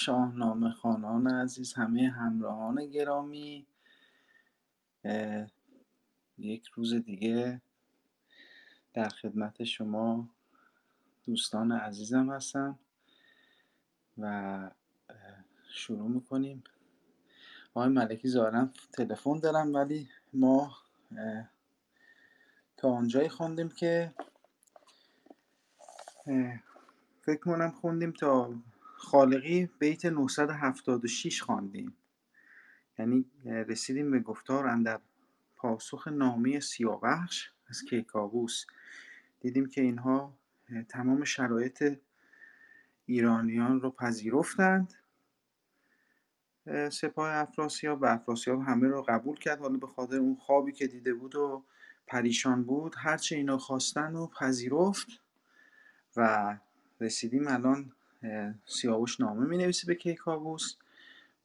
شاهنامه 0.00 0.70
خانان 0.70 1.26
عزیز 1.26 1.72
همه 1.72 2.08
همراهان 2.08 2.86
گرامی. 2.86 3.66
یک 6.38 6.66
روز 6.66 6.94
دیگه 6.94 7.60
در 8.94 9.08
خدمت 9.08 9.64
شما 9.64 10.28
دوستان 11.24 11.72
عزیزم 11.72 12.30
هستم 12.30 12.78
و 14.18 14.70
شروع 15.70 16.10
می‌کنیم. 16.10 16.64
آقای 17.74 17.88
ملکی 17.88 18.28
ظاهرا 18.28 18.68
تلفن 18.92 19.38
دارم 19.38 19.74
ولی 19.74 20.08
ما 20.32 20.76
تا 22.76 22.90
آنجایی 22.90 23.28
خوندیم 23.28 23.68
که 23.68 24.14
فکر 27.22 27.40
کنم 27.40 27.70
خوندیم 27.70 28.12
تا 28.12 28.54
خالقی 29.00 29.68
بیت 29.78 30.04
976 30.06 31.42
خواندیم. 31.42 31.96
یعنی 32.98 33.24
رسیدیم 33.44 34.10
به 34.10 34.20
گفتار 34.20 34.66
اندر 34.66 35.00
پاسخ 35.56 36.08
نامه 36.08 36.60
سیاوخش 36.60 37.50
از 37.66 37.82
کیکاووس. 37.84 38.64
دیدیم 39.40 39.66
که 39.66 39.80
اینها 39.80 40.38
تمام 40.88 41.24
شرایط 41.24 41.98
ایرانیان 43.06 43.80
رو 43.80 43.90
پذیرفتند. 43.90 44.94
سپاه 46.92 47.30
افراسیاب 47.30 48.02
و 48.02 48.06
افراسیاب 48.06 48.62
همه 48.62 48.88
رو 48.88 49.02
قبول 49.02 49.38
کرد. 49.38 49.60
حالا 49.60 49.78
به 49.78 49.86
خاطر 49.86 50.16
اون 50.16 50.36
خوابی 50.36 50.72
که 50.72 50.86
دیده 50.86 51.14
بود 51.14 51.34
و 51.34 51.64
پریشان 52.06 52.64
بود 52.64 52.94
هرچه 52.98 53.36
اینا 53.36 53.58
خواستن 53.58 54.14
و 54.14 54.26
پذیرفت 54.26 55.08
و 56.16 56.58
رسیدیم 57.00 57.48
الان 57.48 57.92
سیاوش 58.66 59.20
نامه 59.20 59.46
می 59.46 59.58
نویسه 59.58 59.86
به 59.86 59.94
کیکاووس 59.94 60.74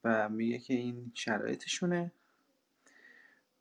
و 0.04 0.30
میگه 0.30 0.60
که 0.60 0.74
این 0.74 1.12
شرایطشونه 1.14 2.12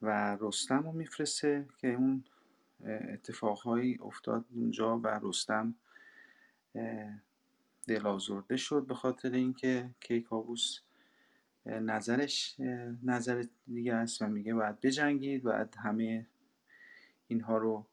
و 0.02 0.36
رستم 0.40 0.82
رو 0.82 0.92
میفرسته 0.92 1.66
که 1.78 1.88
اون 1.88 2.24
اتفاقهایی 2.84 3.98
افتاد 4.02 4.44
اونجا 4.54 4.98
و 4.98 5.20
رستم 5.22 5.74
دلازرده 7.86 8.56
شد 8.56 8.86
به 8.86 8.94
خاطر 8.94 9.30
اینکه 9.30 9.90
کیکاووس 10.00 10.78
نظرش 11.66 12.56
نظر 13.02 13.44
دیگه 13.66 13.94
است 13.94 14.22
و 14.22 14.26
میگه 14.26 14.54
باید 14.54 14.80
بجنگید 14.80 15.42
باید 15.42 15.74
همه 15.78 16.26
اینها 17.28 17.56
رو 17.58 17.86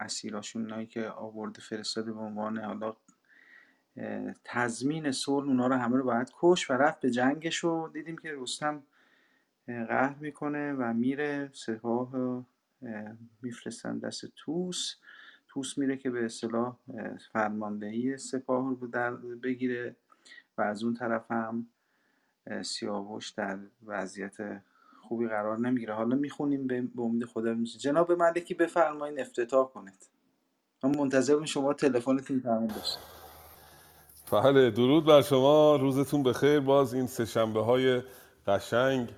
اسیراشون 0.00 0.86
که 0.86 1.08
آورده 1.08 1.60
فرستاده 1.60 2.12
به 2.12 2.20
عنوان 2.20 2.58
حالا 2.58 2.96
تضمین 4.44 5.12
صلح 5.12 5.46
اونا 5.46 5.66
رو 5.66 5.74
همه 5.74 5.96
رو 5.96 6.04
باید 6.04 6.32
کش 6.40 6.70
و 6.70 6.74
رفت 6.74 7.00
به 7.00 7.10
جنگش 7.10 7.56
رو 7.56 7.90
دیدیم 7.92 8.18
که 8.18 8.34
رستم 8.34 8.82
قهر 9.66 10.16
می‌کنه 10.20 10.72
و 10.72 10.92
میره 10.92 11.50
سپاه 11.52 12.12
میفرستن 13.42 13.98
دست 13.98 14.26
توس 14.36 14.94
توس 15.48 15.78
میره 15.78 15.96
که 15.96 16.10
به 16.10 16.24
اصطلاح 16.24 16.76
فرماندهی 17.32 18.18
سپاه 18.18 18.76
رو 18.80 18.86
بگیره 19.42 19.96
و 20.58 20.62
از 20.62 20.84
اون 20.84 20.94
طرف 20.94 21.30
هم 21.30 21.66
سیاوش 22.62 23.30
در 23.30 23.58
وضعیت 23.86 24.62
خوبی 25.00 25.28
قرار 25.28 25.58
نمی‌گیره. 25.58 25.94
حالا 25.94 26.16
می‌خونیم 26.16 26.66
به 26.66 26.88
امید 26.98 27.24
خدا 27.24 27.54
میشه 27.54 27.78
جناب 27.78 28.12
ملکی 28.12 28.54
بفرمایید 28.54 29.20
افتتاح 29.20 29.68
کنید. 29.68 30.08
من 30.82 30.96
منتظر 30.96 31.44
شما 31.44 31.72
تلفنتون 31.72 32.40
تموم 32.40 32.66
بشه. 32.66 33.15
بله 34.32 34.70
درود 34.70 35.04
بر 35.04 35.22
شما. 35.22 35.76
روزتون 35.76 36.22
بخیر. 36.22 36.60
باز 36.60 36.94
این 36.94 37.06
سه 37.06 37.44
های 37.44 38.02
قشنگ 38.46 39.08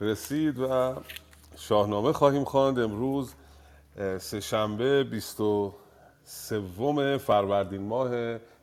رسید 0.00 0.58
و 0.58 0.94
شاهنامه 1.56 2.12
خواهیم 2.12 2.44
خواند. 2.44 2.78
امروز 2.78 3.34
سه 4.18 4.40
شنبه 4.40 5.04
23 5.04 7.18
فروردین 7.18 7.82
ماه 7.82 8.10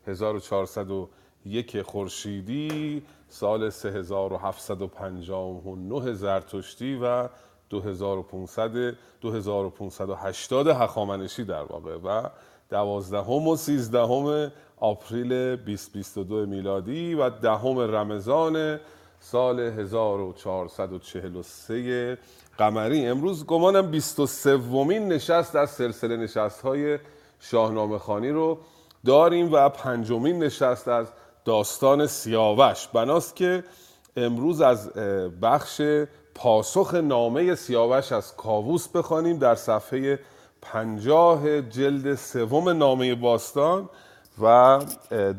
1401 0.07 1.81
خورشیدی 1.81 3.03
سال 3.29 3.69
3759 3.69 6.13
زرتشتی 6.13 6.99
و 7.01 7.29
2500 7.69 8.95
2580 9.21 10.67
هخامنشی 10.67 11.43
در 11.43 11.63
واقع 11.63 11.95
و 11.95 12.29
دوازدهم 12.69 13.47
و 13.47 13.55
سیزدهم 13.55 14.51
آپریل 14.77 15.55
2022 15.55 16.45
میلادی 16.45 17.13
و 17.13 17.29
دهم 17.29 17.79
رمضان 17.79 18.79
سال 19.19 19.59
1443 19.59 22.17
قمری. 22.57 23.05
امروز 23.05 23.45
گمانم 23.45 23.91
23 23.91 24.55
ومین 24.55 25.07
نشست 25.07 25.55
از 25.55 25.69
سلسله 25.69 26.17
نشست 26.17 26.61
های 26.61 26.99
شاهنامه 27.39 27.97
خانی 27.97 28.29
رو 28.29 28.57
داریم 29.05 29.53
و 29.53 29.69
پنجمین 29.69 30.43
نشست 30.43 30.87
از 30.87 31.07
داستان 31.45 32.07
سیاوش. 32.07 32.87
بناست 32.87 33.35
که 33.35 33.63
امروز 34.17 34.61
از 34.61 34.93
بخش 35.41 35.81
پاسخ 36.35 36.93
نامه 36.93 37.55
سیاوش 37.55 38.11
از 38.11 38.35
کاووس 38.35 38.87
بخوانیم 38.87 39.37
در 39.37 39.55
صفحه 39.55 40.19
پنجاه 40.61 41.61
جلد 41.61 42.15
سوم 42.15 42.69
نامه 42.69 43.15
باستان. 43.15 43.89
و 44.41 44.79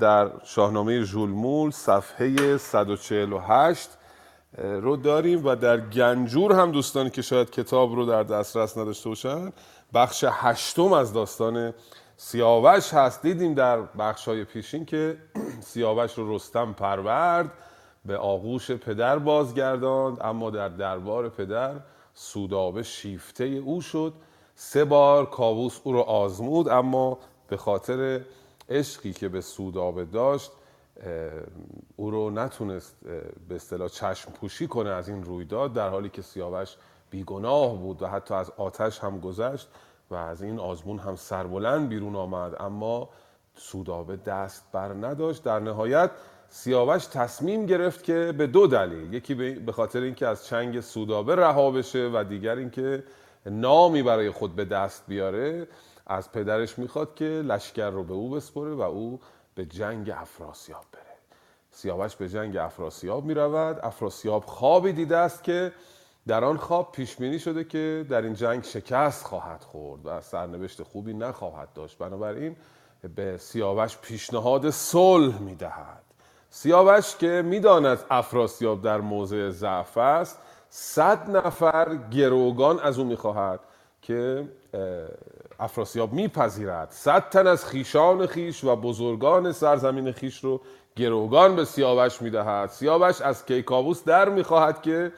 در 0.00 0.30
شاهنامه 0.44 1.02
ژولمول 1.02 1.70
صفحه 1.70 2.56
148 2.56 3.90
رو 4.58 4.96
داریم 4.96 5.46
و 5.46 5.54
در 5.54 5.80
گنجور 5.80 6.52
هم 6.52 6.72
دوستانی 6.72 7.10
که 7.10 7.22
شاید 7.22 7.50
کتاب 7.50 7.94
رو 7.94 8.06
در 8.06 8.22
دسترس 8.22 8.78
نداشته 8.78 9.08
باشن 9.08 9.52
بخش 9.94 10.24
هشتم 10.28 10.92
از 10.92 11.12
داستان 11.12 11.74
سیاوش 12.16 12.94
هست. 12.94 13.22
دیدیم 13.22 13.54
در 13.54 13.80
بخش 13.80 14.28
های 14.28 14.44
پیشین 14.44 14.84
که 14.84 15.16
سیاوش 15.70 16.14
رو 16.14 16.34
رستم 16.34 16.72
پرورد 16.72 17.50
به 18.04 18.16
آغوش 18.16 18.70
پدر 18.70 19.18
بازگرداند 19.18 20.18
اما 20.20 20.50
در 20.50 20.68
دربار 20.68 21.28
پدر 21.28 21.74
سودابه 22.14 22.82
شیفته 22.82 23.44
او 23.44 23.80
شد. 23.80 24.12
سه 24.54 24.84
بار 24.84 25.26
کاووس 25.26 25.80
او 25.84 25.92
رو 25.92 26.00
آزمود 26.00 26.68
اما 26.68 27.18
به 27.48 27.56
خاطر 27.56 28.20
عشقی 28.68 29.12
که 29.12 29.28
به 29.28 29.40
سودابه 29.40 30.04
داشت 30.04 30.52
او 31.96 32.10
رو 32.10 32.30
نتونست 32.30 32.96
به 33.48 33.54
اصطلاح 33.54 33.88
چشم 33.88 34.32
پوشی 34.32 34.66
کنه 34.66 34.90
از 34.90 35.08
این 35.08 35.24
رویداد 35.24 35.72
در 35.72 35.88
حالی 35.88 36.08
که 36.08 36.22
سیاوش 36.22 36.76
بیگناه 37.10 37.76
بود 37.78 38.02
و 38.02 38.06
حتی 38.06 38.34
از 38.34 38.52
آتش 38.56 38.98
هم 38.98 39.20
گذشت 39.20 39.68
و 40.10 40.14
از 40.14 40.42
این 40.42 40.58
آزمون 40.58 40.98
هم 40.98 41.16
سربلند 41.16 41.88
بیرون 41.88 42.16
آمد. 42.16 42.56
اما 42.60 43.08
سودابه 43.54 44.16
دست 44.16 44.64
بر 44.72 44.88
نداشت. 44.88 45.42
در 45.42 45.60
نهایت 45.60 46.10
سیاوش 46.48 47.06
تصمیم 47.06 47.66
گرفت 47.66 48.04
که 48.04 48.34
به 48.38 48.46
دو 48.46 48.66
دلیل 48.66 49.14
یکی 49.14 49.34
به 49.34 49.72
خاطر 49.72 50.00
اینکه 50.00 50.26
از 50.26 50.46
چنگ 50.46 50.80
سودابه 50.80 51.36
رها 51.36 51.70
بشه 51.70 52.10
و 52.14 52.24
دیگر 52.28 52.56
اینکه 52.56 53.04
نامی 53.46 54.02
برای 54.02 54.30
خود 54.30 54.56
به 54.56 54.64
دست 54.64 55.04
بیاره 55.08 55.68
از 56.06 56.32
پدرش 56.32 56.78
می‌خواد 56.78 57.14
که 57.14 57.24
لشکر 57.24 57.90
رو 57.90 58.04
به 58.04 58.14
او 58.14 58.30
بسپره 58.30 58.74
و 58.74 58.80
او 58.80 59.20
به 59.54 59.64
جنگ 59.64 60.10
افراسیاب 60.10 60.84
بره. 60.92 61.02
سیاوش 61.70 62.16
به 62.16 62.28
جنگ 62.28 62.56
افراسیاب 62.56 63.24
می‌رود. 63.24 63.80
افراسیاب 63.82 64.44
خوابی 64.44 64.92
دیده 64.92 65.16
است 65.16 65.44
که 65.44 65.72
در 66.26 66.44
آن 66.44 66.56
خواب 66.56 66.92
پیش 66.92 67.16
بینی 67.16 67.38
شده 67.38 67.64
که 67.64 68.06
در 68.08 68.22
این 68.22 68.34
جنگ 68.34 68.64
شکست 68.64 69.24
خواهد 69.24 69.62
خورد 69.62 70.00
و 70.04 70.20
سرنوشت 70.20 70.82
خوبی 70.82 71.14
نخواهد 71.14 71.72
داشت. 71.72 71.98
بنابراین 71.98 72.56
به 73.14 73.36
سیاوش 73.36 73.98
پیشنهاد 73.98 74.70
صلح 74.70 75.38
می‌دهد. 75.38 76.02
سیاوش 76.50 77.16
که 77.16 77.42
می‌داند 77.46 77.98
افراسیاب 78.10 78.82
در 78.82 79.00
موضع 79.00 79.50
ضعف 79.50 79.98
است 79.98 80.38
صد 80.78 81.36
نفر 81.36 81.96
گروگان 82.10 82.80
از 82.80 82.98
او 82.98 83.04
می‌خواهد 83.04 83.60
که 84.02 84.48
افراسیاب 85.58 86.12
میپذیرد. 86.12 86.90
صد 86.90 87.28
تن 87.28 87.46
از 87.46 87.66
خیشان 87.66 88.26
خیش 88.26 88.64
و 88.64 88.76
بزرگان 88.76 89.52
سرزمین 89.52 90.12
خیش 90.12 90.44
رو 90.44 90.60
گروگان 90.96 91.56
به 91.56 91.64
سیاوش 91.64 92.22
می‌دهد. 92.22 92.70
سیاوش 92.70 93.20
از 93.20 93.46
کیکاووس 93.46 94.04
در 94.04 94.28
می‌خواهد 94.28 94.82
که 94.82 95.12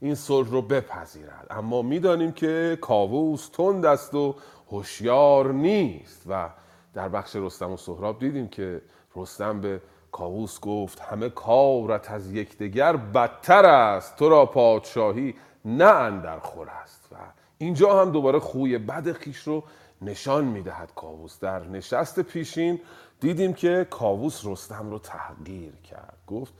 این 0.00 0.14
صلح 0.14 0.50
رو 0.50 0.62
بپذیرد. 0.62 1.46
اما 1.50 1.82
می‌دانیم 1.82 2.32
که 2.32 2.78
کاووس 2.80 3.48
تند 3.48 3.86
است 3.86 4.14
و 4.14 4.34
هوشیار 4.70 5.52
نیست 5.52 6.22
و 6.28 6.50
در 6.94 7.08
بخش 7.08 7.36
رستم 7.36 7.72
و 7.72 7.76
سهراب 7.76 8.18
دیدیم 8.18 8.48
که 8.48 8.82
رستم 9.16 9.60
به 9.60 9.80
کاووس 10.12 10.60
گفت 10.60 11.00
همه 11.00 11.28
کارت 11.28 12.10
از 12.10 12.32
یکدیگر 12.32 12.96
بدتر 12.96 13.66
است. 13.66 14.16
تو 14.16 14.28
را 14.28 14.46
پادشاهی 14.46 15.34
نه 15.64 15.84
اندر 15.84 16.38
خور 16.38 16.68
است. 16.68 17.08
و 17.12 17.16
اینجا 17.58 18.00
هم 18.00 18.10
دوباره 18.10 18.38
خوی 18.38 18.78
بد 18.78 19.12
خیش 19.12 19.38
رو 19.38 19.64
نشان 20.02 20.44
می‌دهد 20.44 20.92
کاووس. 20.94 21.40
در 21.40 21.68
نشست 21.68 22.20
پیشین 22.20 22.80
دیدیم 23.20 23.52
که 23.52 23.86
کاووس 23.90 24.46
رستم 24.46 24.90
رو 24.90 24.98
تحقیر 24.98 25.72
کرد. 25.90 26.18
گفت 26.26 26.54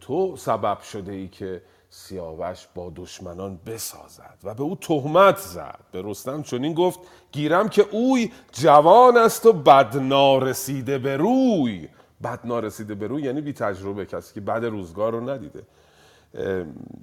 تو 0.00 0.36
سبب 0.36 0.80
شده 0.80 1.12
ای 1.12 1.28
که 1.28 1.62
سیاوش 1.90 2.68
با 2.74 2.92
دشمنان 2.96 3.60
بسازد. 3.66 4.38
و 4.44 4.54
به 4.54 4.62
او 4.62 4.76
تهمت 4.76 5.36
زد. 5.38 5.80
به 5.92 6.02
رستم 6.04 6.42
چنین 6.42 6.74
گفت 6.74 7.00
گیرم 7.32 7.68
که 7.68 7.86
اوی 7.90 8.32
جوان 8.52 9.16
است 9.16 9.46
و 9.46 9.52
بد 9.52 9.96
نارسیده 9.96 10.98
به 10.98 11.16
روی. 11.16 11.88
بد 12.24 12.40
نارسیده 12.44 12.94
به 12.94 13.06
روی 13.06 13.22
یعنی 13.22 13.40
بی 13.40 13.52
تجربه 13.52 14.06
کسی 14.06 14.34
که 14.34 14.40
بد 14.40 14.64
روزگار 14.64 15.12
رو 15.12 15.30
ندیده. 15.30 15.62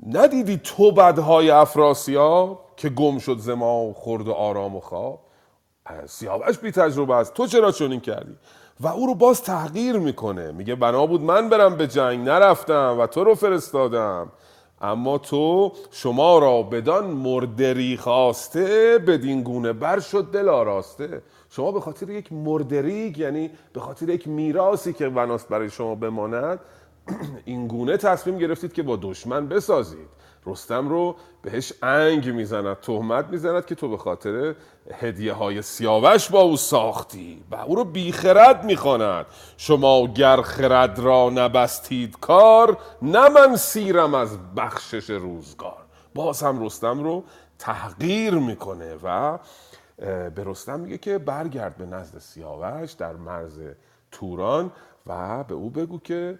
ندیدی 0.07 0.59
تو 0.63 0.91
بدهای 0.91 1.51
افراسیاب 1.51 2.65
که 2.77 2.89
گم 2.89 3.17
شد 3.17 3.37
زما 3.37 3.83
و 3.83 3.93
خورد 3.93 4.27
و 4.27 4.31
آرام 4.31 4.75
و 4.75 4.79
خواب؟ 4.79 5.19
سیاوش 6.05 6.57
بی 6.57 6.71
تجربه 6.71 7.15
است. 7.15 7.33
تو 7.33 7.47
چرا 7.47 7.71
چنین 7.71 7.99
کردی؟ 7.99 8.37
و 8.79 8.87
او 8.87 9.07
رو 9.07 9.15
باز 9.15 9.43
تحقیر 9.43 9.97
می‌کنه. 9.97 10.51
میگه 10.51 10.75
بنا 10.75 11.05
بود 11.05 11.21
من 11.21 11.49
برم 11.49 11.77
به 11.77 11.87
جنگ. 11.87 12.27
نرفتم 12.27 12.97
و 12.99 13.07
تو 13.07 13.23
رو 13.23 13.35
فرستادم. 13.35 14.31
اما 14.81 15.17
تو 15.17 15.71
شما 15.91 16.39
را 16.39 16.63
بدان 16.63 17.05
مردری 17.05 17.97
خواسته 17.97 18.97
بدین 19.07 19.43
گونه 19.43 19.73
بر 19.73 19.99
شد 19.99 20.31
دل 20.33 20.49
آراسته. 20.49 21.21
شما 21.53 21.71
به 21.71 21.81
خاطر 21.81 22.09
یک 22.09 22.33
مردریگ 22.33 23.17
یعنی 23.17 23.51
به 23.73 23.79
خاطر 23.79 24.09
یک 24.09 24.27
میراسی 24.27 24.93
که 24.93 25.09
بناست 25.09 25.49
برای 25.49 25.69
شما 25.69 25.95
بماند 25.95 26.59
این 27.45 27.67
گونه 27.67 27.97
تصمیم 27.97 28.37
گرفتید 28.37 28.73
که 28.73 28.83
با 28.83 28.99
دشمن 29.01 29.47
بسازید. 29.47 30.07
رستم 30.45 30.89
رو 30.89 31.15
بهش 31.41 31.73
انگ 31.83 32.29
می‌زند 32.29 32.79
تهمت 32.79 33.27
می‌زند 33.27 33.65
که 33.65 33.75
تو 33.75 33.89
به 33.89 33.97
خاطر 33.97 34.55
هدیه 34.93 35.33
های 35.33 35.61
سیاوش 35.61 36.29
با 36.29 36.41
او 36.41 36.57
ساختی 36.57 37.43
و 37.51 37.55
او 37.55 37.75
رو 37.75 37.83
بیخرد 37.83 38.63
می‌خواند. 38.63 39.25
شما 39.57 40.07
گر 40.07 40.41
خرد 40.41 40.99
را 40.99 41.29
نبستید 41.29 42.19
کار 42.19 42.77
نه 43.01 43.29
من 43.29 43.55
سیرم 43.55 44.13
از 44.13 44.37
بخشش 44.57 45.09
روزگار. 45.09 45.85
باز 46.15 46.43
هم 46.43 46.65
رستم 46.65 47.03
رو 47.03 47.23
تحقیر 47.59 48.33
می‌کنه 48.33 48.95
و 49.03 49.37
به 50.01 50.43
رستم 50.45 50.79
میگه 50.79 50.97
که 50.97 51.17
برگرد 51.17 51.77
به 51.77 51.85
نزد 51.85 52.19
سیاوش 52.19 52.91
در 52.91 53.13
مرز 53.13 53.59
توران 54.11 54.71
و 55.07 55.43
به 55.43 55.53
او 55.53 55.69
بگو 55.69 55.99
که 55.99 56.39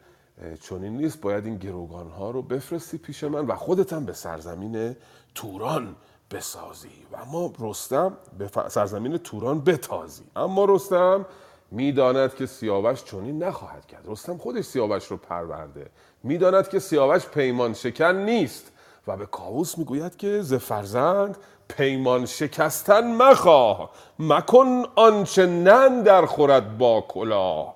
چنین 0.61 0.97
نیست 0.97 1.21
باید 1.21 1.45
این 1.45 1.57
گروگان 1.57 2.09
ها 2.09 2.31
رو 2.31 2.41
بفرستی 2.41 2.97
پیش 2.97 3.23
من 3.23 3.45
و 3.45 3.55
خودت 3.55 3.93
هم 3.93 4.05
به 4.05 4.13
سرزمین 4.13 4.95
توران 5.35 5.95
بسازی. 6.31 7.05
و 7.11 7.15
اما 7.15 7.53
رستم 7.59 8.17
به 8.37 8.49
سرزمین 8.69 9.17
توران 9.17 9.61
بتازی. 9.61 10.23
اما 10.35 10.65
رستم 10.65 11.25
می‌داند 11.71 12.35
که 12.35 12.45
سیاوش 12.45 13.03
چنین 13.03 13.43
نخواهد 13.43 13.85
کرد. 13.85 14.03
رستم 14.07 14.37
خودش 14.37 14.65
سیاوش 14.65 15.05
رو 15.05 15.17
پرورده. 15.17 15.89
می‌داند 16.23 16.69
که 16.69 16.79
سیاوش 16.79 17.25
پیمان 17.25 17.73
شکن 17.73 18.15
نیست 18.15 18.71
و 19.07 19.17
به 19.17 19.25
کاووس 19.25 19.77
می‌گوید 19.77 20.17
که 20.17 20.41
ز 20.41 20.53
فرزند 20.53 21.37
پیمان 21.77 22.25
شکستن 22.25 23.15
مخواه 23.15 23.91
مکن 24.19 24.83
آنچه 24.95 25.45
نن 25.45 26.01
در 26.01 26.25
خورد 26.25 26.77
با 26.77 27.01
کلاه 27.01 27.75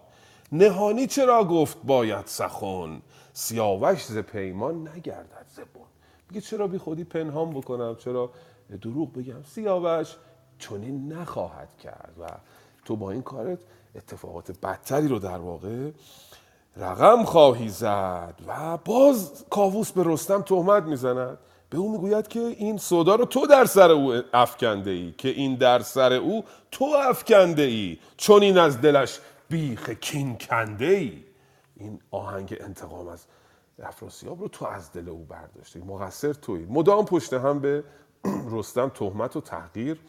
نهانی 0.52 1.08
چرا 1.08 1.44
گفت 1.44 1.78
باید 1.84 2.26
سخن؟ 2.26 3.02
سیاوش 3.34 4.06
ز 4.06 4.18
پیمان 4.18 4.88
نگردد 4.88 5.46
زبون 5.50 5.88
میگه 6.30 6.42
چرا 6.42 6.68
بی 6.68 6.78
خودی 6.78 7.04
پنهان 7.04 7.50
بکنم؟ 7.50 7.96
چرا 7.96 8.32
دروغ 8.82 9.14
بگم؟ 9.14 9.44
سیاوش 9.44 10.16
چنین 10.60 11.14
نخواهد 11.14 11.78
کرد 11.78 12.14
و 12.22 12.26
تو 12.86 12.96
با 12.96 13.12
این 13.12 13.22
کارت 13.22 13.60
اتفاقات 13.96 14.60
بدتری 14.60 15.08
رو 15.08 15.20
در 15.20 15.38
واقع 15.38 15.92
رقم 16.78 17.24
خواهی 17.24 17.70
زد 17.70 18.42
و 18.48 18.78
باز 18.78 19.46
کاووس 19.50 19.92
به 19.92 20.04
رستم 20.06 20.42
تهمت 20.42 20.84
می‌زند. 20.84 21.38
به 21.70 21.78
او 21.78 21.92
می‌گوید 21.92 22.28
که 22.28 22.40
این 22.40 22.78
سودا 22.78 23.16
رو 23.16 23.26
تو 23.26 23.48
در 23.48 23.66
سر 23.66 23.92
او 23.92 24.22
افکنده 24.34 24.92
ای 24.92 25.14
که 25.18 25.30
این 25.30 25.56
در 25.56 25.80
سر 25.80 26.14
او 26.14 26.46
تو 26.72 26.86
افکنده 26.86 27.62
ای 27.62 27.98
چون 28.18 28.42
این 28.42 28.58
از 28.58 28.82
دلش 28.82 29.20
بیخ 29.50 29.90
کین 29.90 30.38
کنده 30.38 30.86
ای 30.86 31.24
این 31.76 32.00
آهنگ 32.12 32.58
انتقام 32.60 33.08
از 33.08 33.26
افراسیاب 33.84 34.42
رو 34.42 34.48
تو 34.48 34.66
از 34.66 34.92
دل 34.92 35.10
او 35.10 35.26
برداشتی 35.26 35.80
مقصر 35.80 36.34
توی 36.34 36.66
مدام 36.70 37.06
پشت 37.06 37.34
هم 37.34 37.60
به 37.60 37.84
رستم 38.52 38.90
تهمت 38.90 39.36
و 39.36 39.42
تحقیر 39.42 40.00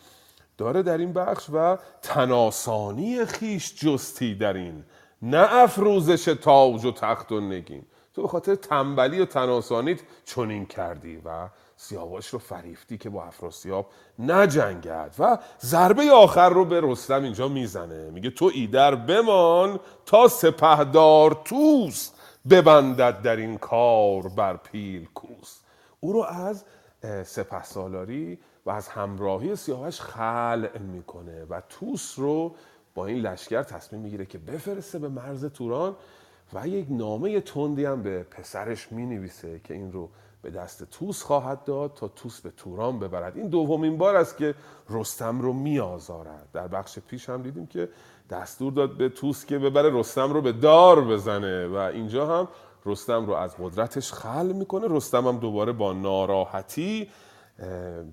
داره 0.58 0.82
در 0.82 0.98
این 0.98 1.12
بخش 1.12 1.46
و 1.52 1.78
تناسانی 2.02 3.24
خیش 3.24 3.74
جستی 3.84 4.34
در 4.34 4.52
این. 4.52 4.84
نه 5.22 5.54
افروزش 5.54 6.24
تاج 6.24 6.84
و 6.84 6.92
تخت 6.92 7.32
و 7.32 7.40
نگین. 7.40 7.82
تو 8.16 8.22
به 8.22 8.28
خاطر 8.28 8.54
تنبلی 8.54 9.20
و 9.20 9.24
تناسانیت 9.24 10.00
چنین 10.24 10.66
کردی 10.66 11.16
و 11.24 11.48
سیاوش 11.76 12.28
رو 12.28 12.38
فریفتی 12.38 12.98
که 12.98 13.10
با 13.10 13.24
افراسیاب 13.24 13.86
نجنگد 14.18 15.14
و 15.18 15.38
ضربه 15.60 16.10
آخر 16.10 16.48
رو 16.48 16.64
به 16.64 16.80
رستم 16.84 17.22
اینجا 17.22 17.48
می‌زنه. 17.48 18.10
میگه 18.10 18.30
تو 18.30 18.50
ایدر 18.54 18.94
بمان 18.94 19.80
تا 20.06 20.28
سپهدار 20.28 21.40
توس 21.44 22.10
ببندد 22.50 23.22
در 23.22 23.36
این 23.36 23.58
کار 23.58 24.28
بر 24.28 24.56
پیل 24.56 25.08
کوس. 25.14 25.60
او 26.00 26.12
رو 26.12 26.22
از 26.22 26.64
سپه 27.24 27.64
سالاری 27.64 28.38
و 28.66 28.70
از 28.70 28.88
همراهی 28.88 29.56
سیاوش 29.56 30.00
خلع 30.00 30.78
می‌کنه 30.78 31.44
و 31.44 31.60
توس 31.68 32.14
رو 32.18 32.54
با 32.94 33.06
این 33.06 33.18
لشکر 33.18 33.62
تصمیم 33.62 34.02
می‌گیره 34.02 34.26
که 34.26 34.38
بفرسته 34.38 34.98
به 34.98 35.08
مرز 35.08 35.44
توران 35.44 35.96
و 36.54 36.68
یک 36.68 36.86
نامه 36.90 37.40
تندی 37.40 37.84
هم 37.84 38.02
به 38.02 38.22
پسرش 38.22 38.92
می‌نویسه 38.92 39.60
که 39.64 39.74
این 39.74 39.92
رو 39.92 40.08
به 40.42 40.50
دست 40.50 40.84
توس 40.84 41.22
خواهد 41.22 41.64
داد 41.64 41.94
تا 41.94 42.08
توس 42.08 42.40
به 42.40 42.50
توران 42.50 42.98
ببرد. 42.98 43.36
این 43.36 43.48
دومین 43.48 43.98
بار 43.98 44.16
است 44.16 44.36
که 44.36 44.54
رستم 44.90 45.40
رو 45.40 45.52
میآزارد. 45.52 46.48
در 46.52 46.68
بخش 46.68 46.98
پیش 46.98 47.28
هم 47.28 47.42
دیدیم 47.42 47.66
که 47.66 47.88
دستور 48.30 48.72
داد 48.72 48.96
به 48.96 49.08
توس 49.08 49.44
که 49.44 49.58
ببره 49.58 49.90
رستم 50.00 50.32
رو 50.32 50.40
به 50.40 50.52
دار 50.52 51.04
بزنه 51.04 51.66
و 51.66 51.76
اینجا 51.76 52.26
هم 52.26 52.48
رستم 52.86 53.26
رو 53.26 53.32
از 53.32 53.56
قدرتش 53.60 54.12
خل 54.12 54.52
می‌کنه. 54.52 54.86
رستم 54.90 55.26
هم 55.26 55.38
دوباره 55.38 55.72
با 55.72 55.92
ناراحتی 55.92 57.10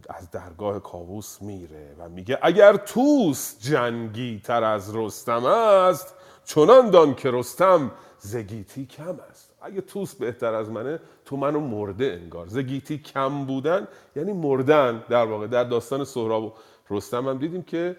از 0.09 0.31
درگاه 0.31 0.79
کاووس 0.79 1.41
میره 1.41 1.95
و 1.99 2.09
میگه 2.09 2.39
اگر 2.41 2.75
توس 2.75 3.55
جنگی 3.59 4.41
تر 4.43 4.63
از 4.63 4.95
رستم 4.95 5.45
است 5.45 6.15
چنان 6.45 6.89
دان 6.89 7.15
که 7.15 7.31
رستم 7.31 7.91
زگیتی 8.25 8.85
کم 8.85 9.19
است. 9.29 9.53
اگه 9.61 9.81
توس 9.81 10.15
بهتر 10.15 10.53
از 10.53 10.69
منه 10.69 10.99
تو 11.25 11.37
منو 11.37 11.59
مرده 11.59 12.19
انگار. 12.21 12.47
زگیتی 12.47 12.97
کم 12.97 13.45
بودن 13.45 13.87
یعنی 14.15 14.33
مردن 14.33 15.03
در 15.09 15.25
واقع. 15.25 15.47
در 15.47 15.63
داستان 15.63 16.03
سهراب 16.03 16.43
و 16.43 16.53
رستم 16.89 17.27
هم 17.27 17.37
دیدیم 17.37 17.61
که 17.63 17.95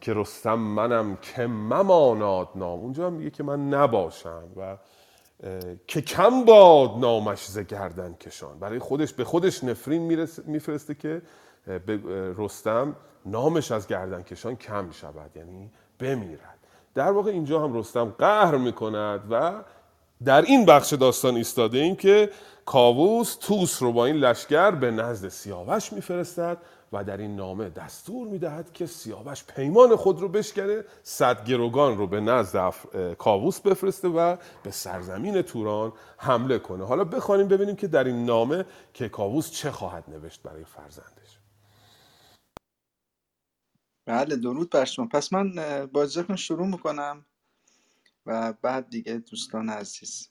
که 0.00 0.14
رستم 0.14 0.54
منم 0.54 1.16
که 1.16 1.46
مماناد 1.46 2.48
نام 2.54 2.80
اونجا 2.80 3.06
هم 3.06 3.12
میگه 3.12 3.30
که 3.30 3.42
من 3.42 3.68
نباشم 3.68 4.42
و 4.56 4.76
که 5.86 6.02
کم 6.02 6.44
باد 6.44 6.90
نامش 6.98 7.46
ز 7.46 7.58
گردن 7.58 8.14
کشان. 8.14 8.58
برای 8.58 8.78
خودش 8.78 9.12
به 9.12 9.24
خودش 9.24 9.64
نفرین 9.64 10.26
میفرسته 10.46 10.94
که 10.94 11.22
رستم 12.38 12.96
نامش 13.26 13.72
از 13.72 13.86
گردن 13.86 14.22
کشان 14.22 14.56
کم 14.56 14.90
شود. 14.90 15.36
یعنی 15.36 15.70
بمیرد. 15.98 16.55
در 16.96 17.12
واقع 17.12 17.30
اینجا 17.30 17.60
هم 17.60 17.74
رستم 17.74 18.04
قهر 18.18 18.56
می‌کند 18.56 19.20
و 19.30 19.52
در 20.24 20.42
این 20.42 20.66
بخش 20.66 20.92
داستان 20.92 21.34
ایستاده 21.34 21.78
ایم 21.78 21.96
که 21.96 22.30
کاووس 22.66 23.36
توس 23.40 23.82
رو 23.82 23.92
با 23.92 24.06
این 24.06 24.16
لشکر 24.16 24.70
به 24.70 24.90
نزد 24.90 25.28
سیاوش 25.28 25.92
میفرستد 25.92 26.58
و 26.92 27.04
در 27.04 27.16
این 27.16 27.36
نامه 27.36 27.68
دستور 27.68 28.28
می‌دهد 28.28 28.72
که 28.72 28.86
سیاوش 28.86 29.44
پیمان 29.44 29.96
خود 29.96 30.20
رو 30.20 30.28
بشکنه 30.28 30.84
صد 31.02 31.44
گروگان 31.44 31.98
رو 31.98 32.06
به 32.06 32.20
نزد 32.20 32.74
کاووس 33.18 33.60
بفرسته 33.60 34.08
و 34.08 34.36
به 34.62 34.70
سرزمین 34.70 35.42
توران 35.42 35.92
حمله 36.16 36.58
کنه. 36.58 36.86
حالا 36.86 37.04
بخوانیم 37.04 37.48
ببینیم 37.48 37.76
که 37.76 37.86
در 37.86 38.04
این 38.04 38.24
نامه 38.24 38.64
که 38.94 39.08
کاووس 39.08 39.50
چه 39.50 39.70
خواهد 39.70 40.04
نوشت 40.08 40.42
برای 40.42 40.64
فرزندش 40.64 41.15
بله 44.06 44.36
درود 44.36 44.70
بر 44.70 44.84
شما. 44.84 45.06
پس 45.06 45.32
من 45.32 45.86
با 45.86 46.06
شروع 46.36 46.66
می‌کنم 46.66 47.26
و 48.26 48.52
بعد 48.52 48.90
دیگه 48.90 49.12
دوستان 49.18 49.68
عزیز. 49.68 50.28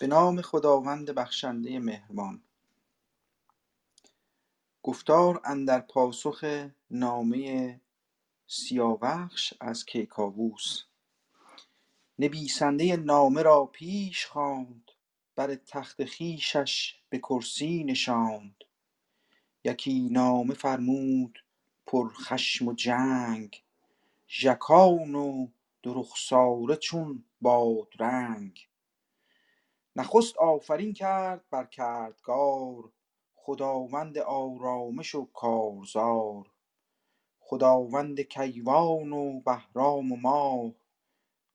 به 0.00 0.06
نام 0.06 0.42
خداوند 0.42 1.10
بخشنده 1.10 1.78
مهربان. 1.78 2.42
گفتار 4.82 5.40
اندر 5.44 5.80
پاسخ 5.80 6.68
نامه 6.90 7.80
سیاوخش 8.46 9.54
از 9.60 9.84
کیکاووس. 9.84 10.82
نویسنده 12.18 12.96
نامه 12.96 13.42
را 13.42 13.66
پیش 13.66 14.26
خواند 14.26 14.90
بر 15.36 15.54
تخت 15.54 16.04
خویشش 16.04 17.00
به 17.08 17.18
کرسی 17.18 17.84
نشاند. 17.84 18.54
یکی 19.64 20.08
نامه 20.12 20.54
فرمود 20.54 21.43
پر 21.86 22.08
خشم 22.08 22.68
و 22.68 22.72
جنگ 22.72 23.64
ژکان 24.28 25.14
و 25.14 25.48
دو 25.82 25.94
رخساره 25.94 26.76
چون 26.76 27.24
بادرنگ. 27.40 28.68
نخست 29.96 30.36
آفرین 30.36 30.92
کرد 30.92 31.44
بر 31.50 31.64
کردگار 31.64 32.92
خداوند 33.34 34.18
آرامش 34.18 35.14
و 35.14 35.24
کارزار. 35.24 36.50
خداوند 37.40 38.20
کیوان 38.20 39.12
و 39.12 39.40
بهرام 39.40 40.12
و 40.12 40.16
ماه 40.16 40.72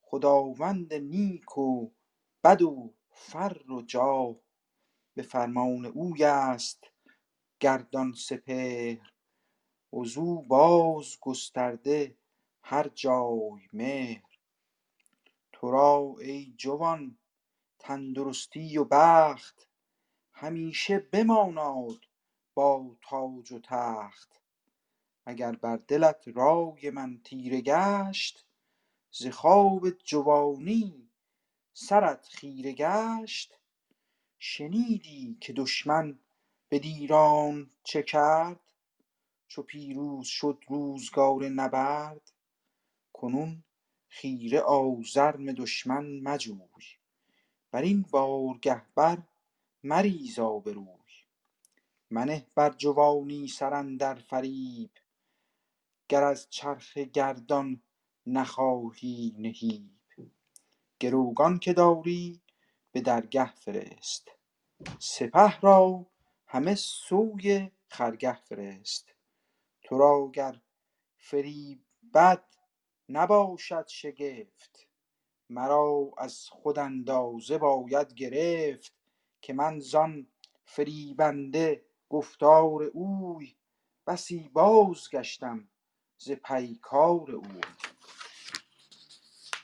خداوند 0.01 0.93
نیک 0.93 1.57
و 1.57 1.89
بد 2.43 2.61
و 2.61 2.93
فر 3.11 3.71
و 3.71 3.81
جاه. 3.81 4.35
به 5.15 5.21
فرمان 5.21 5.85
اوی 5.85 6.23
است 6.23 6.83
گردان 7.59 8.13
سپهر 8.13 9.08
وزو 9.93 10.41
باز 10.41 11.17
گسترده 11.21 12.15
هر 12.61 12.87
جای 12.87 13.69
مهر. 13.73 14.23
تو 15.51 15.71
را 15.71 16.15
ای 16.19 16.53
جوان 16.57 17.17
تندرستی 17.79 18.77
و 18.77 18.83
بخت 18.83 19.67
همیشه 20.33 20.99
بماناد 20.99 22.05
با 22.53 22.95
تاج 23.01 23.51
و 23.51 23.59
تخت. 23.59 24.41
اگر 25.25 25.51
بر 25.51 25.77
دلت 25.77 26.27
رای 26.27 26.89
من 26.89 27.21
تیره 27.23 27.61
گشت 27.61 28.45
ز 29.11 29.27
خواب 29.27 29.89
جوانی 29.89 31.09
سرت 31.73 32.27
خیره 32.27 32.73
گشت. 32.73 33.59
شنیدی 34.39 35.37
که 35.41 35.53
دشمن 35.53 36.19
به 36.69 36.79
دیران 36.79 37.71
چه 37.83 38.03
کرد؟ 38.03 38.68
چو 39.49 39.63
پیروز 39.63 40.27
شد 40.27 40.63
روزگار 40.67 41.49
نبرد 41.49 42.31
کنون 43.13 43.63
خیره 44.07 44.61
آزرم 44.61 45.51
دشمن 45.53 46.19
مجوی. 46.19 46.85
بر 47.71 47.81
این 47.81 48.01
بارگه 48.01 48.81
بر 48.95 49.17
مریز 49.83 50.39
آبروی 50.39 50.85
منه 52.11 52.47
بر 52.55 52.69
جوانی 52.69 53.47
سر 53.47 53.73
اندر 53.73 54.15
فریب 54.15 54.91
گر 56.09 56.23
از 56.23 56.49
چرخ 56.49 56.97
گردان 56.97 57.81
نخواهی 58.27 59.35
نهیب. 59.37 59.91
گروگان 60.99 61.59
که 61.59 61.73
داری 61.73 62.41
به 62.91 63.01
درگه 63.01 63.51
فرست 63.55 64.31
سپه 64.99 65.59
را 65.59 66.05
همه 66.47 66.75
سوی 66.75 67.71
خرگه 67.89 68.33
فرست. 68.33 69.15
تو 69.89 69.97
را 69.97 70.31
گر 70.33 70.61
فریب 71.17 71.83
بد 72.13 72.45
نباشد 73.09 73.87
شگفت 73.87 74.87
مرا 75.49 76.11
از 76.17 76.49
خود 76.49 76.79
اندازه 76.79 77.57
باید 77.57 78.13
گرفت 78.13 78.93
که 79.41 79.53
من 79.53 79.79
زان 79.79 80.27
فریبنده 80.65 81.85
گفتار 82.09 82.83
اوی 82.83 83.55
بسی 84.07 84.49
بازگشتم 84.49 85.69
ز 86.17 86.31
پیکار 86.31 87.31
اوی. 87.31 87.61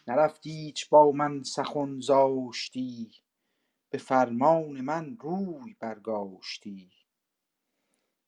نرفتی 0.07 0.51
ایچ 0.51 0.89
با 0.89 1.11
من 1.11 1.43
سخن 1.43 1.99
زاشتی 1.99 3.11
به 3.91 3.97
فرمان 3.97 4.81
من 4.81 5.17
روی 5.17 5.75
برگاشتی. 5.79 6.94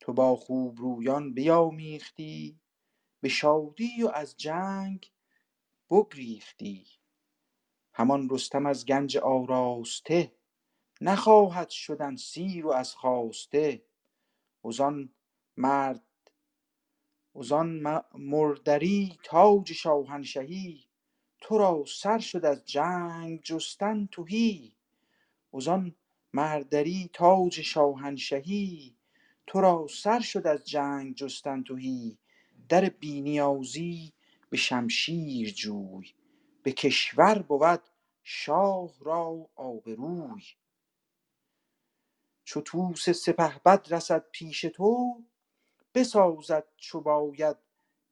تو 0.08 0.14
با 0.14 0.36
خوبرویان 0.36 1.34
بیامیختی 1.34 2.60
به 3.22 3.30
شادی 3.30 4.04
و 4.04 4.08
از 4.08 4.38
جنگ 4.38 5.12
بگریختی. 5.92 6.88
همان 7.94 8.30
رستم 8.30 8.66
از 8.66 8.86
گنج 8.86 9.18
آراسته 9.18 10.36
نخواهد 11.02 11.70
شدن 11.70 12.16
سیر 12.16 12.66
و 12.66 12.70
از 12.72 12.96
خواسته. 12.96 13.86
وزان 14.66 15.14
مرد 15.58 16.32
وزان 17.36 18.02
مردری 18.16 19.18
تاج 19.24 19.74
شاهنشهی 19.74 20.88
تو 21.42 21.58
را 21.58 21.84
سر 21.88 22.20
شد 22.20 22.46
از 22.46 22.66
جنگ 22.66 23.42
جستن 23.44 24.06
تهی. 24.12 24.76
وزان 25.54 25.96
مردری 26.34 27.10
تاج 27.14 27.62
شاهنشهی 27.62 28.97
تو 29.48 29.62
را 29.62 29.88
سر 29.90 30.20
شد 30.20 30.48
از 30.48 30.68
جنگ 30.68 31.16
جستن 31.16 31.64
تهی 31.64 32.18
در 32.70 32.90
بی 32.90 33.22
نیازی 33.22 34.14
به 34.50 34.58
شمشیر 34.58 35.54
جوی 35.54 36.14
به 36.64 36.72
کشور 36.72 37.42
بود 37.42 37.82
شاه 38.24 38.92
را 39.00 39.50
آبروی. 39.56 40.44
چو 42.44 42.62
طوس 42.62 43.10
سپهبد 43.10 43.94
رسد 43.94 44.26
پیش 44.32 44.62
تو 44.62 45.24
بسازد 45.94 46.68
چو 46.78 47.02
باید 47.02 47.58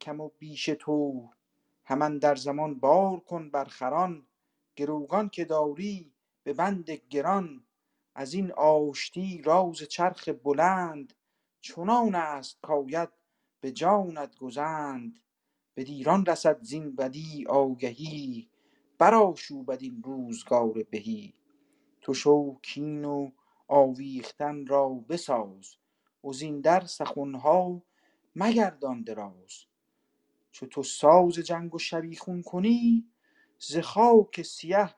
کم 0.02 0.22
و 0.22 0.30
بیش 0.40 0.66
تو. 0.66 1.30
هم 1.86 2.02
اندر 2.02 2.36
زمان 2.36 2.80
بار 2.80 3.20
کن 3.20 3.50
بر 3.50 3.66
خران 3.66 4.28
گروگان 4.76 5.30
که 5.30 5.46
داری 5.46 6.14
به 6.44 6.54
بند 6.54 6.90
گران. 6.90 7.66
از 8.16 8.34
این 8.34 8.52
آشتی 8.52 9.42
راز 9.42 9.78
چرخ 9.78 10.30
بلند 10.30 11.14
چنان 11.66 12.16
است 12.16 12.58
کاید 12.62 13.10
به 13.62 13.72
جانت 13.72 14.38
گزند. 14.38 15.20
به 15.74 15.84
دیران 15.84 16.26
رسد 16.26 16.64
زین 16.64 16.96
بدی 16.96 17.46
آگهی 17.50 18.50
برآشوب 18.98 19.72
بدین 19.72 20.02
روزگار 20.04 20.84
بهی. 20.84 21.34
تو 22.02 22.14
شو 22.14 22.60
کین 22.62 23.06
و 23.06 23.32
آویختن 23.68 24.68
را 24.68 24.90
بساز 24.90 25.76
در 26.64 26.86
سخنها 26.86 27.82
مگردان 28.36 29.02
دراز. 29.02 29.66
چو 30.52 30.66
تو 30.66 30.84
ساز 30.84 31.34
جنگ 31.34 31.76
و 31.76 31.80
شبیخون 31.80 32.44
کنی 32.44 33.08
ز 33.60 33.78
خاک 33.78 34.42
سیه 34.42 34.96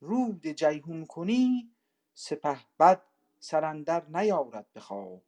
رود 0.00 0.46
جیحون 0.46 1.06
کنی 1.06 1.70
سپهبد 2.14 3.02
سر 3.38 3.64
اندر 3.64 4.06
نیارد 4.06 4.66
به 4.72 4.80
خواب. 4.80 5.22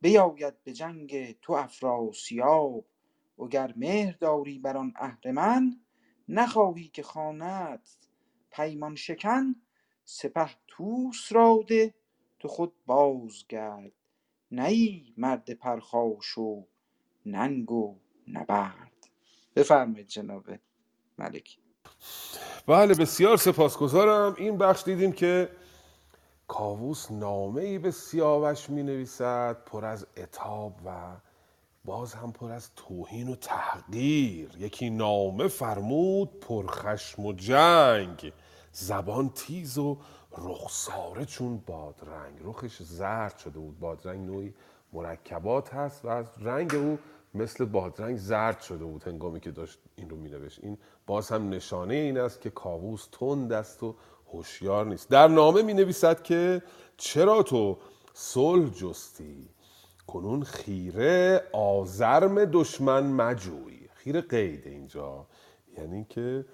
بیاید 0.00 0.64
به 0.64 0.72
جنگ 0.72 1.40
تو 1.40 1.52
افراسیاب 1.52 2.84
وگر 3.38 3.74
مهر 3.76 4.16
داری 4.20 4.58
بر 4.58 4.76
آن 4.76 4.92
اهرمن 4.96 5.80
نخواهی 6.28 6.88
که 6.88 7.02
خواندت 7.02 7.96
پیمان 8.50 8.94
شکن 8.94 9.54
سپه 10.04 10.50
طوس 10.68 11.32
را 11.32 11.64
ده 11.68 11.94
تو 12.38 12.48
خود 12.48 12.72
بازگرد. 12.86 13.92
نه 14.50 14.64
ای 14.64 15.14
مرد 15.16 15.50
پرخاش 15.50 16.38
و 16.38 16.66
ننگ 17.26 17.72
و 17.72 17.98
نبرد. 18.28 19.08
بفرمایید 19.56 20.06
جناب 20.06 20.44
ملکی. 21.18 21.58
بله 22.66 22.94
بسیار 22.94 23.36
سپاسگزارم. 23.36 24.34
این 24.38 24.58
بخش 24.58 24.84
دیدیم 24.84 25.12
که 25.12 25.50
کاووس 26.50 27.10
نامه 27.10 27.62
ای 27.62 27.78
به 27.78 27.90
سیاوش 27.90 28.70
می 28.70 28.82
نویسد 28.82 29.56
پر 29.66 29.84
از 29.84 30.06
اتاب 30.16 30.80
و 30.86 31.16
باز 31.84 32.14
هم 32.14 32.32
پر 32.32 32.50
از 32.50 32.70
توهین 32.76 33.28
و 33.28 33.34
تحقیر. 33.34 34.50
یکی 34.58 34.90
نامه 34.90 35.48
فرمود 35.48 36.40
پرخشم 36.40 37.26
و 37.26 37.32
جنگ. 37.32 38.32
زبان 38.72 39.28
تیز 39.28 39.78
و 39.78 39.98
رخساره 40.38 41.24
چون 41.24 41.58
بادرنگ. 41.66 42.38
رخش 42.44 42.82
زرد 42.82 43.38
شده 43.38 43.58
بود. 43.58 43.78
بادرنگ 43.78 44.26
نوعی 44.26 44.54
مرکبات 44.92 45.74
هست 45.74 46.04
و 46.04 46.08
از 46.08 46.26
رنگ 46.38 46.74
او 46.74 46.98
مثل 47.34 47.64
بادرنگ 47.64 48.16
زرد 48.16 48.60
شده 48.60 48.84
بود. 48.84 49.04
هنگامی 49.04 49.40
که 49.40 49.50
داشت 49.50 49.78
این 49.96 50.10
رو 50.10 50.16
مینوشت. 50.16 50.64
این 50.64 50.78
باز 51.06 51.28
هم 51.28 51.48
نشانه 51.48 51.94
این 51.94 52.18
است 52.18 52.40
که 52.40 52.50
کاووس 52.50 53.08
تند 53.12 53.52
است 53.52 53.82
و 53.82 53.94
هوشیار 54.32 54.86
نیست. 54.86 55.08
در 55.10 55.28
نامه 55.28 55.62
می 55.62 55.74
نویسد 55.74 56.22
که 56.22 56.62
چرا 56.96 57.42
تو 57.42 57.78
صلح 58.14 58.70
جستی؟ 58.70 59.48
کنون 60.06 60.42
خیره 60.42 61.42
آزرم 61.52 62.44
دشمن 62.44 63.06
مجوی. 63.06 63.88
خیره 63.94 64.20
قید 64.20 64.66
اینجا. 64.66 65.26
یعنی 65.78 66.06
که 66.08 66.44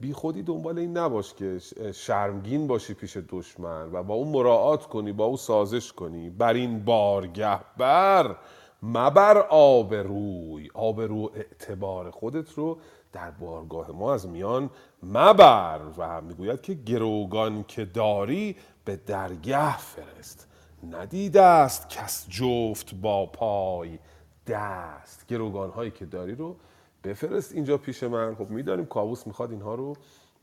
بی 0.00 0.12
خودی 0.12 0.42
دنبال 0.42 0.78
این 0.78 0.96
نباش 0.96 1.34
که 1.34 1.58
شرمگین 1.94 2.66
باشی 2.66 2.94
پیش 2.94 3.16
دشمن 3.28 3.92
و 3.92 4.02
با 4.02 4.14
اون 4.14 4.28
مراعات 4.28 4.86
کنی 4.86 5.12
با 5.12 5.24
او 5.24 5.36
سازش 5.36 5.92
کنی. 5.92 6.30
بر 6.30 6.52
این 6.52 6.84
بارگه 6.84 7.60
بر 7.76 8.36
مبر 8.82 9.38
آبروی. 9.50 10.70
آبرو 10.74 11.30
اعتبار 11.34 12.10
خودت 12.10 12.52
رو 12.52 12.78
در 13.12 13.30
بارگاه 13.30 13.90
ما 13.90 14.14
از 14.14 14.28
میان 14.28 14.70
مبر 15.02 15.80
و 15.96 16.20
می‌گوید 16.20 16.60
که 16.60 16.74
گروگان 16.74 17.64
که 17.68 17.84
داری 17.84 18.56
به 18.84 18.96
درگه 18.96 19.78
فرست. 19.78 20.46
ندیده 20.90 21.42
است 21.42 21.88
کس 21.88 22.26
جفت 22.28 22.94
با 22.94 23.26
پای 23.26 23.98
دست. 24.46 25.26
گروگان 25.28 25.70
هایی 25.70 25.90
که 25.90 26.06
داری 26.06 26.34
رو 26.34 26.56
بفرست 27.04 27.52
اینجا 27.52 27.78
پیش 27.78 28.02
من. 28.02 28.34
خب 28.34 28.50
می‌دانیم 28.50 28.86
کاووس 28.86 29.26
می‌خواد 29.26 29.50
اینها 29.50 29.74
رو 29.74 29.96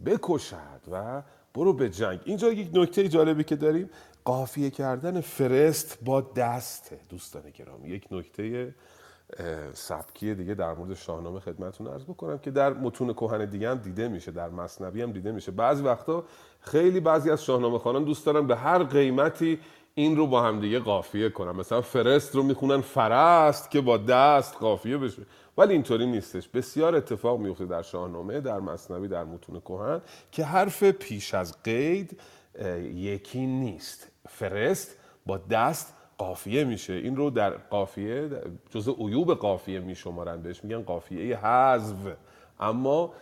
بکشد 0.06 0.82
و 0.92 1.22
برو 1.54 1.74
به 1.74 1.90
جنگ. 1.90 2.20
اینجا 2.26 2.52
یک 2.52 2.70
نکته 2.74 3.10
جالبی 3.10 3.44
که 3.44 3.56
داریم 3.56 3.90
قافیه 4.26 4.70
کردن 4.70 5.22
فرست 5.22 5.98
با 6.06 6.22
دسته 6.22 7.00
دوستان 7.10 7.50
گرامی 7.50 7.90
یک 7.90 8.08
نکته 8.12 8.76
سبکی 9.74 10.36
دیگه 10.36 10.53
در 10.53 10.74
مورد 10.74 10.93
شاهنامه 10.93 11.39
خدمتتون 11.39 11.88
عرض 11.88 12.03
بکنم 12.03 12.38
که 12.38 12.51
در 12.51 12.74
متون 12.74 13.13
کهن 13.13 13.46
دیگه 13.46 13.69
هم 13.69 13.77
دیده 13.77 14.07
میشه 14.07 14.31
در 14.31 14.50
مصنوی 14.50 15.01
هم 15.01 15.12
دیده 15.12 15.31
میشه. 15.31 15.51
بعضی 15.51 15.84
وقتا 15.84 16.24
خیلی 16.60 17.00
بعضی 17.00 17.31
از 17.31 17.43
شاهنامه 17.43 17.79
خانان 17.79 18.03
دوست 18.03 18.25
دارن 18.25 18.48
به 18.48 18.55
هر 18.55 18.84
قیمتی 18.84 19.60
این 19.96 20.17
رو 20.17 20.27
با 20.27 20.41
هم 20.41 20.60
دیگه 20.60 20.79
قافیه 20.79 21.29
کنن. 21.29 21.51
مثلا 21.51 21.81
فرست 21.81 22.36
رو 22.36 22.43
می‌خونن 22.43 22.81
فرست 22.81 23.72
که 23.72 23.81
با 23.81 23.98
دست 23.98 24.55
قافیه 24.55 24.98
بشه. 24.98 25.22
ولی 25.57 25.74
اینطوری 25.74 26.05
نیستش. 26.05 26.48
بسیار 26.48 26.96
اتفاق 26.96 27.39
میفته 27.39 27.65
در 27.65 27.81
شاهنامه 27.81 28.41
در 28.41 28.60
مصنوی 28.60 29.07
در 29.07 29.24
متون 29.24 29.60
کهن 29.60 30.01
که 30.31 30.43
حرف 30.43 30.84
پیش 30.84 31.34
از 31.34 31.63
قید 31.63 32.19
یکی 32.93 33.46
نیست. 33.46 34.12
فرست 34.29 34.96
با 35.25 35.38
دست 35.38 35.93
قافیه 36.18 36.64
میشه. 36.64 36.94
این 36.94 37.16
رو 37.16 37.30
در 37.30 37.50
قافیه 37.50 38.30
جزء 38.70 38.94
عیوب 38.94 39.34
قافیه 39.34 39.80
میشمارن 39.80 40.42
بهش 40.42 40.64
میگن 40.64 40.82
قافیه 40.82 41.38
حذف. 41.38 41.96
اما 42.60 43.14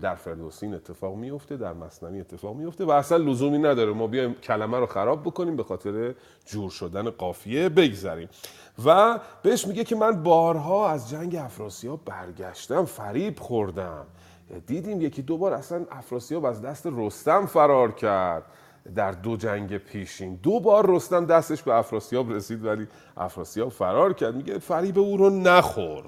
در 0.00 0.14
فردوسی 0.14 0.66
اتفاق 0.66 1.14
میفته 1.16 1.56
در 1.56 1.72
مصنوی 1.72 2.20
اتفاق 2.20 2.56
میفته 2.56 2.84
و 2.84 2.90
اصلا 2.90 3.18
لزومی 3.18 3.58
نداره. 3.58 3.92
ما 3.92 4.06
بیایم 4.06 4.34
کلمه 4.34 4.78
رو 4.78 4.86
خراب 4.86 5.22
بکنیم 5.22 5.56
به 5.56 5.62
خاطر 5.64 6.14
جور 6.46 6.70
شدن 6.70 7.10
قافیه 7.10 7.68
بگذریم. 7.68 8.28
و 8.84 9.20
بهش 9.42 9.66
میگه 9.66 9.84
که 9.84 9.96
من 9.96 10.22
بارها 10.22 10.88
از 10.88 11.10
جنگ 11.10 11.36
افراسیاب 11.36 12.00
برگشتم 12.04 12.84
فریب 12.84 13.38
خوردم. 13.38 14.06
دیدیم 14.66 15.00
یکی 15.00 15.22
دو 15.22 15.38
بار 15.38 15.52
اصلا 15.52 15.86
افراسیاب 15.90 16.44
از 16.44 16.62
دست 16.62 16.88
رستم 16.92 17.46
فرار 17.46 17.92
کرد. 17.92 18.42
در 18.94 19.12
دو 19.12 19.36
جنگ 19.36 19.78
پیشین. 19.78 20.34
دو 20.34 20.60
بار 20.60 20.90
رستم 20.90 21.26
دستش 21.26 21.62
به 21.62 21.74
افراسیاب 21.74 22.32
رسید 22.32 22.64
ولی 22.64 22.86
افراسیاب 23.16 23.68
فرار 23.68 24.12
کرد. 24.12 24.34
میگه 24.34 24.58
فریب 24.58 24.98
او 24.98 25.16
رو 25.16 25.30
نخور. 25.30 26.04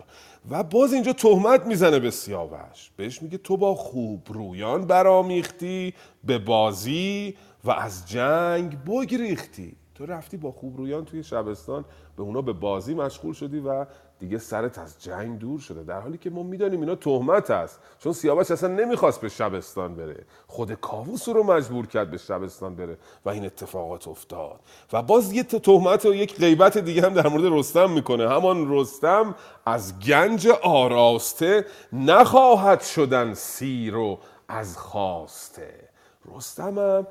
و 0.50 0.62
باز 0.62 0.92
اینجا 0.92 1.12
تهمت 1.12 1.66
می‌زنه 1.66 1.98
به 1.98 2.10
سیاوش. 2.10 2.90
بهش 2.96 3.22
میگه 3.22 3.38
تو 3.38 3.56
با 3.56 3.74
خوب 3.74 4.26
رویان 4.28 4.86
برامیختی 4.86 5.94
به 6.24 6.38
بازی 6.38 7.36
و 7.64 7.70
از 7.70 8.08
جنگ 8.08 8.84
بگریختی. 8.84 9.76
تو 9.94 10.06
رفتی 10.06 10.36
با 10.36 10.52
خوب 10.52 10.76
رویان 10.76 11.04
توی 11.04 11.22
شبستان 11.22 11.84
به 12.16 12.22
اونا 12.22 12.42
به 12.42 12.52
بازی 12.52 12.94
مشغول 12.94 13.32
شدی 13.32 13.58
و 13.60 13.86
دیگه 14.22 14.38
سرت 14.38 14.78
از 14.78 15.02
جنگ 15.02 15.38
دور 15.38 15.60
شده 15.60 15.82
در 15.82 16.00
حالی 16.00 16.18
که 16.18 16.30
ما 16.30 16.42
می‌دانیم 16.42 16.80
اینا 16.80 16.94
تهمت 16.94 17.50
است 17.50 17.80
چون 17.98 18.12
سیاوش 18.12 18.50
اصلا 18.50 18.68
نمی‌خواست 18.68 19.20
به 19.20 19.28
شبستان 19.28 19.96
بره. 19.96 20.24
خود 20.46 20.72
کاووس 20.72 21.28
رو 21.28 21.42
مجبور 21.42 21.86
کرد 21.86 22.10
به 22.10 22.18
شبستان 22.18 22.76
بره 22.76 22.98
و 23.24 23.30
این 23.30 23.44
اتفاقات 23.44 24.08
افتاد. 24.08 24.60
و 24.92 25.02
باز 25.02 25.32
یه 25.32 25.42
تهمت 25.42 26.06
و 26.06 26.14
یک 26.14 26.38
غیبت 26.38 26.78
دیگه 26.78 27.02
هم 27.02 27.14
در 27.14 27.28
مورد 27.28 27.44
رستم 27.58 27.90
می‌کنه. 27.90 28.28
همان 28.28 28.66
رستم 28.70 29.34
از 29.66 29.98
گنج 29.98 30.48
آراسته 30.62 31.66
نخواهد 31.92 32.80
شدن 32.80 33.34
سیر 33.34 33.96
و 33.96 34.18
از 34.48 34.78
خواسته. 34.78 35.88
رستم 36.36 36.78
هم 36.78 37.06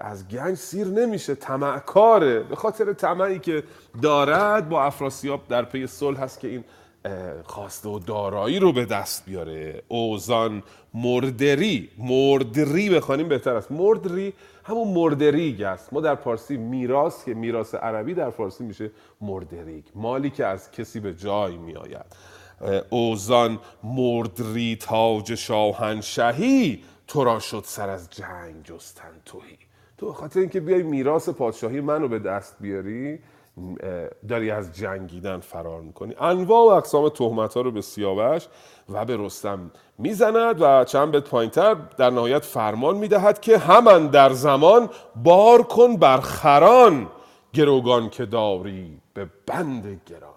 از 0.00 0.28
گنج 0.28 0.56
سیر 0.56 0.86
نمیشه. 0.86 1.34
طمعکاره 1.34 2.40
به 2.40 2.56
خاطر 2.56 2.92
طمعی 2.92 3.38
که 3.38 3.62
دارد 4.02 4.68
با 4.68 4.82
افراسیاب 4.82 5.48
در 5.48 5.64
پی 5.64 5.86
صلح 5.86 6.20
هست 6.20 6.40
که 6.40 6.48
این 6.48 6.64
خواسته 7.44 7.88
و 7.88 7.98
دارایی 7.98 8.58
رو 8.58 8.72
به 8.72 8.84
دست 8.84 9.24
بیاره. 9.24 9.82
اوزان 9.88 10.62
مردری. 10.94 11.88
مردری 11.98 12.90
بخوانیم 12.90 13.28
بهتر 13.28 13.54
است. 13.56 13.72
مردری 13.72 14.32
همون 14.64 14.88
مردریگ 14.88 15.62
است. 15.62 15.92
ما 15.92 16.00
در 16.00 16.14
پارسی 16.14 16.56
میراث 16.56 17.24
که 17.24 17.34
میراث 17.34 17.74
عربی 17.74 18.14
در 18.14 18.30
فارسی 18.30 18.64
میشه 18.64 18.90
مردریگ. 19.20 19.84
مالی 19.94 20.30
که 20.30 20.46
از 20.46 20.70
کسی 20.70 21.00
به 21.00 21.14
جای 21.14 21.56
میآید. 21.56 22.06
اوزان 22.90 23.58
مردری 23.82 24.76
تاج 24.76 25.34
شاهنشهی 25.34 26.84
تو 27.06 27.24
را 27.24 27.38
شد 27.38 27.62
سر 27.66 27.88
از 27.88 28.10
جنگ 28.10 28.64
جستن 28.64 29.10
توهی. 29.24 29.58
تو 30.00 30.12
خاطر 30.12 30.40
اینکه 30.40 30.60
بیای 30.60 30.82
میراث 30.82 31.28
پادشاهی 31.28 31.80
منو 31.80 32.08
به 32.08 32.18
دست 32.18 32.56
بیاری 32.60 33.18
داری 34.28 34.50
از 34.50 34.72
جنگیدن 34.72 35.40
فرار 35.40 35.80
می‌کنی. 35.80 36.14
انواع 36.20 36.64
و 36.64 36.68
اقسام 36.68 37.08
تهمت 37.08 37.54
ها 37.54 37.60
رو 37.60 37.70
به 37.70 37.80
سیاوش 37.80 38.46
و 38.88 39.04
به 39.04 39.16
رستم 39.16 39.70
می‌زند 39.98 40.62
و 40.62 40.84
چند 40.84 41.12
بیت 41.12 41.24
پایینتر 41.24 41.76
در 41.96 42.10
نهایت 42.10 42.44
فرمان 42.44 42.96
می‌دهد 42.96 43.40
که 43.40 43.58
همان 43.58 44.06
در 44.06 44.32
زمان 44.32 44.88
بار 45.16 45.62
کن 45.62 45.96
بر 45.96 46.20
خران 46.20 47.06
گروگان 47.52 48.10
که 48.10 48.26
داری 48.26 49.00
به 49.14 49.26
بند 49.46 50.00
گران. 50.06 50.30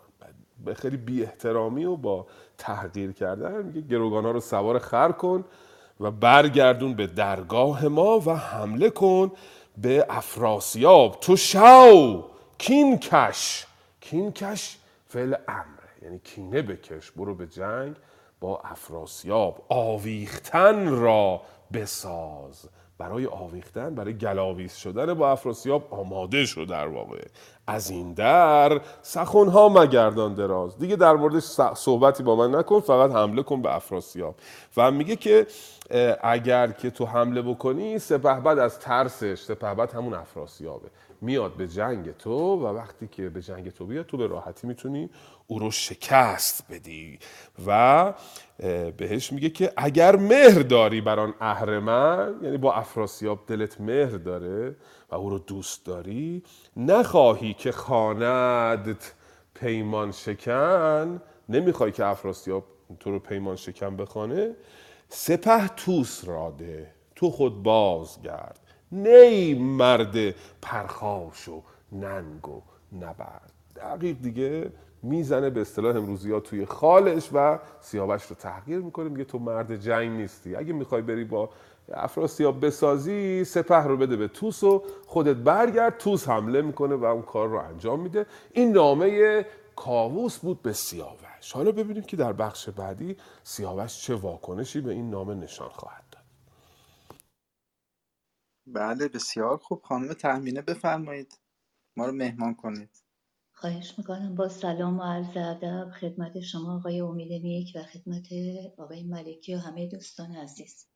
به 0.65 0.73
خیلی 0.73 0.97
بی 0.97 1.23
احترامی 1.23 1.85
و 1.85 1.95
با 1.95 2.25
تحقیر 2.57 3.11
کردن 3.11 3.61
میگه 3.65 3.81
گروگان 3.81 4.25
ها 4.25 4.31
رو 4.31 4.39
سوار 4.39 4.79
خر 4.79 5.11
کن 5.11 5.45
و 5.99 6.11
برگردون 6.11 6.93
به 6.93 7.07
درگاه 7.07 7.87
ما 7.87 8.19
و 8.19 8.35
حمله 8.35 8.89
کن 8.89 9.31
به 9.77 10.05
افراسیاب 10.09 11.17
تو 11.21 11.35
شو 11.35 12.23
کین 12.57 12.99
کش. 12.99 13.65
کین 14.01 14.31
کش 14.31 14.77
فعل 15.07 15.35
امره 15.47 15.89
یعنی 16.01 16.19
کینه 16.19 16.61
بکش 16.61 17.11
برو 17.11 17.35
به 17.35 17.47
جنگ 17.47 17.95
با 18.39 18.61
افراسیاب 18.63 19.65
آویختن 19.69 20.87
را 20.87 21.41
بساز. 21.73 22.69
برای 22.97 23.25
آویختن 23.25 23.95
برای 23.95 24.13
گلاویز 24.13 24.73
شدن 24.73 25.13
با 25.13 25.31
افراسیاب 25.31 25.93
آماده 25.93 26.45
شد 26.45 26.67
در 26.69 26.87
واقع. 26.87 27.25
از 27.67 27.89
این 27.89 28.13
در 28.13 28.81
سخنها 29.01 29.69
مگردان 29.69 30.33
دراز. 30.33 30.77
دیگه 30.77 30.95
در 30.95 31.13
مورد 31.13 31.39
صحبتی 31.73 32.23
با 32.23 32.35
من 32.35 32.59
نکن 32.59 32.79
فقط 32.79 33.11
حمله 33.11 33.43
کن 33.43 33.61
به 33.61 33.75
افراسیاب. 33.75 34.35
و 34.77 34.91
میگه 34.91 35.15
که 35.15 35.47
اگر 36.23 36.67
که 36.67 36.89
تو 36.89 37.05
حمله 37.05 37.41
بکنی 37.41 37.99
سپهبد 37.99 38.59
از 38.59 38.79
ترسش 38.79 39.41
سپهبد 39.41 39.93
همون 39.93 40.13
افراسیابه. 40.13 40.89
میاد 41.21 41.53
به 41.53 41.67
جنگ 41.67 42.17
تو 42.17 42.55
و 42.55 42.65
وقتی 42.65 43.07
که 43.07 43.29
به 43.29 43.41
جنگ 43.41 43.69
تو 43.69 43.85
بیاد 43.85 44.05
تو 44.05 44.17
به 44.17 44.27
راحتی 44.27 44.67
می‌تونی 44.67 45.09
او 45.47 45.59
رو 45.59 45.71
شکست 45.71 46.65
بدی. 46.71 47.19
و 47.67 48.13
بهش 48.97 49.31
میگه 49.31 49.49
که 49.49 49.73
اگر 49.77 50.15
مهر 50.15 50.61
داری 50.61 51.01
بر 51.01 51.19
آن 51.19 51.33
اهرمن 51.41 52.35
یعنی 52.41 52.57
با 52.57 52.73
افراسیاب 52.73 53.39
دلت 53.47 53.81
مهر 53.81 54.17
داره 54.17 54.75
و 55.11 55.15
او 55.15 55.29
رو 55.29 55.39
دوست 55.39 55.85
داری 55.85 56.43
نخواهی 56.77 57.53
که 57.53 57.71
خاند 57.71 58.97
پیمان 59.53 60.11
شکن. 60.11 61.21
نمی‌خوای 61.49 61.91
که 61.91 62.05
افراسیاب 62.05 62.63
تو 62.99 63.11
رو 63.11 63.19
پیمان 63.19 63.55
شکن 63.55 63.97
بخوانه. 63.97 64.55
سپه 65.15 65.67
توس 65.67 66.27
راده 66.27 66.87
تو 67.15 67.29
خود 67.29 67.63
بازگرد. 67.63 68.59
نی 68.91 69.53
مرد 69.53 70.35
پرخاش 70.61 71.47
و 71.47 71.61
ننگ 71.91 72.49
و 72.49 72.61
نبرد. 72.95 73.51
دقیق 73.75 74.17
دیگه 74.21 74.71
می‌زنه 75.03 75.49
به 75.49 75.61
اصطلاح 75.61 75.95
امروزی 75.95 76.31
ها 76.31 76.39
توی 76.39 76.65
خالش 76.65 77.29
و 77.33 77.59
سیاوش 77.81 78.23
رو 78.23 78.35
تحقیر 78.35 78.79
می‌کنه 78.79 79.09
میگه 79.09 79.23
تو 79.23 79.39
مرد 79.39 79.75
جنگ 79.75 80.11
نیستی. 80.11 80.55
اگه 80.55 80.73
می‌خوای 80.73 81.01
بری 81.01 81.23
با 81.23 81.49
افراسیاب 81.93 82.65
بسازی 82.65 83.43
سپه 83.43 83.83
رو 83.83 83.97
بده 83.97 84.15
به 84.15 84.27
توس 84.27 84.63
و 84.63 84.83
خودت 85.07 85.35
برگرد. 85.35 85.97
توس 85.97 86.29
حمله 86.29 86.61
می‌کنه 86.61 86.95
و 86.95 87.05
اون 87.05 87.21
کار 87.21 87.49
رو 87.49 87.57
انجام 87.57 87.99
میده. 87.99 88.25
این 88.51 88.71
نامه 88.71 89.45
کاووس 89.75 90.37
بود 90.37 90.61
به 90.61 90.73
سیاوش. 90.73 91.22
حالا 91.51 91.71
ببینیم 91.71 92.03
که 92.03 92.17
در 92.17 92.33
بخش 92.33 92.69
بعدی 92.69 93.17
سیاوش 93.43 94.01
چه 94.01 94.15
واکنشی 94.15 94.81
به 94.81 94.91
این 94.91 95.09
نامه 95.09 95.35
نشان 95.35 95.69
خواهد 95.69 96.05
داد. 96.11 96.25
بله 98.67 99.07
بسیار 99.07 99.57
خوب. 99.57 99.81
خانم 99.83 100.13
تحمینه 100.13 100.61
بفرمایید. 100.61 101.39
ما 101.97 102.05
رو 102.05 102.13
مهمان 102.13 102.55
کنید. 102.55 103.03
خواهش 103.53 103.99
می‌کنم. 103.99 104.35
با 104.35 104.49
سلام 104.49 104.99
و 104.99 105.03
عرض 105.03 105.37
ادب 105.37 105.91
خدمت 106.01 106.39
شما 106.41 106.75
آقای 106.77 107.01
امید 107.01 107.31
نیک 107.31 107.73
و 107.75 107.83
خدمت 107.83 108.27
آقای 108.79 109.03
ملکی 109.03 109.55
و 109.55 109.59
همه 109.59 109.87
دوستان 109.87 110.35
عزیز. 110.35 110.87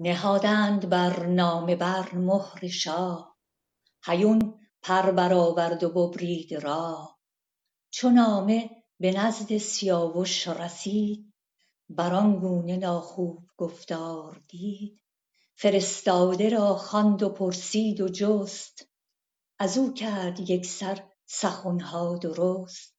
نهادند 0.00 0.90
بر 0.90 1.26
نامه 1.26 1.76
بر 1.76 2.14
مهر 2.14 2.68
شاه 2.68 3.38
هیون 4.06 4.60
پر 4.82 5.10
برآورد 5.12 5.84
و 5.84 5.90
ببرید 5.90 6.54
راه. 6.54 7.13
چو 7.96 8.10
نامه 8.10 8.70
به 9.00 9.12
نزد 9.12 9.58
سیاوش 9.58 10.48
رسید 10.48 11.34
بر 11.88 12.14
آن 12.14 12.40
گونه 12.40 12.76
ناخوب 12.76 13.38
گفتار 13.56 14.42
دید. 14.48 15.00
فرستاده 15.54 16.48
را 16.48 16.74
خواند 16.74 17.22
و 17.22 17.28
پرسید 17.28 18.00
و 18.00 18.08
جست 18.08 18.86
از 19.58 19.78
او 19.78 19.94
کرد 19.94 20.50
یکسر 20.50 21.04
سخنها 21.26 22.16
درست. 22.16 22.94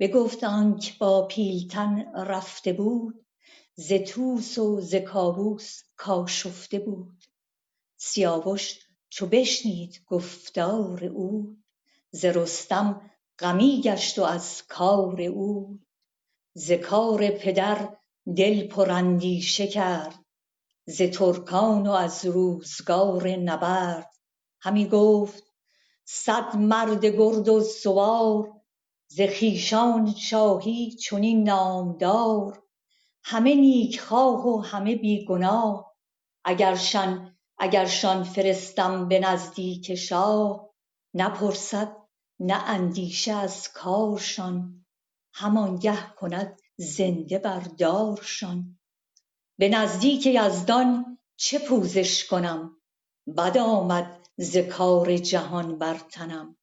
بگفت 0.00 0.44
آنک 0.44 0.98
با 0.98 1.26
پیلتن 1.26 2.14
رفته 2.14 2.72
بود 2.72 3.26
ز 3.74 3.92
طوس 4.06 4.58
و 4.58 4.80
ز 4.80 4.94
کاووس 4.94 5.82
کاشفته 5.96 6.78
بود. 6.78 7.24
سیاوش 7.96 8.78
چو 9.08 9.26
بشنید 9.26 10.04
گفتار 10.06 11.04
او 11.04 11.56
ز 12.10 12.24
رستم 12.24 13.11
غمی 13.42 13.80
گشت 13.84 14.18
و 14.18 14.22
از 14.22 14.62
کار 14.68 15.22
او 15.22 15.78
ز 16.54 16.72
کار 16.72 17.30
پدر 17.30 17.96
دل 18.36 18.68
پراندیشه 18.68 19.66
کرد 19.66 20.14
ز 20.86 21.02
ترکان 21.02 21.86
و 21.86 21.90
از 21.90 22.26
روزگار 22.26 23.28
نبرد. 23.28 24.10
همی 24.60 24.88
گفت 24.88 25.44
صد 26.04 26.56
مرد 26.56 27.04
گرد 27.06 27.48
و 27.48 27.60
سوار 27.60 28.52
ز 29.08 29.20
خویشان 29.38 30.14
شاهی 30.14 30.90
چنین 30.90 31.42
نامدار. 31.44 32.62
همه 33.22 33.54
نیک 33.54 34.00
خواه 34.00 34.46
و 34.46 34.60
همه 34.60 34.96
بی 34.96 35.24
گناه 35.24 35.94
اگرشان 37.58 38.24
فرستم 38.24 39.08
به 39.08 39.20
نزدیک 39.20 39.94
شاه 39.94 40.70
نپرسد 41.14 42.01
نه 42.40 42.54
اندیشه 42.54 43.32
از 43.32 43.68
کارشان 43.72 44.84
همانگه 45.32 46.14
کند 46.16 46.60
زنده 46.76 47.38
بر 47.38 47.60
دارشان. 47.60 48.78
به 49.58 49.68
نزدیک 49.68 50.26
یزدان 50.26 51.18
چه 51.36 51.58
پوزش 51.58 52.26
کنم؟ 52.26 52.76
بد 53.36 53.58
آمد 53.58 54.28
ز 54.36 54.56
کار 54.56 55.16
جهان 55.16 55.78
بر 55.78 55.98
تنم. 55.98 56.56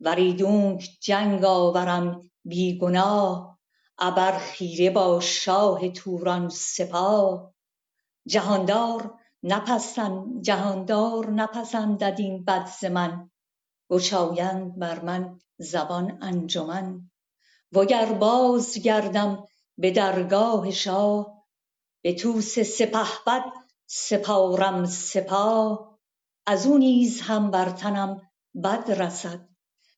ور 0.00 0.16
ایدونک 0.16 0.98
جنگ 1.00 1.44
آورم 1.44 2.20
بی 2.44 2.78
گناه 2.78 3.58
ابر 3.98 4.38
خیره 4.38 4.90
با 4.90 5.20
شاه 5.20 5.88
توران 5.88 6.48
سپاه. 6.48 7.54
جهاندار 8.26 9.18
نپسندد 11.30 12.14
این 12.18 12.44
بد 12.44 12.66
ز 12.80 12.84
من. 12.84 13.31
گشایند 13.92 14.78
بر 14.78 15.00
من 15.00 15.40
زبان 15.58 16.18
انجمن. 16.22 17.10
وگر 17.72 18.12
باز 18.12 18.78
گردم 18.78 19.46
به 19.78 19.90
درگاه 19.90 20.70
شاه 20.70 21.44
به 22.02 22.14
طوس 22.14 22.58
سپهبد 22.58 23.44
سپارم 23.86 24.84
سپاه. 24.84 25.98
ازو 26.46 26.78
نیز 26.78 27.20
هم 27.20 27.50
بر 27.50 27.70
تنم 27.70 28.30
بد 28.64 28.90
رسد. 28.90 29.48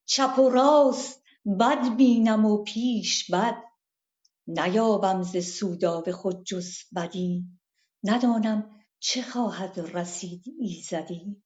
چپ 0.06 0.38
و 0.38 0.48
راست 0.48 1.22
بد 1.60 1.96
بینم 1.96 2.44
و 2.44 2.62
پیش 2.62 3.30
بد. 3.30 3.62
نیابم 4.46 5.22
ز 5.22 5.36
سودابه 5.58 6.12
خود 6.12 6.44
جز 6.44 6.70
بدی. 6.96 7.44
ندانم 8.04 8.70
چه 8.98 9.22
خواهد 9.22 9.90
رسید 9.94 10.44
ایزدی. 10.60 11.43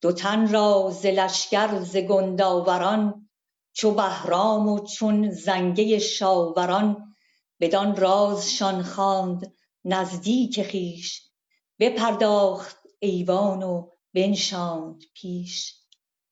دو 0.00 0.12
تن 0.12 0.52
را 0.52 0.90
ز 1.02 1.06
لشکر 1.06 1.80
ز 1.80 1.96
گندآوران 1.96 3.28
چو 3.72 3.94
بهرام 3.94 4.68
و 4.68 4.86
چون 4.86 5.30
زنگه 5.30 5.98
شاوران. 5.98 7.14
بدان 7.60 7.96
رازشان 7.96 8.82
خواند 8.82 9.52
نزدیک 9.84 10.70
خویش 10.70 11.30
بپرداخت 11.78 12.76
ایوان 12.98 13.62
و 13.62 13.90
بنشاند 14.14 15.02
پیش. 15.14 15.74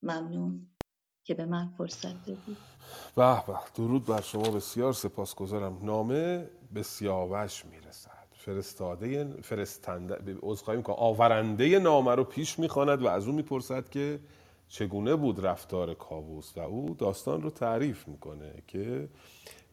ممنون 0.03 0.69
که 1.25 1.35
به 1.35 1.45
من 1.45 1.75
فرصت 1.79 2.27
دادید. 2.27 2.57
به 3.17 3.43
به 3.47 3.59
درود 3.75 4.07
بر 4.07 4.21
شما 4.21 4.51
بسیار 4.51 4.93
سپاسگزارم. 4.93 5.79
نامه 5.83 6.51
به 6.73 6.83
سیاوش 6.83 7.65
می‌رسد. 7.65 8.14
فرستاده 8.45 9.25
فرستنده 9.43 10.39
عذرخواهی 10.43 10.77
می‌کنم 10.77 10.97
آورنده 10.99 11.79
نامه 11.79 12.15
رو 12.15 12.25
پیش 12.25 12.59
می‌خواند 12.59 13.03
و 13.03 13.09
از 13.09 13.27
او 13.27 13.35
می‌پرسد 13.35 13.89
که 13.89 14.21
چگونه 14.69 15.17
بود 15.17 15.47
رفتار 15.47 15.95
کاووس 15.95 16.53
و 16.57 16.61
او 16.61 16.95
داستان 16.99 17.43
رو 17.43 17.51
تعریف 17.51 18.09
می‌کنه 18.09 18.53
که 18.67 19.09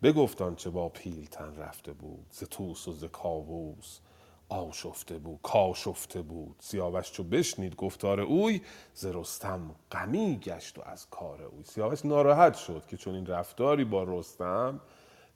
بگفت 0.04 0.56
چه 0.56 0.70
با 0.70 0.90
پیلتن 0.90 1.56
رفته 1.56 1.94
بود 1.94 2.26
ز 2.30 2.44
توس 2.44 2.88
و 2.88 2.92
ز 2.92 3.04
کاووس 3.04 4.00
آشفته 4.50 5.18
بود 5.18 5.40
کاشفته 5.44 6.22
بود. 6.22 6.56
سیاوش 6.60 7.12
چو 7.12 7.24
بشنید 7.24 7.76
گفتار 7.76 8.22
اوی 8.22 8.62
ز 8.94 9.06
رستم 9.06 9.76
غمی 9.92 10.40
گشت 10.44 10.78
و 10.78 10.82
از 10.86 11.10
کار 11.10 11.44
اوی. 11.44 11.64
سیاوش 11.64 12.06
ناراحت 12.06 12.56
شد 12.56 12.84
که 12.88 12.98
چون 12.98 13.16
این 13.16 13.26
رفتاری 13.26 13.86
با 13.86 14.04
رستم 14.04 14.80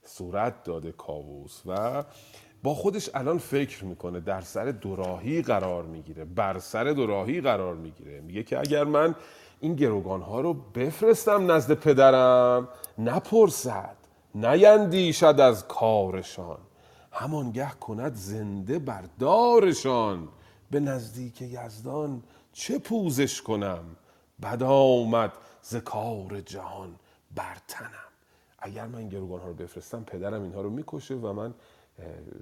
صورت 0.04 0.64
داده 0.64 0.92
کاووس 0.92 1.62
و 1.66 2.04
با 2.66 2.74
خودش 2.74 3.10
الان 3.14 3.38
فکر 3.38 3.86
می‌کنه 3.86 4.20
در 4.20 4.42
سر 4.42 4.66
دوراهی 4.66 5.42
قرار 5.42 5.84
می‌گیره 5.84 6.26
بر 6.26 6.60
سر 6.60 6.84
دوراهی 6.84 7.42
قرار 7.42 7.76
می‌گیره. 7.76 8.22
میگه 8.22 8.44
که 8.44 8.60
اگر 8.60 8.84
من 8.84 9.16
این 9.60 9.76
گروگان 9.76 10.22
ها 10.22 10.42
رو 10.42 10.54
بفرستم 10.54 11.52
نزد 11.52 11.74
پدرم 11.74 12.68
نپرسد 12.98 13.96
نیندیشد 14.36 15.40
از 15.40 15.68
کارشان. 15.68 16.58
همانگه 17.12 17.70
کند 17.70 18.16
زنده 18.16 18.80
بردارشان 18.80 20.28
به 20.72 20.80
نزدیک 20.80 21.42
یزدان 21.42 22.24
چه 22.54 22.80
پوزش 22.80 23.42
کنم؟ 23.42 23.84
بد 24.42 24.64
آمد 24.64 25.32
ز 25.62 25.76
کار 25.76 26.42
جهان 26.46 26.96
برتنم 27.36 27.90
اگر 28.60 28.88
من 28.88 29.10
گروگان 29.10 29.40
ها 29.40 29.48
رو 29.48 29.54
بفرستم 29.54 30.04
پدرم 30.04 30.44
اینها 30.44 30.62
رو 30.62 30.70
می‌کشه 30.70 31.16
و 31.16 31.34
من 31.34 31.54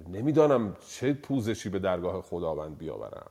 نمی‌دانم 0.08 0.76
چه 0.88 1.12
پوزشی 1.12 1.68
به 1.68 1.78
درگاه 1.78 2.22
خداوند 2.22 2.78
بیاورم. 2.78 3.26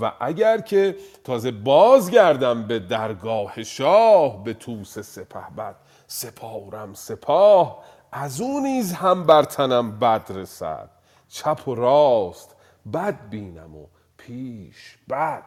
و 0.00 0.12
اگر 0.20 0.60
که 0.60 0.96
تازه 1.24 1.50
بازگردم 1.50 2.66
به 2.66 2.78
درگاه 2.78 3.62
شاه 3.62 4.44
به 4.44 4.54
توس 4.54 4.98
سپهبد 4.98 5.76
سپارم 6.06 6.94
سپاه 6.94 7.84
از 8.12 8.40
او 8.40 8.60
نیز 8.60 8.92
هم 8.92 9.24
بر 9.24 9.42
تنم 9.42 9.98
بد 9.98 10.26
رسد. 10.30 10.90
چپ 11.28 11.68
و 11.68 11.74
راست 11.74 12.56
بد 12.92 13.28
بینم 13.30 13.76
و 13.76 13.86
پیش 14.16 14.98
بد. 15.08 15.44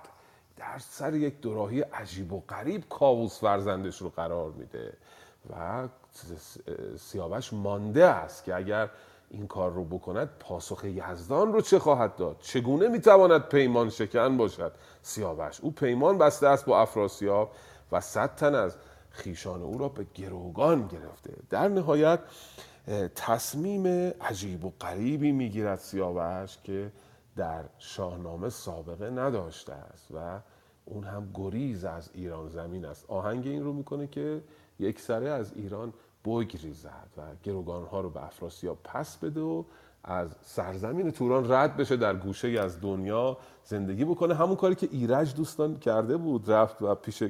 در 0.58 0.80
سر 0.80 1.16
یک 1.16 1.42
دوراهی 1.42 1.82
عجیب 1.82 2.34
و 2.34 2.44
غریب 2.50 2.84
کاووس 2.90 3.40
فرزندش 3.40 3.98
رو 3.98 4.10
قرار 4.10 4.52
میده. 4.52 4.94
و 5.50 5.88
سیاوش 6.98 7.54
مانده 7.54 8.06
است 8.06 8.44
که 8.44 8.56
اگر 8.56 8.90
این 9.30 9.48
کار 9.48 9.72
رو 9.72 9.86
بکند 9.86 10.30
پاسخ 10.40 10.84
یزدان 10.84 11.54
رو 11.54 11.62
چه 11.62 11.80
خواهد 11.80 12.16
داد؟ 12.16 12.38
چگونه 12.40 12.88
می‌تواند 12.88 13.42
پیمان 13.42 13.90
شکن 13.90 14.38
باشد؟ 14.38 14.72
سیاوش. 15.02 15.60
او 15.62 15.72
پیمان 15.72 16.18
بسته 16.18 16.48
است 16.48 16.66
با 16.66 16.82
افراسیاب 16.82 17.52
و 17.92 18.02
صد 18.02 18.36
تن 18.36 18.56
از 18.56 18.78
خیشان 19.10 19.62
او 19.62 19.78
را 19.78 19.90
به 19.90 20.06
گروگان 20.16 20.88
گرفته. 20.88 21.34
در 21.50 21.68
نهایت 21.68 22.20
تصمیم 23.16 24.14
عجیب 24.22 24.66
و 24.66 24.74
غریبی 24.82 25.32
می‌گیرد 25.32 25.80
سیاوش 25.80 26.58
که 26.64 26.92
در 27.36 27.64
شاهنامه 27.78 28.50
سابقه 28.50 29.10
نداشته 29.10 29.74
است 29.74 30.08
و 30.14 30.40
اون 30.86 31.04
هم 31.04 31.32
گریز 31.34 31.86
از 31.86 32.10
ایران 32.14 32.50
زمین 32.50 32.86
است. 32.86 33.06
آهنگ 33.08 33.48
این 33.48 33.64
رو 33.64 33.74
می‌کنه 33.74 34.08
که 34.08 34.42
یک 34.80 35.00
سره 35.00 35.30
از 35.30 35.54
ایران 35.56 35.94
بگریزد 36.26 37.10
و 37.18 37.22
گروگان 37.44 37.84
ها 37.84 38.02
رو 38.02 38.10
به 38.10 38.26
افراسیاب 38.26 38.78
پس 38.84 39.18
بده 39.18 39.42
و 39.42 39.64
از 40.04 40.30
سرزمین 40.42 41.12
توران 41.12 41.52
رد 41.52 41.78
بشه 41.78 41.98
در 41.98 42.16
گوشه 42.16 42.48
از 42.48 42.82
دنیا 42.82 43.38
زندگی 43.64 44.06
بکنه. 44.06 44.36
همون 44.36 44.56
کاری 44.56 44.76
که 44.76 44.90
ایرج 44.92 45.36
دوستان 45.36 45.80
کرده 45.80 46.18
بود 46.18 46.52
رفت 46.52 46.82
و 46.82 46.96
پیش 46.96 47.24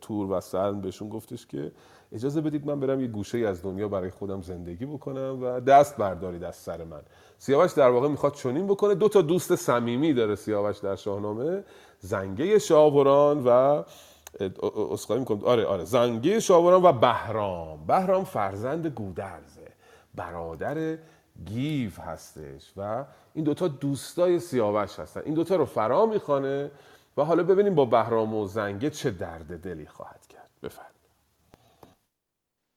تور 0.00 0.30
و 0.30 0.40
سلم 0.40 0.80
بهشون 0.80 1.08
گفتش 1.08 1.46
که 1.46 1.72
اجازه 2.12 2.40
بدید 2.40 2.66
من 2.66 2.80
برم 2.80 3.00
یه 3.00 3.06
گوشه 3.06 3.38
از 3.38 3.62
دنیا 3.62 3.88
برای 3.88 4.10
خودم 4.10 4.42
زندگی 4.42 4.86
بکنم 4.86 5.38
و 5.42 5.60
دست 5.60 5.96
بردارید 5.96 6.44
از 6.44 6.56
سر 6.56 6.84
من. 6.84 7.02
سیاوش 7.38 7.72
در 7.72 7.90
واقع 7.90 8.08
می‌خواد 8.08 8.34
چنین 8.34 8.66
بکنه. 8.66 8.94
دو 8.94 9.08
تا 9.08 9.22
دوست 9.22 9.54
صمیمی 9.54 10.14
داره 10.14 10.34
سیاوش 10.34 10.78
در 10.78 10.96
شاهنامه 10.96 11.64
زنگه 12.00 12.58
شاوران 12.58 13.44
و 13.46 13.82
اسخای 14.92 15.18
می‌کنم. 15.18 15.44
آره 15.44 15.66
آره. 15.66 15.84
زنگه 15.84 16.40
شاوران 16.40 16.82
و 16.82 16.92
بهرام. 16.92 17.86
بهرام 17.86 18.24
فرزند 18.24 18.86
گودرزه. 18.86 19.72
برادر 20.14 20.98
گیو 21.44 21.90
هستش 21.90 22.72
و 22.76 23.04
این 23.34 23.44
دوتا 23.44 23.68
دوستای 23.68 24.40
سیاوش 24.40 24.98
هستن. 24.98 25.22
این 25.24 25.34
دوتا 25.34 25.56
رو 25.56 25.64
فرا 25.64 26.06
می‌خوانه 26.06 26.70
و 27.16 27.24
حالا 27.24 27.42
ببینیم 27.42 27.74
با 27.74 27.84
بهرام 27.84 28.34
و 28.34 28.46
زنگه 28.46 28.90
چه 28.90 29.10
درد 29.10 29.62
دلی 29.62 29.86
خواهد 29.86 30.26
کرد. 30.26 30.50
بفرمایید. 30.62 31.00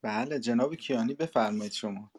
بله 0.03 0.39
جناب 0.39 0.75
کیانی 0.75 1.13
بفرمایید 1.13 1.71
شما. 1.71 2.11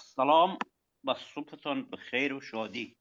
سلام 0.00 0.58
و 1.04 1.14
صبحتان 1.34 1.82
به 1.90 1.96
خیر 1.96 2.34
و 2.34 2.40
شادی. 2.40 2.96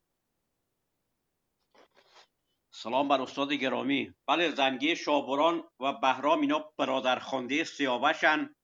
سلام 2.75 3.07
بر 3.07 3.21
استاد 3.21 3.53
گرامی. 3.53 4.13
بله 4.27 4.55
زنگی 4.55 4.95
شابران 4.95 5.63
و 5.79 5.93
بهرام 5.93 6.41
اینا 6.41 6.73
برادرخوانده 6.77 7.63
سیاوشن. 7.63 8.55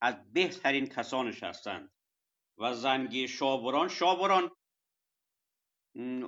از 0.00 0.32
بهترین 0.32 0.86
کسانش 0.86 1.42
هستند. 1.42 1.92
و 2.58 2.74
زنگی 2.74 3.28
شابران 3.28 3.88
شابران 3.88 4.50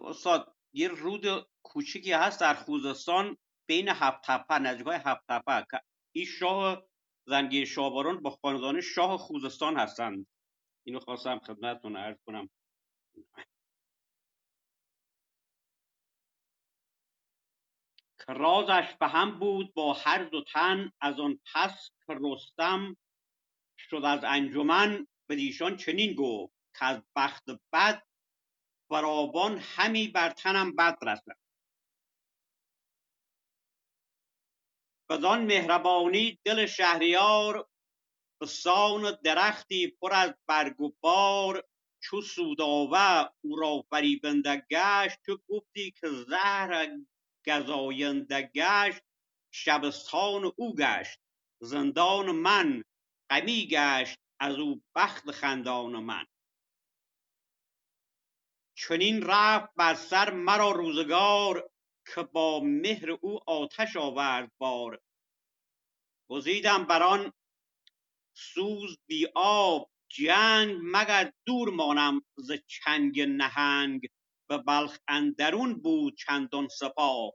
استاد 0.04 0.56
یه 0.72 0.88
رود 0.88 1.46
کوچیکی 1.62 2.12
هست 2.12 2.40
در 2.40 2.54
خوزستان 2.54 3.36
بین 3.68 3.88
هفت 3.88 4.18
تپه 4.24 4.58
نزدیکای 4.58 4.98
هفت 5.04 5.22
تپه 5.28 5.66
که 5.70 5.80
این 6.12 6.24
شاه 6.24 6.82
زنگی 7.26 7.66
شاباران 7.66 8.22
با 8.22 8.30
خاندان 8.30 8.80
شاه 8.80 9.18
خوزستان 9.18 9.76
هستند. 9.76 10.26
اینو 10.86 11.00
خواستم 11.00 11.38
خدمتتون 11.38 11.96
عرض 11.96 12.16
کنم. 12.26 12.50
که 18.26 18.32
رازش 18.32 18.94
به 19.00 19.08
هم 19.08 19.38
بود 19.38 19.74
با 19.74 19.92
هر 19.92 20.24
دو 20.24 20.44
تن 20.44 20.92
از 21.00 21.20
آن 21.20 21.40
پس 21.54 21.90
که 22.06 22.18
رستم 22.20 22.96
شد 23.78 24.02
از 24.04 24.24
انجمن 24.24 25.06
به 25.26 25.36
دیشان 25.36 25.76
چنین 25.76 26.14
گفت 26.14 26.54
که 26.78 26.84
از 26.84 27.02
بخت 27.16 27.44
بد 27.72 28.02
فراوان 28.88 29.58
همی 29.58 30.08
بر 30.08 30.30
تنم 30.30 30.76
بد 30.76 30.98
رسد. 31.02 31.36
بدان 35.10 35.44
مهربانی 35.44 36.38
دل 36.44 36.66
شهریار 36.66 37.68
به 38.40 38.46
سان 38.46 39.18
درختی 39.24 39.86
پر 39.86 40.12
از 40.12 40.34
برگ 40.46 40.80
و 40.80 40.92
بار 41.00 41.64
چو 42.02 42.20
سودابه 42.20 43.30
او 43.40 43.56
را 43.56 43.84
فریبنده 43.90 44.66
گشت 44.70 45.18
تو 45.26 45.38
گفتی 45.48 45.90
که 45.90 46.08
زهر 46.08 46.88
گزاینده 47.46 48.42
گشت 48.54 49.02
شبستان 49.54 50.52
او 50.56 50.74
گشت 50.74 51.18
زندان 51.62 52.30
من 52.30 52.84
غمی 53.30 53.68
گشت 53.70 54.18
از 54.40 54.56
او 54.58 54.82
بخت 54.94 55.30
خندان 55.30 55.96
من. 55.98 56.24
چنین 58.78 59.22
رفت 59.22 59.74
بر 59.76 59.94
سر 59.94 60.30
مرا 60.30 60.70
روزگار 60.70 61.70
که 62.14 62.22
با 62.22 62.60
مهر 62.60 63.10
او 63.10 63.50
آتش 63.50 63.96
آورد 63.96 64.52
بار. 64.58 65.00
گزیدم 66.30 66.84
بر 66.84 67.02
آن 67.02 67.32
سوز 68.36 68.98
بی 69.06 69.26
آب 69.34 69.90
جنگ 70.08 70.78
مگر 70.82 71.32
دور 71.46 71.70
مانم 71.70 72.22
ز 72.36 72.52
چنگ 72.66 73.20
نهنگ؟ 73.20 74.08
به 74.48 74.58
بلخ 74.58 74.98
اندرون 75.08 75.74
بود 75.74 76.16
چندان 76.16 76.68
سپاه. 76.68 77.32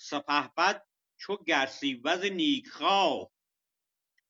سپهبد 0.00 0.86
چو 1.16 1.36
گرسیوز 1.36 2.24
نیکخواه 2.24 3.30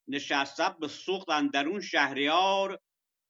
نشسته 0.07 0.69
به 0.79 0.87
سوخت 0.87 1.29
اندرون 1.29 1.81
شهریار. 1.81 2.79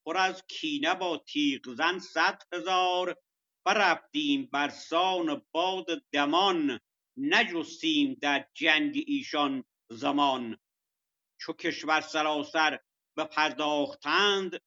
پر 0.06 0.18
از 0.18 0.44
کینه 0.48 0.96
با 0.96 1.24
تیغ 1.28 1.76
زن 1.76 2.00
صد 2.00 2.42
هزار. 2.54 3.16
برفتیم 3.66 4.50
بر 4.52 4.70
سان 4.70 5.46
باد 5.52 5.86
دمان. 6.12 6.80
نجستیم 7.18 8.18
در 8.22 8.48
جنگ 8.54 9.04
ایشان 9.08 9.64
زمان. 9.90 10.58
چو 11.40 11.54
کشور 11.54 12.02
سراسر 12.02 12.80
بپرداختند 13.18 14.60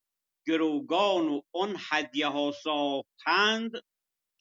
گروگان 0.46 1.28
و 1.28 1.42
آن 1.52 1.76
هدیه 1.78 2.28
ها 2.28 2.52
ساختند. 2.52 3.72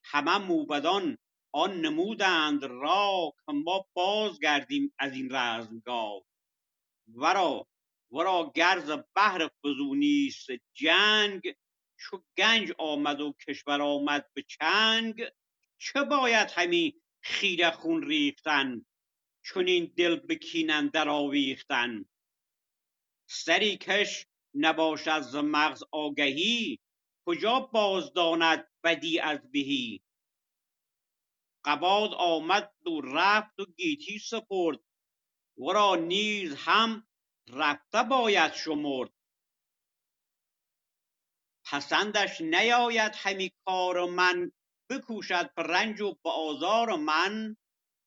همه 0.06 0.38
موبدان 0.38 1.18
آن 1.52 1.82
نمودند 1.82 2.64
را 2.64 3.34
که 3.46 3.52
ما 3.54 3.86
باز 3.94 4.40
گردیم 4.40 4.94
از 5.00 5.14
این 5.14 5.36
رزمگاه. 5.36 6.22
ورا 7.16 7.68
ورا 8.12 8.52
گرز 8.56 8.92
بهر 9.16 9.50
فزونیست 9.64 10.48
جنگ 10.74 11.56
چو 11.98 12.24
گنج 12.38 12.72
آمد 12.78 13.22
و 13.22 13.34
کشور 13.48 13.82
آمد 13.82 14.30
به 14.34 14.42
چنگ 14.42 15.24
چه 15.78 16.04
باید 16.04 16.52
همی 16.52 17.02
خیره 17.22 17.72
خون 17.72 18.04
ریختن 18.04 18.86
چنین 19.46 19.94
دل 19.98 20.16
به 20.16 20.36
کین 20.36 20.72
اندر 20.72 21.10
آویختن؟ 21.10 22.06
سری 23.28 23.78
کش 23.78 24.28
نباشد 24.54 25.22
ز 25.22 25.36
مغز 25.36 25.84
آگهی 25.92 26.80
کجا 27.26 27.60
بازداند 27.60 28.60
بدی 28.60 28.75
از 29.24 29.52
بهی. 29.52 30.02
قباد 31.66 32.14
آمد 32.14 32.74
و 32.86 33.02
رفت 33.02 33.60
و 33.60 33.66
گیتی 33.66 34.20
سپرد. 34.20 34.80
ورا 35.58 35.96
نیز 35.96 36.56
هم 36.56 37.08
رفته 37.50 38.04
باید 38.04 38.54
شمرد. 38.54 39.12
پسندش 41.66 42.42
نیاید 42.42 43.12
همی 43.16 43.52
کار 43.66 44.10
من 44.10 44.52
بکوشد 44.90 45.54
به 45.54 45.64
رنج 45.64 46.02
و 46.02 46.14
به 46.24 46.30
آزار 46.30 46.96
من. 46.96 47.58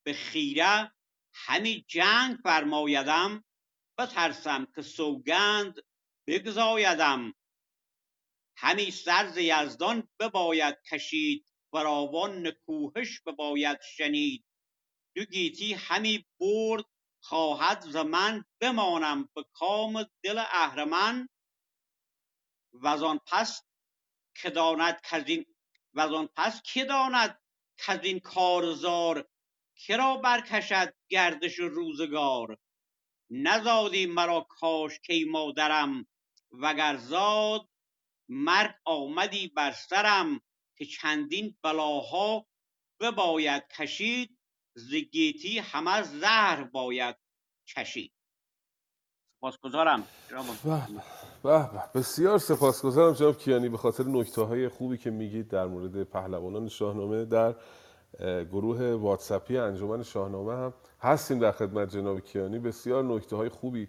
به 0.07 0.13
خیره 0.13 0.93
همی 1.35 1.85
جنگ 1.89 2.37
فرمایدم 2.43 3.45
بترسم 3.99 4.67
که 4.75 4.83
سوگند 4.83 5.75
بگزایدم. 6.27 7.35
همی 8.61 8.91
سر 8.91 9.29
ز 9.29 9.37
یزدان 9.37 10.09
بباید 10.21 10.77
کشید 10.91 11.47
فراوان 11.73 12.47
نکوهش 12.47 13.21
بباید 13.21 13.79
شنید. 13.83 14.45
دو 15.15 15.25
گیتی 15.25 15.75
همی 15.75 16.25
برد 16.41 16.85
خواهد 17.21 17.81
ز 17.81 17.97
من 17.97 18.45
بمانم 18.61 19.29
به 19.35 19.45
کام 19.53 20.07
دل 20.23 20.39
اهرمن. 20.39 21.29
وزان 22.73 23.21
پس 23.27 23.63
که 24.35 24.51
داند 24.51 25.01
کزین 25.05 25.47
وزان 25.95 26.29
پس 26.37 26.63
که 26.63 26.85
داند 26.85 27.41
کزین 27.79 28.21
کارزار؟ 28.21 29.29
کرا 29.77 30.17
برکشد 30.17 30.95
گردش 31.09 31.59
روزگار؟ 31.59 32.59
نزادی 33.31 34.07
مرا 34.07 34.47
کاشکی 34.51 35.25
مادرم 35.25 36.07
وگر 36.53 36.97
زاد 36.97 37.69
مرگ 38.29 38.75
آمدی 38.85 39.49
بر 39.49 39.73
سرم 39.73 40.41
که 40.77 40.85
چندین 40.85 41.57
بلاها 41.63 42.47
بباید 43.01 43.63
کشید 43.79 44.39
ز 44.75 44.95
گیتی 44.95 45.59
همه 45.59 46.03
زهر 46.03 46.65
باید 46.65 47.17
چشید 47.65 48.13
سپاسگزارم 49.39 50.05
به. 51.43 51.71
بسیار 51.95 52.39
سپاسگزارم 52.39 53.15
جناب 53.15 53.39
کیانی. 53.39 53.69
به 53.69 53.77
خاطر 53.77 54.05
نکته 54.05 54.43
های 54.43 54.69
خوبی 54.69 54.99
که 54.99 55.11
میگید 55.11 55.49
در 55.49 55.67
مورد 55.67 56.03
پهلوانان 56.03 56.69
شاهنامه 56.69 57.25
در 57.25 57.55
گروه 58.45 58.93
واتسپی 58.93 59.59
انجمن 59.59 60.03
شاهنامه 60.03 60.53
هم 60.53 60.75
هستیم 61.01 61.39
در 61.39 61.53
خدمت 61.53 61.91
جناب 61.91 62.21
کیانی. 62.21 62.59
بسیار 62.59 63.05
نکته 63.05 63.37
های 63.37 63.49
خوبی 63.49 63.89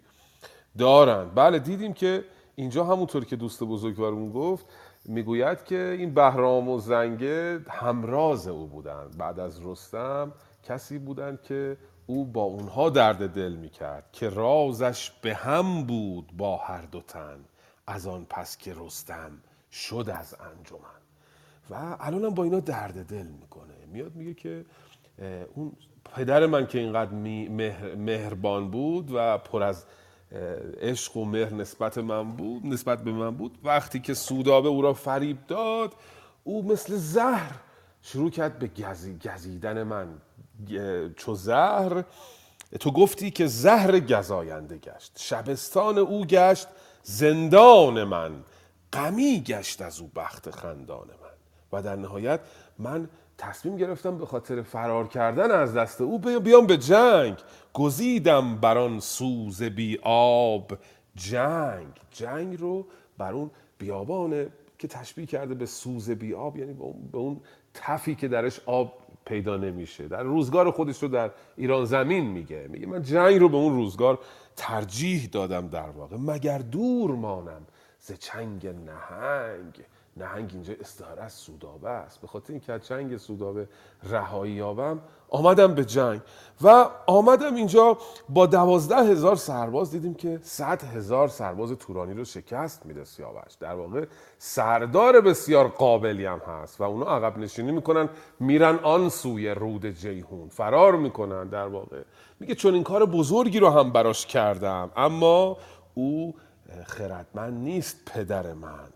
دارن. 0.78 1.30
بله 1.34 1.58
دیدیم 1.58 1.92
که 1.92 2.24
اینجا 2.60 2.84
همونطور 2.84 3.24
که 3.24 3.36
دوست 3.36 3.62
بزرگوارمون 3.62 4.32
گفت 4.32 4.66
می‌گوید 5.04 5.64
که 5.64 5.96
این 5.98 6.14
بهرام 6.14 6.68
و 6.68 6.78
زنگه 6.78 7.60
همراز 7.68 8.48
او 8.48 8.66
بودند 8.66 9.18
بعد 9.18 9.40
از 9.40 9.66
رستم 9.66 10.32
کسی 10.62 10.98
بودند 10.98 11.42
که 11.42 11.76
او 12.06 12.24
با 12.24 12.42
اونها 12.42 12.90
درد 12.90 13.34
دل 13.34 13.52
می‌کرد 13.52 14.08
که 14.12 14.28
رازش 14.28 15.10
به 15.10 15.34
هم 15.34 15.84
بود 15.84 16.32
با 16.36 16.56
هر 16.56 16.82
دو 16.82 17.00
تن. 17.00 17.38
از 17.86 18.06
آن 18.06 18.26
پس 18.30 18.56
که 18.56 18.74
رستم 18.76 19.30
شد 19.72 20.10
از 20.14 20.34
انجمن. 20.34 21.00
و 21.70 21.96
الانم 22.00 22.34
با 22.34 22.44
اینا 22.44 22.60
درد 22.60 23.06
دل 23.06 23.26
می‌کنه. 23.26 23.74
میاد 23.92 24.14
میگه 24.14 24.34
که 24.34 24.64
اون 25.54 25.72
پدر 26.14 26.46
من 26.46 26.66
که 26.66 26.78
اینقدر 26.78 27.12
مهربان 27.96 28.70
بود 28.70 29.10
و 29.14 29.38
پر 29.38 29.62
از 29.62 29.84
عشق 30.80 31.16
و 31.16 31.24
مهر 31.24 31.54
نسبت 31.54 31.98
من 31.98 32.32
بود 32.32 32.66
نسبت 32.66 33.04
به 33.04 33.12
من 33.12 33.30
بود. 33.30 33.58
وقتی 33.64 34.00
که 34.00 34.14
سودابه 34.14 34.68
او 34.68 34.82
را 34.82 34.92
فریب 34.94 35.46
داد 35.48 35.94
او 36.44 36.72
مثل 36.72 36.96
زهر 36.96 37.54
شروع 38.02 38.30
کرد 38.30 38.58
به 38.58 38.66
گزی 38.68 39.18
گزیدن 39.18 39.82
من. 39.82 40.08
چو 41.16 41.34
زهر 41.34 42.04
تو 42.80 42.90
گفتی 42.90 43.30
که 43.30 43.46
زهر 43.46 44.00
گزاینده 44.00 44.78
گشت. 44.78 45.12
شبستان 45.16 45.98
او 45.98 46.24
گشت 46.24 46.68
زندان 47.02 48.04
من. 48.04 48.32
غمی 48.92 49.40
گشت 49.46 49.82
از 49.82 50.00
او 50.00 50.10
بخت 50.16 50.50
خندان 50.50 51.06
من. 51.06 51.30
و 51.72 51.82
در 51.82 51.96
نهایت 51.96 52.40
من 52.78 53.08
تصمیم 53.38 53.76
گرفتم 53.76 54.18
به 54.18 54.26
خاطر 54.26 54.62
فرار 54.62 55.08
کردن 55.08 55.50
از 55.50 55.74
دست 55.74 56.00
او 56.00 56.18
بی- 56.18 56.38
بیام 56.38 56.66
به 56.66 56.76
جنگ. 56.76 57.36
گزیدم 57.74 58.56
بر 58.56 58.78
آن 58.78 59.00
سوز 59.00 59.62
بی 59.62 59.98
آب. 60.02 60.78
جنگ 61.14 61.92
جنگ 62.10 62.60
رو 62.60 62.86
بر 63.18 63.32
اون 63.32 63.50
بیابان 63.78 64.46
که 64.78 64.88
تشبیه 64.88 65.26
کرده 65.26 65.54
به 65.54 65.66
سوز 65.66 66.10
بی 66.10 66.34
آب 66.34 66.56
یعنی 66.56 66.72
به 67.12 67.18
اون, 67.18 67.40
تفی 67.74 68.14
که 68.14 68.28
درش 68.28 68.60
آب 68.66 68.92
پیدا 69.24 69.56
نمیشه. 69.56 70.08
در 70.08 70.22
روزگار 70.22 70.70
خودش 70.70 71.02
رو 71.02 71.08
در 71.08 71.30
ایران 71.56 71.84
زمین 71.84 72.26
میگه. 72.26 72.68
میگه 72.68 72.86
من 72.86 73.02
جنگ 73.02 73.40
رو 73.40 73.48
به 73.48 73.56
اون 73.56 73.72
روزگار 73.72 74.18
ترجیح 74.56 75.28
دادم 75.32 75.68
در 75.68 75.90
واقع 75.90 76.16
مگر 76.16 76.58
دور 76.58 77.10
مانم 77.10 77.66
ز 77.98 78.12
چنگ 78.12 78.66
نهنگ. 78.66 79.84
نهنگ 80.16 80.50
اینجا 80.52 80.74
استعاره 80.80 81.22
از 81.22 81.32
سودابه 81.32 81.88
است. 81.88 82.20
به 82.20 82.26
خاطر 82.26 82.52
اینکه 82.52 82.72
از 82.72 82.86
جنگ 82.86 83.16
سودابه 83.16 83.68
رهایی 84.02 84.52
یابم 84.52 85.00
آمدم 85.28 85.74
به 85.74 85.84
جنگ. 85.84 86.20
و 86.62 86.88
آمدم 87.06 87.54
اینجا 87.54 87.98
با 88.28 88.46
دوازده 88.46 88.96
هزار 88.96 89.36
سرباز. 89.36 89.90
دیدیم 89.90 90.14
که 90.14 90.38
صد 90.42 90.82
هزار 90.82 91.28
سرباز 91.28 91.72
تورانی 91.72 92.14
رو 92.14 92.24
شکست 92.24 92.86
میده 92.86 93.04
سیاوش. 93.04 93.54
در 93.60 93.74
واقع 93.74 94.06
سردار 94.38 95.20
بسیار 95.20 95.68
قابلی 95.68 96.24
هم 96.24 96.38
هست 96.38 96.80
و 96.80 96.84
اونا 96.84 97.06
عقب 97.06 97.38
نشینی 97.38 97.72
می‌کنن 97.72 98.08
میرن 98.40 98.76
آن 98.76 99.08
سوی 99.08 99.48
رود 99.48 99.86
جیهون 99.86 100.48
فرار 100.48 100.96
می‌کنن 100.96 101.48
در 101.48 101.66
واقع. 101.66 102.02
میگه 102.40 102.54
چون 102.54 102.74
این 102.74 102.84
کار 102.84 103.06
بزرگی 103.06 103.60
رو 103.60 103.70
هم 103.70 103.92
براش 103.92 104.26
کردم 104.26 104.90
اما 104.96 105.56
او 105.94 106.34
خردمند 106.86 107.62
نیست 107.62 107.96
پدر 108.14 108.52
من. 108.52 108.88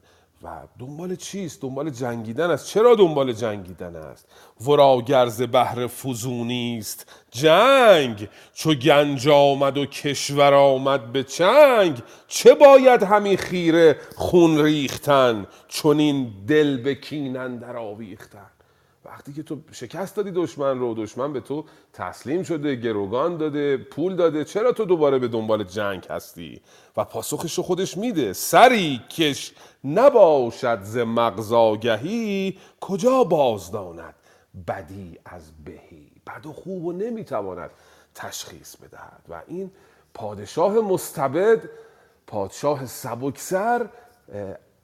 و 0.44 0.48
دنبال 0.78 1.16
چیست؟ 1.16 1.62
دنبال 1.62 1.90
جنگیدن 1.90 2.50
است 2.50 2.66
چرا 2.66 2.94
دنبال 2.94 3.32
جنگیدن 3.32 3.96
است؟ 3.96 4.28
ورا 4.66 5.00
گرز 5.00 5.42
بحر 5.42 5.86
فزونی 5.86 6.78
است 6.78 7.12
جنگ 7.30 8.28
چو 8.54 8.74
گنج 8.74 9.28
آمد 9.28 9.78
و 9.78 9.86
کشور 9.86 10.54
آمد 10.54 11.12
به 11.12 11.24
چنگ 11.24 12.02
چه 12.28 12.54
باید 12.54 13.02
همی 13.02 13.36
خیره 13.36 13.96
خون 14.16 14.64
ریختن 14.64 15.46
چون 15.68 15.98
این 15.98 16.32
دل 16.48 16.82
به 16.82 16.94
کینن 16.94 17.58
در 17.58 17.76
آویختن 17.76 18.50
وقتی 19.04 19.32
که 19.32 19.42
تو 19.42 19.58
شکست 19.72 20.16
دادی 20.16 20.30
دشمن 20.30 20.78
رو 20.78 20.94
دشمن 20.94 21.32
به 21.32 21.40
تو 21.40 21.64
تسلیم 21.92 22.42
شده 22.42 22.74
گروگان 22.74 23.36
داده 23.36 23.76
پول 23.76 24.16
داده 24.16 24.44
چرا 24.44 24.72
تو 24.72 24.84
دوباره 24.84 25.18
به 25.18 25.28
دنبال 25.28 25.64
جنگ 25.64 26.06
هستی؟ 26.10 26.60
و 26.96 27.04
پاسخش 27.04 27.54
رو 27.54 27.62
خودش 27.62 27.96
میده. 27.96 28.32
سری 28.32 29.00
کش 29.10 29.52
نباشد 29.84 30.82
ز 30.82 30.96
مغزاگهی 30.96 32.58
کجا 32.80 33.24
بازداند 33.24 34.14
بدی 34.68 35.18
از 35.24 35.42
بهی؟ 35.64 36.10
بد 36.26 36.46
و 36.46 36.52
خوب 36.52 36.84
و 36.84 36.92
نمی‌تواند 36.92 37.70
تشخیص 38.14 38.76
بدهد. 38.76 39.22
و 39.28 39.42
این 39.46 39.70
پادشاه 40.14 40.74
مستبد 40.74 41.70
پادشاه 42.26 42.86
سبکسر 42.86 43.88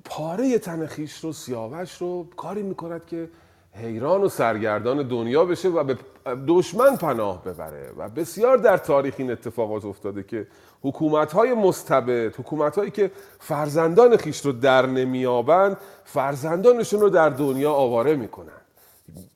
پاره 0.04 0.59
تن 0.59 0.87
خیش 0.87 1.16
رو 1.16 1.33
سیاوش 1.33 1.96
رو 1.96 2.26
کاری 2.37 2.62
می‌کند 2.62 3.06
که 3.06 3.30
حیران 3.72 4.20
و 4.20 4.28
سرگردان 4.28 5.09
دنیا 5.09 5.44
بشه 5.44 5.68
و 5.68 5.85
به 5.85 5.98
دشمن 6.46 6.96
پناه 6.96 7.44
ببره. 7.44 7.92
و 7.96 8.09
بسیار 8.09 8.56
در 8.56 8.76
تاریخ 8.76 9.14
این 9.18 9.30
اتفاقات 9.30 9.85
افتاده 9.85 10.22
که 10.22 10.46
حکومت 10.83 11.33
های 11.33 11.54
مستبد 11.54 12.35
حکومت 12.35 12.78
هایی 12.78 12.90
که 12.90 13.11
فرزندان 13.38 14.16
خیش 14.16 14.46
رو 14.46 14.52
در 14.52 14.87
نمیابند 14.87 15.76
فرزندانشون 16.04 17.00
رو 17.00 17.09
در 17.11 17.28
دنیا 17.28 17.72
آواره 17.72 18.16
می‌کنن 18.16 18.52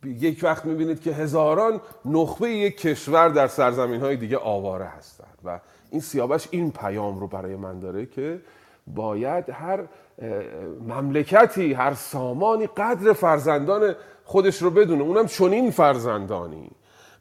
یک 0.05 0.41
وقت 0.43 0.65
می‌بینید 0.65 1.01
که 1.01 1.13
هزاران 1.13 1.81
نخبه 2.05 2.51
یک 2.51 2.81
کشور 2.81 3.29
در 3.29 3.47
سرزمین 3.47 4.01
های 4.01 4.17
دیگه 4.17 4.39
آواره 4.39 4.85
هستند. 4.85 5.39
و 5.45 5.61
این 5.91 6.01
سیاوش 6.01 6.49
این 6.51 6.73
پیام 6.73 7.21
رو 7.21 7.27
برای 7.27 7.57
من 7.57 7.81
داره 7.81 8.07
که 8.07 8.41
باید 8.87 9.51
هر 9.51 9.81
مملکتی 10.89 11.73
هر 11.73 11.95
سامانی 11.95 12.67
قدر 12.67 13.13
فرزندان 13.13 13.95
خودش 14.25 14.63
رو 14.63 14.71
بدونه. 14.71 15.03
اونم 15.03 15.27
چنین 15.27 15.71
فرزندانی. 15.71 16.71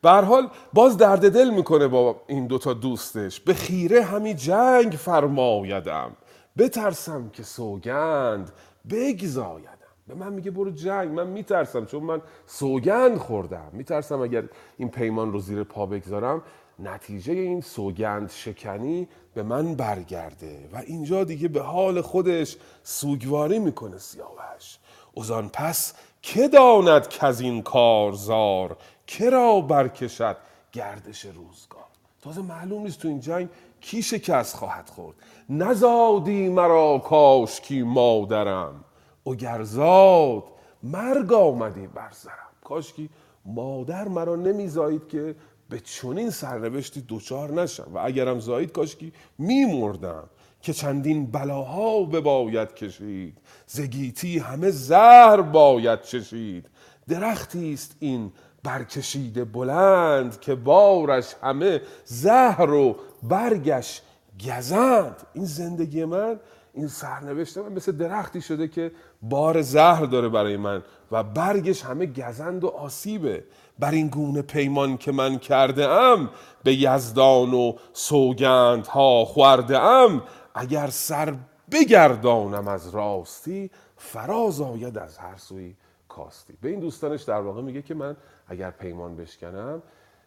به 0.01 0.11
حال 0.11 0.49
باز 0.73 0.97
درد 0.97 1.31
دل 1.31 1.49
می‌کنه 1.49 1.87
با 1.87 2.21
این 2.27 2.47
دوتا 2.47 2.73
دوستش. 2.73 3.39
به 3.39 3.53
خیره 3.53 4.03
همی 4.03 4.33
جنگ 4.33 4.91
فرمایدم. 4.91 6.11
بترسم 6.57 7.29
که 7.29 7.43
سوگند 7.43 8.51
بگزایدم. 8.89 9.69
به 10.07 10.15
من 10.15 10.33
میگه 10.33 10.51
برو 10.51 10.71
جنگ. 10.71 11.11
من 11.11 11.27
میترسم 11.27 11.85
چون 11.85 12.03
من 12.03 12.21
سوگند 12.45 13.17
خوردم. 13.17 13.69
میترسم 13.71 14.21
اگر 14.21 14.43
این 14.77 14.89
پیمان 14.89 15.31
رو 15.31 15.39
زیر 15.39 15.63
پا 15.63 15.85
بگذارم. 15.85 16.41
نتیجه 16.79 17.33
این 17.33 17.61
سوگند 17.61 18.29
شکنی 18.29 19.07
به 19.33 19.43
من 19.43 19.75
برگرده. 19.75 20.69
و 20.73 20.77
اینجا 20.77 21.23
دیگه 21.23 21.47
به 21.47 21.61
حال 21.61 22.01
خودش 22.01 22.57
سوگواری 22.83 23.59
می‌کنه 23.59 23.97
سیاوش. 23.97 24.77
اوزان 25.13 25.49
پس 25.53 25.93
که 26.23 26.47
داند 26.47 27.07
که 27.07 27.25
از 27.25 27.41
این 27.41 27.61
کارزار؟ 27.61 28.77
کرا 29.07 29.61
برکشد 29.61 30.37
گردش 30.71 31.25
روزگار؟ 31.25 31.83
تازه 32.21 32.41
معلوم 32.41 32.81
نیست 32.83 32.99
تو 32.99 33.07
این 33.07 33.19
جنگ 33.19 33.49
کی 33.81 34.03
شکست 34.03 34.55
خواهد 34.55 34.89
خورد. 34.89 35.17
نزادی 35.49 36.49
مرا 36.49 36.97
کاشکی 36.99 37.81
مادرم. 37.81 38.83
اگرزاد 39.25 40.43
مرگ 40.83 41.33
آمدی 41.33 41.87
بر 41.87 42.11
سرم 42.11 42.49
کاشکی 42.63 43.09
مادر 43.45 44.07
مرا 44.07 44.35
نمیزایید 44.35 45.07
که 45.07 45.35
به 45.69 45.79
چنین 45.79 46.29
سرنوشتی 46.29 47.01
دوچار 47.01 47.51
نشم. 47.51 47.87
و 47.93 47.99
اگرم 48.03 48.39
زایید 48.39 48.71
کاشکی 48.71 49.13
میمردم. 49.37 50.29
که 50.63 50.73
چندین 50.73 51.25
بلاها 51.25 52.03
بباید 52.03 52.73
کشید. 52.73 53.37
زگیتی 53.67 54.39
همه 54.39 54.71
زهر 54.71 55.41
باید 55.41 56.01
چشید. 56.01 56.69
درختی 57.07 57.73
است 57.73 57.95
این 57.99 58.31
برکشیده 58.63 59.45
بلند 59.45 60.39
که 60.39 60.55
بارش 60.55 61.35
همه 61.43 61.81
زهر 62.05 62.69
و 62.69 62.95
برگش 63.23 64.01
گزند. 64.47 65.15
این 65.33 65.45
زندگی 65.45 66.05
من 66.05 66.39
این 66.73 66.87
سرنوشت 66.87 67.57
من 67.57 67.73
مثل 67.73 67.91
درختی 67.91 68.41
شده 68.41 68.67
که 68.67 68.91
بار 69.21 69.61
زهر 69.61 70.05
داره 70.05 70.29
برای 70.29 70.57
من 70.57 70.83
و 71.11 71.23
برگش 71.23 71.81
همه 71.85 72.05
گزند 72.05 72.63
و 72.63 72.67
آسیبه. 72.67 73.43
بر 73.79 73.91
این 73.91 74.07
گونه 74.07 74.41
پیمان 74.41 74.97
که 74.97 75.11
من 75.11 75.37
کرده 75.37 75.89
ام 75.89 76.29
به 76.63 76.75
یزدان 76.75 77.53
و 77.53 77.73
سوگند 77.93 78.87
ها 78.87 79.25
خورده 79.25 79.79
ام 79.79 80.23
اگر 80.53 80.87
سر 80.87 81.35
بگردانم 81.71 82.67
از 82.67 82.89
راستی 82.89 83.71
فراز 83.97 84.61
آید 84.61 84.97
از 84.97 85.17
هر 85.17 85.37
سوی 85.37 85.75
کاستی. 86.07 86.53
به 86.61 86.69
این 86.69 86.79
دوستانش 86.79 87.21
در 87.21 87.41
واقع 87.41 87.61
میگه 87.61 87.81
که 87.81 87.93
من 87.93 88.17
اگر 88.47 88.71
پیمان 88.71 89.15
بشکنم 89.15 89.83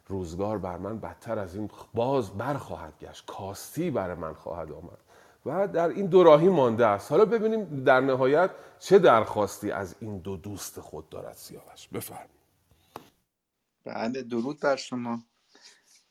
روزگار 0.09 0.59
بر 0.59 0.77
من 0.77 0.99
بدتر 0.99 1.39
از 1.39 1.55
این 1.57 1.71
باز 1.95 2.31
برخواهد 2.31 2.93
گشت. 3.01 3.27
کاستی 3.27 3.91
بر 3.91 4.15
من 4.15 4.35
خواهد 4.35 4.73
آمد. 4.73 4.99
و 5.47 5.69
در 5.69 5.89
این 5.89 6.07
دوراهی 6.07 6.49
مانده 6.49 6.87
است. 6.87 7.11
حالا 7.13 7.25
ببینیم 7.25 7.85
در 7.85 8.01
نهایت 8.01 8.51
چه 8.79 8.99
درخواستی 8.99 9.71
از 9.71 9.95
این 10.01 10.19
دو 10.19 10.37
دوست 10.37 10.81
خود 10.81 11.09
دارد 11.09 11.35
سیاوش. 11.35 11.89
بفرمایید. 11.89 12.31
بله 13.85 14.23
درود 14.23 14.61
بر 14.61 14.77
شما. 14.77 15.19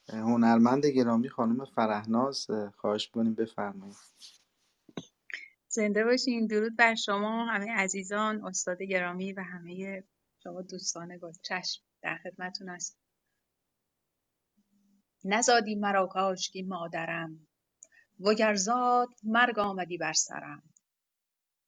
هنرمند 0.09 0.85
گرامی 0.85 1.29
خانم 1.29 1.65
فرهناز 1.65 2.47
خواهش 2.77 3.07
کنیم 3.09 3.35
بفرمایید. 3.35 3.97
زنده 5.67 6.03
باشین. 6.03 6.47
درود 6.47 6.75
بر 6.77 6.95
شما 6.95 7.45
همه 7.45 7.71
عزیزان 7.71 8.45
استاد 8.45 8.81
گرامی 8.81 9.33
و 9.33 9.41
همه 9.41 10.03
شما 10.43 10.61
دوستان 10.61 11.17
گل 11.17 11.31
چشم 11.43 11.83
در 12.01 12.17
خدمتون 12.23 12.69
است 12.69 12.99
نزادی 15.25 15.75
مرا 15.75 16.07
کاشکی 16.07 16.61
مادرم 16.63 17.47
وگرزاد 18.19 19.09
مرگ 19.23 19.59
آمدی 19.59 19.97
بر 19.97 20.13
سرم. 20.13 20.63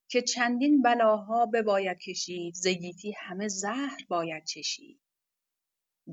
که 0.09 0.21
چندین 0.21 0.81
بلاها 0.81 1.45
بباید 1.45 1.97
کشید 1.97 2.53
زگیتی 2.55 3.13
همه 3.19 3.47
زهر 3.47 3.97
باید 4.09 4.45
چشید. 4.45 5.01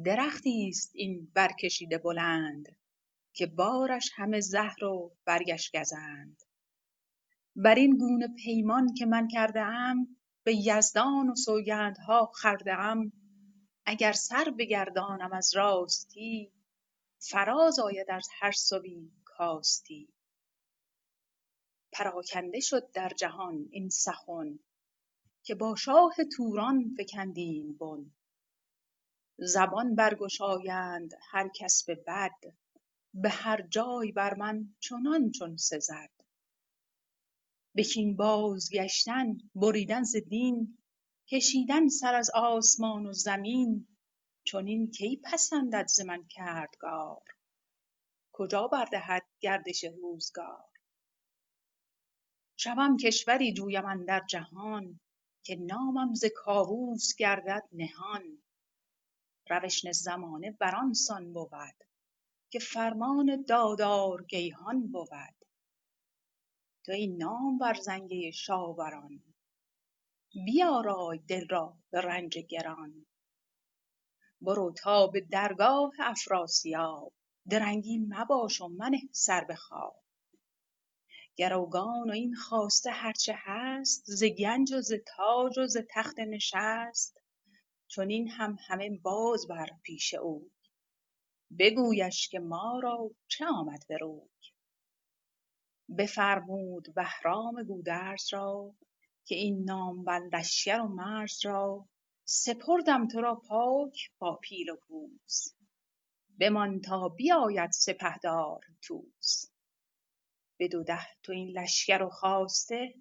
درختی 0.02 0.68
است 0.68 0.90
این 0.94 1.30
برکشیده 1.34 1.98
بلند 1.98 2.76
که 3.32 3.46
بارش 3.46 4.10
همه 4.14 4.40
زهر 4.40 4.84
و 4.84 5.16
برگش 5.24 5.70
گزند. 5.74 6.42
بر 7.56 7.74
این 7.74 7.96
گونه 7.96 8.28
پیمان 8.44 8.94
که 8.94 9.06
من 9.06 9.28
کرده 9.28 9.60
ام 9.60 10.16
به 10.44 10.56
یزدان 10.56 11.28
و 11.28 11.34
سوگندها 11.34 12.30
خورده 12.34 12.72
ام 12.72 13.12
اگر 13.86 14.12
سر 14.12 14.54
بگردانم 14.58 15.32
از 15.32 15.56
راستی 15.56 16.52
فراز 17.18 17.78
آید 17.78 18.10
از 18.10 18.28
هر 18.40 18.52
سوی 18.52 19.10
کاستی. 19.24 20.08
پراکنده 21.92 22.60
شد 22.60 22.90
در 22.90 23.08
جهان 23.08 23.68
این 23.70 23.88
سخن 23.88 24.58
که 25.42 25.54
با 25.54 25.74
شاه 25.74 26.14
توران 26.36 26.94
فکندیم 26.96 27.76
بن. 27.76 28.10
زبان 29.38 29.94
برگشایند 29.94 31.14
هر 31.30 31.48
کس 31.48 31.84
به 31.84 31.94
بد 31.94 32.54
به 33.14 33.28
هر 33.30 33.62
جای 33.62 34.12
بر 34.12 34.34
من 34.34 34.74
چنان 34.80 35.30
چون 35.30 35.56
سزد. 35.56 36.10
به 37.74 37.82
کین 37.82 38.16
بازگشتن 38.16 39.38
بریدن 39.54 40.02
ز 40.02 40.16
دین 40.16 40.78
کشیدن 41.28 41.88
سر 41.88 42.14
از 42.14 42.30
آسمان 42.34 43.06
و 43.06 43.12
زمین 43.12 43.88
چنین 44.44 44.90
کی 44.90 45.20
پسندد 45.24 45.86
ز 45.86 46.00
من 46.00 46.26
کردگار؟ 46.28 47.22
کجا 48.32 48.68
بردهد 48.68 49.22
گردش 49.40 49.84
روزگار؟ 49.84 50.64
شوم 52.56 52.96
کشوری 52.96 53.52
جویم 53.52 53.84
اندر 53.84 54.22
جهان 54.30 55.00
که 55.44 55.56
نامم 55.56 56.14
ز 56.14 56.24
کاووس 56.36 57.14
گردد 57.18 57.62
نهان. 57.72 58.43
روشن 59.50 59.92
زمانه 59.92 60.50
بر 60.50 60.92
سان 60.92 61.32
بود 61.32 61.74
که 62.50 62.58
فرمان 62.58 63.44
دادار 63.48 64.24
گیهان 64.24 64.86
بود. 64.86 65.34
تو 66.84 66.92
این 66.92 67.16
نامور 67.16 67.74
زنگه 67.74 68.30
شاوران 68.30 69.22
بیارای 70.46 71.18
دل 71.18 71.48
را 71.48 71.76
به 71.90 72.00
رنج 72.00 72.38
گران. 72.38 73.06
برو 74.40 74.72
تا 74.72 75.06
به 75.06 75.20
درگاه 75.20 75.92
افراسیاب 75.98 77.12
درنگی 77.48 77.98
مباش 77.98 78.60
و 78.60 78.68
منه 78.68 79.00
سر 79.12 79.44
به 79.44 79.56
گروگان 81.36 82.10
و 82.10 82.12
این 82.12 82.34
خواسته 82.34 82.90
هرچه 82.90 83.34
هست 83.36 84.04
ز 84.06 84.24
گنج 84.24 84.72
و 84.72 84.80
ز 84.80 84.92
تاج 85.16 85.58
و 85.58 85.66
ز 85.66 85.76
تخت 85.90 86.18
نشست. 86.18 87.23
چنین 87.96 88.28
هم 88.28 88.56
همه 88.68 88.98
باز 88.98 89.46
بر 89.46 89.66
پیش 89.82 90.14
اوی 90.14 90.50
بگویش 91.58 92.28
که 92.28 92.38
ما 92.38 92.80
را 92.82 93.10
چه 93.28 93.46
آمد 93.46 93.84
به 93.88 93.96
روی. 93.96 94.28
بفرمود 95.98 96.94
بهرام 96.94 97.62
گودرز 97.62 98.32
را 98.32 98.74
که 99.24 99.34
این 99.34 99.64
نامور 99.64 100.20
لشکر 100.32 100.80
و 100.80 100.88
مرز 100.88 101.44
را 101.44 101.88
سپردم 102.24 103.08
تو 103.08 103.20
را 103.20 103.34
پاک 103.34 104.10
با 104.18 104.36
پیل 104.42 104.70
و 104.70 104.76
کوس. 104.76 105.54
بمان 106.40 106.80
تا 106.80 107.08
بیاید 107.08 107.70
سپهدار 107.70 108.60
طوس 108.82 109.46
بدو 110.58 110.82
ده 110.82 111.06
تو 111.22 111.32
این 111.32 111.58
لشکر 111.58 112.02
و 112.02 112.10
خواسته 112.10 112.94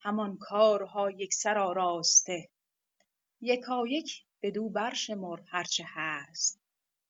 همان 0.00 0.36
کارها 0.40 1.10
یکسر 1.10 1.58
آراسته. 1.58 2.48
یکایک 3.40 4.24
بدو 4.42 4.68
برشمر 4.68 5.40
هرچه 5.46 5.84
هست. 5.86 6.60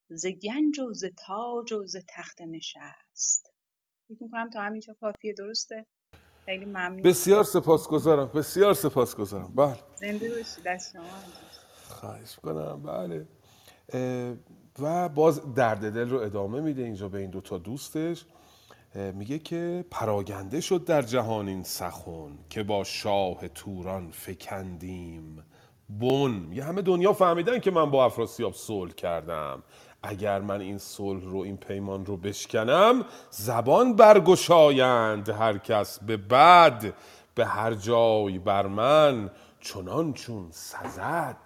ز 0.09 0.25
گنج 0.25 0.79
و 0.79 0.93
ز 0.93 1.05
تاج 1.17 1.73
و 1.73 1.85
ز 1.85 1.95
تخت 2.09 2.41
نشست. 2.41 3.53
فکر 4.07 4.23
می‌کنم 4.23 4.49
تا 4.49 4.61
همینجا 4.61 4.93
کافیه. 4.93 5.33
درسته؟ 5.33 5.85
خیلی 6.45 6.65
ممنون. 6.65 7.01
بسیار 7.01 7.43
سپاسگزارم. 7.43 8.27
بسیار 8.27 8.73
سپاسگزارم. 8.73 9.55
بله. 9.55 9.77
زنده 9.95 10.29
باشی 10.29 10.61
دست 10.65 10.93
شما. 10.93 11.03
خواهش 11.87 12.35
کنم 12.35 12.83
بله. 12.83 13.27
و 14.79 15.09
باز 15.09 15.53
درد 15.53 15.93
دل 15.93 16.09
رو 16.09 16.19
ادامه 16.19 16.61
میده 16.61 16.83
اینجا 16.83 17.09
به 17.09 17.19
این 17.19 17.29
دوتا 17.29 17.57
دوستش. 17.57 18.25
میگه 18.95 19.39
که 19.39 19.85
پراگنده 19.91 20.61
شد 20.61 20.85
در 20.85 21.01
جهان 21.01 21.47
این 21.47 21.63
سخن 21.63 22.39
که 22.49 22.63
با 22.63 22.83
شاه 22.83 23.47
توران 23.47 24.11
فکندیم. 24.11 25.43
بن. 25.99 26.47
یه 26.51 26.63
همه 26.63 26.81
دنیا 26.81 27.13
فهمیدن 27.13 27.59
که 27.59 27.71
من 27.71 27.91
با 27.91 28.05
افراسیاب 28.05 28.53
صلح 28.53 28.91
کردم. 28.91 29.63
اگر 30.03 30.39
من 30.39 30.61
این 30.61 30.77
صلح 30.77 31.23
رو 31.23 31.37
این 31.37 31.57
پیمان 31.57 32.05
رو 32.05 32.17
بشکنم 32.17 33.05
زبان 33.29 33.95
برگشایند 33.95 35.29
هر 35.29 35.57
کس 35.57 35.99
به 35.99 36.17
بد 36.17 36.93
به 37.35 37.45
هر 37.45 37.73
جای 37.73 38.39
بر 38.39 38.67
من 38.67 39.29
چنان 39.59 40.13
چون 40.13 40.47
سزد. 40.51 41.37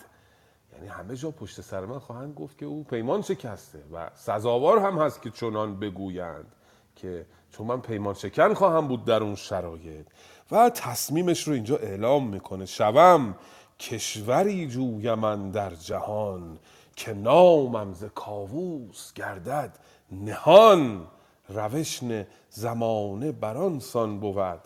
یعنی 0.73 0.87
همه 0.87 1.15
جا 1.15 1.31
پشت 1.31 1.61
سر 1.61 1.85
من 1.85 1.99
خواهند 1.99 2.33
گفت 2.33 2.57
که 2.57 2.65
او 2.65 2.83
پیمان 2.83 3.21
شکسته 3.21 3.79
و 3.93 4.09
سزاوار 4.13 4.79
هم 4.79 4.97
هست 4.97 5.21
که 5.21 5.29
چنان 5.29 5.79
بگویند 5.79 6.55
که 6.95 7.25
چون 7.51 7.67
من 7.67 7.81
پیمان 7.81 8.13
شکن 8.13 8.53
خواهم 8.53 8.87
بود 8.87 9.05
در 9.05 9.23
اون 9.23 9.35
شرایط. 9.35 10.05
و 10.51 10.69
تصمیمش 10.69 11.47
رو 11.47 11.53
اینجا 11.53 11.77
اعلام 11.77 12.27
می‌کنه. 12.27 12.65
شوم 12.65 13.35
کشوری 13.79 14.67
جویم 14.67 15.13
من 15.13 15.51
در 15.51 15.75
جهان 15.75 16.59
که 16.95 17.13
نامم 17.13 17.93
ز 17.93 18.03
کاووس 18.03 19.13
گردد 19.13 19.79
نهان. 20.11 21.07
روشن 21.49 22.27
زمانه 22.49 23.31
بران 23.31 23.79
سان 23.79 24.19
بود 24.19 24.61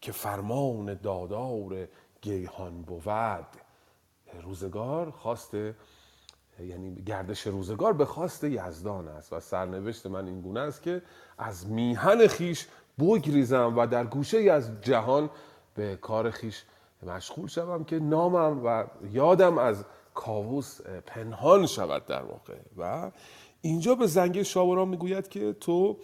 که 0.00 0.12
فرمان 0.12 0.94
دادار 0.94 1.88
گیهان 2.20 2.82
بود. 2.82 3.46
روزگار 4.42 5.10
خواست 5.10 5.54
یعنی 6.60 6.94
گردش 7.06 7.46
روزگار 7.46 7.92
به 7.92 8.04
خواست 8.04 8.44
یزدان 8.44 9.08
است 9.08 9.32
و 9.32 9.40
سرنوشت 9.40 10.06
من 10.06 10.26
این 10.26 10.40
گونه 10.40 10.60
است 10.60 10.82
که 10.82 11.02
از 11.38 11.70
میهن 11.70 12.26
خیش 12.26 12.66
بگریزم 12.98 13.78
و 13.78 13.86
در 13.86 14.04
گوشه 14.04 14.38
از 14.38 14.70
جهان 14.82 15.30
به 15.74 15.96
کار 15.96 16.30
خیش 16.30 16.64
مشغول 17.06 17.46
شوم 17.46 17.84
که 17.84 17.98
نامم 17.98 18.60
و 18.64 18.84
یادم 19.12 19.58
از 19.58 19.84
کاووس 20.14 20.80
پنهان 21.06 21.66
شود 21.66 22.06
در 22.06 22.22
واقع. 22.22 22.54
و 22.78 23.10
اینجا 23.60 23.94
به 23.94 24.06
زنگ 24.06 24.42
شاوران 24.42 24.88
می‌گوید 24.88 25.28
که 25.28 25.52
تو 25.52 25.96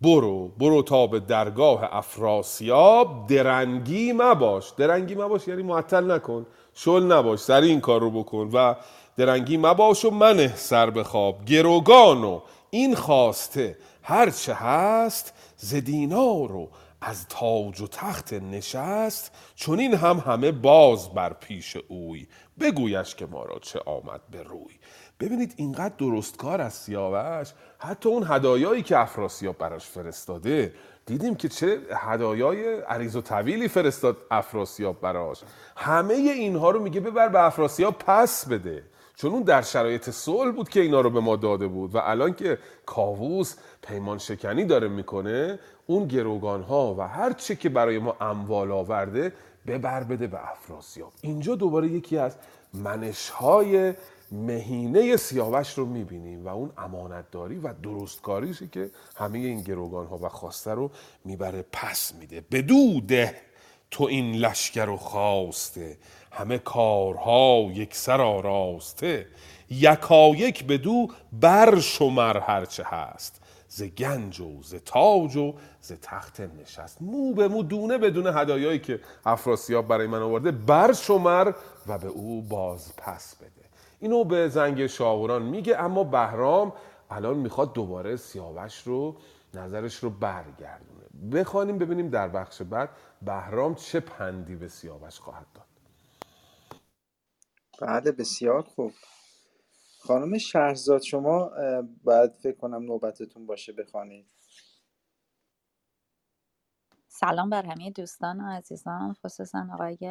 برو 0.00 0.48
برو 0.48 0.82
تا 0.82 1.06
به 1.06 1.20
درگاه 1.20 1.88
افراسیاب 1.96 3.26
درنگی 3.26 4.12
مباش. 4.12 4.70
درنگی 4.70 5.14
مباش 5.14 5.48
یعنی 5.48 5.62
معطل 5.62 6.10
نکن 6.10 6.46
شل 6.74 7.02
نباش 7.12 7.38
سری 7.38 7.68
این 7.68 7.80
کار 7.80 8.00
رو 8.00 8.10
بکن 8.10 8.50
و 8.52 8.74
درنگی 9.16 9.56
مباش 9.56 10.04
و 10.04 10.10
منه 10.10 10.56
سر 10.56 10.90
به 10.90 11.04
خواب. 11.04 11.44
گروگان 11.44 12.24
و 12.24 12.40
این 12.70 12.94
خواسته 12.94 13.78
هرچه 14.02 14.54
هست 14.54 15.34
ز 15.56 15.74
دینار 15.74 16.52
و 16.52 16.68
از 17.06 17.28
تاج 17.28 17.80
و 17.80 17.86
تخت 17.86 18.32
نشست 18.32 19.32
چون 19.54 19.78
این 19.78 19.94
هم 19.94 20.18
همه 20.26 20.52
باز 20.52 21.14
بر 21.14 21.32
پیش 21.32 21.76
اوی. 21.88 22.26
بگویش 22.60 23.14
که 23.14 23.26
ما 23.26 23.44
را 23.44 23.58
چه 23.58 23.80
آمد 23.86 24.20
به 24.30 24.42
روی. 24.42 24.74
ببینید 25.20 25.54
اینقدر 25.56 25.94
درستکار 25.98 26.60
از 26.60 26.74
سیاوش. 26.74 27.52
حتی 27.78 28.08
اون 28.08 28.24
هدایایی 28.28 28.82
که 28.82 28.98
افراسیاب 28.98 29.58
براش 29.58 29.86
فرستاده 29.86 30.74
دیدیم 31.06 31.34
که 31.34 31.48
چه 31.48 31.80
هدایای 31.90 32.80
عریض 32.80 33.16
و 33.16 33.20
طویلی 33.20 33.68
فرستاد 33.68 34.16
افراسیاب 34.30 35.00
براش. 35.00 35.40
همه 35.76 36.14
اینها 36.14 36.70
رو 36.70 36.82
میگه 36.82 37.00
ببر 37.00 37.28
به 37.28 37.42
افراسیاب 37.42 37.98
پس 37.98 38.48
بده. 38.48 38.82
چون 39.16 39.32
اون 39.32 39.42
در 39.42 39.62
شرایط 39.62 40.10
صلح 40.10 40.52
بود 40.52 40.68
که 40.68 40.80
اینا 40.80 41.00
رو 41.00 41.10
به 41.10 41.20
ما 41.20 41.36
داده 41.36 41.66
بود. 41.66 41.94
و 41.94 41.98
الان 41.98 42.34
که 42.34 42.58
کاووس 42.86 43.56
پیمان 43.82 44.18
شکنی 44.18 44.64
داره 44.64 44.88
می‌کنه 44.88 45.58
اون 45.86 46.06
گروگان 46.06 46.62
ها 46.62 46.94
و 46.98 47.00
هر 47.00 47.32
چه 47.32 47.56
که 47.56 47.68
برای 47.68 47.98
ما 47.98 48.16
اموال 48.20 48.72
آورده 48.72 49.32
ببر 49.66 50.04
بده 50.04 50.26
به 50.26 50.50
افراسیاب 50.50 51.12
اینجا 51.20 51.54
دوباره 51.54 51.88
یکی 51.88 52.18
از 52.18 52.36
منش 52.74 53.28
های 53.28 53.94
مهینه 54.32 55.16
سیاوش 55.16 55.78
رو 55.78 55.86
می‌بینیم 55.86 56.46
و 56.46 56.48
اون 56.48 56.72
امانتداری 56.78 57.58
و 57.58 57.72
درستکاریشه 57.82 58.66
که 58.66 58.90
همه 59.16 59.38
این 59.38 59.60
گروگان 59.60 60.06
ها 60.06 60.18
و 60.18 60.28
خواسته 60.28 60.70
رو 60.70 60.90
می‌بره 61.24 61.64
پس 61.72 62.14
میده. 62.14 62.40
بدو 62.40 63.00
ده 63.00 63.36
تو 63.90 64.04
این 64.04 64.34
لشکر 64.34 64.88
و 64.88 64.96
خواسته. 64.96 65.98
همه 66.32 66.58
کارها 66.58 67.70
یک 67.72 67.94
سر 67.94 68.20
آراسته. 68.20 69.26
یکایک 69.70 70.64
بدو 70.64 71.08
بر 71.32 71.80
شمر 71.80 72.38
هرچه 72.38 72.84
هست. 72.86 73.43
ز 73.74 73.82
گنج 73.82 74.40
و 74.40 74.62
ز 74.62 74.74
تاج 74.74 75.36
و 75.36 75.54
ز 75.80 75.92
تخت 75.92 76.40
نشست. 76.40 77.02
مو 77.02 77.34
به 77.34 77.48
مو 77.48 77.62
دونه 77.62 77.98
بدون 77.98 78.26
هدایایی 78.26 78.78
که 78.78 79.00
افراسیاب 79.26 79.88
برای 79.88 80.06
من 80.06 80.22
آورده 80.22 80.50
بر 80.50 80.92
شمر 80.92 81.52
و 81.86 81.98
به 81.98 82.08
او 82.08 82.42
باز 82.42 82.96
پس 82.96 83.36
بده. 83.36 83.64
اینو 84.00 84.24
به 84.24 84.48
زنگ 84.48 84.86
شاوران 84.86 85.42
میگه 85.42 85.78
اما 85.78 86.04
بهرام 86.04 86.72
الان 87.10 87.36
می‌خواد 87.36 87.72
دوباره 87.72 88.16
سیاوش 88.16 88.82
رو 88.82 89.16
نظرش 89.54 89.96
رو 89.96 90.10
برگردونه. 90.10 91.06
بخوانیم 91.32 91.78
ببینیم 91.78 92.08
در 92.08 92.28
بخش 92.28 92.62
بعد 92.62 92.90
بهرام 93.22 93.74
چه 93.74 94.00
پندی 94.00 94.56
به 94.56 94.68
سیاوش 94.68 95.20
خواهد 95.20 95.46
داد. 95.54 95.66
بله 97.80 98.12
بسیار 98.12 98.62
خوب. 98.62 98.92
خانم 100.06 100.38
شهرزاد 100.38 101.02
شما 101.02 101.50
باید 102.04 102.32
فکر 102.32 102.56
کنم 102.56 102.82
نوبتتون 102.82 103.46
باشه 103.46 103.72
بخوانید 103.72 104.26
سلام 107.08 107.50
بر 107.50 107.66
همه 107.66 107.90
دوستان 107.90 108.40
و 108.40 108.44
عزیزان 108.52 109.12
خصوصا 109.14 109.68
آقای 109.72 110.06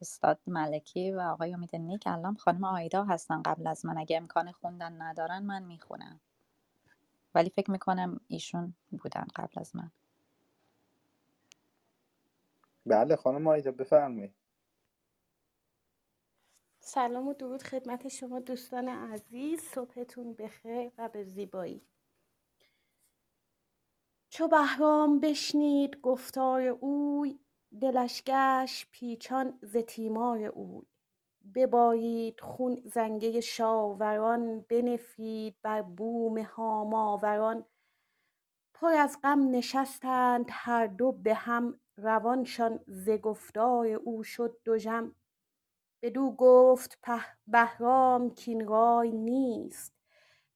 استاد 0.00 0.40
ملکی 0.46 1.12
و 1.12 1.20
آقای 1.20 1.54
امید 1.54 1.76
نیک. 1.76 2.02
الان 2.06 2.34
خانم 2.34 2.64
آیدا 2.64 3.04
هستن 3.04 3.42
قبل 3.42 3.66
از 3.66 3.86
من. 3.86 3.98
اگه 3.98 4.16
امکان 4.16 4.52
خوندن 4.52 5.02
ندارن 5.02 5.42
من 5.42 5.62
می‌خونم. 5.62 6.20
ولی 7.34 7.50
فکر 7.50 7.70
می‌کنم 7.70 8.20
ایشون 8.28 8.74
بودن 8.90 9.26
قبل 9.36 9.60
از 9.60 9.76
من. 9.76 9.90
بله 12.86 13.16
خانم 13.16 13.46
آیدا 13.48 13.72
بفرمایید. 13.72 14.34
سلام 16.90 17.28
و 17.28 17.34
درود 17.34 17.62
خدمت 17.62 18.08
شما 18.08 18.40
دوستان 18.40 18.88
عزیز. 18.88 19.60
صبحتون 19.60 20.34
بخیر 20.34 20.92
و 20.98 21.08
به 21.08 21.24
زیبایی. 21.24 21.82
چو 24.28 24.48
بهرام 24.48 25.20
بشنید 25.20 26.00
گفتار 26.00 26.60
اوی 26.60 27.38
دلش 27.80 28.22
گشت 28.26 28.88
پیچان 28.92 29.58
ز 29.62 29.76
تیمار 29.76 30.42
اوی. 30.42 30.86
ببارید 31.54 32.40
خون 32.40 32.82
زنگه 32.84 33.40
شاوران 33.40 34.60
بنفید 34.60 35.56
بر 35.62 35.82
بوم 35.82 36.38
هاماوران 36.38 37.64
پر 38.74 38.94
از 38.94 39.18
غم 39.22 39.50
نشستند 39.50 40.46
هر 40.50 40.86
دو 40.86 41.12
به 41.12 41.34
هم 41.34 41.80
روانشان 41.96 42.80
ز 42.86 43.10
گفتار 43.10 43.86
او 43.86 44.22
شد 44.22 44.56
دژم. 44.66 45.14
بدو 46.02 46.30
گفت 46.30 46.98
بهرام 47.46 48.34
کاین 48.34 48.68
رای 48.68 49.12
نیست 49.12 49.94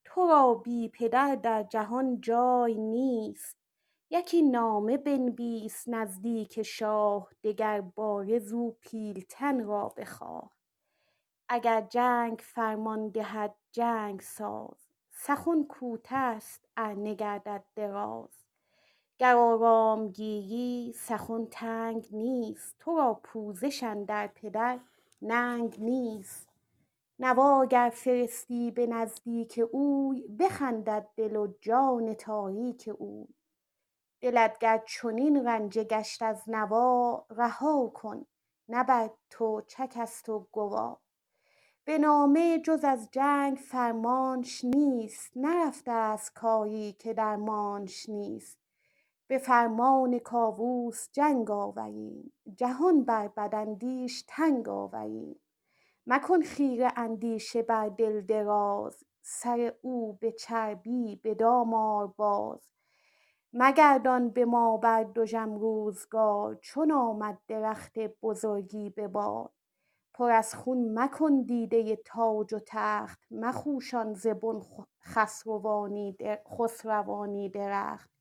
تو 0.05 0.27
را 0.27 0.55
بی 0.55 0.89
پدر 0.89 1.35
در 1.35 1.63
جهان 1.63 2.21
جای 2.21 2.79
نیست 2.79 3.57
یکی 4.11 4.43
نامه 4.43 4.97
بنویس 4.97 5.89
نزدیک 5.89 6.63
شاه 6.63 7.29
دگرباره 7.45 8.39
زو 8.39 8.77
پیلتن 8.81 9.65
را 9.65 9.89
بخواه 9.97 10.51
اگر 11.49 11.81
جنگ 11.81 12.39
فرمان 12.39 13.09
دهد 13.09 13.55
جنگ 13.73 14.21
ساز 14.21 14.87
سخن 15.11 15.65
کوته 15.65 16.39
ست 16.41 16.69
ار 16.77 16.95
نگردد 16.95 17.65
دراز 17.75 18.45
گر 19.19 19.35
آرام 19.37 20.09
گیری 20.09 20.93
سخن 20.97 21.47
تنگ 21.51 22.09
نیست 22.13 22.77
تو 22.79 22.97
را 22.97 23.21
پوزش 23.25 23.83
اندر 23.83 24.27
پدر 24.27 24.79
ننگ 25.23 25.77
نیست. 25.81 26.49
نوا 27.19 27.67
گر 27.67 27.93
فرستی 27.95 28.71
به 28.71 28.87
نزدیک 28.87 29.61
اوی 29.73 30.29
بخندد 30.29 31.09
دل 31.17 31.37
و 31.37 31.55
جان 31.61 32.15
تاریک 32.15 32.91
اوی. 32.99 33.29
دلت 34.21 34.59
گر 34.59 34.83
چنین 34.87 35.47
رنجه 35.47 35.85
گشت 35.85 36.23
از 36.23 36.43
نوا 36.47 37.27
رها 37.31 37.91
کن 37.95 38.27
نه 38.69 38.85
بر 38.85 39.11
تو 39.31 39.63
چک 39.67 39.93
است 39.97 40.29
و 40.29 40.47
گوا. 40.53 40.99
به 41.85 41.99
نامه 41.99 42.59
جز 42.59 42.85
از 42.85 43.09
جنگ 43.13 43.57
فرمانش 43.57 44.65
نیست 44.65 45.33
نرفته 45.37 46.17
ست 46.17 46.35
کاری 46.35 46.93
که 46.93 47.15
درمانش 47.15 48.09
نیست. 48.09 48.62
به 49.33 49.39
فرمان 49.39 50.19
کاووس 50.19 51.09
جنگ 51.13 51.51
آوریم 51.51 52.33
جهان 52.55 53.05
بر 53.05 53.29
بداندیش 53.29 54.25
تنگ 54.29 54.69
آوریم 54.69 55.41
مکن 56.07 56.41
خیره 56.41 56.93
اندیشه 56.97 57.63
بر 57.63 57.89
دل 57.89 58.21
دراز 58.21 59.05
سر 59.23 59.75
او 59.83 60.13
به 60.13 60.33
چربی 60.33 61.17
به 61.17 61.35
دام 61.35 61.75
آر 61.75 62.07
باز. 62.07 62.69
مگردان 63.53 64.31
به 64.31 64.45
ما 64.45 64.77
بر 64.77 65.05
دژم 65.05 65.55
روزگار 65.55 66.55
چون 66.55 66.93
آمد 66.93 67.39
درخت 67.49 67.99
بزرگی 67.99 68.91
به 68.91 69.09
بار. 69.09 69.51
پر 70.15 70.31
از 70.31 70.55
خون 70.55 70.99
مکن 70.99 71.43
دیده 71.43 71.97
تاج 71.97 72.55
و 72.55 72.59
تخت 72.67 73.21
مخوشان 73.31 74.15
ز 74.15 74.27
بن 74.27 74.63
خسروانی 76.45 77.49
درخت. 77.49 78.12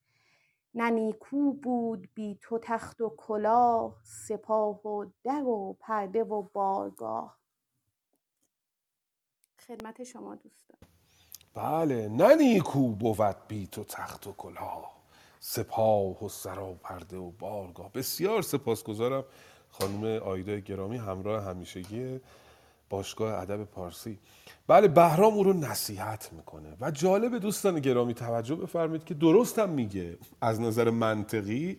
نه 0.76 0.90
نیکو 0.90 1.54
بود 1.54 2.10
بی 2.14 2.38
تو 2.42 2.60
تخت 2.60 3.02
و 3.02 3.16
کلاه 3.18 3.96
سپاه 4.04 4.88
و 4.88 5.06
در 5.24 5.44
و 5.44 5.78
پرده 5.80 6.24
و 6.24 6.42
بارگاه. 6.42 7.38
خدمت 9.68 10.04
شما 10.04 10.36
دوستان. 10.36 10.78
بله 11.54 12.08
نه 12.10 12.36
نیکو 12.36 12.88
بود 12.88 13.36
بی 13.48 13.68
تو 13.68 13.84
تخت 13.84 14.28
و 14.28 14.34
کلاه 14.34 14.92
سپاه 15.40 16.24
و 16.26 16.30
سراپرده 16.30 17.18
و 17.18 17.32
بارگاه. 17.32 17.92
بسیار 17.92 18.42
سپاسگزارم 18.42 19.24
خانم 19.70 20.04
آیدا 20.24 20.56
گرامی 20.56 20.98
همراه 20.98 21.44
همیشگی 21.44 22.22
باشگاه 22.92 23.42
ادب 23.42 23.64
پارسی. 23.64 24.18
بله 24.68 24.88
بهرام 24.88 25.34
او 25.34 25.44
رو 25.44 25.54
نصیحت 25.54 26.30
می‌کنه. 26.34 26.78
و 26.82 26.92
جالب 26.92 27.38
دوستان 27.38 27.80
گرامی 27.80 28.14
توجه 28.14 28.56
بفرمایید 28.56 29.04
که 29.04 29.14
درست 29.14 29.60
هم 29.60 29.70
میگه. 29.70 30.18
از 30.42 30.62
نظر 30.62 30.90
منطقی 30.90 31.78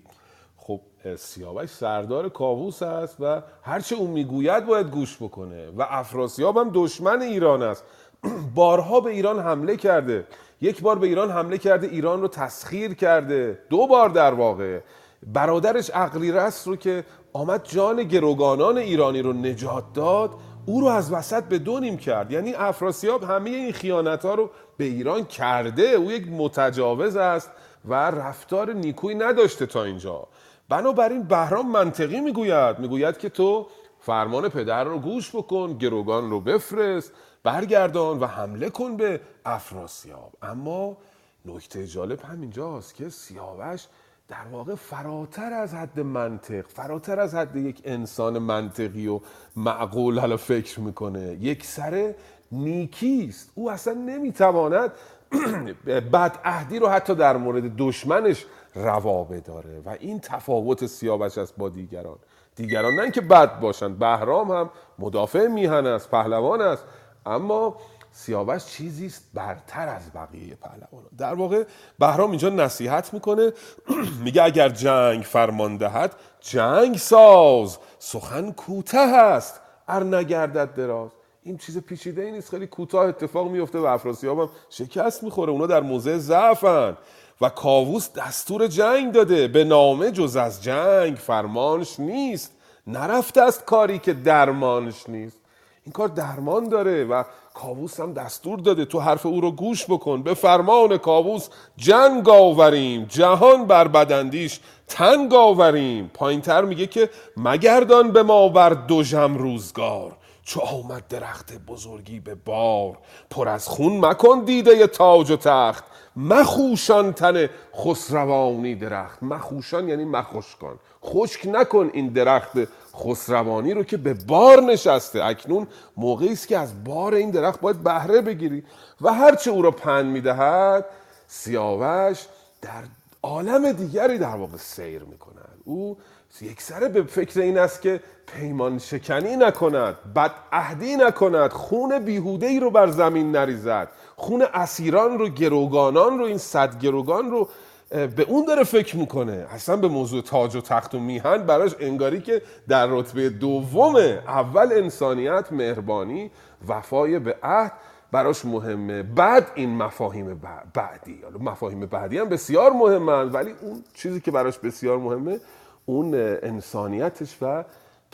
خب 0.56 0.80
سیاوش 1.18 1.70
سردار 1.70 2.28
کاووس 2.28 2.82
است 2.82 3.16
و 3.20 3.42
هرچه 3.62 3.96
اون 3.96 4.10
می‌گوید 4.10 4.66
باید 4.66 4.90
گوش 4.90 5.16
بکنه. 5.16 5.70
و 5.70 5.86
افراسیاب 5.90 6.56
هم 6.56 6.70
دشمن 6.74 7.22
ایران 7.22 7.62
است. 7.62 7.84
بارها 8.54 9.00
به 9.00 9.10
ایران 9.10 9.40
حمله 9.40 9.76
کرده. 9.76 10.26
یک 10.60 10.80
بار 10.82 10.98
به 10.98 11.06
ایران 11.06 11.30
حمله 11.30 11.58
کرده 11.58 11.86
ایران 11.86 12.20
رو 12.20 12.28
تسخیر 12.28 12.94
کرده. 12.94 13.58
دو 13.70 13.86
بار 13.86 14.08
در 14.08 14.34
واقع. 14.34 14.80
برادرش 15.26 15.90
عقلی 15.90 16.30
رو 16.66 16.76
که 16.76 17.04
آمد 17.32 17.64
جان 17.64 18.02
گروگانان 18.02 18.78
ایرانی 18.78 19.22
رو 19.22 19.32
نجات 19.32 19.92
داد. 19.94 20.30
او 20.66 20.80
رو 20.80 20.86
از 20.86 21.12
وسط 21.12 21.44
به 21.44 21.58
دو 21.58 21.80
نیم 21.80 21.96
کرد. 21.96 22.32
یعنی 22.32 22.54
افراسیاب 22.54 23.22
همه 23.22 23.50
این 23.50 23.72
خیانت 23.72 24.24
ها 24.24 24.34
رو 24.34 24.50
به 24.76 24.84
ایران 24.84 25.24
کرده. 25.24 25.82
او 25.82 26.12
یک 26.12 26.28
متجاوز 26.28 27.16
است 27.16 27.50
و 27.84 27.94
رفتار 27.94 28.72
نیکویی 28.72 29.18
نداشته 29.18 29.66
تا 29.66 29.84
اینجا. 29.84 30.28
بنابراین 30.68 31.22
بهرام 31.22 31.70
منطقی 31.70 32.20
می‌گوید 32.20 32.78
می‌گوید 32.78 33.18
که 33.18 33.28
تو 33.28 33.66
فرمان 34.00 34.48
پدر 34.48 34.84
رو 34.84 34.98
گوش 34.98 35.36
بکن 35.36 35.78
گروگان 35.78 36.30
رو 36.30 36.40
بفرست 36.40 37.12
برگردان 37.42 38.18
و 38.18 38.26
حمله 38.26 38.70
کن 38.70 38.96
به 38.96 39.20
افراسیاب. 39.44 40.32
اما 40.42 40.96
نکته 41.44 41.86
جالب 41.86 42.20
همینجاست 42.20 42.94
که 42.94 43.08
سیاوش 43.08 43.86
در 44.32 44.46
واقع 44.52 44.74
فراتر 44.74 45.52
از 45.52 45.74
حد 45.74 46.00
منطق 46.00 46.66
فراتر 46.68 47.20
از 47.20 47.34
حد 47.34 47.56
یک 47.56 47.82
انسان 47.84 48.38
منطقی 48.38 49.06
و 49.06 49.20
معقول 49.56 50.18
حالا 50.18 50.36
فکر 50.36 50.80
می‌کنه. 50.80 51.36
یک 51.40 51.64
سر 51.66 52.14
نیکیست 52.52 53.50
او 53.54 53.70
اصلا 53.70 53.94
نمی‌تواند 53.94 54.92
بد 56.12 56.38
عهدی 56.44 56.78
رو 56.78 56.88
حتی 56.88 57.14
در 57.14 57.36
مورد 57.36 57.76
دشمنش 57.76 58.46
روا 58.74 59.24
بداره 59.24 59.82
و 59.86 59.96
این 60.00 60.20
تفاوت 60.20 60.86
سیاوش 60.86 61.38
است 61.38 61.56
با 61.56 61.68
دیگران. 61.68 62.16
دیگران 62.56 62.94
نه 62.94 63.10
که 63.10 63.20
بد 63.20 63.60
باشند 63.60 63.98
بهرام 63.98 64.50
هم 64.50 64.70
مدافع 64.98 65.46
میهن 65.46 65.86
است 65.86 66.10
پهلوان 66.10 66.60
است 66.60 66.84
اما 67.26 67.76
سیاوش 68.12 68.64
چیزی 68.64 69.06
است 69.06 69.24
برتر 69.34 69.88
از 69.88 70.02
بقیه 70.14 70.54
پهلوانان. 70.54 71.10
در 71.18 71.34
واقع 71.34 71.64
بهرام 71.98 72.30
اینجا 72.30 72.48
نصیحت 72.48 73.14
می‌کنه 73.14 73.52
میگه 74.24 74.42
اگر 74.42 74.68
جنگ 74.68 75.22
فرمان 75.22 75.76
دهد 75.76 76.14
جنگ 76.40 76.96
ساز 76.96 77.78
سخن 77.98 78.52
کوته 78.52 78.98
است 78.98 79.60
ار 79.88 80.04
نگردد 80.04 80.74
دراز. 80.74 81.10
این 81.42 81.56
چیز 81.56 81.78
پیچیده 81.78 82.22
ای 82.22 82.32
نیست 82.32 82.50
خیلی 82.50 82.66
کوتاه 82.66 83.06
اتفاق 83.06 83.50
میفته 83.50 83.78
و 83.78 83.84
افراسیاب 83.84 84.40
هم 84.40 84.48
شکست 84.70 85.22
می‌خوره. 85.22 85.52
اونا 85.52 85.66
در 85.66 85.80
موضع 85.80 86.18
ضعفن 86.18 86.96
و 87.40 87.48
کاووس 87.48 88.12
دستور 88.12 88.66
جنگ 88.66 89.12
داده. 89.12 89.48
به 89.48 89.64
نامه 89.64 90.10
جز 90.10 90.36
از 90.36 90.62
جنگ 90.62 91.16
فرمانش 91.16 92.00
نیست. 92.00 92.52
نرفته 92.86 93.42
است 93.42 93.64
کاری 93.64 93.98
که 93.98 94.12
درمانش 94.12 95.08
نیست. 95.08 95.38
این 95.84 95.92
کار 95.92 96.08
درمان 96.08 96.68
داره 96.68 97.04
و 97.04 97.24
کاووس 97.54 98.00
هم 98.00 98.12
دستور 98.12 98.58
داده 98.58 98.84
تو 98.84 99.00
حرف 99.00 99.26
او 99.26 99.40
رو 99.40 99.50
گوش 99.50 99.86
بکن. 99.86 100.22
به 100.22 100.34
فرمان 100.34 100.98
کاووس 100.98 101.48
جنگ 101.76 102.28
آوریم. 102.28 103.04
جهان 103.04 103.66
بر 103.66 103.88
بدندیش 103.88 104.60
تنگ 104.88 105.34
آوریم. 105.34 106.10
پایینتر 106.14 106.64
میگه 106.64 106.86
که 106.86 107.10
مگردان 107.36 108.12
به 108.12 108.22
ما 108.22 108.48
بر 108.48 108.70
دوژم 108.70 109.34
روزگار. 109.34 110.16
چو 110.44 110.60
آمد 110.60 111.08
درخت 111.08 111.52
بزرگی 111.66 112.20
به 112.20 112.34
بار. 112.34 112.98
پر 113.30 113.48
از 113.48 113.68
خون 113.68 114.04
مکن 114.06 114.44
دیده 114.44 114.86
تاج 114.86 115.30
و 115.30 115.36
تخت. 115.36 115.84
مخوشان 116.16 117.12
تن 117.12 117.48
خسروانی 117.76 118.74
درخت. 118.74 119.22
مخوشان 119.22 119.88
یعنی 119.88 120.04
مخوشکان 120.04 120.78
خشک 121.04 121.46
نکن 121.46 121.90
این 121.92 122.08
درخت 122.08 122.52
خسروانی 122.96 123.74
رو 123.74 123.82
که 123.82 123.96
به 123.96 124.14
بار 124.14 124.60
نشسته. 124.60 125.24
اکنون 125.24 125.66
موقعی 125.96 126.32
است 126.32 126.48
که 126.48 126.58
از 126.58 126.84
بار 126.84 127.14
این 127.14 127.30
درخت 127.30 127.60
باید 127.60 127.82
بهره 127.82 128.20
بگیری. 128.20 128.64
و 129.00 129.12
هرچه 129.12 129.50
او 129.50 129.62
را 129.62 129.70
پند 129.70 130.06
می‌دهد 130.06 130.84
سیاوش 131.26 132.26
در 132.62 132.82
عالم 133.22 133.72
دیگری 133.72 134.18
در 134.18 134.36
واقع 134.36 134.56
سیر 134.56 135.02
می‌کند. 135.02 135.58
او 135.64 135.96
یک 136.40 136.62
سره 136.62 136.88
به 136.88 137.02
فکر 137.02 137.40
این 137.40 137.58
است 137.58 137.82
که 137.82 138.00
پیمان 138.26 138.78
شکنی 138.78 139.36
نکند 139.36 139.96
بد 140.16 140.30
عهدی 140.52 140.96
نکند 140.96 141.50
خون 141.50 141.98
بیهوده 141.98 142.46
ای 142.46 142.60
رو 142.60 142.70
بر 142.70 142.90
زمین 142.90 143.30
نریزد 143.36 143.88
خون 144.16 144.46
اسیران 144.54 145.18
رو 145.18 145.28
گروگانان 145.28 146.18
رو 146.18 146.24
این 146.24 146.38
صد 146.38 146.78
گروگان 146.78 147.30
رو 147.30 147.48
به 147.92 148.22
اون 148.28 148.44
داره 148.44 148.64
فکر 148.64 148.96
می‌کنه. 148.96 149.46
اصلا 149.50 149.76
به 149.76 149.88
موضوع 149.88 150.22
تاج 150.22 150.56
و 150.56 150.60
تخت 150.60 150.94
و 150.94 150.98
میهن 150.98 151.46
براش 151.46 151.74
انگاری 151.80 152.20
که 152.20 152.42
در 152.68 152.86
رتبه 152.86 153.30
دومه 153.30 154.22
اول 154.26 154.72
انسانیت 154.72 155.52
مهربانی 155.52 156.30
وفای 156.68 157.18
به 157.18 157.36
عهد 157.42 157.72
براش 158.12 158.44
مهمه. 158.44 159.02
بعد 159.02 159.46
این 159.54 159.76
مفاهیم 159.76 160.40
بعدی. 160.74 161.20
حالا 161.22 161.38
مفاهیم 161.38 161.86
بعدی 161.86 162.18
هم 162.18 162.28
بسیار 162.28 162.72
مهمن 162.72 163.28
ولی 163.28 163.54
اون 163.60 163.84
چیزی 163.94 164.20
که 164.20 164.30
براش 164.30 164.58
بسیار 164.58 164.98
مهمه 164.98 165.40
اون 165.86 166.14
انسانیتش 166.42 167.36
و 167.42 167.64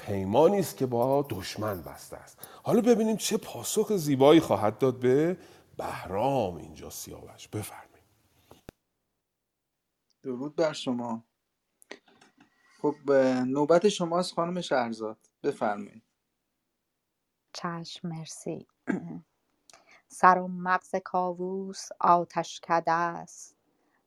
پیمانی 0.07 0.59
است 0.59 0.76
که 0.76 0.87
با 0.87 1.26
دشمن 1.31 1.83
بسته 1.83 2.16
است. 2.16 2.39
حالا 2.62 2.81
ببینیم 2.81 3.16
چه 3.16 3.37
پاسخ 3.37 3.93
زیبایی 3.97 4.41
خواهد 4.41 4.79
داد 4.79 4.95
به 4.95 5.37
بهرام 5.76 6.57
اینجا 6.57 6.91
سیاوش. 6.91 7.49
بفرمایید. 7.49 7.88
درود 10.29 10.57
بر 10.57 10.74
شما. 10.74 11.24
خب 12.83 13.12
نوبت 13.47 13.89
شماست 13.89 14.35
خانم 14.35 14.61
شهرزاد. 14.61 15.18
بفرمایید. 15.43 16.03
چشم 17.55 18.09
مرسی. 18.09 18.68
سر 20.09 20.39
و 20.39 20.49
مغز 20.49 20.95
کاووس 21.05 21.89
آتشکده 22.01 22.93
است. 22.93 23.57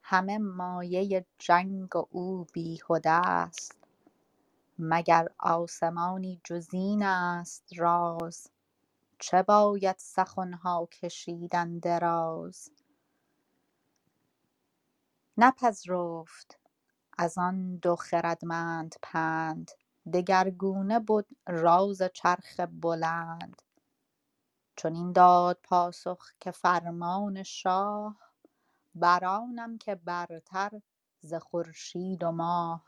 همه 0.04 0.38
مایه 0.38 1.26
جنگ 1.40 1.98
او 2.12 2.48
بیهده 2.54 3.12
است. 3.12 3.80
مگر 4.80 5.28
آسمانی 5.40 6.42
جز 6.44 6.70
این 6.74 7.04
است 7.04 7.66
راز؟ 7.78 8.52
چه 9.20 9.44
باید 9.44 9.98
سخنها 10.00 10.86
کشیدن 10.92 11.80
دراز؟ 11.80 12.72
نپذرفت. 15.38 16.60
از 17.18 17.38
آن 17.38 17.76
دو 17.76 17.96
خردمند 17.96 18.96
پند 19.02 19.72
دگرگونه 20.14 21.00
بد 21.00 21.26
راز 21.48 22.02
چرخ 22.14 22.60
بلند. 22.60 23.62
چنین 24.76 25.12
داد 25.14 25.60
پاسخ 25.64 26.26
که 26.40 26.52
فرمان 26.52 27.44
شاه 27.44 28.18
بر 28.96 29.26
آنم 29.26 29.78
که 29.78 29.96
برتر 29.96 30.82
ز 31.22 31.34
خورشید 31.34 32.24
و 32.24 32.32
ماه. 32.32 32.86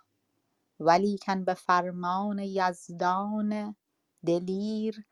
ولیکن 0.80 1.44
به 1.46 1.54
فرمان 1.54 2.39
یزدان 2.39 3.76
دلیر 4.26 5.06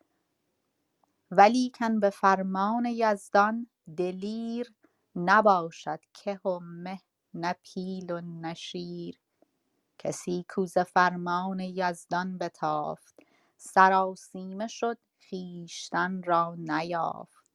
ولیکن 1.32 2.00
به 2.00 2.10
فرمان 2.10 2.86
یزدان 2.86 3.70
دلیر 3.98 4.76
نباشد 5.16 6.00
که 6.14 6.40
و 6.46 6.60
مه 6.60 7.02
نه 7.36 7.56
پیل 7.64 8.12
و 8.12 8.22
نه 8.22 8.54
شیر. 8.54 9.22
کسی 10.00 10.46
کو 10.50 10.66
ز 10.66 10.78
فرمان 10.80 11.60
یزدان 11.60 12.40
بتافت. 12.40 13.16
سراسیمه 13.58 14.68
شد 14.68 14.98
خویشتن 15.30 16.24
را 16.24 16.56
نیافت. 16.60 17.52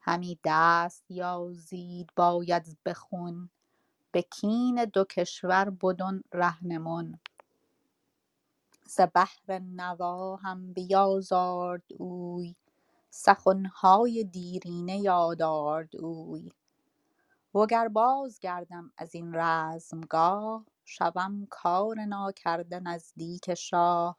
همی 0.00 0.40
دست 0.44 1.10
یازید 1.10 2.10
باید 2.16 2.78
به 2.84 2.94
خون 2.94 3.50
به 4.12 4.22
کین 4.22 4.84
دو 4.84 5.04
کشور 5.04 5.70
بدن 5.70 6.22
رهنمون. 6.34 7.20
ز 8.86 9.00
بهر 9.00 9.58
نوا 9.60 10.36
هم 10.36 10.74
بیازارد 10.74 11.84
اوی. 11.98 12.56
سخنهای 13.10 14.24
دیرینه 14.24 14.98
یاد 15.00 15.42
آرد 15.42 15.96
اوی. 15.96 16.52
وگر 17.54 17.88
بازگردم 17.88 18.92
از 18.98 19.14
این 19.14 19.34
رزمگاه 19.34 20.66
شوم 20.84 21.46
کار 21.50 22.00
ناکرده 22.04 22.80
نزدیک 22.80 23.54
شاه. 23.54 24.18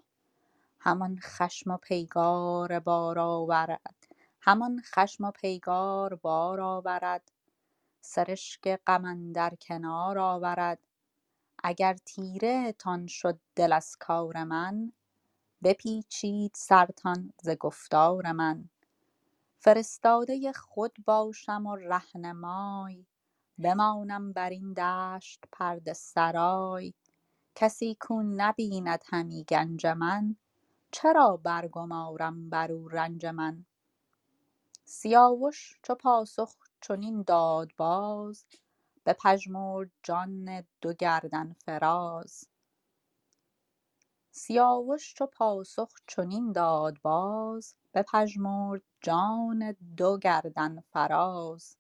همان 0.80 1.20
خشم 1.24 1.72
و 1.72 1.78
پیگار 1.78 2.80
بار 2.80 3.20
آورد. 3.20 4.08
همان 4.42 4.82
خشم 4.86 5.26
و 5.26 5.32
پیگار 5.32 6.16
بار 6.16 6.62
آورد. 6.62 7.32
سرشک 8.02 8.76
غم 8.88 9.06
اندر 9.06 9.56
کنار 9.62 10.20
آورد. 10.20 10.80
اگر 11.64 11.94
تیره 12.06 12.72
تان 12.74 13.08
شد 13.08 13.40
دل 13.56 13.74
از 13.74 13.98
کار 14.00 14.44
من 14.44 14.94
بپیچید 15.64 16.52
سرتان 16.56 17.34
ز 17.44 17.50
گفتار 17.50 18.32
من. 18.32 18.70
فرستاده 19.60 20.54
خود 20.54 20.98
باشم 21.06 21.68
و 21.68 21.76
رهنمای. 21.76 23.06
بمانم 23.62 24.34
بر 24.34 24.50
این 24.50 24.74
دشت 24.74 25.44
پرده 25.52 25.94
سرای. 25.94 26.94
کسی 27.56 27.98
کو 28.00 28.24
نبیند 28.24 29.04
همی 29.08 29.44
گنج 29.44 29.88
من 29.88 30.36
چرا 30.92 31.38
برگمارم 31.38 32.50
بر 32.50 32.72
او 32.72 32.88
رنج 32.88 33.26
من؟ 33.26 33.66
سیاوش 34.86 35.80
چو 35.84 35.96
پاسخ 35.96 36.56
چنین 36.82 37.24
داد 37.24 37.70
باز 37.78 38.46
بپژمرد 39.06 39.92
جان 40.04 40.64
دو 40.82 40.94
گردن 40.94 41.54
فراز. 41.54 42.46
سیاوش 44.32 45.14
چو 45.14 45.26
پاسخ 45.26 45.90
چنین 46.08 46.52
داد 46.52 47.02
باز 47.02 47.76
بپژمرد 47.94 48.82
جان 49.02 49.76
دو 49.98 50.18
گردن 50.18 50.82
فراز. 50.82 51.78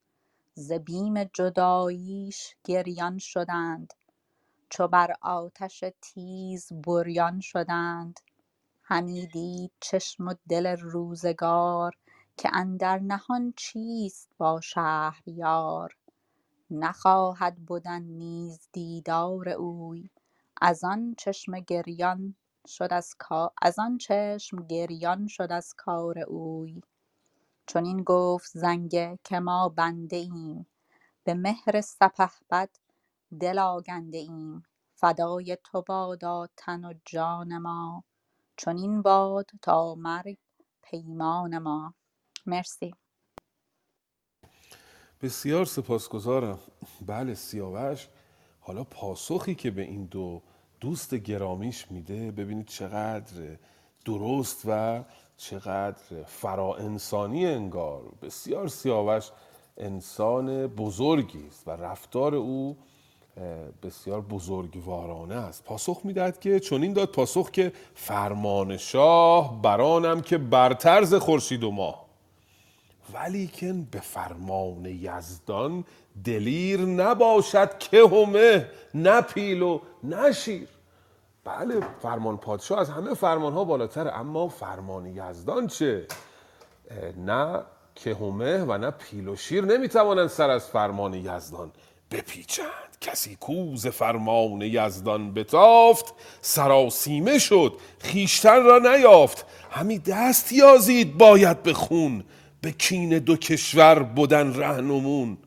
ز 0.56 0.74
بیم 0.74 1.24
جداییش 1.24 2.56
گریان 2.66 3.18
شدند. 3.18 3.94
چو 4.70 4.88
بر 4.90 5.14
آتش 5.22 5.84
تیز 6.02 6.70
بریان 6.88 7.40
شدند. 7.40 8.20
همی 8.84 9.28
دید 9.28 9.72
چشم 9.82 10.28
و 10.30 10.36
دل 10.50 10.68
روزگار 10.68 11.94
که 12.38 12.50
اندر 12.54 13.00
نهان 13.00 13.54
چیست 13.58 14.30
با 14.38 14.62
شهریار. 14.62 15.98
نخواهد 16.72 17.66
بدن 17.70 18.04
نیز 18.04 18.70
دیدار 18.74 19.50
اوی. 19.50 20.12
از 20.62 20.86
آن 20.86 21.16
چشم 21.20 21.62
گریان 21.62 22.36
شد 22.68 22.90
از 22.94 23.16
کار 23.20 23.52
از 23.64 23.80
آن 23.80 24.00
چشم 24.00 24.68
گریان 24.68 25.28
شد 25.28 25.50
از 25.52 25.74
کار 25.78 26.20
اوی. 26.20 26.82
چنین 27.74 28.04
گفت 28.04 28.52
زنگه 28.54 29.20
که 29.24 29.40
ما 29.40 29.70
بنده 29.70 30.16
ایم. 30.16 30.68
به 31.24 31.34
مهر 31.34 31.82
سپهبد 31.82 32.70
دل 33.40 33.60
آگنده 33.60 34.18
ایم. 34.18 34.64
فدای 34.96 35.58
تو 35.64 35.82
بادا 35.82 36.48
تن 36.58 36.86
و 36.86 36.94
جان 37.06 37.58
ما. 37.58 38.04
چنین 38.58 39.02
باد 39.02 39.50
تا 39.62 39.96
مرگ 39.96 40.38
پیمان 40.82 41.58
ما. 41.58 41.94
مرسی. 42.46 42.96
بسیار 45.22 45.66
سپاسگزارم. 45.66 46.60
بله 47.06 47.34
سیاوش. 47.34 48.08
حالا 48.60 48.84
پاسخی 48.84 49.56
که 49.56 49.72
به 49.72 49.82
این 49.82 50.06
دو 50.06 50.42
دوست 50.80 51.16
گرامیش 51.16 51.92
میده 51.92 52.32
ببینید 52.32 52.68
چقدر 52.68 53.58
درست 54.06 54.62
و 54.68 55.04
چقدر 55.42 56.24
فرا 56.26 56.76
انسانی 56.76 57.46
انگار. 57.46 58.02
بسیار 58.22 58.68
سیاوش 58.68 59.30
انسان 59.78 60.68
بزرگی 60.68 61.48
است 61.48 61.68
و 61.68 61.72
رفتار 61.72 62.36
او 62.36 62.78
بسیار 63.84 64.22
بزرگوارانه 64.22 65.36
است. 65.36 65.64
پاسخ 65.64 66.02
می‌دهد 66.04 66.40
که 66.40 66.60
چنین 66.60 66.94
داد 66.94 67.12
پاسخ 67.12 67.52
که 67.52 67.74
فرمان 67.96 68.78
شاه 68.78 69.62
برانم 69.62 70.22
که 70.22 70.38
برتر 70.38 71.04
ز 71.04 71.14
خورشید 71.14 71.64
و 71.64 71.72
ماه. 71.72 72.06
ولیکن 73.14 73.84
به 73.84 74.00
فرمان 74.00 74.86
یزدان 74.86 75.86
دلیر 76.26 76.80
نباشد 76.82 77.78
که 77.78 78.08
همه 78.08 78.68
نه 78.94 79.22
پیل 79.22 79.62
و 79.62 79.80
نه 80.04 80.32
شیر. 80.32 80.68
بله 81.46 81.80
فرمان 82.02 82.38
پادشاه 82.38 82.80
از 82.80 82.90
همه 82.90 83.14
فرمان 83.14 83.54
ها 83.54 83.64
بالاتر 83.64 84.12
اما 84.14 84.48
فرمان 84.48 85.06
یزدان 85.06 85.68
چه؟ 85.68 86.08
نه 87.18 87.62
که 87.96 88.16
همه 88.16 88.58
و 88.58 88.78
نه 88.78 88.92
پیل 88.92 89.28
و 89.28 89.36
شیر 89.36 89.66
نمی‌توانند 89.66 90.28
سر 90.28 90.50
از 90.50 90.68
فرمان 90.68 91.14
یزدان 91.14 91.72
بپیچند. 92.12 92.98
کسی 93.02 93.36
کوز 93.36 93.88
فرمان 93.88 94.62
یزدان 94.62 95.34
بتافت 95.34 96.14
سراسیمه 96.42 97.40
شد 97.40 97.74
خیشتن 98.00 98.64
را 98.64 98.80
نیافت. 98.80 99.46
همی 99.72 100.00
دست 100.00 100.52
یازید 100.52 101.18
باید 101.18 101.64
به 101.64 101.74
خون 101.74 102.24
به 102.62 102.72
کین 102.72 103.20
دو 103.20 103.36
کشور 103.36 104.04
بودن 104.04 104.54
رهنمون. 104.54 105.38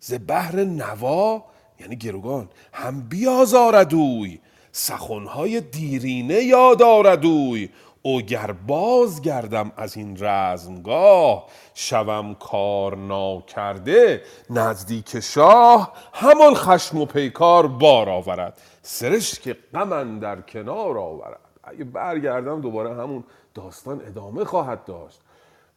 ز 0.00 0.14
بهر 0.14 0.56
نوا 0.56 1.44
یعنی 1.80 1.96
گروگان 1.96 2.48
هم 2.72 3.08
بیازارد 3.08 3.94
اوی. 3.94 4.40
سخنهای 4.72 5.60
دیرینه 5.60 6.42
یاد 6.42 6.82
آرد 6.82 7.26
اوی 7.26 7.68
اوگر 8.02 8.52
باز 8.52 9.22
گردم 9.22 9.72
از 9.76 9.96
این 9.96 10.16
رزمگاه 10.24 11.46
شوم 11.74 12.34
کار 12.34 12.96
ناکرده 12.96 14.22
نزدیک 14.50 15.20
شاه 15.20 15.92
همان 16.12 16.54
خشم 16.54 16.98
و 16.98 17.06
پیکار 17.06 17.66
بار 17.66 18.08
آورد. 18.08 18.60
سرشک 18.82 19.56
غم 19.74 20.18
در 20.18 20.40
کنار 20.40 20.98
آورد. 20.98 21.40
اگه 21.64 21.84
برگردم 21.84 22.60
دوباره 22.60 22.94
همون 22.94 23.24
داستان 23.54 24.02
ادامه 24.06 24.44
خواهد 24.44 24.84
داشت. 24.84 25.20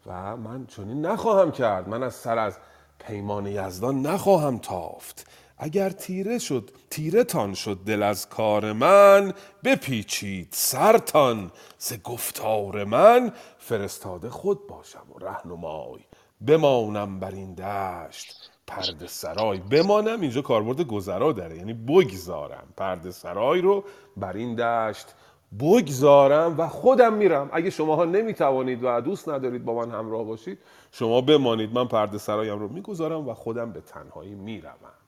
و 0.05 0.37
من 0.37 0.65
چنین 0.65 1.05
نخواهم 1.05 1.51
کرد. 1.51 1.89
من 1.89 2.03
از 2.03 2.15
سر 2.15 2.37
از 2.37 2.57
پیمان 2.99 3.47
یزدان 3.47 4.01
نخواهم 4.01 4.57
تافت. 4.57 5.27
اگر 5.57 5.89
تیره 5.89 6.39
شد 6.39 6.71
تیره 6.89 7.23
تان 7.23 7.53
شد 7.53 7.79
دل 7.85 8.03
از 8.03 8.29
کار 8.29 8.73
من 8.73 9.33
بپیچید 9.63 10.47
سرتان 10.51 11.51
ز 11.77 11.93
گفتار 12.03 12.83
من 12.83 13.31
فرستاده 13.57 14.29
خود 14.29 14.67
باشم 14.67 15.05
و 15.15 15.19
رهنمای. 15.19 15.99
بمانم 16.47 17.19
بر 17.19 17.31
این 17.31 17.53
دشت 17.53 18.51
پرده 18.67 19.07
سرای. 19.07 19.57
بمانم 19.59 20.21
اینجا 20.21 20.41
کاربرد 20.41 20.81
گذرا 20.81 21.31
داره 21.31 21.57
یعنی 21.57 21.73
بگذارم 21.73 22.67
پرده 22.77 23.11
سرای 23.11 23.61
رو 23.61 23.83
بر 24.17 24.33
این 24.33 24.55
دشت. 24.55 25.07
بگذارم 25.59 26.59
و 26.59 26.67
خودم 26.67 27.13
میرم. 27.13 27.49
اگه 27.53 27.69
شماها 27.69 28.05
نمی‌توانید 28.05 28.79
و 28.83 29.01
دوست 29.01 29.29
ندارید 29.29 29.65
با 29.65 29.73
من 29.73 29.91
همراه 29.91 30.23
باشید 30.23 30.59
شما 30.91 31.21
بمانید. 31.21 31.73
من 31.73 31.87
پرده 31.87 32.17
سرایم 32.17 32.59
رو 32.59 32.67
می‌گذارم 32.67 33.29
و 33.29 33.33
خودم 33.33 33.71
به 33.71 33.81
تنهایی 33.81 34.35
می‌روم. 34.35 35.04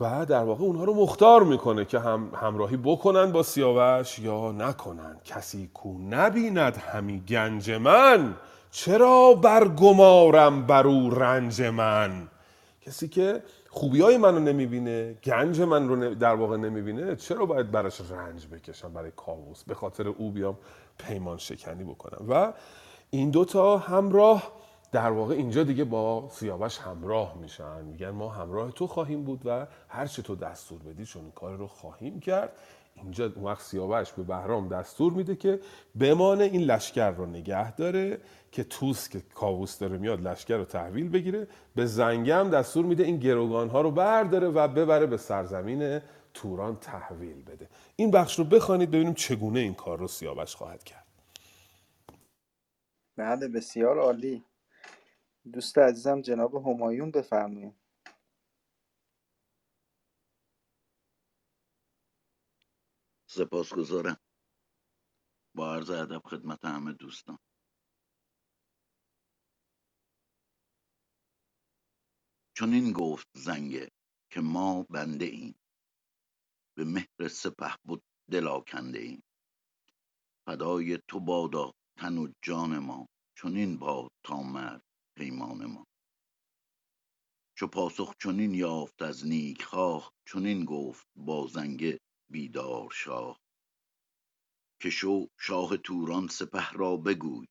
و 0.00 0.26
در 0.26 0.44
واقع 0.44 0.64
اونها 0.64 0.84
رو 0.84 0.94
مختار 0.94 1.42
می‌کنه 1.42 1.84
که 1.84 1.98
هم 1.98 2.30
همراهی 2.34 2.76
بکنن 2.76 3.32
با 3.32 3.42
سیاوش 3.42 4.18
یا 4.18 4.52
نکنن. 4.52 5.20
کسی 5.24 5.70
کو 5.74 5.98
نبیند 6.10 6.76
همی 6.76 7.20
گنج 7.20 7.70
من؟ 7.70 8.34
چرا 8.70 9.34
برگمارم 9.34 10.66
بر 10.66 10.86
او 10.86 11.10
رنج 11.10 11.62
من؟ 11.62 12.28
کسی 12.82 13.08
که 13.08 13.42
خوبی 13.70 14.00
های 14.00 14.16
من 14.16 14.34
رو 14.34 14.40
نمی‌بینه 14.40 15.14
گنج 15.24 15.60
من 15.60 15.88
رو 15.88 16.14
در 16.14 16.34
واقع 16.34 16.56
نمی‌بینه 16.56 17.16
چرا 17.16 17.46
باید 17.46 17.70
براش 17.70 18.00
رنج 18.00 18.46
بکشم 18.46 18.92
برای 18.92 19.10
کاووس؟ 19.16 19.64
به 19.64 19.74
خاطر 19.74 20.08
او 20.08 20.30
بیام 20.30 20.58
پیمان 20.98 21.38
شکنی 21.38 21.84
بکنم. 21.84 22.26
و 22.28 22.52
این 23.10 23.30
دوتا 23.30 23.78
همراه 23.78 24.52
در 24.92 25.10
واقع 25.10 25.34
اینجا 25.34 25.62
دیگه 25.62 25.84
با 25.84 26.28
سیاوش 26.32 26.78
همراه 26.78 27.38
میشن. 27.40 27.84
میگن 27.84 28.10
ما 28.10 28.28
همراه 28.28 28.72
تو 28.72 28.86
خواهیم 28.86 29.24
بود 29.24 29.42
و 29.44 29.66
هر 29.88 30.06
چه 30.06 30.22
تو 30.22 30.36
دستور 30.36 30.82
بدی 30.82 31.06
چون 31.06 31.22
این 31.22 31.30
کار 31.30 31.56
رو 31.56 31.66
خواهیم 31.66 32.20
کرد. 32.20 32.52
اینجا 33.02 33.32
اون 33.36 33.44
وقت 33.44 33.62
سیاوش 33.62 34.12
به 34.12 34.22
بهرام 34.22 34.68
دستور 34.68 35.12
میده 35.12 35.36
که 35.36 35.60
بمانه 36.00 36.44
این 36.44 36.62
لشکر 36.62 37.10
رو 37.10 37.26
نگه 37.26 37.72
داره 37.74 38.18
که 38.52 38.64
توس 38.64 39.08
که 39.08 39.22
کاووس 39.34 39.78
داره 39.78 39.98
میاد 39.98 40.20
لشکر 40.20 40.56
رو 40.56 40.64
تحویل 40.64 41.08
بگیره 41.08 41.46
به 41.74 41.86
زنگم 41.86 42.50
دستور 42.50 42.84
میده 42.84 43.04
این 43.04 43.16
گروگان 43.16 43.68
ها 43.68 43.80
رو 43.80 43.90
برداره 43.90 44.48
و 44.48 44.68
ببره 44.68 45.06
به 45.06 45.16
سرزمین 45.16 46.00
توران 46.34 46.76
تحویل 46.76 47.42
بده. 47.42 47.68
این 47.96 48.10
بخش 48.10 48.38
رو 48.38 48.44
بخوانید 48.44 48.90
ببینیم 48.90 49.14
چگونه 49.14 49.60
این 49.60 49.74
کار 49.74 49.98
رو 49.98 50.08
سیاوش 50.08 50.56
خواهد 50.56 50.84
کرد. 50.84 51.06
بله 53.16 53.48
بسیار 53.48 53.98
عالی. 53.98 54.44
دوست 55.52 55.78
عزیزم 55.78 56.22
جناب 56.22 56.56
همایون 56.56 57.12
بفرمایید. 57.12 57.74
سپاسگزارم. 63.30 64.16
با 65.56 65.74
عرض 65.74 65.90
ادب 65.90 66.22
خدمت 66.26 66.64
همه 66.64 66.92
دوستان. 66.92 67.38
چون 72.56 72.74
این 72.74 72.92
گفت 72.92 73.28
زنگه 73.36 73.88
که 74.32 74.40
ما 74.40 74.86
بنده 74.90 75.24
ایم. 75.24 75.54
به 76.78 76.84
مهر 76.84 77.28
سپه 77.30 77.76
بود 77.84 78.02
دل 78.32 78.60
کنده 78.72 78.98
ایم. 78.98 79.22
فدای 80.48 80.98
تو 81.08 81.20
بادا 81.20 81.72
تن 81.98 82.18
و 82.18 82.28
جان 82.42 82.78
ما 82.78 83.08
چون 83.38 83.56
این 83.56 83.78
باد 83.78 84.10
تا 84.24 84.42
مرد. 84.42 84.82
پیمان 85.18 85.66
ما. 85.66 85.84
چو 87.58 87.66
پاسخ 87.66 88.14
چنین 88.22 88.54
یافت 88.54 89.02
از 89.02 89.26
نیک 89.26 89.62
خواه 89.62 90.12
چنین 90.28 90.64
گفت 90.64 91.06
با 91.16 91.46
زنگه 91.46 92.00
بیدار 92.32 92.90
شاه. 92.92 93.40
که 94.82 94.90
شو 94.90 95.26
شاه 95.40 95.76
توران 95.76 96.28
سپه 96.28 96.72
را 96.72 96.96
بگوی 96.96 97.46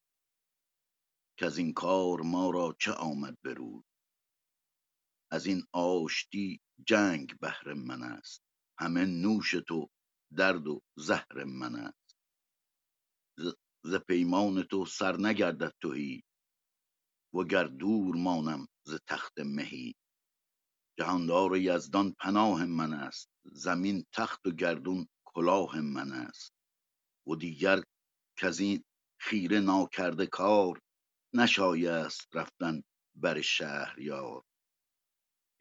از 1.42 1.58
این 1.58 1.74
کار 1.74 2.22
ما 2.22 2.50
را 2.50 2.76
چه 2.80 2.92
آمد 2.92 3.38
بروی 3.44 3.84
از 5.32 5.46
این 5.46 5.64
آشتی 5.74 6.62
جنگ 6.88 7.40
بهر 7.40 7.74
من 7.74 8.04
است 8.04 8.44
همه 8.80 9.06
نوش 9.06 9.52
تو 9.52 9.90
درد 10.38 10.68
و 10.68 10.82
زهر 10.98 11.44
من 11.44 11.76
است. 11.76 12.18
ز 13.84 13.96
پیمان 13.96 14.64
تو 14.64 14.86
سر 14.86 15.18
نگردد 15.18 15.74
تهی 15.82 16.24
وگر 17.34 17.64
دور 17.64 18.16
مانم 18.16 18.68
ز 18.88 18.96
تخت 19.08 19.40
مهی. 19.40 19.96
جهاندار 21.00 21.58
یزدان 21.58 22.14
پناه 22.20 22.66
من 22.66 22.94
است 22.94 23.30
زمین 23.46 24.06
تخت 24.14 24.48
و 24.48 24.52
گردون 24.52 25.08
کلاه 25.26 25.82
من 25.82 26.12
است. 26.12 26.54
و 27.28 27.36
دیگر 27.36 27.84
کز 28.40 28.60
این 28.60 28.84
خیره 29.20 29.60
ناکرده 29.60 30.26
کار 30.28 30.82
نشایست 31.34 32.36
رفتن 32.36 32.84
بر 33.16 33.42
شهریار. 33.42 34.44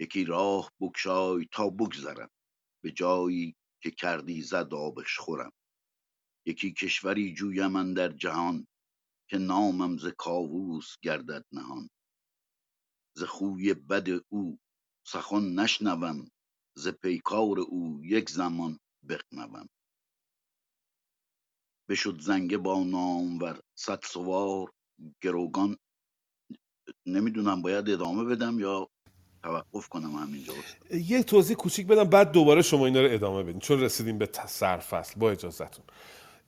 یکی 0.01 0.25
راه 0.25 0.73
بگشای 0.81 1.49
تا 1.53 1.71
بگذرم 1.71 2.31
به 2.85 2.93
جایی 2.93 3.57
که 3.83 3.91
کردی 3.91 4.43
زد 4.43 4.75
آبش 4.75 5.19
خورم. 5.19 5.53
یکی 6.47 6.73
کشوری 6.73 7.35
جویم 7.35 7.95
در 7.95 8.09
جهان 8.09 8.67
که 9.31 9.39
نامم 9.39 9.99
ز 9.99 10.07
کاووس 10.07 10.97
گردد 11.03 11.45
نهان. 11.53 11.91
ز 13.17 13.23
خوی 13.23 13.75
بد 13.75 14.09
او 14.29 14.59
سخن 15.07 15.55
نشنوم 15.55 16.31
ز 16.77 16.89
پیکار 16.89 17.61
او 17.61 18.01
یک 18.05 18.31
زمان 18.31 18.79
بغنوم. 19.09 19.69
بشد 21.89 22.21
زنگه 22.21 22.59
با 22.59 22.85
نامور 22.85 23.61
صد 23.79 24.01
سوار 24.05 24.73
گروگان. 25.23 25.77
نمی‌دونم 27.07 27.63
باید 27.63 27.91
ادامه 27.91 28.25
بدم 28.25 28.61
یا 28.61 28.89
توقف 29.43 29.89
کنم 29.89 30.15
همینجا 30.15 30.53
یه 30.91 31.23
توضیح 31.23 31.57
کوچیک 31.57 31.87
بدم 31.87 32.05
بعد 32.05 32.33
دوباره 32.33 32.63
شما 32.63 32.87
اینا 32.87 33.01
رو 33.01 33.13
ادامه 33.13 33.43
بدین 33.43 33.61
چون 33.61 33.81
رسیدیم 33.81 34.19
به 34.19 34.31
سرفصل 34.47 35.21
با 35.21 35.31
اجازهتون. 35.31 35.85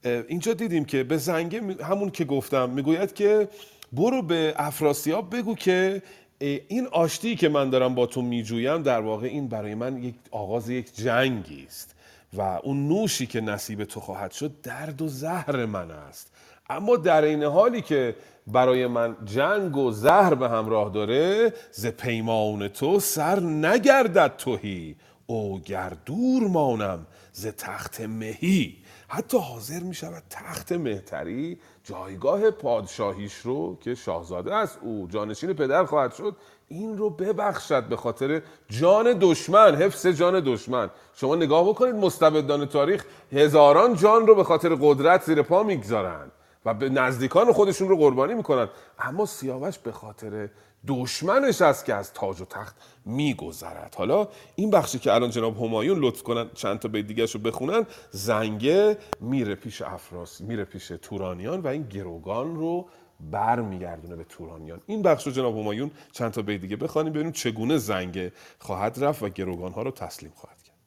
اینجا 0.03 0.53
دیدیم 0.53 0.85
که 0.85 1.03
به 1.03 1.17
زنگه 1.17 1.61
همون 1.83 2.09
که 2.09 2.25
گفتم 2.25 2.69
می‌گوید 2.69 3.13
که 3.13 3.47
برو 3.93 4.21
به 4.21 4.53
افراسیاب 4.57 5.35
بگو 5.35 5.55
که 5.55 6.01
این 6.39 6.87
آشتی 6.91 7.35
که 7.35 7.49
من 7.49 7.69
دارم 7.69 7.95
با 7.95 8.05
تو 8.05 8.21
میجویم 8.21 8.83
در 8.83 9.01
واقع 9.01 9.27
این 9.27 9.47
برای 9.47 9.75
من 9.75 10.03
یک 10.03 10.15
آغاز 10.31 10.69
یک 10.69 10.95
جنگی 10.95 11.65
است 11.67 11.95
و 12.33 12.41
اون 12.41 12.87
نوشی 12.87 13.25
که 13.25 13.41
نصیب 13.41 13.83
تو 13.83 13.99
خواهد 13.99 14.31
شد 14.31 14.61
درد 14.61 15.01
و 15.01 15.07
زهر 15.07 15.65
من 15.65 15.91
است. 15.91 16.31
اما 16.69 16.95
در 16.95 17.21
این 17.21 17.43
حالی 17.43 17.81
که 17.81 18.15
برای 18.47 18.87
من 18.87 19.17
جنگ 19.25 19.77
و 19.77 19.91
زهر 19.91 20.33
به 20.33 20.49
همراه 20.49 20.89
داره 20.93 21.53
ز 21.71 21.87
پیمان 21.87 22.67
تو 22.67 22.99
سر 22.99 23.39
نگردد 23.39 24.33
توهی 24.37 24.95
او 25.25 25.59
گر 25.59 25.93
دور 26.05 26.47
مانم 26.47 27.05
ز 27.33 27.47
تخت 27.47 28.01
مهی. 28.01 28.77
حتی 29.11 29.37
حاضر 29.37 29.79
می 29.79 29.95
شود 29.95 30.23
تخت 30.29 30.71
مهتری 30.71 31.59
جایگاه 31.83 32.51
پادشاهیش 32.51 33.33
رو 33.33 33.77
که 33.81 33.95
شاهزاده 33.95 34.55
است 34.55 34.79
او 34.81 35.07
جانشین 35.11 35.53
پدر 35.53 35.85
خواهد 35.85 36.13
شد 36.13 36.35
این 36.67 36.97
رو 36.97 37.09
ببخشد 37.09 37.83
به 37.83 37.95
خاطر 37.97 38.41
جان 38.69 39.17
دشمن 39.21 39.75
حفظ 39.75 40.07
جان 40.07 40.39
دشمن. 40.45 40.89
شما 41.13 41.35
نگاه 41.35 41.69
بکنید 41.69 41.95
مستبدان 41.95 42.65
تاریخ 42.65 43.05
هزاران 43.31 43.95
جان 43.95 44.27
رو 44.27 44.35
به 44.35 44.43
خاطر 44.43 44.75
قدرت 44.81 45.23
زیر 45.23 45.41
پا 45.41 45.63
می‌گذارند 45.63 46.31
به 46.73 46.89
نزدیکان 46.89 47.53
خودشون 47.53 47.89
رو 47.89 47.97
قربانی 47.97 48.33
می‌کنن. 48.33 48.69
اما 48.99 49.25
سیاوش 49.25 49.77
به 49.77 49.91
خاطر 49.91 50.49
دشمنش 50.87 51.61
است 51.61 51.85
که 51.85 51.93
از 51.93 52.13
تاج 52.13 52.41
و 52.41 52.45
تخت 52.45 52.75
میگذرد. 53.05 53.95
حالا 53.97 54.27
این 54.55 54.71
بخشی 54.71 54.99
که 54.99 55.13
الان 55.13 55.29
جناب 55.29 55.57
همایون 55.57 55.99
لطف 55.99 56.23
کنن 56.23 56.49
چند 56.53 56.79
تا 56.79 56.87
بیت 56.87 57.07
دیگه 57.07 57.25
رو 57.25 57.39
بخونن 57.39 57.85
زنگه 58.11 58.97
میره 59.19 59.55
پیش 59.55 59.81
افراس 59.81 60.41
میره 60.41 60.65
پیش 60.65 60.87
تورانیان 60.87 61.59
و 61.61 61.67
این 61.67 61.83
گروگان 61.83 62.55
رو 62.55 62.89
بر 63.31 63.61
میگردونه 63.61 64.15
به 64.15 64.23
تورانیان. 64.23 64.81
این 64.85 65.01
بخش 65.01 65.27
رو 65.27 65.33
جناب 65.33 65.57
همایون 65.57 65.91
چند 66.11 66.31
تا 66.31 66.41
بیت 66.41 66.61
دیگه 66.61 66.75
بخوانیم 66.75 67.13
ببینیم 67.13 67.31
چگونه 67.31 67.77
زنگه 67.77 68.33
خواهد 68.59 69.03
رفت 69.03 69.23
و 69.23 69.29
گروگان 69.29 69.71
ها 69.71 69.81
رو 69.81 69.91
تسلیم 69.91 70.31
خواهد 70.35 70.61
کرد. 70.63 70.77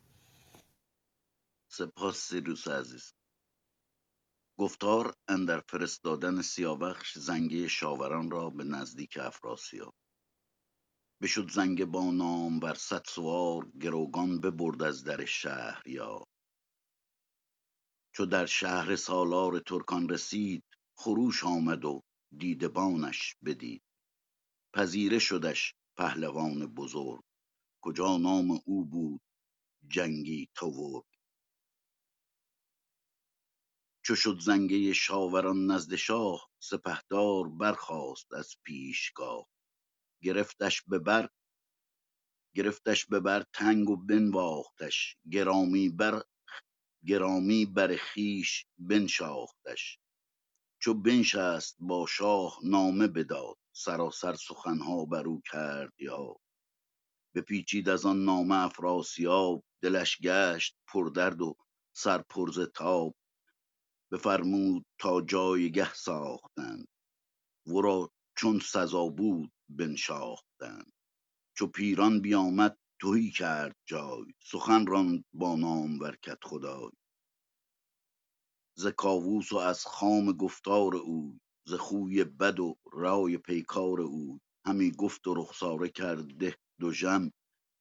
سپاس 1.69 2.17
سیروس 2.17 2.69
عزیز. 2.69 3.15
گفتار 4.63 5.15
اندر 5.29 5.61
فرستادن 5.61 6.43
سیاوخش 6.43 7.19
زنگه 7.19 7.69
شاوران 7.69 8.31
را 8.31 8.51
به 8.51 8.65
نزدیک 8.65 9.19
افراسیاب 9.23 9.95
بشد 11.23 11.51
زنگ 11.51 11.85
با 11.85 12.11
نام 12.11 12.61
بر 12.61 12.75
صد 12.75 13.03
سوار 13.09 13.71
گروگان 13.81 14.41
ببرد 14.41 14.83
از 14.83 15.05
در 15.05 15.25
شهر 15.25 15.89
یا 15.89 16.25
چو 18.15 18.27
در 18.27 18.47
شهر 18.47 18.97
سالار 18.97 19.61
ترکان 19.61 20.09
رسید 20.09 20.65
خروش 20.99 21.45
آمد 21.45 21.85
و 21.85 22.03
دیدبانش 22.39 23.37
بدید. 23.45 23.83
پذیره 24.75 25.19
شدش 25.19 25.75
پهلوان 25.97 26.67
بزرگ. 26.67 27.23
کجا 27.85 28.17
نام 28.17 28.61
او 28.67 28.85
بود؟ 28.85 29.21
جنگی 29.89 30.49
تورگ 30.55 31.12
چو 34.05 34.15
شد 34.17 34.39
زنگه 34.41 34.93
شاوران 34.93 35.67
نزد 35.67 35.95
شاه 35.97 36.51
سپهدار 36.59 37.49
برخاست 37.49 38.33
از 38.33 38.57
پیشگاه. 38.65 39.49
گرفتش 40.23 40.83
به 40.83 40.99
بر 40.99 41.29
گرفتش 42.57 43.07
به 43.07 43.21
بر 43.21 43.45
تنگ 43.53 43.91
و 43.91 43.97
بنواختش. 43.97 45.17
گرامی 45.33 45.89
بر 45.89 46.23
گرامی 47.07 47.67
بر 47.67 47.97
خویش 47.97 48.67
بنشاختش. 48.79 49.99
چو 50.83 50.95
بنشست 50.95 51.77
با 51.81 52.07
شاه 52.07 52.59
نامه 52.65 53.09
بداد 53.09 53.57
سراسر 53.73 54.35
سخنها 54.35 55.05
بر 55.05 55.27
او 55.27 55.43
کرد 55.53 55.93
یاد. 56.01 56.37
بپیچید 57.35 57.89
از 57.89 58.07
آن 58.07 58.25
نامه 58.25 58.55
افراسیاب 58.65 59.65
دلش 59.83 60.19
گشت 60.21 60.77
پردرد 60.87 61.43
و 61.43 61.57
سر 61.97 62.23
پر 62.23 62.53
ز 62.53 62.61
تاب. 62.61 63.15
بفرمود 64.13 64.87
تا 65.01 65.21
جایگه 65.21 65.95
ساختند 65.95 66.89
ورا 67.67 68.11
چون 68.37 68.61
سزا 68.61 69.09
بود 69.09 69.53
بنشاختند 69.69 70.93
چو 71.57 71.67
پیران 71.67 72.21
بیامد 72.21 72.79
تهی 73.03 73.31
کرد 73.31 73.77
جای. 73.87 74.27
سخن 74.45 74.87
راند 74.87 75.25
با 75.33 75.57
نامور 75.57 76.17
کدخدای 76.17 76.91
ز 78.77 78.87
کاووس 78.87 79.53
و 79.53 79.57
از 79.57 79.87
خام 79.87 80.33
گفتار 80.33 80.97
اوی 80.97 81.41
ز 81.67 81.75
خوی 81.75 82.25
بد 82.25 82.61
و 82.61 82.77
رای 82.93 83.39
پیکار 83.39 84.01
اوی. 84.01 84.41
همی 84.67 84.93
گفت 84.93 85.27
و 85.27 85.35
رخساره 85.35 85.89
کرد 85.89 86.27
ده 86.39 86.57
دژم 86.81 87.31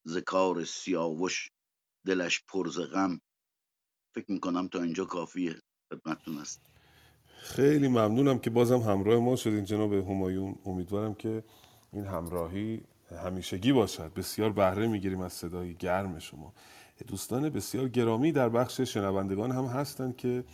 ز 0.06 0.16
کار 0.16 0.64
سیاوش 0.64 1.50
دلش 2.06 2.44
پر 2.48 2.68
ز 2.68 2.80
غم. 2.80 3.20
فکر 4.14 4.32
می‌کنم 4.32 4.68
تا 4.68 4.82
اینجا 4.82 5.04
کافیه. 5.04 5.60
خدمتتون 5.92 6.38
است 6.38 6.60
خیلی 7.42 7.88
ممنونم 7.88 8.38
که 8.38 8.50
بازم 8.50 8.78
همراه 8.78 9.18
ما 9.18 9.36
شدین 9.36 9.64
جناب 9.64 9.92
همایون. 9.92 10.54
امیدوارم 10.66 11.14
که 11.14 11.44
این 11.92 12.04
همراهی 12.04 12.82
همیشگی 13.24 13.72
باشد. 13.72 14.12
بسیار 14.14 14.52
بهره 14.52 14.86
می‌گیریم 14.86 15.20
از 15.20 15.32
صدای 15.32 15.74
گرم 15.74 16.18
شما. 16.18 16.52
دوستان 17.06 17.48
بسیار 17.48 17.88
گرامی 17.88 18.32
در 18.32 18.48
بخش 18.48 18.80
شنوندگان 18.80 19.50
هم 19.50 19.64
هستند 19.64 20.16
که 20.16 20.44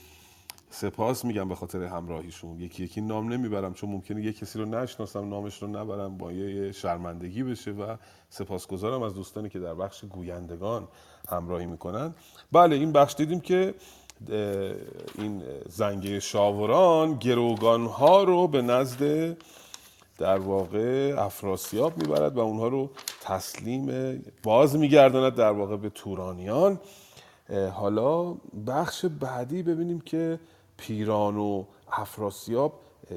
سپاس 0.70 1.24
میگم 1.24 1.48
به 1.48 1.54
خاطر 1.54 1.82
همراهیشون. 1.82 2.60
یکی 2.60 2.84
یکی 2.84 3.00
نام 3.00 3.32
نمی‌برم 3.32 3.74
چون 3.74 3.90
ممکنه 3.90 4.22
یه 4.22 4.32
کسی 4.32 4.58
رو 4.58 4.64
نشناسم 4.64 5.28
نامش 5.28 5.62
رو 5.62 5.68
نبرم 5.68 6.16
با 6.16 6.32
یه 6.32 6.72
شرمندگی 6.72 7.42
بشه 7.42 7.70
و 7.70 7.96
سپاسگزارم 8.28 9.02
از 9.02 9.14
دوستانی 9.14 9.48
که 9.48 9.58
در 9.58 9.74
بخش 9.74 10.04
گویندگان 10.04 10.88
همراهی 11.28 11.66
می‌کنن 11.66 12.14
بله 12.52 12.76
این 12.76 12.92
بخش 12.92 13.14
دیدیم 13.14 13.40
که 13.40 13.74
این 15.18 15.42
زنگه 15.68 16.20
شاوران 16.20 17.14
گروگان 17.14 17.86
ها 17.86 18.22
رو 18.22 18.48
به 18.48 18.62
نزد 18.62 19.36
در 20.18 20.38
واقع 20.38 21.14
افراسیاب 21.18 21.96
می‌برد 21.96 22.36
و 22.36 22.40
اونها 22.40 22.68
رو 22.68 22.90
تسلیم 23.20 24.22
باز 24.42 24.76
میگرداند 24.76 25.34
در 25.34 25.50
واقع 25.50 25.76
به 25.76 25.90
تورانیان. 25.90 26.80
حالا 27.72 28.34
بخش 28.66 29.04
بعدی 29.04 29.62
ببینیم 29.62 30.00
که 30.00 30.40
پیران 30.76 31.36
و 31.36 31.64
افراسیاب 31.92 32.72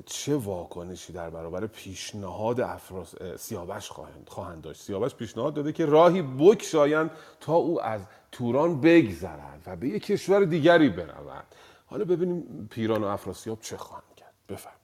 چه 0.05 0.35
واکنشی 0.35 1.13
در 1.13 1.29
برابر 1.29 1.67
پیشنهاد 1.67 2.61
افراس... 2.61 3.15
سیاوش 3.37 3.89
خواهند, 3.89 4.27
خواهند 4.29 4.61
داشت. 4.61 4.81
سیاوش 4.81 5.15
پیشنهاد 5.15 5.53
داده 5.53 5.73
که 5.73 5.85
راهی 5.85 6.21
بکشایند 6.21 7.11
تا 7.39 7.53
او 7.53 7.81
از 7.81 8.01
توران 8.31 8.81
بگذرند 8.81 9.63
و 9.65 9.75
به 9.75 9.89
یک 9.89 10.05
کشور 10.05 10.45
دیگری 10.45 10.89
بروند. 10.89 11.55
حالا 11.85 12.05
ببینیم 12.05 12.67
پیران 12.71 13.03
و 13.03 13.07
افراسیاب 13.07 13.61
چه 13.61 13.77
خواهند 13.77 14.15
کرد. 14.15 14.35
بفرم 14.49 14.81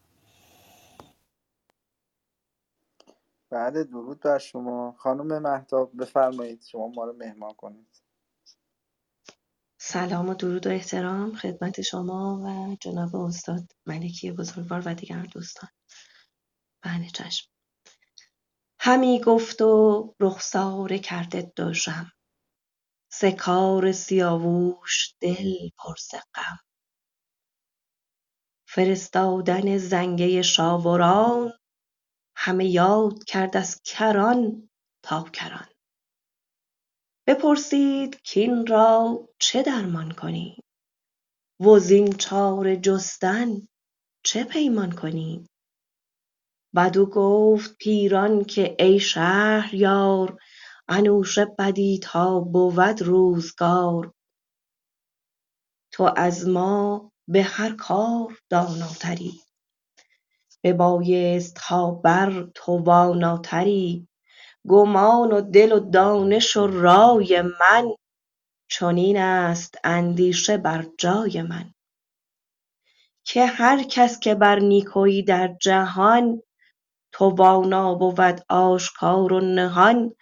بعد 3.51 3.83
درود 3.83 4.19
بر 4.19 4.37
شما. 4.37 4.95
خانم 4.99 5.41
مهتاب 5.41 6.01
بفرمایید. 6.01 6.63
شما 6.63 6.87
ما 6.87 7.05
رو 7.05 7.13
مهمان 7.13 7.53
کنید. 7.53 7.87
سلام 9.81 10.29
و 10.29 10.33
درود 10.33 10.67
و 10.67 10.69
احترام 10.69 11.35
خدمت 11.35 11.81
شما 11.81 12.41
و 12.45 12.77
جناب 12.81 13.15
استاد 13.15 13.63
ملکی 13.85 14.31
بزرگوار 14.31 14.83
و 14.85 14.95
دیگر 14.95 15.23
دوستان. 15.23 15.69
بله 16.83 17.09
چشم. 17.09 17.49
همی 18.79 19.21
گفت 19.21 19.61
و 19.61 20.15
رخساره 20.19 20.99
کرده 20.99 21.53
دژم. 21.57 22.11
ز 23.11 23.25
کار 23.25 23.91
سیاووش 23.91 25.13
دل 25.19 25.69
پر 25.77 25.95
ز 25.95 26.15
غم 26.35 26.59
فرستادن 28.67 29.77
زنگه 29.77 30.41
شاوران 30.41 31.53
همه 32.35 32.65
یاد 32.65 33.23
کرد 33.23 33.57
از 33.57 33.81
کران 33.85 34.69
تا 35.03 35.23
کران. 35.23 35.67
بپرسید 37.27 38.21
کین 38.21 38.67
را 38.67 39.27
چه 39.39 39.63
درمان 39.63 40.11
کنیم 40.11 40.63
وزین 41.59 42.13
چاره 42.13 42.77
جستن 42.77 43.67
چه 44.23 44.43
پیمان 44.43 44.91
کنیم 44.91 45.49
بدو 46.75 47.05
گفت 47.05 47.77
پیران 47.77 48.43
که 48.43 48.75
ای 48.79 48.99
شهریار 48.99 50.37
انوشه 50.89 51.45
بدی 51.45 51.99
تا 52.03 52.39
بود 52.39 53.01
روزگار. 53.01 54.13
تو 55.91 56.13
از 56.15 56.47
ما 56.47 57.11
به 57.27 57.43
هر 57.43 57.75
کار 57.75 58.39
داناتری. 58.49 59.41
ببایست 60.63 61.55
تا 61.55 61.91
بر 61.91 62.49
تواناتری 62.55 64.07
گمان 64.67 65.31
و 65.31 65.41
دل 65.41 65.71
و 65.71 65.79
دانش 65.79 66.57
و 66.57 66.67
رای 66.67 67.41
من 67.41 67.95
چنین 68.69 69.17
است 69.17 69.77
اندیشه 69.83 70.57
بر 70.57 70.85
جای 70.97 71.41
من. 71.41 71.73
که 73.23 73.45
هر 73.45 73.83
کس 73.83 74.19
که 74.19 74.35
بر 74.35 74.59
نیکویی 74.59 75.23
در 75.23 75.55
جهان 75.61 76.41
توانا 77.11 77.95
بود 77.95 78.45
آشکار 78.49 79.33
و 79.33 79.39
نهان. 79.39 80.15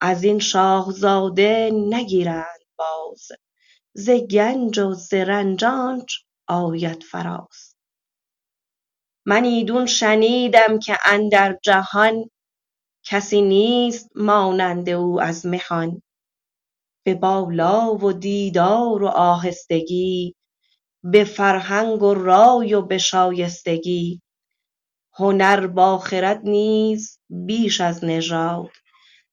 از 0.00 0.24
این 0.24 0.38
شاهزاده 0.38 1.70
نگیرند 1.74 2.60
باز. 2.78 3.28
ز 3.94 4.10
گنج 4.10 4.78
و 4.78 4.94
ز 4.94 5.14
رنج 5.14 5.64
آنچ 5.64 6.14
آید 6.48 7.02
فراز. 7.02 7.76
من 9.26 9.44
ایدون 9.44 9.86
شنیدم 9.86 10.78
که 10.78 10.98
اندر 11.06 11.58
جهان 11.62 12.30
کسی 13.04 13.42
نیست 13.42 14.10
مانند 14.14 14.88
او 14.90 15.20
از 15.20 15.46
مهان. 15.46 16.02
به 17.06 17.14
بالا 17.14 17.94
و 17.94 18.12
دیدار 18.12 19.02
و 19.02 19.06
آهستگی 19.08 20.34
به 21.04 21.24
فرهنگ 21.24 22.02
و 22.02 22.14
رای 22.14 22.74
و 22.74 22.82
به 22.82 22.98
شایستگی. 22.98 24.22
هنر 25.14 25.66
با 25.66 25.98
خرد 25.98 26.40
نیز 26.44 27.18
بیش 27.30 27.80
از 27.80 28.04
نژاد. 28.04 28.70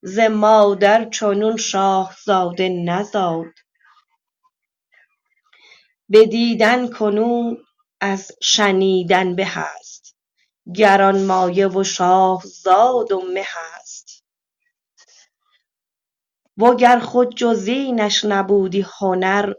ز 0.02 0.20
مادر 0.20 1.10
چنون 1.10 1.58
شاهزاده 1.58 2.70
نزاد. 2.70 3.54
به 6.10 6.26
دیدن 6.26 6.89
کنون 6.89 7.58
از 8.02 8.32
شنیدن 8.41 9.36
به 9.36 9.58
است 9.58 10.16
گرانمایه 10.76 11.68
و 11.68 11.84
شاهزاد 11.84 13.12
و 13.12 13.22
مه 13.34 13.45
است 13.80 14.24
وگر 16.58 17.00
خود 17.00 17.36
جز 17.36 17.68
اینش 17.68 18.26
نبودی 18.26 18.86
هنر 19.00 19.54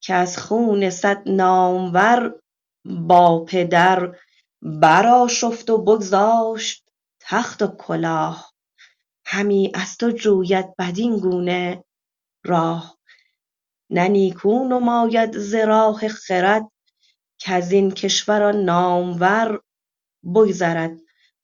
که 0.00 0.14
از 0.14 0.38
خون 0.38 0.90
صد 0.90 1.22
نامور 1.26 2.40
با 2.84 3.44
پدر 3.44 4.16
برآشفت 4.62 5.70
و 5.70 5.78
بگذاشت 5.78 6.88
تخت 7.20 7.62
و 7.62 7.66
کلاه. 7.66 8.52
همی 9.26 9.72
از 9.74 9.96
تو 9.96 10.10
جوید 10.10 10.76
بدین 10.76 11.18
گونه. 11.18 11.84
راه 12.44 12.98
نه 13.90 14.08
نیکو 14.08 14.68
نماید 14.68 15.38
ز 15.38 15.54
راه 15.54 16.08
خرد 16.08 16.70
کزین 17.38 17.90
کشور 17.90 18.42
آن 18.42 18.56
نامور 18.56 19.60
بگذرد. 20.34 20.98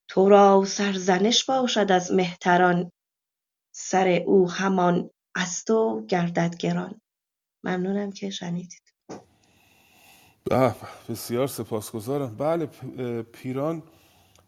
تو 0.08 0.28
را 0.28 0.64
سرزنش 0.66 1.44
باشد 1.44 1.92
از 1.92 2.12
مهتران 2.12 2.92
سر 3.74 4.08
او 4.08 4.50
همان 4.50 5.10
از 5.34 5.64
تو 5.64 6.06
گردد 6.08 6.56
گران. 6.56 7.00
ممنونم 7.64 8.12
که 8.12 8.30
شنیدید. 8.30 8.82
بسیار 11.08 11.46
سپاسگزارم. 11.46 12.36
بله 12.36 12.66
پیران 13.22 13.82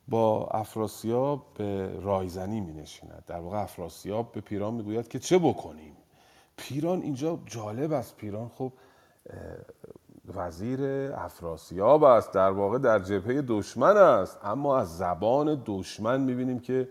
با 0.09 0.47
افراسیاب 0.47 1.47
به 1.55 2.01
رایزنی 2.01 2.61
می 2.61 2.73
نشیند 2.73 3.25
در 3.27 3.41
واقع 3.41 3.63
افراسیاب 3.63 4.33
به 4.33 4.41
پیران 4.41 4.75
می‌گوید 4.75 5.09
که 5.09 5.19
چه 5.19 5.39
بکنیم؟ 5.39 5.97
پیران 6.57 7.03
اینجا 7.03 7.39
جالب 7.47 7.93
است. 7.93 8.17
پیران 8.17 8.49
خب 8.49 8.73
وزیر 10.35 10.81
افراسیاب 11.15 12.05
است. 12.05 12.33
در 12.33 12.51
واقع 12.51 12.79
در 12.79 12.99
جبهه 12.99 13.43
دشمن 13.43 13.97
است. 13.97 14.39
اما 14.43 14.79
از 14.79 14.99
زبان 14.99 15.63
دشمن 15.67 16.21
می‌بینیم 16.21 16.61
که 16.61 16.89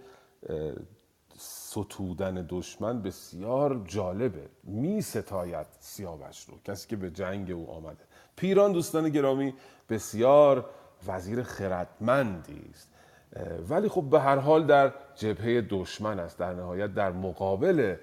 ستودن 1.38 2.45
دشمن 2.49 3.01
بسیار 3.01 3.82
جالبه. 3.86 4.49
می 4.64 5.01
ستاید 5.01 5.68
سیاوش 5.80 6.45
رو 6.45 6.57
کسی 6.66 6.88
که 6.88 6.95
به 6.95 7.11
جنگ 7.11 7.51
او 7.51 7.72
آمده. 7.72 8.03
پیران 8.36 8.72
دوستان 8.72 9.09
گرامی 9.09 9.53
بسیار 9.89 10.70
وزیر 11.07 11.43
خردمندی 11.43 12.70
است. 12.70 12.93
ولی 13.70 13.90
خب 13.90 14.02
به 14.02 14.20
هر 14.20 14.36
حال 14.36 14.66
در 14.66 14.94
جبهه 15.16 15.62
دشمن 15.70 16.20
است 16.20 16.38
در 16.38 16.54
نهایت 16.54 16.94
در 16.94 17.12
مقابل 17.12 17.96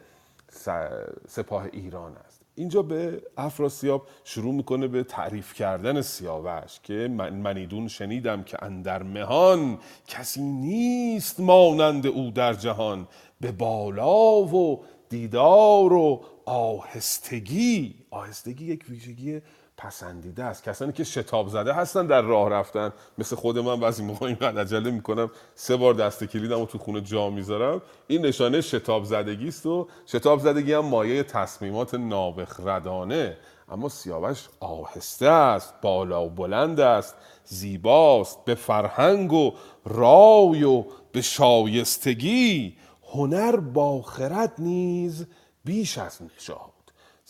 سپاه 1.29 1.67
ایران 1.73 2.17
است. 2.17 2.41
اینجا 2.55 2.83
به 2.83 3.23
افراسیاب 3.37 4.07
شروع 4.25 4.55
می‌کنه 4.55 4.89
به 4.89 5.03
تعریف 5.03 5.55
کردن 5.55 6.01
سیاوش 6.01 6.81
که 6.83 7.09
من 7.17 7.35
منیدون 7.35 7.89
شنیدم 7.89 8.43
که 8.43 8.65
اندر 8.65 9.03
مهان 9.03 9.79
کسی 10.07 10.43
نیست 10.43 11.41
مانند 11.41 12.07
او 12.07 12.31
در 12.31 12.55
جهان. 12.55 13.09
به 13.41 13.53
بالا 13.53 14.43
و 14.43 14.85
دیدار 15.09 15.93
و 15.93 16.21
آهستگی. 16.45 17.95
آهستگی 18.11 18.65
یک 18.65 18.85
ویژگی 18.89 19.41
پسندیده 19.81 20.45
است. 20.45 20.65
کسانی 20.65 20.93
که 20.93 21.05
شتاب 21.05 21.49
زده 21.49 21.73
هستن 21.73 22.07
در 22.07 22.23
راه 22.23 22.51
رفتن. 22.51 22.93
مثل 23.19 23.37
خود 23.37 23.59
من 23.59 23.81
بعضی 23.81 24.03
موقع 24.05 24.27
اینقدر 24.27 24.61
عجله 24.61 24.91
می‌کنم. 24.91 25.31
سه 25.55 25.77
بار 25.77 25.95
دست 25.95 26.25
کلیدم 26.25 26.61
و 26.61 26.67
تو 26.67 26.79
خونه 26.79 27.01
جا 27.01 27.31
می‌ذارم. 27.31 27.83
این 28.07 28.27
نشانه 28.27 28.61
شتاب 28.61 29.05
زدگی 29.05 29.49
است 29.49 29.67
و 29.67 29.89
شتاب 30.07 30.41
زدگی 30.41 30.73
هم 30.73 30.85
مایه 30.85 31.23
تصمیمات 31.23 31.95
نابخردانه 31.95 33.37
اما 33.69 33.89
سیاوش 33.89 34.49
آهسته 34.61 35.27
است 35.27 35.75
بالا 35.83 36.25
و 36.25 36.31
بلند 36.31 36.81
است 36.81 37.15
زیباست 37.45 38.45
به 38.45 38.55
فرهنگ 38.55 39.33
و 39.33 39.53
رای 39.85 40.65
و 40.65 40.85
به 41.13 41.23
شایستگی. 41.23 42.77
هنر 43.13 43.57
با 43.57 44.03
خرد 44.03 44.53
نیز 44.59 45.27
بیش 45.65 45.99
از 45.99 46.23
نژاد 46.23 46.70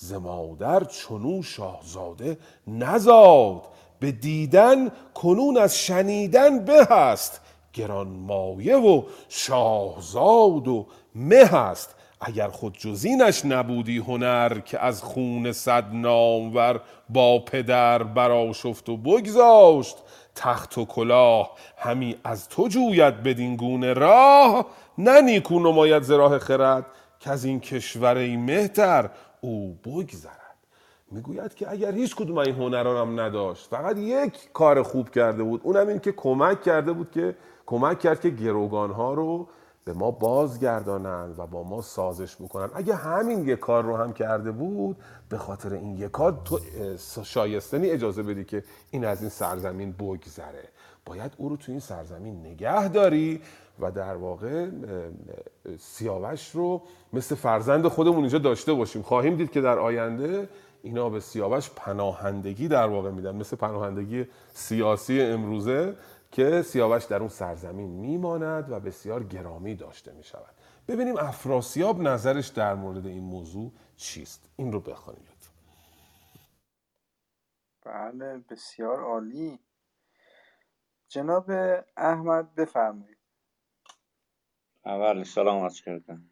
ز 0.03 0.13
مادر 0.13 0.85
چنو 0.85 1.43
شاهزاده 1.43 2.39
نزاد 2.67 3.63
به 4.01 4.13
دیدن 4.13 4.89
کنون 5.15 5.57
از 5.57 5.79
شنیدن 5.79 6.65
به 6.65 6.93
است. 6.93 7.41
گران 7.73 8.07
مایه 8.09 8.77
و 8.77 9.03
شاهزاد 9.29 10.69
و 10.69 10.87
مه 11.15 11.55
است. 11.55 11.95
اگر 12.21 12.49
خود 12.49 12.79
جزینش 12.79 13.45
نبودی 13.45 13.99
هنر 13.99 14.59
که 14.59 14.85
از 14.85 15.03
خون 15.03 15.53
صد 15.53 15.95
نامور 15.95 16.81
با 17.09 17.39
پدر 17.39 18.03
براشفت 18.03 18.89
و 18.89 18.97
بگذاشت 18.97 19.97
تخت 20.35 20.79
و 20.79 20.85
کلاه 20.85 21.51
همی 21.77 22.17
از 22.25 22.49
تو 22.49 22.69
جوید 22.69 23.23
بدین 23.23 23.57
گونه 23.57 23.93
راه. 23.93 24.67
نه 24.99 25.21
نیکو 25.21 25.59
نماید 25.59 26.03
ز 26.03 26.11
راه 26.11 26.39
خرد 26.39 26.87
که 27.21 27.31
از 27.31 27.45
این 27.45 27.61
کشور 27.61 28.17
ای 28.17 28.37
مهتر 28.37 29.11
او 29.41 29.78
بگذرد 29.84 30.57
می‌گوید 31.11 31.55
که 31.55 31.70
اگر 31.70 31.93
هیچ 31.93 32.16
کدوم 32.16 32.38
این 32.38 32.55
هنرانم 32.55 33.20
نداشت 33.20 33.66
فقط 33.66 33.97
یک 33.97 34.53
کار 34.53 34.82
خوب 34.82 35.11
کرده 35.11 35.43
بود 35.43 35.61
اونم 35.64 35.88
این 35.88 35.99
که 35.99 36.12
کمک 36.12 36.62
کرده 36.62 36.93
بود 36.93 37.11
که 37.11 37.36
کمک 37.66 37.99
کرد 37.99 38.20
که 38.20 38.30
گروگان 38.30 38.91
ها 38.91 39.14
رو 39.14 39.49
به 39.84 39.93
ما 39.93 40.11
بازگردانند 40.11 41.38
و 41.38 41.47
با 41.47 41.62
ما 41.62 41.82
سازش 41.82 42.36
بکنن. 42.36 42.70
اگه 42.74 42.95
همین 42.95 43.49
یک 43.49 43.59
کار 43.59 43.84
رو 43.84 43.97
هم 43.97 44.12
کرده 44.12 44.53
بود 44.53 44.97
به 45.28 45.38
خاطر 45.38 45.72
این 45.72 45.97
یک 45.99 46.11
کار 46.11 46.41
تو 46.45 46.59
شایستنی 47.24 47.91
اجازه 47.91 48.22
بدی 48.22 48.45
که 48.45 48.64
این 48.91 49.05
از 49.05 49.20
این 49.20 49.30
سرزمین 49.30 49.93
بگذره 49.93 50.68
باید 51.07 51.32
او 51.36 51.49
رو 51.49 51.57
تو 51.57 51.72
این 51.72 51.80
سرزمین 51.80 52.47
نگه 52.47 52.88
داری 52.88 53.41
و 53.81 53.91
در 53.91 54.16
واقع 54.16 54.70
سیاوش 55.78 56.51
رو 56.51 56.83
مثل 57.12 57.35
فرزند 57.35 57.89
خودمون 57.89 58.18
اینجا 58.18 58.39
داشته 58.39 58.72
باشیم. 58.72 59.03
خواهیم 59.03 59.37
دید 59.37 59.51
که 59.51 59.61
در 59.61 59.78
آینده 59.78 60.49
اینا 60.83 61.11
به 61.11 61.20
سیاوش 61.20 61.70
پناهندگی 61.70 62.68
در 62.68 62.87
واقع 62.87 63.11
میدن 63.11 63.37
مثل 63.37 63.57
پناهندگی 63.57 64.26
سیاسی 64.53 65.20
امروزه 65.20 65.97
که 66.33 66.62
سیاوش 66.62 67.05
در 67.05 67.18
اون 67.18 67.28
سرزمین 67.28 67.91
میماند 67.91 68.72
و 68.72 68.81
بسیار 68.81 69.24
گرامی 69.24 69.74
داشته 69.74 70.12
می‌شود. 70.12 70.55
ببینیم 70.89 71.16
افراسیاب 71.16 72.01
نظرش 72.01 72.49
در 72.49 72.74
مورد 72.74 73.07
این 73.07 73.24
موضوع 73.24 73.72
چیست. 73.97 74.49
این 74.57 74.72
رو 74.72 74.81
بخوانیم 74.81 75.24
بله 77.85 78.45
بسیار 78.51 79.01
عالی. 79.01 79.59
جناب 81.09 81.51
احمد 81.97 82.55
بفرمایید. 82.55 83.20
اول 84.87 85.24
سلام 85.24 85.64
عرض 85.64 85.81
کردم 85.83 86.31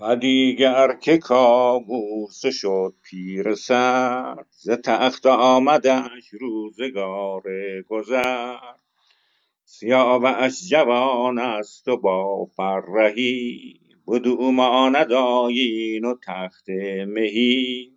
و 0.00 0.16
دیگر 0.16 0.96
که 0.96 1.18
کابوس 1.18 2.46
شد 2.46 2.94
پیر 3.02 3.54
سر 3.54 4.44
ز 4.50 4.70
تخت 4.70 5.26
آمدش 5.26 6.28
روزگار 6.40 7.42
گذر 7.88 8.56
سیاوش 9.64 10.68
جوان 10.70 11.38
است 11.38 11.88
و 11.88 11.96
با 11.96 12.44
فرهی 12.46 13.80
بدو 14.08 14.52
ماند 14.52 15.12
آیین 15.12 16.04
و 16.04 16.14
تخت 16.26 16.70
مهی 17.08 17.92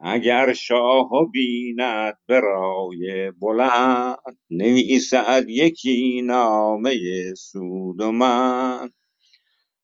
اگر 0.00 0.52
شاه 0.52 1.10
بیند 1.32 2.18
به 2.26 2.40
رای 2.40 3.30
بلند 3.30 4.18
نویسد 4.50 5.44
یکی 5.48 6.22
نامه 6.22 6.94
سود 7.34 8.00
و 8.00 8.12
من. 8.12 8.90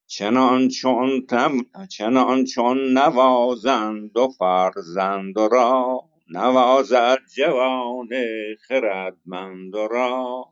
چنان 0.07 0.69
چون 0.69 1.27
تم 1.27 1.59
چنان 1.91 2.45
چون 2.45 2.99
نوازند 2.99 4.17
و 4.17 4.29
فرزند 4.29 5.39
را 5.39 6.01
نوازد 6.31 7.19
جوان 7.37 8.09
خردمند 8.69 9.75
را 9.77 10.47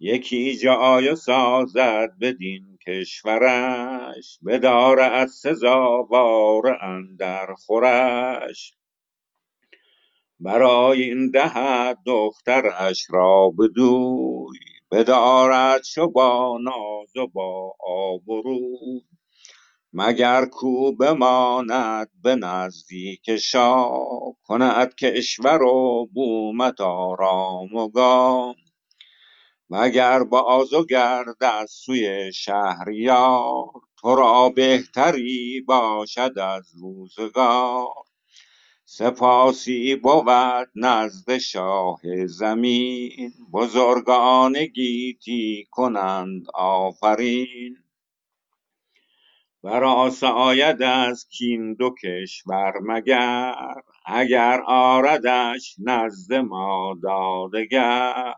یکی 0.00 0.56
جای 0.56 1.16
سازد 1.16 2.10
بدین 2.20 2.78
کشورش 2.86 4.38
بدارد 4.46 5.28
سزاوار 5.28 6.78
اندر 6.84 7.54
خورش. 7.54 8.74
برای 10.40 11.02
این 11.02 11.30
دهد 11.30 11.98
دخترش 12.06 13.06
را 13.10 13.50
بدوی 13.58 14.58
بدارد 14.92 15.82
چو 15.82 16.10
با 16.10 16.58
ناز 16.62 17.16
و 17.16 17.26
با 17.26 17.74
آبروی 17.80 19.00
مگر 19.92 20.46
کو 20.46 20.92
بماند 20.92 22.10
به 22.22 22.36
نزدیک 22.36 23.36
شاه 23.36 24.34
کند 24.44 24.94
کشور 24.94 25.62
و 25.62 26.08
بومت 26.14 26.80
آرام 26.80 27.74
و 27.74 27.88
گام. 27.88 28.54
مگر 29.70 30.22
باز 30.24 30.72
و 30.72 30.86
گردد 30.86 31.66
سوی 31.68 32.32
شهریار 32.32 33.66
تو 34.00 34.14
را 34.14 34.48
بهتری 34.48 35.60
باشد 35.66 36.38
از 36.38 36.72
روزگار؟ 36.80 37.94
سپاسی 38.84 39.96
بود 39.96 40.70
نزد 40.74 41.38
شاه 41.38 42.26
زمین 42.26 43.32
بزرگان 43.52 44.66
گیتی 44.66 45.68
کنند 45.70 46.46
آفرین. 46.54 47.76
ور 49.64 49.84
آید 50.24 50.82
از 50.82 51.28
کین 51.28 51.74
دو 51.74 51.94
کشور 52.04 52.72
مگر 52.82 53.74
اگر 54.06 54.62
آردش 54.66 55.76
نزد 55.78 56.34
ما 56.34 56.98
دادگر؟ 57.02 58.34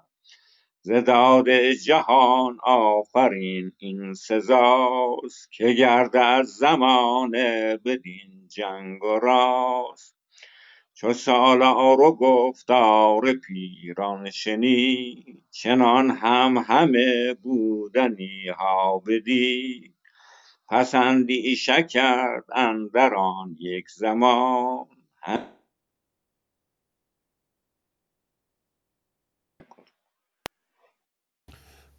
ز 0.86 0.90
داد 0.92 1.50
جهان 1.72 2.58
آفرین 2.62 3.72
این 3.78 4.14
سزاست 4.14 5.52
که 5.52 5.72
گردد 5.72 6.42
زمانه 6.42 7.76
بدین 7.84 8.48
جنگ 8.48 9.04
و 9.04 9.18
راست. 9.18 10.16
چو 10.94 11.12
سالار 11.12 12.00
و 12.00 12.16
گفتار 12.16 13.32
پیران 13.32 14.30
شنید 14.30 15.42
چنان 15.50 16.10
هم 16.10 16.64
همه 16.68 17.34
بودنی 17.34 18.48
ها 18.48 18.98
بدید 18.98 19.94
پس 20.68 20.94
اندیشه 20.94 21.82
کرد 21.82 22.44
اندر 22.54 23.14
آن 23.14 23.56
یک 23.58 23.90
زمان 23.90 24.86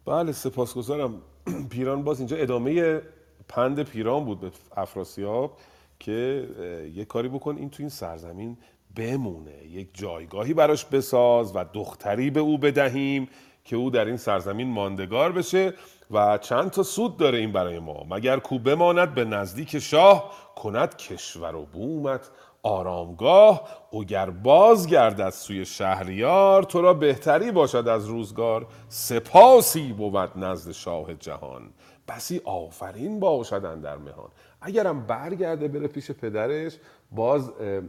بله 0.08 0.32
سپاسگزارم. 0.32 1.22
پیران 1.70 2.04
باز 2.04 2.18
اینجا 2.18 2.36
ادامه 2.36 3.02
پند 3.48 3.82
پیران 3.82 4.24
بود 4.24 4.40
به 4.40 4.50
افراسیاب 4.76 5.56
که 5.98 6.48
یه 6.94 7.04
کاری 7.04 7.28
بکن 7.28 7.56
این 7.56 7.70
تو 7.70 7.76
این 7.82 7.88
سرزمین 7.88 8.56
بمونه 8.96 9.66
یک 9.70 9.88
جایگاهی 9.94 10.54
براش 10.54 10.84
بساز 10.84 11.56
و 11.56 11.64
دختری 11.72 12.30
به 12.30 12.40
او 12.40 12.58
بدهیم 12.58 13.28
که 13.64 13.76
او 13.76 13.90
در 13.90 14.04
این 14.04 14.16
سرزمین 14.16 14.68
ماندگار 14.68 15.32
بشه 15.32 15.74
و 16.10 16.38
چند 16.38 16.70
تا 16.70 16.82
سود 16.82 17.16
داره 17.16 17.38
این 17.38 17.52
برای 17.52 17.78
ما. 17.78 18.06
مگر 18.10 18.38
کو 18.38 18.58
بماند 18.58 19.14
به 19.14 19.24
نزدیک 19.24 19.78
شاه 19.78 20.32
کند 20.56 20.96
کشور 20.96 21.54
و 21.54 21.66
بومت. 21.66 22.30
آرامگاه 22.62 23.68
اگر 23.92 24.30
باز 24.30 24.86
گردد 24.86 25.30
سوی 25.30 25.64
شهریار 25.64 26.62
تو 26.62 26.82
را 26.82 26.94
بهتری 26.94 27.52
باشد 27.52 27.88
از 27.88 28.06
روزگار. 28.06 28.66
سپاسی 28.88 29.92
بود 29.92 30.38
نزد 30.38 30.72
شاه 30.72 31.14
جهان. 31.14 31.62
بسی 32.08 32.40
آفرین 32.44 33.20
باشد 33.20 33.80
در 33.82 33.96
مهان. 33.96 34.28
اگرم 34.60 35.06
برگرده 35.06 35.68
بره 35.68 35.86
پیش 35.88 36.10
پدرش 36.10 36.76
باز 37.10 37.48
اه، 37.48 37.66
اه، 37.66 37.82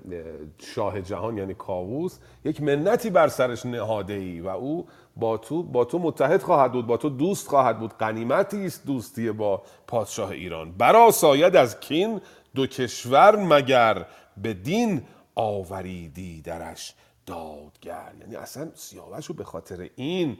شاه 0.57 1.01
جهان 1.01 1.37
یعنی 1.37 1.53
کاووس 1.53 2.17
یک 2.45 2.61
منتی 2.61 3.09
بر 3.09 3.27
سرش 3.27 3.65
نهاده 3.65 4.13
ای 4.13 4.41
و 4.41 4.47
او 4.47 4.87
با 5.15 5.37
تو 5.37 5.63
با 5.63 5.85
تو 5.85 5.99
متحد 5.99 6.41
خواهد 6.41 6.71
بود 6.71 6.87
با 6.87 6.97
تو 6.97 7.09
دوست 7.09 7.47
خواهد 7.47 7.79
بود. 7.79 7.93
غنیمتی 7.93 8.65
است 8.65 8.85
دوستی 8.85 9.31
با 9.31 9.61
پادشاه 9.87 10.29
ایران. 10.29 10.71
برا 10.71 11.11
ساید 11.11 11.55
از 11.55 11.79
کین 11.79 12.21
دو 12.55 12.67
کشور 12.67 13.35
مگر 13.35 14.05
به 14.41 14.53
دین 14.53 15.01
آوریدی 15.35 16.41
درش 16.41 16.95
دادگر. 17.25 18.13
یعنی 18.19 18.35
اصلا 18.35 18.71
سیاوش 18.75 19.25
رو 19.25 19.35
به 19.35 19.43
خاطر 19.43 19.89
این 19.95 20.37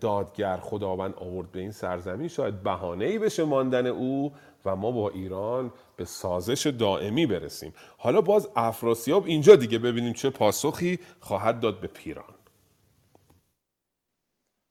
دادگر 0.00 0.56
خداوند 0.56 1.14
آورد 1.14 1.52
به 1.52 1.60
این 1.60 1.72
سرزمین 1.72 2.28
شاید 2.28 2.62
بهانه‌ای 2.62 3.18
بشه 3.18 3.44
ماندن 3.44 3.86
او 3.86 4.32
و 4.64 4.76
ما 4.76 4.90
با 4.90 5.10
ایران 5.10 5.72
به 5.96 6.04
سازش 6.04 6.66
دائمی 6.66 7.26
برسیم. 7.26 7.74
حالا 7.98 8.20
باز 8.20 8.48
افراسیاب 8.56 9.24
اینجا 9.26 9.56
دیگه 9.56 9.78
ببینیم 9.78 10.12
چه 10.12 10.30
پاسخی 10.30 10.98
خواهد 11.20 11.60
داد 11.60 11.80
به 11.80 11.86
پیران. 11.86 12.34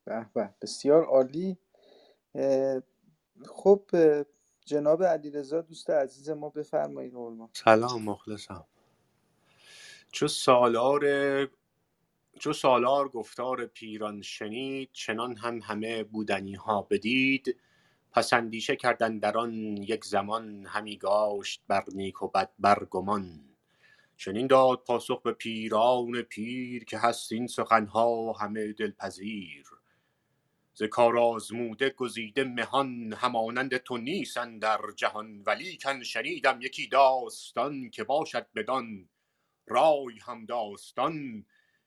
به 0.05 0.25
به. 0.33 0.49
بسیار 0.61 1.03
عالی. 1.03 1.57
خب 3.45 3.81
جناب 4.65 5.03
علیرضا 5.03 5.61
دوست 5.61 5.89
عزیز 5.89 6.29
ما 6.29 6.49
بفرمایید 6.49 7.13
قربان. 7.13 7.49
سلام 7.53 8.03
مخلصم. 8.03 8.65
چو 10.11 10.27
سالار 10.27 11.03
چو 12.39 12.53
سالار 12.53 13.09
گفتار 13.09 13.65
پیران 13.65 14.21
شنید 14.21 14.89
چنان 14.93 15.35
هم 15.35 15.59
همه 15.59 16.03
بودنی 16.03 16.55
ها 16.55 16.81
بدید. 16.81 17.55
پس 18.11 18.33
اندیشه 18.33 18.75
کردن 18.75 19.19
در 19.19 19.37
آن 19.37 19.53
یک 19.77 20.05
زمان 20.05 20.65
همی 20.65 20.97
گاشت 20.97 21.63
بر 21.67 21.83
نیک 21.93 22.23
و 22.23 22.27
بد 22.27 22.51
بر 22.59 22.85
گمان. 22.89 23.41
چنین 24.17 24.47
داد 24.47 24.83
پاسخ 24.83 25.21
به 25.21 25.31
پیران 25.31 26.21
پیر 26.21 26.85
که 26.85 26.97
هست 26.97 27.31
این 27.31 27.47
سخنها 27.47 28.33
همه 28.33 28.73
دلپذیر. 28.73 29.74
ز 30.77 30.83
کار 30.83 31.17
آزموده 31.19 31.89
گزیده 31.89 32.43
مهان 32.43 33.13
همانند 33.13 33.77
تو 33.77 33.97
نیست 33.97 34.37
در 34.37 34.79
جهان 34.95 35.41
ولیکن 35.41 36.03
شنیدم 36.03 36.61
یکی 36.61 36.87
داستان 36.87 37.89
که 37.89 38.03
باشد 38.03 38.47
بدان. 38.55 39.09
رای 39.67 40.19
هم 40.25 40.45
داستان 40.45 41.45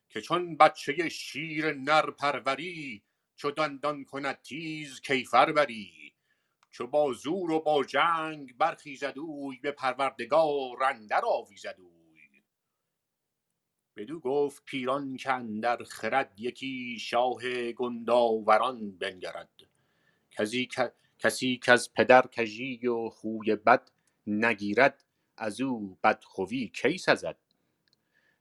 که 0.08 0.20
چون 0.20 0.56
بچه 0.56 1.08
شیر 1.08 1.72
نر 1.72 2.10
پروری 2.10 3.02
چو 3.36 3.50
دندان 3.50 4.04
کند 4.04 4.42
تیز 4.42 5.00
کیفر 5.00 5.52
بری. 5.52 6.14
چو 6.70 6.86
با 6.86 7.12
زور 7.12 7.50
و 7.50 7.60
با 7.60 7.84
جنگ 7.84 8.56
برخیزد 8.58 9.18
اوی 9.18 9.56
به 9.56 9.72
پروردگار 9.72 10.84
اندر 10.84 11.22
آویزد 11.24 11.76
اوی. 11.78 11.97
بدو 13.98 14.20
گفت 14.20 14.64
پیران 14.64 15.16
که 15.16 15.32
اندر 15.32 15.84
خرد 15.84 16.40
یکی 16.40 16.98
شاه 17.00 17.72
گنداوران 17.72 18.90
بنگرد. 18.90 19.50
کسی 20.30 20.68
کسی 21.18 21.56
که 21.56 21.72
از 21.72 21.94
پدر 21.94 22.26
کژی 22.26 22.86
و 22.86 23.08
خوی 23.08 23.56
بد 23.56 23.90
نگیرد 24.26 25.04
از 25.36 25.60
او 25.60 25.98
بدخوی 26.04 26.68
کی 26.68 26.98
سزد؟ 26.98 27.36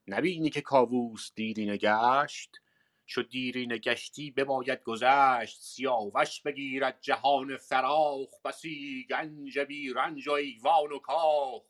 نبینی 0.07 0.49
که 0.49 0.61
کاووس 0.61 1.31
دیرینه 1.35 1.77
گشت 1.77 2.61
چو 3.05 3.23
دیرینه 3.23 3.77
گشتی 3.77 4.31
بباید 4.31 4.83
گذشت 4.83 5.61
سیاوش 5.61 6.41
بگیرد 6.41 6.97
جهان 7.01 7.57
فراخ 7.57 8.41
بسی 8.45 9.07
گنج 9.09 9.59
بی 9.59 9.93
رنج 9.93 10.27
و 10.27 10.31
ایوان 10.31 10.91
و 10.91 10.99
کاخ. 10.99 11.63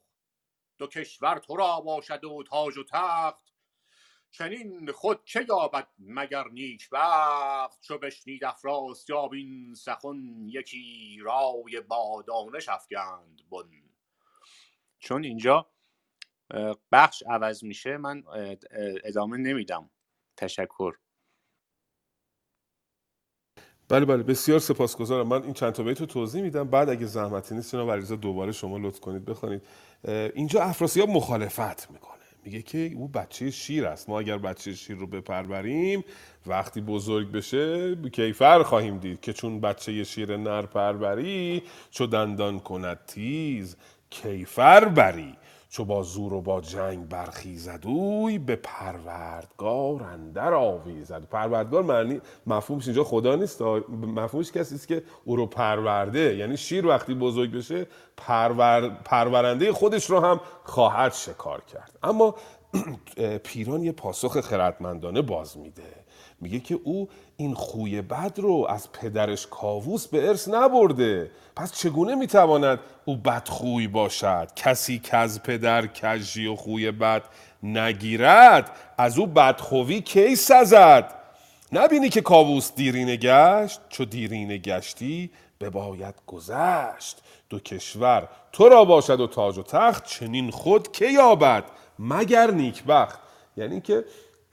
دو 0.78 0.88
کشور 0.88 1.38
تو 1.38 1.56
را 1.56 1.80
باشد 1.80 2.24
و 2.24 2.44
تاج 2.44 2.78
و 2.78 2.84
تخت 2.84 3.47
چنین 4.38 4.92
خود 4.92 5.24
چه 5.24 5.46
یابد 5.50 5.88
مگر 6.00 6.44
نیک 6.52 6.90
بخت 6.92 7.82
چو 7.82 7.98
بشنید 7.98 8.44
افراسیاب 8.44 9.34
این 9.34 9.74
سخن 9.74 10.48
یکی 10.48 11.18
رای 11.22 11.82
با 11.88 12.24
دانش 12.28 12.70
افگند 12.70 13.42
بن. 13.52 13.90
چون 15.00 15.24
اینجا 15.24 15.70
بخش 16.92 17.24
عوض 17.30 17.64
میشه 17.64 17.98
من 17.98 18.24
ادامه 19.04 19.38
نمیدم. 19.38 19.90
تشکر. 20.38 20.94
بله 23.90 24.06
بله 24.06 24.24
بسیار 24.24 24.60
سپاسگزارم. 24.60 25.28
من 25.28 25.44
این 25.44 25.54
چند 25.54 25.74
تا 25.74 25.84
بیت 25.84 26.00
رو 26.00 26.06
توضیح 26.06 26.42
میدم. 26.42 26.70
بعد 26.70 26.90
اگه 26.90 27.06
زحمتی 27.06 27.56
نیست 27.56 27.76
علیرضا 27.76 28.16
دوباره 28.16 28.52
شما 28.52 28.78
لطف 28.78 29.00
کنید 29.00 29.26
بخونید. 29.26 29.62
اینجا 30.36 30.62
افراسیاب 30.62 31.10
مخالفت 31.10 31.92
می‌کنه 31.92 32.17
میگه 32.48 32.62
که 32.62 32.92
او 32.96 33.08
بچه 33.08 33.52
شیر 33.52 33.86
است. 33.86 34.10
ما 34.10 34.20
اگر 34.20 34.38
بچه 34.38 34.74
شیر 34.74 34.98
رو 34.98 35.08
بپروریم 35.08 36.04
وقتی 36.46 36.82
بزرگ 36.82 37.32
بشه 37.32 37.96
کیفر 37.96 38.64
خواهیم 38.64 38.98
دید 38.98 39.22
که 39.22 39.34
چون 39.34 39.62
بچه 39.62 40.04
شیر 40.04 40.38
نر 40.38 40.62
پروری 40.62 41.64
چو 41.92 42.06
دندان 42.06 42.60
کند 42.60 43.00
تیز 43.08 43.76
کیفر 44.10 44.86
بری. 44.86 45.36
چو 45.70 45.86
با 45.86 46.04
زور 46.04 46.34
و 46.34 46.42
با 46.42 46.62
جنگ 46.62 47.10
برخیزد 47.10 47.80
اوی 47.84 48.38
به 48.38 48.56
پروردگار 48.56 50.04
اندر 50.04 50.54
آویزد. 50.54 51.24
پروردگار 51.30 51.84
معنی 51.84 52.22
مفهومش 52.48 52.88
اینجا 52.88 53.04
خدا 53.04 53.36
نیست 53.36 53.62
مفهومش 53.62 54.52
کسی 54.52 54.76
است 54.76 54.88
که 54.88 55.04
او 55.26 55.36
رو 55.36 55.46
پرورده. 55.46 56.36
یعنی 56.36 56.58
شیر 56.58 56.88
وقتی 56.88 57.14
بزرگ 57.14 57.52
بشه 57.52 57.88
پرور... 58.18 58.90
پرورنده 58.90 59.72
خودش 59.72 60.10
رو 60.10 60.20
هم 60.20 60.42
خواهد 60.64 61.14
شکار 61.14 61.62
کرد. 61.62 62.00
اما 62.04 62.36
پیران 63.44 63.84
یه 63.84 63.92
پاسخ 63.92 64.42
خردمندانه 64.42 65.22
باز 65.22 65.58
میده. 65.58 66.07
میگه 66.42 66.60
که 66.60 66.80
او 66.84 67.10
این 67.38 67.54
خوی 67.54 68.02
بد 68.02 68.34
رو 68.38 68.66
از 68.70 68.92
پدرش 68.92 69.48
کاووس 69.48 70.08
به 70.08 70.28
ارث 70.28 70.48
نبرده. 70.48 71.32
پس 71.56 71.74
چگونه 71.74 72.16
می‌تواند 72.16 72.80
او 73.06 73.16
بدخوی 73.16 73.88
باشد؟ 73.88 74.52
کسی 74.56 75.00
که 75.00 75.18
از 75.18 75.44
پدر 75.44 75.88
کژی 75.88 76.48
و 76.48 76.56
خوی 76.56 76.92
بد 76.92 77.24
نگیرد 77.64 78.72
از 78.98 79.18
او 79.18 79.28
بدخوی 79.28 80.02
کی 80.02 80.36
سزد 80.36 81.14
نبینی 81.72 82.10
که 82.10 82.22
کاووس 82.22 82.72
دیرینه 82.76 83.18
گشت؟ 83.18 83.82
چو 83.90 84.06
دیرینه 84.06 84.58
گشتی 84.58 85.32
بباید 85.62 86.16
گذشت. 86.28 87.22
دو 87.50 87.60
کشور 87.60 88.30
تو 88.52 88.70
را 88.70 88.86
باشد 88.86 89.20
و 89.20 89.28
تاج 89.28 89.58
و 89.58 89.64
تخت 89.64 90.06
چنین 90.06 90.52
خود 90.52 90.92
که 90.92 91.06
یابد؟ 91.06 91.64
مگر 92.00 92.52
نیکبخت؟ 92.52 93.20
یعنی 93.58 93.82
که 93.82 94.06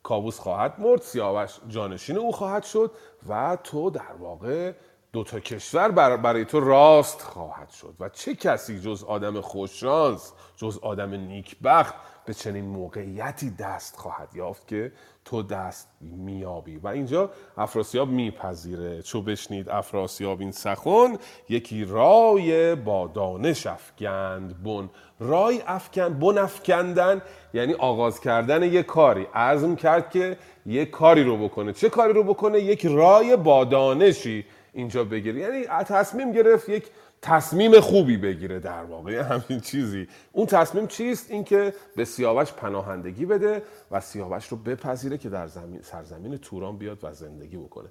کاووس 0.05 0.41
خواهد 0.41 0.81
مرد 0.81 1.03
سیاوش 1.03 1.59
جانشین 1.69 2.19
او 2.19 2.33
خواهد 2.33 2.65
شد 2.65 2.93
و 3.29 3.59
تو 3.65 3.91
در 3.91 4.15
واقع 4.21 4.73
دو 5.13 5.25
تا 5.25 5.41
کشور 5.41 5.91
بر- 5.91 6.17
برای 6.19 6.47
تو 6.47 6.61
راست 6.61 7.23
خواهد 7.23 7.71
شد. 7.71 7.95
و 8.01 8.09
چه 8.09 8.35
کسی 8.35 8.81
جز 8.81 9.05
آدم 9.05 9.41
خوششانس 9.41 10.33
جز 10.57 10.79
آدم 10.83 11.11
نیکبخت 11.15 11.95
به 12.27 12.35
چنین 12.35 12.65
موقعیتی 12.67 13.51
دست 13.51 13.97
خواهد 13.97 14.37
یافت 14.37 14.69
که 14.69 14.93
تو 15.25 15.43
دست 15.43 15.89
میابی. 16.01 16.77
و 16.77 16.89
اینجا 16.89 17.31
افراسیاب 17.57 18.09
میپذیره. 18.09 19.03
چو 19.03 19.23
بشنید 19.23 19.69
افراسیاب 19.69 20.41
این 20.41 20.53
سخن 20.53 21.19
یکی 21.49 21.85
رای 21.85 22.75
با 22.75 23.07
دانش 23.07 23.67
افگند 23.67 24.63
بن. 24.63 24.91
رای 25.21 25.63
افکند 25.67 26.19
بن 26.19 26.39
افکندن 26.39 27.23
یعنی 27.55 27.73
آغاز 27.75 28.21
کردن 28.21 28.63
یک 28.63 28.87
کاری. 28.87 29.27
عزم 29.35 29.77
کرد 29.77 30.11
که 30.11 30.37
یک 30.67 30.91
کاری 30.91 31.25
رو 31.25 31.37
بکنه. 31.49 31.73
چه 31.73 31.89
کاری 31.89 32.13
رو 32.13 32.23
بکنه؟ 32.23 32.61
یک 32.61 32.87
رای 32.87 33.37
با 33.37 33.65
دانشی 33.65 34.45
اینجا 34.73 35.05
بگیره. 35.05 35.41
یعنی 35.41 35.67
تصمیم 35.67 36.33
گرفت 36.33 36.69
یک 36.69 36.87
تصمیم 37.25 37.81
خوبی 37.81 38.17
بگیره 38.17 38.61
در 38.61 38.85
واقع. 38.85 39.21
همین 39.21 39.61
چیزی. 39.61 40.09
اون 40.33 40.47
تصمیم 40.47 40.87
چیست؟ 40.87 41.31
اینکه 41.31 41.75
به 41.97 42.05
سیاوش 42.05 42.53
پناهندگی 42.53 43.27
بده 43.27 43.63
و 43.91 44.01
سیاوش 44.01 44.49
رو 44.49 44.57
بپذیره 44.57 45.19
که 45.19 45.29
در 45.29 45.47
زمین 45.47 45.83
سرزمین 45.83 46.37
توران 46.37 46.79
بیاد 46.79 46.99
و 47.03 47.13
زندگی 47.13 47.57
بکنه. 47.57 47.89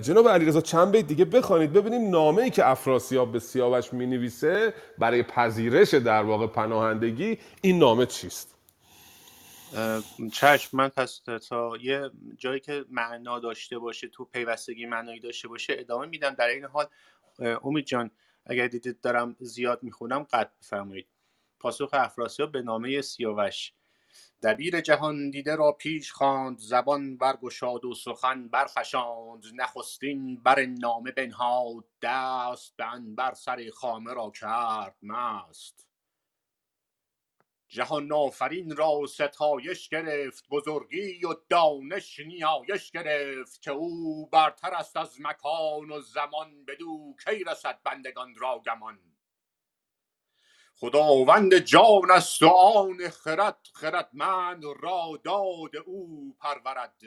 جناب 0.00 0.28
علیرضا 0.28 0.60
چند 0.60 0.92
بیت 0.92 1.06
دیگه 1.06 1.24
بخوانید 1.24 1.72
ببینیم 1.72 2.10
نامه 2.10 2.42
ای 2.42 2.50
که 2.50 2.68
افراسیاب 2.68 3.32
به 3.32 3.38
سیاوش 3.38 3.92
می 3.92 4.06
نویسه 4.06 4.74
برای 4.98 5.22
پذیرش 5.22 5.94
در 5.94 6.22
واقع 6.22 6.46
پناهندگی 6.46 7.38
این 7.60 7.78
نامه 7.78 8.06
چیست؟ 8.06 8.56
چشم 10.32 10.76
من 10.76 10.88
پس 10.88 11.20
تا 11.48 11.72
یه 11.82 12.10
جایی 12.38 12.60
که 12.60 12.84
معنا 12.90 13.38
داشته 13.38 13.78
باشه 13.78 14.08
تو 14.08 14.24
پیوستگی 14.24 14.86
معنایی 14.86 15.20
داشته 15.20 15.48
باشه 15.48 15.76
ادامه 15.78 16.06
میدم. 16.06 16.34
در 16.34 16.48
این 16.48 16.64
حال 16.64 16.86
امید 17.64 17.84
جان 17.84 18.10
اگر 18.46 18.68
دیدید 18.68 19.00
دارم 19.00 19.36
زیاد 19.40 19.82
می‌خونم 19.82 20.22
قطع 20.22 20.50
بفرمایید. 20.62 21.08
پاسخ 21.60 21.90
افراسیاب 21.92 22.52
به 22.52 22.62
نامه 22.62 23.02
سیاوش. 23.02 23.72
دبیر 24.42 24.80
جهان 24.80 25.30
دیده 25.30 25.56
را 25.56 25.72
پیش 25.72 26.12
خواند 26.12 26.58
زبان 26.58 27.16
برگشاد 27.16 27.84
و 27.84 27.94
سخن 27.94 28.48
برفشاند. 28.48 29.44
نخستین 29.54 30.36
بر 30.42 30.66
نامه 30.66 31.12
بنهاد 31.12 31.84
دست 32.02 32.76
به 32.76 33.14
بر 33.16 33.34
سر 33.34 33.70
خامه 33.74 34.14
را 34.14 34.30
کرد 34.30 34.96
مست. 35.02 35.85
جهان 37.68 38.12
آفرین 38.12 38.76
را 38.76 39.06
ستایش 39.06 39.88
گرفت 39.88 40.48
بزرگی 40.50 41.24
و 41.24 41.34
دانش 41.48 42.20
نیایش 42.20 42.90
گرفت 42.90 43.62
که 43.62 43.70
او 43.70 44.26
برتر 44.26 44.74
است 44.74 44.96
از 44.96 45.20
مکان 45.20 45.90
و 45.90 46.00
زمان 46.00 46.64
بدو 46.64 47.14
کی 47.24 47.44
رسد 47.44 47.78
بندگان 47.84 48.34
را 48.36 48.62
گمان. 48.66 48.98
خداوند 50.74 51.54
جان 51.58 52.10
است 52.10 52.42
و 52.42 52.48
آن 52.48 53.08
خرد 53.08 53.68
خردمند 53.74 54.64
را 54.64 55.20
داد 55.24 55.76
او 55.86 56.36
پرورد. 56.40 57.02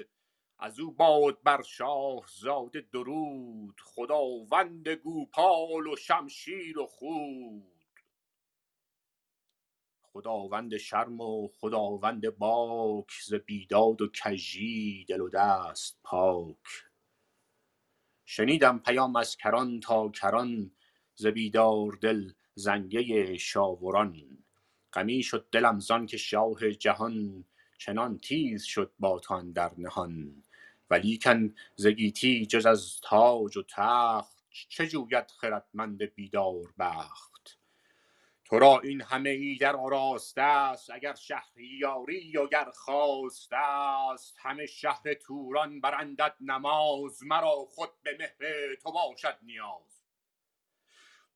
از 0.59 0.79
او 0.79 0.91
باد 0.91 1.43
بر 1.43 1.61
شاه 1.61 2.25
زاده 2.41 2.81
درود. 2.93 3.81
خداوند 3.85 4.87
گوپال 4.87 5.87
و 5.87 5.95
شمشیر 5.95 6.79
و 6.79 6.87
خود. 6.87 7.78
خداوند 10.13 10.77
شرم 10.77 11.21
و 11.21 11.47
خداوند 11.47 12.37
باک 12.37 13.11
ز 13.25 13.33
بیداد 13.33 14.01
و 14.01 14.07
کژی 14.07 15.05
دل 15.09 15.21
و 15.21 15.29
دست 15.29 15.99
پاک. 16.03 16.57
شنیدم 18.25 18.79
پیام 18.79 19.15
از 19.15 19.37
کران 19.37 19.79
تا 19.79 20.09
کران 20.09 20.71
ز 21.15 21.25
بیدار 21.25 21.97
دل 22.01 22.31
زنگه 22.55 23.37
شاوران. 23.37 24.43
غمی 24.93 25.23
شد 25.23 25.47
دلم 25.51 25.79
زان 25.79 26.05
که 26.05 26.17
شاه 26.17 26.71
جهان 26.71 27.45
چنان 27.77 28.17
تیز 28.17 28.63
شد 28.63 28.91
باتان 28.99 29.51
در 29.51 29.71
نهان. 29.77 30.43
ولیکن 30.89 31.55
ز 31.75 31.87
گیتی 31.87 32.45
جز 32.45 32.65
از 32.65 33.01
تاج 33.01 33.57
و 33.57 33.63
تخت 33.63 34.37
چه 34.69 34.87
جوید 34.87 35.31
خردمند 35.31 36.03
بیدار 36.03 36.73
بخت؟ 36.79 37.28
تو 38.49 38.59
را 38.59 38.79
این 38.79 39.01
همه 39.01 39.29
ای 39.29 39.57
در 39.57 39.75
آراسته 39.75 40.41
است 40.41 40.89
اگر 40.89 41.15
شهریاری 41.15 42.37
و 42.37 42.47
گر 42.47 42.71
خواسته 42.73 43.55
است. 43.55 44.37
همه 44.39 44.65
شهر 44.65 45.13
توران 45.13 45.81
برندت 45.81 46.33
نماز 46.41 47.23
مرا 47.23 47.55
خود 47.69 47.89
به 48.03 48.17
مهر 48.19 48.75
تو 48.75 48.91
باشد 48.91 49.37
نیاز. 49.41 50.03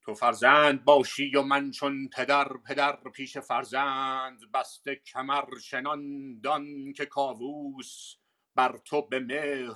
تو 0.02 0.14
فرزند 0.14 0.84
باشی 0.84 1.36
و 1.36 1.42
من 1.42 1.70
چون 1.70 2.08
پدر 2.08 2.48
پدر 2.68 2.96
پیش 2.96 3.38
فرزند. 3.38 4.52
بسته 4.54 4.96
کمر 4.96 5.58
شنان 5.58 6.40
دان 6.40 6.92
که 6.92 7.06
کاووس 7.06 8.14
بر 8.54 8.78
تو 8.84 9.02
به 9.02 9.20
مهر 9.20 9.74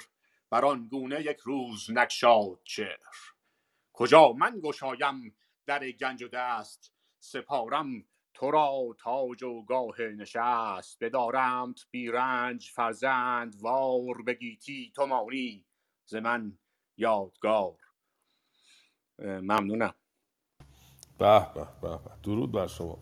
بر 0.51 0.65
آن 0.65 0.89
گونه 0.89 1.21
یک 1.21 1.39
روز 1.39 1.91
نکشاد 1.91 2.61
چهر. 2.65 2.99
کجا 3.93 4.33
من 4.33 4.61
گشایم 4.63 5.37
در 5.67 5.91
گنج 5.91 6.23
و 6.23 6.29
دست؟ 6.29 6.98
سپارم 7.21 8.05
تو 8.35 8.51
را 8.51 8.97
تاج 8.99 9.43
و 9.43 9.63
گاه 9.63 10.01
نشست. 10.01 10.99
بدارمت 11.01 11.81
بیرنج 11.91 12.71
فرزند 12.75 13.57
وار 13.61 14.23
بگیتی 14.27 14.93
تو 14.97 15.07
مانی. 15.07 15.65
ز 16.05 16.15
من 16.15 16.59
یادگار. 16.97 17.77
ممنونم. 19.19 19.95
به 21.19 21.47
به 21.55 21.67
به 21.83 21.89
به. 21.89 22.11
درود 22.23 22.53
بر 22.53 22.67
شما. 22.67 22.99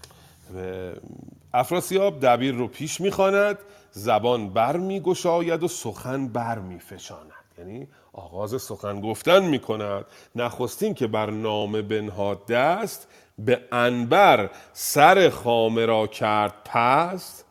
افراسیاب 1.54 2.20
دبیر 2.20 2.54
رو 2.54 2.68
پیش 2.68 3.00
می‌خواند 3.00 3.58
زبان 3.90 4.52
بر 4.52 4.76
میگشاید 4.76 5.62
و 5.62 5.68
سخن 5.68 6.28
بر 6.28 6.58
میفشاند. 6.58 7.32
یعنی 7.58 7.88
آغاز 8.12 8.62
سخن 8.62 9.00
گفتن 9.00 9.44
می‌کند. 9.44 10.06
نخستین 10.34 10.94
که 10.94 11.06
بر 11.06 11.30
نام 11.30 11.82
بنهاد 11.82 12.46
دست 12.46 13.08
به 13.38 13.60
انبر 13.72 14.50
سر 14.72 15.28
خامه 15.28 15.86
را 15.86 16.06
کرد 16.06 16.54
پست. 16.64 17.44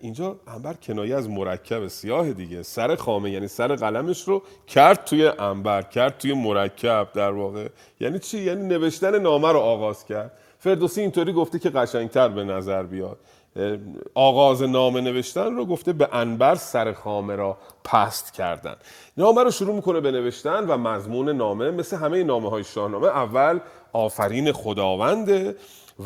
اینجا 0.00 0.36
انبر 0.46 0.74
کنایه 0.74 1.16
از 1.16 1.28
مرکب 1.28 1.88
سیاه 1.88 2.32
دیگه. 2.32 2.62
سر 2.62 2.96
خامه 2.96 3.30
یعنی 3.30 3.48
سر 3.48 3.74
قلمش 3.74 4.28
رو 4.28 4.42
کرد 4.66 5.04
توی 5.04 5.26
انبر 5.26 5.82
کرد 5.82 6.18
توی 6.18 6.34
مرکب 6.34 7.08
در 7.14 7.30
واقع. 7.30 7.68
یعنی 8.00 8.18
چی؟ 8.18 8.38
یعنی 8.38 8.66
نوشتن 8.66 9.18
نامه 9.18 9.52
رو 9.52 9.58
آغاز 9.58 10.04
کرد. 10.04 10.32
فردوسی 10.58 11.00
اینطوری 11.00 11.32
گفته 11.32 11.58
که 11.58 11.70
قشنگتر 11.70 12.28
به 12.28 12.44
نظر 12.44 12.82
بیاد. 12.82 13.18
آغاز 14.14 14.62
نامه 14.62 15.00
نوشتن 15.00 15.56
رو 15.56 15.66
گفته 15.66 15.92
به 15.92 16.08
انبر 16.12 16.54
سر 16.54 16.92
خامه 16.92 17.36
را 17.36 17.56
پست 17.84 18.34
کردن. 18.34 18.76
نامه 19.16 19.42
رو 19.42 19.50
شروع 19.50 19.74
می‌کنه 19.74 20.00
به 20.00 20.10
نوشتن 20.10 20.66
و 20.66 20.76
مضمون 20.76 21.28
نامه 21.28 21.70
مثل 21.70 21.96
همه 21.96 22.24
نامه 22.24 22.50
های 22.50 22.64
شاهنامه 22.64 23.06
اول 23.06 23.60
آفرین 23.92 24.52
خداونده 24.52 25.56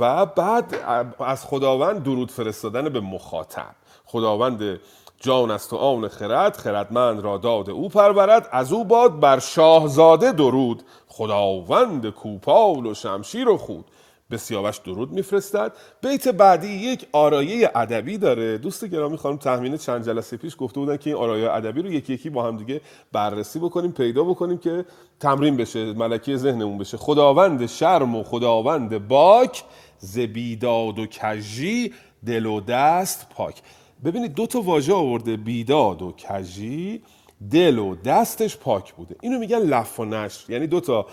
و 0.00 0.26
بعد 0.26 0.74
از 1.18 1.44
خداوند 1.44 2.02
درود 2.02 2.30
فرستادن 2.30 2.88
به 2.88 3.00
مخاطب. 3.00 3.74
خداوند 4.04 4.80
جان 5.20 5.50
است 5.50 5.72
و 5.72 5.76
آن 5.76 6.08
خرد 6.08 6.56
خردمند 6.56 7.20
را 7.20 7.38
داد 7.38 7.70
او 7.70 7.88
پرورد. 7.88 8.48
از 8.52 8.72
او 8.72 8.84
باد 8.84 9.20
بر 9.20 9.38
شاهزاده 9.38 10.32
درود. 10.32 10.82
خداوند 11.08 12.10
کوپال 12.10 12.86
و 12.86 12.94
شمشیر 12.94 13.48
و 13.48 13.56
خود. 13.58 13.84
به 14.28 14.36
سیاوش 14.36 14.78
درود 14.78 15.12
میفرستد. 15.12 15.72
بیت 16.02 16.28
بعدی 16.28 16.68
یک 16.68 17.06
آرایه 17.12 17.70
ادبی 17.74 18.18
داره. 18.18 18.58
دوست 18.58 18.84
گرامی 18.84 19.16
خانم 19.16 19.36
تخمین 19.36 19.76
چند 19.76 20.06
جلسه 20.06 20.36
پیش 20.36 20.56
گفته 20.58 20.80
بودن 20.80 20.96
که 20.96 21.10
این 21.10 21.18
آرایه 21.18 21.50
ادبی 21.50 21.82
رو 21.82 21.92
یکی 21.92 22.12
یکی 22.12 22.30
با 22.30 22.44
هم 22.44 22.56
دیگه 22.56 22.80
بررسی 23.12 23.58
بکنیم 23.58 23.92
پیدا 23.92 24.24
بکنیم 24.24 24.58
که 24.58 24.84
تمرین 25.20 25.56
بشه 25.56 25.92
ملکی 25.92 26.36
ذهنمون 26.36 26.78
بشه. 26.78 26.96
خداوند 26.96 27.66
شرم 27.66 28.14
و 28.16 28.22
خداوند 28.22 29.08
باک 29.08 29.64
زبیداد 29.98 30.98
و 30.98 31.06
کجی 31.06 31.92
دل 32.26 32.46
و 32.46 32.60
دست 32.60 33.26
پاک. 33.30 33.62
ببینید 34.04 34.34
دو 34.34 34.46
تا 34.46 34.60
واژه 34.60 34.94
آورده 34.94 35.36
بیداد 35.36 36.02
و 36.02 36.12
کجی 36.12 37.02
دل 37.50 37.78
و 37.78 37.94
دستش 37.94 38.56
پاک 38.56 38.94
بوده. 38.94 39.16
اینو 39.20 39.38
میگن 39.38 39.58
لف 39.58 40.00
و 40.00 40.04
نشر. 40.04 40.52
یعنی 40.52 40.66
دو 40.66 40.80
تا 40.80 41.06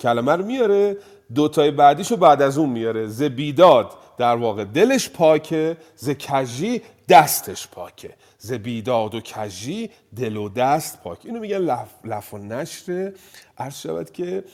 کلمه 0.00 0.32
رو 0.32 0.44
میاره 0.44 0.96
دوتای 1.34 1.70
بعدیشو 1.70 2.16
بعد 2.16 2.42
از 2.42 2.58
اون 2.58 2.70
میاره. 2.70 3.06
ز 3.06 3.22
بیداد 3.22 3.92
در 4.18 4.36
واقع 4.36 4.64
دلش 4.64 5.10
پاکه 5.10 5.76
ز 5.96 6.10
کجی 6.10 6.82
دستش 7.08 7.68
پاکه. 7.68 8.14
ز 8.38 8.52
بیداد 8.52 9.14
و 9.14 9.20
کجی 9.20 9.90
دل 10.16 10.36
و 10.36 10.48
دست 10.48 11.02
پاک 11.02 11.18
اینو 11.24 11.40
میگن 11.40 11.58
لف, 11.58 11.94
لف 12.04 12.34
و 12.34 12.38
نشر. 12.38 13.12
عرض 13.58 13.80
شود 13.80 14.10
که 14.10 14.44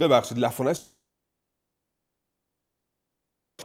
ببخشید 0.00 0.38
لف 0.38 0.60
و 0.60 0.64
نشر 0.64 0.82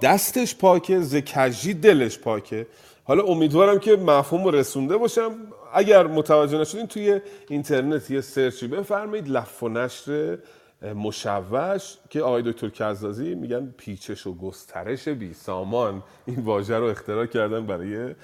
دستش 0.02 0.56
پاکه 0.56 1.00
ز 1.00 1.16
کجی 1.16 1.74
دلش 1.74 2.20
پاکه. 2.20 2.68
حالا 3.04 3.24
امیدوارم 3.24 3.80
که 3.80 3.96
مفهوم 3.96 4.48
رسونده 4.48 4.98
باشم. 4.98 5.36
اگر 5.74 6.08
متوجه 6.08 6.58
نشدین 6.58 6.88
توی 6.88 7.22
اینترنت 7.50 8.12
یه 8.12 8.22
سرچی 8.22 8.68
بفرمایید. 8.68 9.28
لف 9.28 9.64
و 9.64 9.70
نشر 9.70 10.38
مشوش 10.84 11.98
که 12.10 12.22
آقای 12.22 12.44
دکتر 12.46 12.70
کزازی 12.70 13.36
میگن 13.36 13.74
پیچش 13.78 14.28
و 14.28 14.34
گسترش 14.34 15.08
بی 15.08 15.34
سامان. 15.34 16.04
این 16.26 16.40
واژه 16.40 16.78
رو 16.78 16.86
اختراع 16.86 17.26
کردن 17.26 17.66
برای 17.66 18.16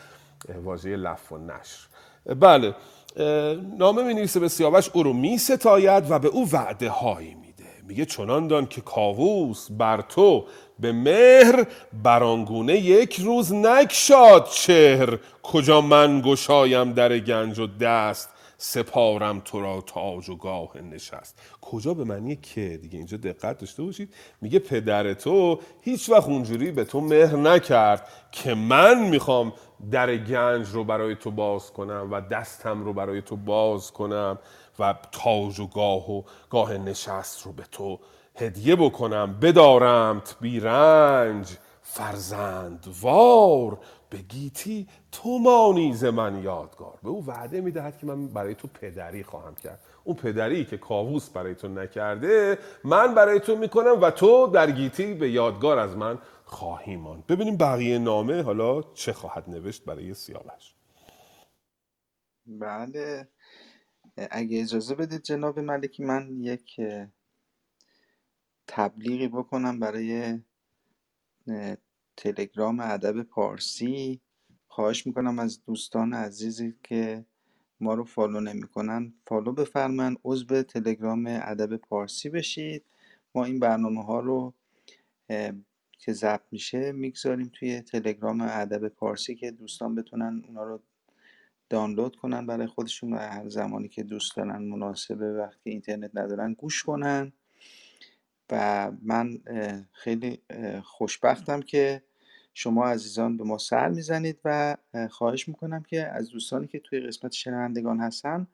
واژه 0.64 0.96
لف 0.96 1.32
و 1.32 1.38
نشر. 1.38 1.88
بله 2.40 2.76
نامه 3.78 4.04
می 4.04 4.14
نویسه 4.14 4.40
به 4.40 4.48
سیاوش 4.48 4.90
او 4.94 5.04
رو 5.04 5.14
می 5.14 5.38
ستاید 5.38 6.12
و 6.12 6.20
به 6.20 6.28
او 6.28 6.50
وعده 6.52 6.90
هایی 6.90 7.36
میده. 7.36 7.64
میگه 7.88 8.06
چنان 8.06 8.48
دان 8.48 8.66
که 8.66 8.82
کاووس 8.82 9.68
بر 9.72 10.02
تو 10.02 10.46
به 10.80 10.92
مهر 10.92 11.68
برانگونه 12.04 12.78
یک 12.78 13.20
روز 13.20 13.54
نکشاد 13.54 14.48
چهر. 14.48 15.18
کجا 15.44 15.82
من 15.82 16.22
گشایم 16.26 16.94
در 16.94 17.20
گنج 17.20 17.60
و 17.60 17.68
دست؟ 17.68 18.30
سپارم 18.62 19.40
تو 19.40 19.62
را 19.62 19.82
تاج 19.82 20.30
و 20.30 20.36
گاه 20.36 20.78
نشست. 20.78 21.42
کجا 21.62 21.94
به 21.94 22.04
معنی 22.04 22.36
که؟ 22.36 22.78
دیگه 22.78 22.98
اینجا 22.98 23.18
دقت 23.18 23.58
داشته 23.58 23.84
باشید. 23.84 24.14
میگه 24.42 24.60
پدر 24.60 25.14
تو 25.14 25.60
هیچ 25.82 26.10
وقت 26.10 26.28
اونجوری 26.28 26.72
به 26.72 26.84
تو 26.84 27.02
مهر 27.02 27.36
نکرد 27.36 28.08
که 28.32 28.54
من 28.54 29.10
می‌خوام 29.10 29.54
در 29.92 30.18
گنج 30.18 30.68
رو 30.68 30.84
برای 30.84 31.16
تو 31.16 31.32
باز 31.32 31.72
کنم 31.72 32.08
و 32.12 32.22
دستم 32.22 32.84
رو 32.84 32.94
برای 32.94 33.22
تو 33.22 33.36
باز 33.36 33.92
کنم 33.92 34.40
و 34.80 34.96
تاج 35.12 35.60
و 35.60 35.68
گاه 35.68 36.12
و 36.12 36.24
گاه 36.50 36.78
نشست 36.78 37.46
رو 37.46 37.52
به 37.52 37.64
تو 37.72 38.00
هدیه 38.36 38.76
بکنم. 38.76 39.40
بدارمت 39.42 40.36
بیرنج 40.42 41.58
فرزندوار 41.82 43.80
به 44.10 44.18
گیتی 44.18 44.88
تو 45.12 45.38
مانی 45.38 45.94
ز 45.94 46.04
من 46.04 46.44
یادگار. 46.44 47.00
به 47.04 47.10
او 47.10 47.26
وعده 47.26 47.62
می‌دهد 47.62 47.98
که 47.98 48.06
من 48.06 48.28
برای 48.28 48.56
تو 48.56 48.68
پدری 48.68 49.24
خواهم 49.24 49.56
کرد. 49.56 49.80
اون 50.04 50.16
پدری 50.16 50.66
که 50.66 50.78
کاووس 50.78 51.30
برای 51.30 51.56
تو 51.56 51.68
نکرده 51.68 52.58
من 52.84 53.16
برای 53.16 53.40
تو 53.40 53.56
می‌کنم 53.56 54.02
و 54.02 54.12
تو 54.12 54.48
در 54.48 54.72
گیتی 54.72 55.14
به 55.14 55.32
یادگار 55.32 55.80
از 55.80 55.98
من 55.98 56.20
خواهی 56.46 56.96
ماند. 56.96 57.28
ببینیم 57.28 57.58
بقیه 57.58 58.00
نامه 58.00 58.42
حالا 58.42 58.82
چه 58.82 59.14
خواهد 59.14 59.50
نوشت 59.50 59.86
برای 59.86 60.14
سیاوش. 60.14 60.76
بله. 62.46 63.28
اگه 64.32 64.62
اجازه 64.62 64.96
بدید 64.96 65.22
جناب 65.22 65.60
ملکی 65.60 66.04
من 66.04 66.42
یک 66.42 66.82
تبلیغی 68.68 69.28
بکنم 69.28 69.80
برای 69.80 70.40
تلگرام 72.20 72.80
ادب 72.80 73.24
پارسی. 73.24 74.22
خواهش 74.68 75.08
می‌کنم 75.08 75.40
از 75.40 75.64
دوستان 75.66 76.14
عزیزی 76.14 76.76
که 76.84 77.26
ما 77.80 77.94
رو 77.94 78.04
follow 78.04 78.40
نمی‌کنن 78.40 79.14
follow 79.28 79.52
بفرمان 79.52 80.16
عضو 80.24 80.62
تلگرام 80.62 81.26
ادب 81.28 81.78
پارسی 81.78 82.30
بشید. 82.30 82.86
ما 83.36 83.46
این 83.46 83.60
برنامه 83.60 84.04
ها 84.04 84.20
رو 84.20 84.54
که 86.00 86.14
ضبط 86.14 86.44
میشه 86.52 86.92
می‌گذاریم 86.92 87.52
توی 87.54 87.82
تلگرام 87.82 88.42
ادب 88.42 88.88
پارسی 88.88 89.36
که 89.36 89.52
دوستان 89.52 89.96
بتونن 89.96 90.44
اونا 90.48 90.64
رو 90.64 90.82
دانلود 91.70 92.16
کنن 92.16 92.46
برای 92.46 92.68
خودشون 92.68 93.14
و 93.14 93.18
هر 93.18 93.50
زمانی 93.50 93.88
که 93.88 94.04
دوست 94.04 94.38
دارن 94.38 94.64
مناسبه 94.64 95.34
وقتی 95.34 95.70
اینترنت 95.70 96.12
ندارن 96.14 96.54
گوش 96.54 96.84
کنن. 96.84 97.34
و 98.52 98.92
من 99.02 99.40
خیلی 99.92 100.42
خوشبختم 100.84 101.62
که 101.62 102.02
شما 102.60 102.86
عزیزان 102.88 103.38
به 103.38 103.44
ما 103.44 103.58
سر 103.58 103.90
می‌زنید 103.90 104.40
و 104.46 104.78
اه، 104.94 105.08
خواهش 105.08 105.48
می‌کنم 105.48 105.84
که 105.84 106.08
از 106.08 106.30
دوستانی 106.30 106.68
که 106.68 106.80
توی 106.80 107.00
قسمت 107.00 107.32
شنوندگان 107.32 108.00
هستن 108.00 108.48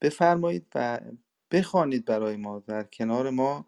بفرمایید 0.00 0.66
و 0.74 1.00
بخوانید 1.50 2.04
برای 2.04 2.36
ما 2.36 2.58
در 2.66 2.82
کنار 2.84 3.30
ما 3.30 3.66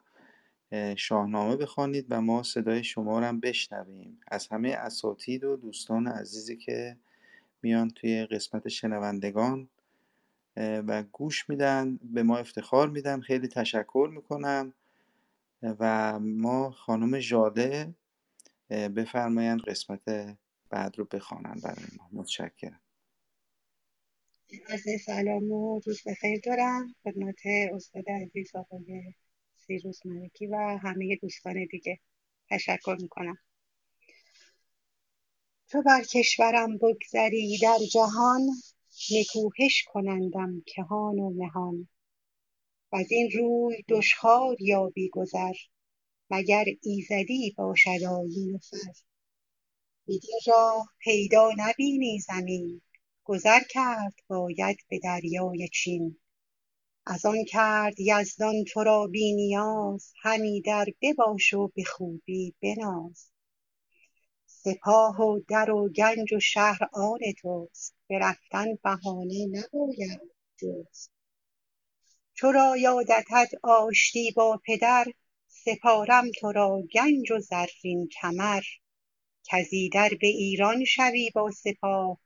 اه، 0.72 0.96
شاهنامه 0.96 1.56
بخوانید 1.56 2.06
و 2.10 2.20
ما 2.20 2.42
صدای 2.42 2.84
شما 2.84 3.18
رو 3.18 3.24
هم 3.24 3.40
بشنویم. 3.40 4.20
از 4.28 4.48
همه 4.48 4.68
اساتید 4.70 5.44
و 5.44 5.56
دوستان 5.56 6.06
عزیزی 6.08 6.56
که 6.56 6.96
میان 7.62 7.90
توی 7.90 8.26
قسمت 8.26 8.68
شنوندگان 8.68 9.68
و 10.56 11.02
گوش 11.12 11.48
میدن 11.48 11.96
به 11.96 12.22
ما 12.22 12.38
افتخار 12.38 12.88
میدن. 12.88 13.20
خیلی 13.20 13.48
تشکر 13.48 14.10
می‌کنم. 14.12 14.72
و 15.62 16.18
ما 16.20 16.70
خانم 16.70 17.14
اه، 17.14 17.94
بفرمایند 18.70 19.60
قسمت 19.60 20.02
بعد 20.70 20.98
رو 20.98 21.04
بخوانند 21.04 21.62
برای 21.62 21.86
ما. 21.98 22.08
متشکرم. 22.12 22.80
عرض 24.68 25.02
سلام 25.06 25.50
و 25.50 25.80
روز 25.86 26.00
بخیر 26.06 26.40
دارم. 26.44 26.94
خدمت 27.04 27.46
استاد 27.74 28.04
عزیز 28.10 28.56
آقای 28.56 29.14
سیروس 29.56 30.06
ملکی 30.06 30.46
و 30.46 30.78
همه 30.82 31.16
دوستان 31.22 31.66
دیگه. 31.70 31.98
تشکر 32.50 32.96
می‌کنم. 33.00 33.38
تو 35.68 35.82
بر 35.82 36.02
کشورم 36.02 36.78
بگذری 36.78 37.58
در 37.62 37.78
جهان 37.92 38.40
نکوهش 39.10 39.84
کنندم 39.86 40.62
کهان 40.66 41.18
و 41.18 41.30
مهان 41.30 41.88
وز 42.92 43.06
این 43.10 43.30
روی 43.30 43.84
دشخوار 43.88 44.56
یابی 44.62 45.08
گذر. 45.08 45.52
مگر 46.30 46.64
ایزدی 46.82 47.54
باشد 47.58 48.04
آیین 48.10 48.54
و 48.54 48.58
فر 48.58 48.92
بدین 50.08 50.40
راه 50.46 50.88
پیدا 50.98 51.50
نبینی 51.56 52.20
زمین. 52.20 52.82
گذر 53.24 53.60
کرد 53.70 54.14
باید 54.28 54.76
به 54.88 54.98
دریای 54.98 55.68
چین. 55.68 56.18
از 57.06 57.26
آن 57.26 57.44
کرد 57.44 58.00
یزدان 58.00 58.64
تو 58.64 58.84
را 58.84 59.06
بی 59.06 59.32
نیاز. 59.32 60.12
همی 60.22 60.60
در 60.60 60.86
بباش 61.02 61.54
و 61.54 61.68
به 61.68 61.84
خوبی 61.84 62.54
بناز. 62.62 63.30
سپاه 64.46 65.20
و 65.20 65.40
در 65.48 65.70
و 65.70 65.88
گنج 65.88 66.32
و 66.32 66.40
شهر 66.40 66.88
آن 66.92 67.18
توست. 67.40 67.94
به 68.08 68.18
رفتن 68.18 68.66
بهانه 68.84 69.46
نباید 69.46 70.20
جست. 70.56 71.10
چو 72.34 72.52
رایادتت 72.52 73.50
آشتی 73.62 74.32
با 74.36 74.60
پدر 74.66 75.06
سپارم 75.66 76.30
تو 76.40 76.52
را 76.52 76.82
گنج 76.94 77.30
و 77.32 77.38
زرین 77.38 78.08
کمر. 78.08 78.62
کز 79.50 79.66
ایدر 79.72 80.10
به 80.20 80.26
ایران 80.26 80.84
شوی 80.84 81.30
با 81.34 81.50
سپاه 81.50 82.18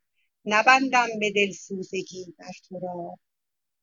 نبندم 0.44 1.08
به 1.20 1.30
دلسوزگی 1.30 2.34
بر 2.38 2.52
تو 2.68 2.78
راه 2.78 3.18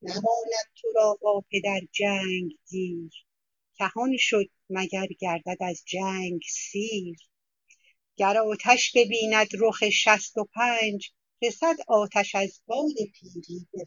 نماند 0.02 0.68
تو 0.76 0.88
را 0.96 1.18
با 1.22 1.44
پدر 1.52 1.80
جنگ 1.92 2.52
گیر 2.70 3.12
کهان 3.78 4.18
شد 4.20 4.50
مگر 4.70 5.08
گردد 5.20 5.58
از 5.60 5.84
جنگ 5.86 6.42
سیر. 6.50 7.18
گر 8.16 8.38
آتش 8.38 8.92
ببیند 8.96 9.48
رخ 9.60 9.90
شصت 9.90 10.38
و 10.38 10.48
پنج 10.56 11.12
رسد 11.42 11.76
آتش 11.88 12.36
از 12.36 12.62
باد 12.66 12.96
پیری 13.14 13.68
به 13.74 13.86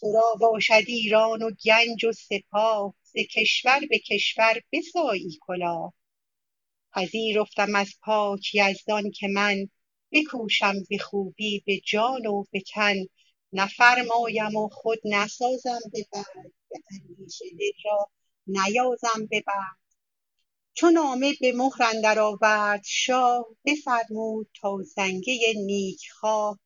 تو 0.00 0.12
را 0.12 0.34
باشد 0.40 0.82
ایران 0.86 1.42
و 1.42 1.50
گنج 1.64 2.04
و 2.04 2.12
سپاه 2.12 2.94
ز 3.02 3.12
کشور 3.34 3.80
به 3.90 3.98
کشور 3.98 4.60
بسایی 4.72 5.38
کلاه. 5.40 5.94
پذیرفتم 6.92 7.74
از 7.74 7.94
پاک 8.02 8.54
یزدان 8.54 9.10
که 9.10 9.28
من 9.28 9.68
بکوشم 10.12 10.74
به 10.90 10.98
خوبی 10.98 11.62
به 11.66 11.80
جان 11.84 12.26
و 12.26 12.44
به 12.50 12.60
تن. 12.60 12.96
نفرمایم 13.52 14.56
و 14.56 14.68
خود 14.68 14.98
نسازم 15.04 15.80
به 15.92 16.06
بعد 16.12 16.52
به 16.70 16.76
اندیشه 16.90 17.44
دل 17.58 17.82
را 17.84 18.10
نیازم 18.46 19.26
به 19.30 19.40
بعد 19.46 19.78
چو 20.74 20.90
نامه 20.90 21.34
به 21.40 21.52
مهر 21.52 21.82
اندر 21.82 22.18
آورد 22.18 22.82
شاه 22.86 23.46
بفرمود 23.64 24.48
تا 24.60 24.78
زنگه 24.96 25.54
نیک 25.56 26.00
خواه 26.20 26.58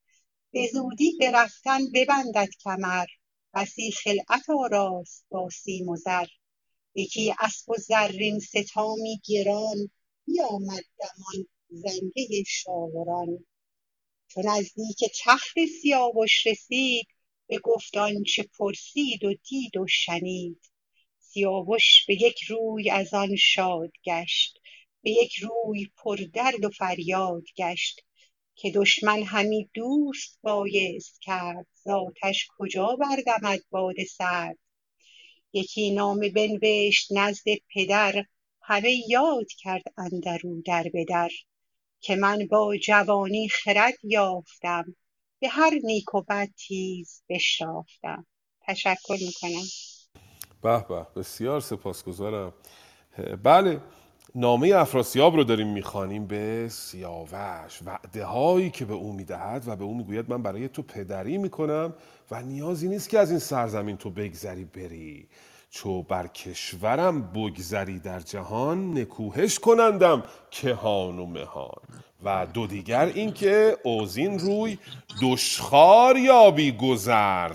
به 0.51 0.69
زودی 0.73 1.15
به 1.19 1.31
رفتن 1.31 1.79
ببندد 1.93 2.49
کمر. 2.63 3.05
بسی 3.53 3.91
خلعت 3.91 4.49
آراست 4.49 5.25
با 5.29 5.49
سیم 5.49 5.89
و 5.89 5.95
زر. 5.95 6.25
یکی 6.95 7.33
اسپ 7.39 7.69
و 7.69 7.73
زرین 7.73 8.39
ستامی 8.39 9.21
گران 9.25 9.89
بیامد 10.25 10.83
دمان 10.99 11.47
زنگه 11.69 12.43
شاوران. 12.47 13.45
چو 14.27 14.41
نزدیک 14.45 14.99
تخت 15.23 15.55
سیاوش 15.81 16.47
رسید 16.47 17.07
بگفت 17.49 17.97
آنچه 17.97 18.43
پرسید 18.59 19.23
و 19.25 19.33
دید 19.49 19.77
و 19.77 19.87
شنید. 19.87 20.71
سیاوش 21.19 22.05
به 22.07 22.13
یک 22.13 22.43
روی 22.43 22.89
از 22.89 23.13
آن 23.13 23.35
شاد 23.35 23.91
گشت 24.05 24.59
به 25.01 25.11
یک 25.11 25.33
روی 25.35 25.87
پردرد 25.97 26.65
و 26.65 26.69
فریاد 26.69 27.43
گشت. 27.57 28.01
که 28.55 28.71
دشمن 28.71 29.23
همی 29.23 29.69
دوست 29.73 30.39
بایست 30.41 31.21
کرد 31.21 31.67
ز 31.73 31.87
کجا 32.57 32.95
بردمد 32.95 33.59
باد 33.69 33.95
سرد؟ 34.17 34.57
یکی 35.53 35.91
نامه 35.91 36.29
بنوشت 36.29 37.07
نزد 37.11 37.45
پدر 37.73 38.25
همه 38.61 38.91
یاد 39.09 39.47
کرد 39.57 39.83
اندرو 39.97 40.61
در 40.61 40.83
به 40.93 41.05
در 41.05 41.29
که 41.99 42.15
من 42.15 42.47
با 42.47 42.77
جوانی 42.77 43.49
خرد 43.49 43.93
یافتم 44.03 44.95
به 45.39 45.47
هر 45.47 45.71
نیک 45.83 46.13
و 46.13 46.21
بد 46.21 46.49
تیز 46.57 47.23
بشتافتم 47.29 48.25
تشکر 48.61 49.17
می‌کنم. 49.21 49.63
به 50.61 50.85
به 50.89 51.07
بسیار 51.15 51.59
سپاسگزارم. 51.59 52.53
بله 53.43 53.81
نامه 54.35 54.75
افراسیاب 54.75 55.35
رو 55.35 55.43
داریم 55.43 55.67
می‌خوانیم 55.67 56.27
به 56.27 56.67
سیاوش. 56.69 57.79
وعده 57.85 58.25
هایی 58.25 58.69
که 58.69 58.85
به 58.85 58.93
او 58.93 59.13
می‌دهد 59.13 59.67
و 59.67 59.75
به 59.75 59.83
او 59.83 59.97
می‌گوید 59.97 60.29
من 60.29 60.41
برای 60.41 60.67
تو 60.67 60.81
پدری 60.81 61.37
می‌کنم 61.37 61.93
و 62.31 62.41
نیازی 62.41 62.87
نیست 62.87 63.09
که 63.09 63.19
از 63.19 63.29
این 63.29 63.39
سرزمین 63.39 63.97
تو 63.97 64.09
بگذری 64.09 64.65
بری. 64.65 65.27
چو 65.69 66.01
بر 66.03 66.27
کشورم 66.27 67.21
بگذری 67.21 67.99
در 67.99 68.19
جهان 68.19 68.97
نکوهش 68.97 69.59
کنندم 69.59 70.23
کهان 70.51 71.19
و 71.19 71.25
مهان. 71.25 71.81
و 72.23 72.47
دو 72.53 72.67
دیگر 72.67 73.05
اینکه 73.05 73.77
اوزین 73.83 74.39
روی 74.39 74.77
دشخار 75.21 76.17
یابی 76.17 76.71
گذر. 76.71 77.51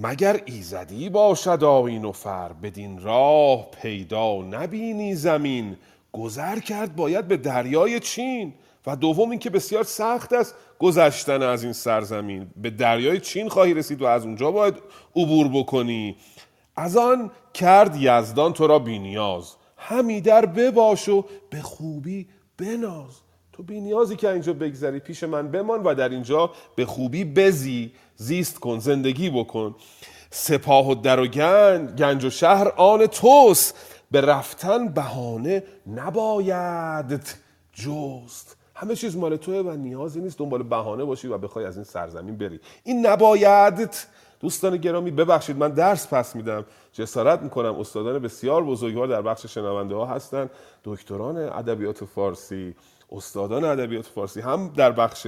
مگر 0.00 0.40
ایزدی 0.44 1.08
باشد 1.08 1.64
آیین 1.64 2.12
فر؟ 2.12 2.52
بدین 2.52 3.02
راه 3.02 3.70
پیدا 3.82 4.42
نبینی 4.42 5.14
زمین. 5.14 5.76
گذر 6.12 6.58
کرد 6.58 6.96
باید 6.96 7.28
به 7.28 7.36
دریای 7.36 8.00
چین. 8.00 8.54
و 8.86 8.96
دوم 8.96 9.30
اینکه 9.30 9.50
بسیار 9.50 9.84
سخت 9.84 10.32
است 10.32 10.54
گذشتن 10.78 11.42
از 11.42 11.64
این 11.64 11.72
سرزمین. 11.72 12.50
به 12.56 12.70
دریای 12.70 13.20
چین 13.20 13.48
خواهی 13.48 13.74
رسید 13.74 14.02
و 14.02 14.06
از 14.06 14.24
اونجا 14.24 14.50
باید 14.50 14.74
عبور 15.16 15.48
بکنی. 15.48 16.16
از 16.76 16.96
آن 16.96 17.30
کرد 17.54 17.96
یزدان 17.96 18.52
تو 18.52 18.66
را 18.66 18.78
بینیاز 18.78 19.54
همی 19.76 20.20
در 20.20 20.46
بباش 20.46 21.08
و 21.08 21.24
به 21.50 21.62
خوبی 21.62 22.28
بناز. 22.58 23.27
تو 23.58 23.64
بینیازی 23.64 24.16
که 24.16 24.30
اینجا 24.30 24.52
بگذری 24.52 24.98
پیش 24.98 25.24
من 25.24 25.50
بمان 25.50 25.82
و 25.82 25.94
در 25.94 26.08
اینجا 26.08 26.50
به 26.76 26.86
خوبی 26.86 27.24
بزی 27.24 27.92
زیست 28.16 28.60
کن 28.60 28.78
زندگی 28.78 29.30
بکن. 29.30 29.74
سپاه 30.30 30.90
و 30.90 30.94
در 30.94 31.20
و 31.20 31.26
گنج 31.26 31.90
گنج 31.90 32.24
و 32.24 32.30
شهر 32.30 32.68
آن 32.68 33.06
توست. 33.06 33.74
به 34.10 34.20
رفتن 34.20 34.88
بهانه 34.88 35.62
نباید 35.86 37.20
جست. 37.74 38.56
همه 38.74 38.94
چیز 38.96 39.16
مال 39.16 39.36
توه 39.36 39.56
و 39.56 39.70
نیازی 39.70 40.20
نیست 40.20 40.38
دنبال 40.38 40.62
بهانه 40.62 41.04
باشی 41.04 41.28
و 41.28 41.38
بخوای 41.38 41.64
از 41.64 41.76
این 41.76 41.84
سرزمین 41.84 42.36
بری. 42.36 42.60
این 42.84 43.06
نباید. 43.06 43.90
دوستان 44.40 44.76
گرامی 44.76 45.10
ببخشید 45.10 45.56
من 45.56 45.68
درس 45.68 46.14
پس 46.14 46.36
میدم. 46.36 46.64
جسارت 46.92 47.42
می‌کنم. 47.42 47.80
استادان 47.80 48.18
بسیار 48.18 48.64
بزرگوار 48.64 49.06
در 49.06 49.22
بخش 49.22 49.46
شنونده 49.46 49.94
ها 49.94 50.06
هستن. 50.06 50.50
دکتران 50.84 51.36
ادبیات 51.36 52.04
فارسی. 52.04 52.74
استادان 53.12 53.64
ادبیات 53.64 54.06
فارسی 54.06 54.40
هم 54.40 54.72
در 54.76 54.92
بخش 54.92 55.26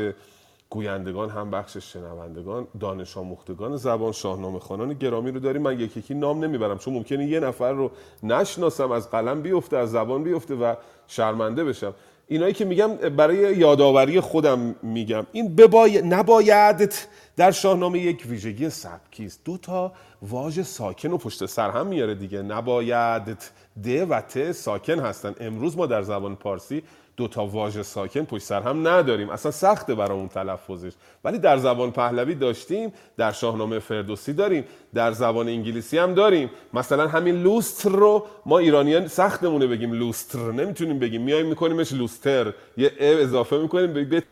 گویندگان 0.70 1.31
هم 1.31 1.51
بخش 1.51 1.77
شنوندگان 1.77 2.66
دانش 2.81 3.16
آموختگان 3.16 3.77
زبان 3.77 4.12
شاهنامه 4.12 4.59
خانان 4.59 4.93
گرامی 4.94 5.31
رو 5.31 5.40
داریم. 5.40 5.62
من 5.62 5.81
یکی 5.81 6.01
یکی 6.01 6.15
نام 6.15 6.44
نمی‌برم 6.44 6.78
چون 6.78 6.94
ممکنه 6.94 7.27
یه 7.27 7.40
نفر 7.40 7.73
رو 7.73 7.90
نشناسم 8.23 8.90
از 8.90 9.11
قلم 9.11 9.43
بیفته 9.43 9.77
از 9.77 9.90
زبان 9.90 10.24
بیفته 10.24 10.55
و 10.55 10.74
شرمنده 11.07 11.65
بشم. 11.65 11.94
اینایی 12.28 12.52
که 12.52 12.65
میگم 12.65 12.97
برای 12.97 13.57
یادآوری 13.57 14.20
خودم 14.20 14.74
میگم 14.82 15.27
این 15.32 15.57
ببای... 15.57 16.02
نباید 16.02 16.94
در 17.36 17.51
شاهنامه 17.51 17.98
یک 17.98 18.24
ویژگی 18.28 18.70
سبکی 18.70 19.27
است 19.27 19.40
دو 19.44 19.59
تا 19.59 19.93
واژه 20.23 20.62
ساکن 20.62 21.11
و 21.11 21.16
پشت 21.16 21.47
سر 21.47 21.70
هم 21.70 21.86
میاره 21.86 22.15
دیگه. 22.15 22.43
نباید 22.43 23.39
د 23.85 23.86
و 24.11 24.20
ت 24.20 24.52
ساکن 24.52 24.98
هستن. 24.98 25.35
امروز 25.40 25.77
ما 25.77 25.86
در 25.86 26.02
زبان 26.02 26.36
پارسی 26.36 26.82
دو 27.20 27.28
تا 27.28 27.47
واژه 27.47 27.82
ساکن 27.82 28.24
پشت 28.24 28.42
سر 28.42 28.62
هم 28.62 28.88
نداریم. 28.88 29.30
اصلا 29.30 29.52
سخته 29.52 29.94
برامون 29.94 30.28
تلفظش. 30.28 30.92
ولی 31.24 31.38
در 31.38 31.56
زبان 31.56 31.90
پهلوی 31.90 32.34
داشتیم 32.34 32.92
در 33.16 33.32
شاهنامه 33.32 33.78
فردوسی 33.78 34.32
داریم 34.32 34.64
در 34.94 35.12
زبان 35.12 35.48
انگلیسی 35.48 35.98
هم 35.98 36.14
داریم. 36.14 36.51
مثلا 36.72 37.09
همین 37.09 37.42
لوستر 37.42 37.90
رو 37.90 38.26
ما 38.47 38.59
ایرانیان 38.59 39.09
سختمونه 39.09 39.66
بگیم 39.66 39.92
لوستر. 39.92 40.52
نمی‌تونیم 40.52 40.98
بگیم. 40.98 41.22
میایم 41.22 41.47
میکنیمش 41.47 41.92
لوستر. 41.92 42.55
یه 42.76 42.92
ا 43.01 43.18
اضافه 43.18 43.59
می‌کنیم 43.59 43.92
به 43.92 44.22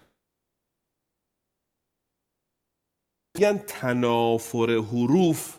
میگن 3.34 3.58
تنافر 3.66 4.70
حروف. 4.70 5.56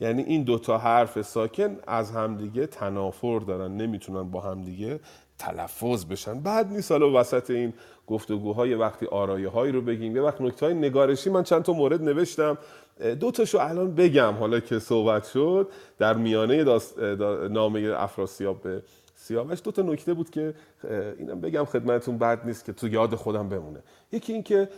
یعنی 0.00 0.22
این 0.22 0.42
دوتا 0.42 0.78
حرف 0.78 1.22
ساکن 1.22 1.78
از 1.86 2.10
همدیگه 2.10 2.66
تنافر 2.66 3.38
دارن. 3.38 3.76
نمی‌تونن 3.76 4.30
با 4.30 4.40
همدیگه 4.40 5.00
تلفظ 5.38 6.04
بشن. 6.04 6.40
بعد 6.40 6.72
نیست 6.72 6.92
حالا 6.92 7.20
وسط 7.20 7.50
این 7.50 7.72
گفتگوهای 8.06 8.74
وقتی 8.74 9.06
آرایه 9.06 9.48
هایی 9.48 9.72
رو 9.72 9.82
بگیم. 9.82 10.16
یه 10.16 10.22
وقت 10.22 10.40
نکته 10.40 10.66
های 10.66 10.74
نگارشی 10.74 11.30
من 11.30 11.42
چند 11.42 11.62
تا 11.62 11.72
مورد 11.72 12.02
نوشتم. 12.02 12.58
دو 13.20 13.30
تاشو 13.30 13.58
الان 13.58 13.94
بگم 13.94 14.34
حالا 14.34 14.60
که 14.60 14.78
صحبت 14.78 15.24
شد. 15.24 15.68
در 15.98 16.14
میانه 16.14 16.64
داست 16.64 16.98
نامه 17.50 17.94
افراسیاب 17.96 18.62
به 18.62 18.82
سیاوش 19.14 19.58
دو 19.64 19.70
تا 19.70 19.82
نکته 19.82 20.14
بود 20.14 20.30
که 20.30 20.54
اینم 21.18 21.40
بگم 21.40 21.64
خدمتتون. 21.64 22.18
بد 22.18 22.46
نیست 22.46 22.64
که 22.64 22.72
تو 22.72 22.88
یاد 22.88 23.14
خودم 23.14 23.48
بمونه. 23.48 23.78
یکی 24.12 24.32
این 24.32 24.42
که 24.42 24.68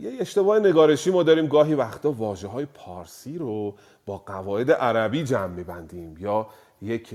یه 0.00 0.12
اشتباه 0.20 0.58
نگارشی 0.58 1.10
ما 1.10 1.22
داریم 1.22 1.46
گاهی 1.46 1.74
وقتا 1.74 2.12
واجه 2.12 2.48
های 2.48 2.66
پارسی 2.74 3.38
رو 3.38 3.74
با 4.06 4.18
قواعد 4.18 4.70
عربی 4.70 5.24
جمع 5.24 5.46
میبندیم 5.46 6.16
یا 6.20 6.46
یک 6.82 7.14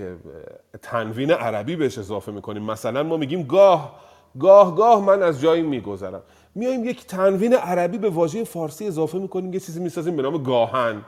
تنوین 0.81 1.31
عربی 1.31 1.75
بهش 1.75 1.97
اضافه 1.97 2.31
می‌کنیم. 2.31 2.63
مثلا 2.63 3.03
ما 3.03 3.17
میگیم 3.17 3.43
گاه 3.43 3.99
گاه 4.39 4.75
گاه 4.75 5.05
من 5.05 5.23
از 5.23 5.41
جایی 5.41 5.61
میگذرم. 5.61 6.21
میایم 6.55 6.85
یک 6.85 7.05
تنوین 7.05 7.53
عربی 7.53 7.97
به 7.97 8.09
واژه 8.09 8.43
فارسی 8.43 8.87
اضافه 8.87 9.17
می‌کنیم. 9.17 9.53
یه 9.53 9.59
چیزی 9.59 9.79
می‌سازیم 9.79 10.15
به 10.15 10.21
نام 10.21 10.43
گاهن. 10.43 11.01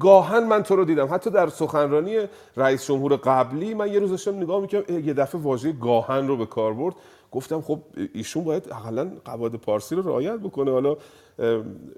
گاهن 0.00 0.44
من 0.44 0.62
تو 0.62 0.76
رو 0.76 0.84
دیدم. 0.84 1.08
حتی 1.14 1.30
در 1.30 1.48
سخنرانی 1.48 2.18
رئیس 2.56 2.86
جمهور 2.86 3.16
قبلی 3.16 3.74
من 3.74 3.92
یه 3.92 3.98
روز 3.98 4.10
داشتم 4.10 4.36
نگاه 4.36 4.60
می‌کنم 4.60 4.82
یه 4.88 5.14
دفعه 5.14 5.40
واژه 5.40 5.72
گاهن 5.72 6.28
رو 6.28 6.36
به 6.36 6.46
کار 6.46 6.74
برد. 6.74 6.94
گفتم 7.32 7.60
خب 7.60 7.78
ایشون 8.14 8.44
باید 8.44 8.68
اقلا 8.72 9.10
قواعد 9.24 9.54
پارسی 9.54 9.94
رو 9.94 10.02
رعایت 10.02 10.40
بکنه. 10.40 10.70
حالا 10.70 10.96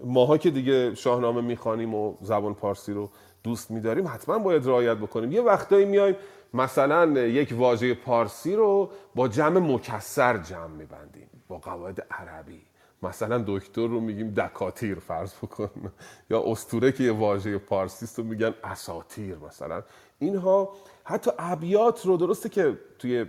ماها 0.04 0.38
که 0.38 0.50
دیگه 0.50 0.94
شاهنامه 0.94 1.40
می‌خوانیم 1.40 1.94
و 1.94 2.14
زبان 2.20 2.54
پارسی 2.54 2.92
رو 2.92 3.08
دوست 3.47 3.70
میداریم 3.70 4.06
حتما 4.09 4.39
باید 4.39 4.66
رعایت 4.66 4.97
بکنیم. 4.97 5.32
یه 5.32 5.43
وقتایی 5.43 5.85
میایم 5.85 6.16
مثلا 6.55 7.20
یک 7.20 7.55
واژه 7.56 7.94
پارسی 7.94 8.56
رو 8.56 8.90
با 9.14 9.28
جمع 9.28 9.59
مکسر 9.59 10.39
جمع 10.39 10.66
میبندیم 10.66 11.28
با 11.48 11.59
قواعد 11.59 12.06
عربی. 12.10 12.62
مثلا 13.02 13.44
دکتر 13.47 13.86
رو 13.86 14.01
میگیم 14.01 14.35
دکاتیر 14.35 14.98
فرض 14.98 15.35
بکن. 15.35 15.70
یا 16.31 16.43
استوره 16.47 16.93
که 16.93 17.05
یه 17.05 17.12
واژه 17.12 17.59
پارسی 17.59 18.23
رو 18.23 18.28
میگن 18.28 18.55
اساتیر 18.64 19.36
مثلا. 19.39 19.82
اینها 20.18 20.73
حتی 21.05 21.31
ابیات 21.39 22.06
رو 22.06 22.16
درسته 22.16 22.48
که 22.48 22.78
توی 22.98 23.27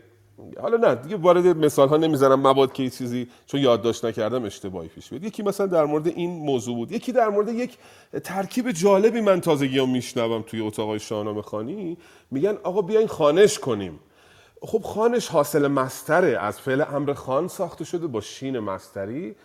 حالا 0.62 0.78
نه 0.78 0.96
دیگه 0.96 1.16
وارد 1.16 1.48
مثال 1.48 1.88
ها 1.90 1.98
نمی‌زنم 1.98 2.48
مباد 2.48 2.74
که 2.74 2.90
چیزی 2.90 3.28
چون 3.46 3.62
یادداشت 3.62 4.06
نکردم 4.06 4.46
اشتباهی 4.46 4.88
پیش 4.88 5.10
بیاد 5.10 5.24
یکی 5.24 5.44
مثلا 5.44 5.68
در 5.68 5.86
مورد 5.86 6.08
این 6.08 6.30
موضوع 6.30 6.76
بود. 6.76 6.92
یکی 6.92 7.12
در 7.12 7.30
مورد 7.30 7.50
یک 7.50 7.78
ترکیب 8.24 8.72
جالبی 8.72 9.22
من 9.22 9.42
تازگی 9.42 9.86
میشنوم 9.86 10.42
توی 10.42 10.62
اتاقای 10.62 11.00
شاهنامه 11.00 11.42
خانی. 11.42 11.98
میگن 12.32 12.58
آقا 12.64 12.82
بیاین 12.82 13.08
خانش 13.08 13.60
کنیم. 13.60 14.00
خب 14.62 14.82
خانش 14.82 15.28
حاصل 15.28 15.68
مستره. 15.68 16.38
از 16.40 16.60
فعل 16.60 16.82
امر 16.82 17.14
خان 17.14 17.48
ساخته 17.48 17.86
شده 17.86 18.08
با 18.08 18.22
شین 18.22 18.60
مستری. 18.60 19.36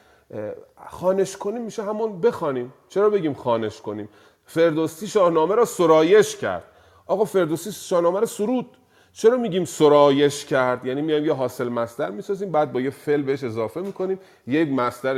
خانش 0.87 1.37
کنیم 1.37 1.63
میشه 1.63 1.83
همون 1.83 2.21
بخوانیم. 2.21 2.73
چرا 2.89 3.11
بگیم 3.11 3.35
خانش 3.35 3.81
کنیم؟ 3.81 4.09
فردوسی 4.47 5.07
شاهنامه 5.07 5.55
را 5.55 5.65
سرایش 5.65 6.37
کرد. 6.37 6.65
آقا 7.07 7.25
فردوسی 7.25 7.73
شاهنامه 7.73 8.21
را 8.21 8.27
سرود. 8.27 8.67
چرا 9.15 9.37
میگیم 9.37 9.65
سرایش 9.65 10.45
کرد؟ 10.45 10.87
یعنی 10.87 11.03
میایم 11.03 11.25
یه 11.25 11.33
حاصل 11.33 11.69
مستر 11.69 12.11
می‌سازیم 12.11 12.53
بعد 12.53 12.73
با 12.73 12.81
یه 12.81 12.91
فعل 12.91 13.23
بهش 13.23 13.45
اضافه 13.45 13.81
می‌کنیم. 13.81 14.19
یک 14.47 14.69
مستر 14.69 15.17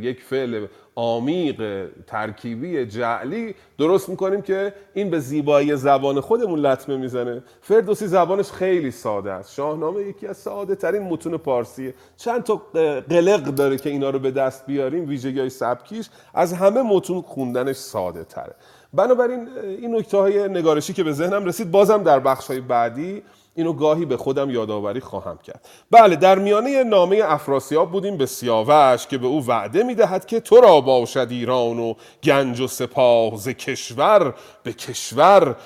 یک 0.00 0.22
فعل 0.22 0.66
عمیق 0.96 1.88
ترکیبی 2.06 2.86
جعلی 2.86 3.54
درست 3.78 4.08
می‌کنیم 4.08 4.42
که 4.42 4.72
این 4.94 5.10
به 5.10 5.18
زیبایی 5.18 5.76
زبان 5.76 6.20
خودمون 6.20 6.58
لطمه 6.58 6.96
می‌زنه. 6.96 7.42
فردوسی 7.60 8.06
زبانش 8.06 8.50
خیلی 8.50 8.90
ساده 8.90 9.32
است. 9.32 9.54
شاهنامه 9.54 10.02
یکی 10.02 10.26
از 10.26 10.36
ساده 10.36 10.74
ترین 10.74 11.02
متون 11.02 11.36
پارسیه 11.36 11.94
چند 12.16 12.42
تا 12.42 12.62
قلق 13.08 13.44
داره 13.44 13.78
که 13.78 13.90
اینا 13.90 14.10
رو 14.10 14.18
به 14.18 14.30
دست 14.30 14.66
بیاریم 14.66 15.08
ویژگی 15.08 15.40
های 15.40 15.50
سبکیش. 15.50 16.08
از 16.34 16.52
همه 16.52 16.82
متون 16.82 17.22
خوندنش 17.22 17.76
ساده 17.76 18.24
تره 18.24 18.54
بنابراین 18.94 19.48
این 19.78 19.96
نکته 19.96 20.16
های 20.16 20.48
نگارشی 20.48 20.92
که 20.92 21.04
به 21.04 21.12
ذهنم 21.12 21.44
رسید 21.44 21.70
بازم 21.70 22.02
در 22.02 22.20
بخش 22.20 22.46
های 22.46 22.60
بعدی 22.60 23.22
اینو 23.56 23.72
گاهی 23.72 24.04
به 24.04 24.16
خودم 24.16 24.50
یادآوری 24.50 25.00
خواهم 25.00 25.38
کرد. 25.38 25.68
بله 25.90 26.16
در 26.16 26.38
میانه 26.38 26.84
نامه 26.84 27.20
افراسیاب 27.24 27.90
بودیم 27.90 28.16
به 28.16 28.26
سیاوش 28.26 29.06
که 29.06 29.18
به 29.18 29.26
او 29.26 29.46
وعده 29.46 29.82
می‌دهد 29.82 30.26
که 30.26 30.40
تو 30.40 30.56
را 30.56 30.80
باشد 30.80 31.26
ایران 31.30 31.78
و 31.78 31.94
گنج 32.24 32.60
و 32.60 32.66
سپاه 32.66 33.36
ز 33.36 33.48
کشور 33.48 34.34
به 34.62 34.72
کشور 34.72 35.56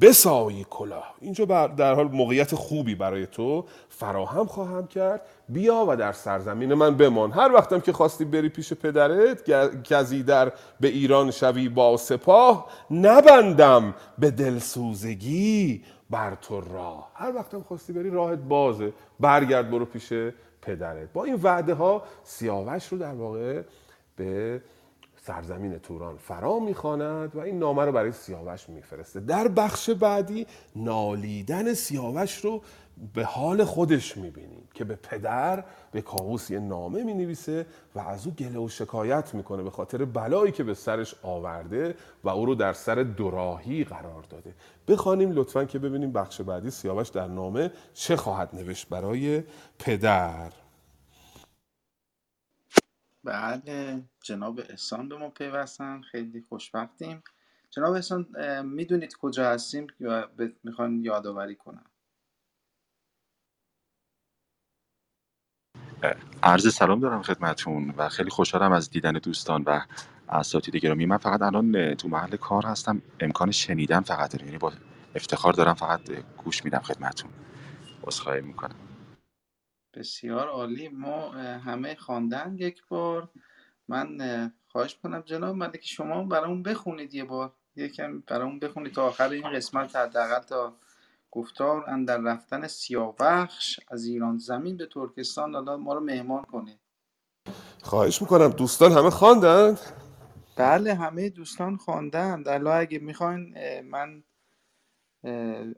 بسایی 0.00 0.66
کلاه. 0.70 1.14
اینجا 1.20 1.44
در 1.66 1.94
حال 1.94 2.08
موقعیت 2.08 2.54
خوبی 2.54 2.94
برای 2.94 3.26
تو 3.26 3.64
فراهم 3.88 4.46
خواهم 4.46 4.86
کرد. 4.86 5.22
بیا 5.48 5.84
و 5.88 5.96
در 5.96 6.12
سرزمین 6.12 6.74
من 6.74 6.96
بمان. 6.96 7.32
هر 7.32 7.52
وقتم 7.52 7.80
که 7.80 7.92
خواستی 7.92 8.24
بری 8.24 8.48
پیش 8.48 8.72
پدرت 8.72 9.50
گزی 9.92 10.22
در 10.22 10.52
به 10.80 10.88
ایران 10.88 11.30
شوی 11.30 11.68
با 11.68 11.96
سپاه 11.96 12.66
نبندم 12.90 13.94
به 14.18 14.30
دلسوزگی 14.30 15.82
بر 16.12 16.34
تو 16.34 16.60
راه. 16.60 17.10
هر 17.14 17.34
وقتم 17.34 17.60
خواستی 17.60 17.92
بری 17.92 18.10
راهت 18.10 18.38
بازه. 18.38 18.92
برگرد 19.20 19.70
برو 19.70 19.84
پیش 19.84 20.12
پدرت. 20.62 21.12
با 21.12 21.24
این 21.24 21.34
وعده 21.42 21.74
ها 21.74 22.02
سیاوش 22.24 22.88
رو 22.88 22.98
در 22.98 23.14
واقع 23.14 23.62
به 24.16 24.62
سرزمین 25.16 25.78
توران 25.78 26.16
فرا 26.16 26.58
می‌خواند 26.58 27.36
و 27.36 27.38
این 27.38 27.58
نامه 27.58 27.84
رو 27.84 27.92
برای 27.92 28.12
سیاوش 28.12 28.68
میفرسته. 28.68 29.20
در 29.20 29.48
بخش 29.48 29.90
بعدی 29.90 30.46
نالیدن 30.76 31.74
سیاوش 31.74 32.44
رو 32.44 32.62
به 33.14 33.24
حال 33.24 33.64
خودش 33.64 34.16
می‌بینیم 34.16 34.68
که 34.74 34.84
به 34.84 34.96
پدر 34.96 35.64
به 35.92 36.00
کاووس 36.00 36.50
یه 36.50 36.58
نامه 36.58 37.04
می‌نویسه 37.04 37.66
و 37.94 37.98
از 37.98 38.26
او 38.26 38.32
گله 38.32 38.58
و 38.58 38.68
شکایت 38.68 39.34
می‌کنه 39.34 39.62
به 39.62 39.70
خاطر 39.70 40.04
بلایی 40.04 40.52
که 40.52 40.64
به 40.64 40.74
سرش 40.74 41.14
آورده 41.22 41.94
و 42.24 42.28
او 42.28 42.46
رو 42.46 42.54
در 42.54 42.72
سر 42.72 42.94
دوراهی 42.94 43.84
قرار 43.84 44.22
داده. 44.30 44.54
بخوانیم 44.88 45.32
لطفا 45.32 45.64
که 45.64 45.78
ببینیم 45.78 46.12
بخش 46.12 46.40
بعدی 46.40 46.70
سیاوش 46.70 47.08
در 47.08 47.28
نامه 47.28 47.72
چه 47.94 48.16
خواهد 48.16 48.54
نوشت 48.54 48.88
برای 48.88 49.44
پدر. 49.78 50.52
بله 53.24 54.02
جناب 54.22 54.60
احسان 54.60 55.08
به 55.08 55.16
ما 55.16 55.30
پیوستن. 55.30 56.02
خیلی 56.02 56.44
خوشبختیم. 56.48 57.22
جناب 57.70 57.94
احسان 57.94 58.26
می‌دونید 58.64 59.16
کجا 59.16 59.50
هستیم 59.50 59.86
یا 60.00 60.30
می‌خوان 60.64 61.04
یادآوری 61.04 61.56
کنم؟ 61.56 61.84
عرض 66.42 66.74
سلام 66.74 67.00
دارم 67.00 67.22
خدمتون 67.22 67.90
و 67.90 68.08
خیلی 68.08 68.30
خوشحالم 68.30 68.72
از 68.72 68.90
دیدن 68.90 69.12
دوستان 69.12 69.62
و 69.66 69.80
اساتید 70.32 70.76
گرامی 70.76 71.06
من 71.06 71.16
فقط 71.16 71.42
الان 71.42 71.94
تو 71.94 72.08
محل 72.08 72.36
کار 72.36 72.66
هستم. 72.66 73.02
امکان 73.20 73.50
شنیدن 73.50 74.00
فقط 74.00 74.32
دارم. 74.32 74.46
یعنی 74.46 74.58
با 74.58 74.72
افتخار 75.14 75.52
دارم 75.52 75.74
فقط 75.74 76.00
گوش 76.44 76.64
میدم 76.64 76.78
خدمتون 76.78 77.30
عذرخواهی 78.04 78.40
می‌کنم. 78.40 78.76
بسیار 79.94 80.48
عالی. 80.48 80.88
ما 80.88 81.28
همه 81.38 81.94
خواندن 81.94 82.56
یک 82.58 82.82
بار. 82.88 83.28
من 83.88 84.52
خواهش 84.68 84.98
کنم 85.02 85.20
جناب 85.20 85.56
ملک 85.56 85.80
شما 85.82 86.24
برامون 86.24 86.62
بخونید 86.62 87.14
یه 87.14 87.24
بار. 87.24 87.52
یکم 87.76 88.20
برامون 88.20 88.58
بخونید 88.58 88.92
تا 88.92 89.06
آخر 89.06 89.28
این 89.28 89.52
قسمت 89.52 89.96
حداقل 89.96 90.42
تا 90.42 90.76
گفتار 91.30 91.90
اندر 91.90 92.18
رفتن 92.18 92.66
سیاوخش 92.66 93.80
از 93.88 94.04
ایران 94.04 94.38
زمین 94.38 94.76
به 94.76 94.86
ترکستان. 94.86 95.54
حالا 95.54 95.76
ما 95.76 95.94
رو 95.94 96.00
مهمان 96.00 96.44
کنید. 96.44 96.78
خواهش 97.82 98.22
می‌کنم. 98.22 98.48
دوستان 98.48 98.92
همه 98.92 99.10
خواندند 99.10 99.80
بله 100.56 100.94
همه 100.94 101.28
دوستان 101.28 101.76
خواندند 101.76 102.48
الا 102.48 102.74
اگه 102.74 102.98
می‌خواین 102.98 103.54
من 103.80 104.22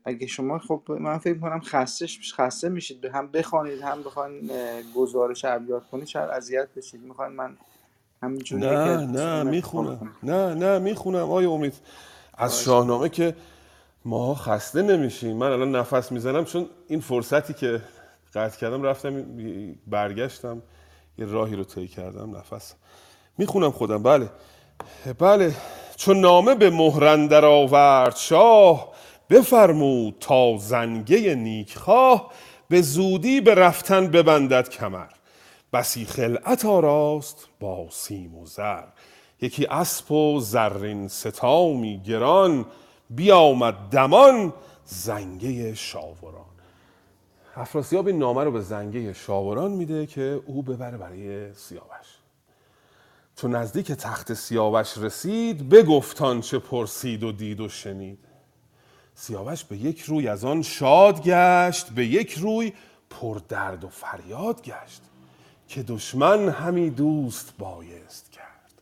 اگه 0.04 0.26
شما 0.26 0.58
خب 0.58 0.82
من 0.88 1.18
فکر 1.18 1.38
کنم 1.38 1.60
خسته 1.60 2.06
خسته 2.36 2.68
میشید. 2.68 3.00
به 3.00 3.12
هم 3.12 3.26
بخوانید 3.30 3.82
هم 3.82 4.02
بخواین 4.02 4.50
گزارش 4.96 5.44
ابیات 5.44 5.90
کنید 5.90 6.06
شاید 6.06 6.30
اذیت 6.30 6.68
بشید. 6.76 7.00
می‌خواین 7.00 7.32
من 7.32 7.56
همینجوری 8.22 8.62
نه 8.62 8.96
نه 9.06 9.42
می‌خونم. 9.42 10.10
نه 10.22 10.54
نه 10.54 10.78
می‌خونم. 10.78 11.30
آیا 11.30 11.50
امید 11.50 11.74
از 12.34 12.62
شاهنامه 12.62 13.08
که 13.08 13.34
ما 14.04 14.34
خسته 14.34 14.82
نمیشیم. 14.82 15.36
من 15.36 15.46
الان 15.52 15.76
نفس 15.76 16.12
می‌زنم 16.12 16.44
چون 16.44 16.68
این 16.88 17.00
فرصتی 17.00 17.54
که 17.54 17.82
قطع 18.34 18.58
کردم 18.58 18.82
رفتم 18.82 19.24
برگشتم 19.86 20.62
یه 21.18 21.26
راهی 21.26 21.56
رو 21.56 21.64
طی 21.64 21.88
کردم. 21.88 22.36
نفس. 22.36 22.74
می‌خونم 23.38 23.70
خودم. 23.70 24.02
بله. 24.02 24.28
بله 25.18 25.54
چون 25.96 26.20
نامه 26.20 26.54
به 26.54 26.70
مهرندر 26.70 27.44
آورد 27.44 28.16
شاه 28.16 28.92
بفرمود 29.30 30.16
تا 30.20 30.56
زنگه 30.56 31.34
نیکخواه 31.34 32.30
به 32.68 32.82
زودی 32.82 33.40
به 33.40 33.54
رفتن 33.54 34.06
ببندد 34.06 34.68
کمر. 34.68 35.06
بسی 35.72 36.04
خلعت 36.04 36.64
آراست 36.64 37.48
با 37.60 37.86
سیم 37.90 38.38
و 38.38 38.46
زر. 38.46 38.84
یکی 39.40 39.66
اسب 39.66 40.12
و 40.12 40.40
زرین 40.40 41.08
ستامی 41.08 42.02
گران 42.02 42.66
بیامد 43.10 43.74
دمان 43.90 44.52
زنگه 44.84 45.74
شاوران. 45.74 46.44
افراسیاب 47.56 48.06
این 48.06 48.18
نامه 48.18 48.44
رو 48.44 48.50
به 48.50 48.60
زنگه 48.60 49.12
شاوران 49.12 49.70
میده 49.70 50.06
که 50.06 50.40
او 50.46 50.62
ببره 50.62 50.98
برای 50.98 51.54
سیاوش. 51.54 52.13
چون 53.36 53.54
نزدیک 53.56 53.92
تخت 53.92 54.34
سیاوش 54.34 54.98
رسید 54.98 55.68
بگفتان 55.68 56.40
چه 56.40 56.58
پرسید 56.58 57.22
و 57.22 57.32
دید 57.32 57.60
و 57.60 57.68
شنید. 57.68 58.18
سیاوش 59.14 59.64
به 59.64 59.76
یک 59.76 60.00
روی 60.00 60.28
از 60.28 60.44
آن 60.44 60.62
شاد 60.62 61.22
گشت 61.22 61.90
به 61.90 62.06
یک 62.06 62.32
روی 62.32 62.72
پر 63.10 63.40
درد 63.48 63.84
و 63.84 63.88
فریاد 63.88 64.62
گشت 64.62 65.02
که 65.68 65.82
دشمن 65.82 66.48
همی 66.48 66.90
دوست 66.90 67.56
بایست 67.58 68.30
کرد. 68.30 68.72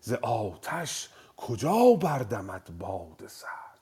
ز 0.00 0.12
آتش 0.12 1.08
کجا 1.36 1.94
بردمد 2.00 2.78
باد 2.78 3.22
سرد؟ 3.26 3.78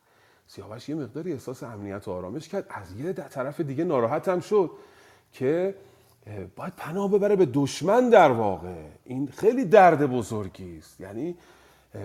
سیاوش 0.47 0.89
یه 0.89 0.95
مقداری 0.95 1.33
احساس 1.33 1.63
امنیت 1.63 2.09
و 2.09 2.11
آرامش 2.11 2.49
کرد. 2.49 2.67
از 2.71 3.01
یه 3.01 3.13
طرف 3.13 3.61
دیگه 3.61 3.85
ناراحت 3.85 4.29
هم 4.29 4.41
شد 4.41 4.71
که 5.33 5.75
باید 6.57 6.73
پناه 6.77 7.11
ببره 7.11 7.37
به 7.37 7.47
دشمن 7.55 8.11
در 8.11 8.31
واقع. 8.31 8.69
این 9.05 9.29
خیلی 9.37 9.65
درد 9.65 10.07
بزرگی 10.07 10.79
است. 10.79 11.01
یعنی 11.01 11.37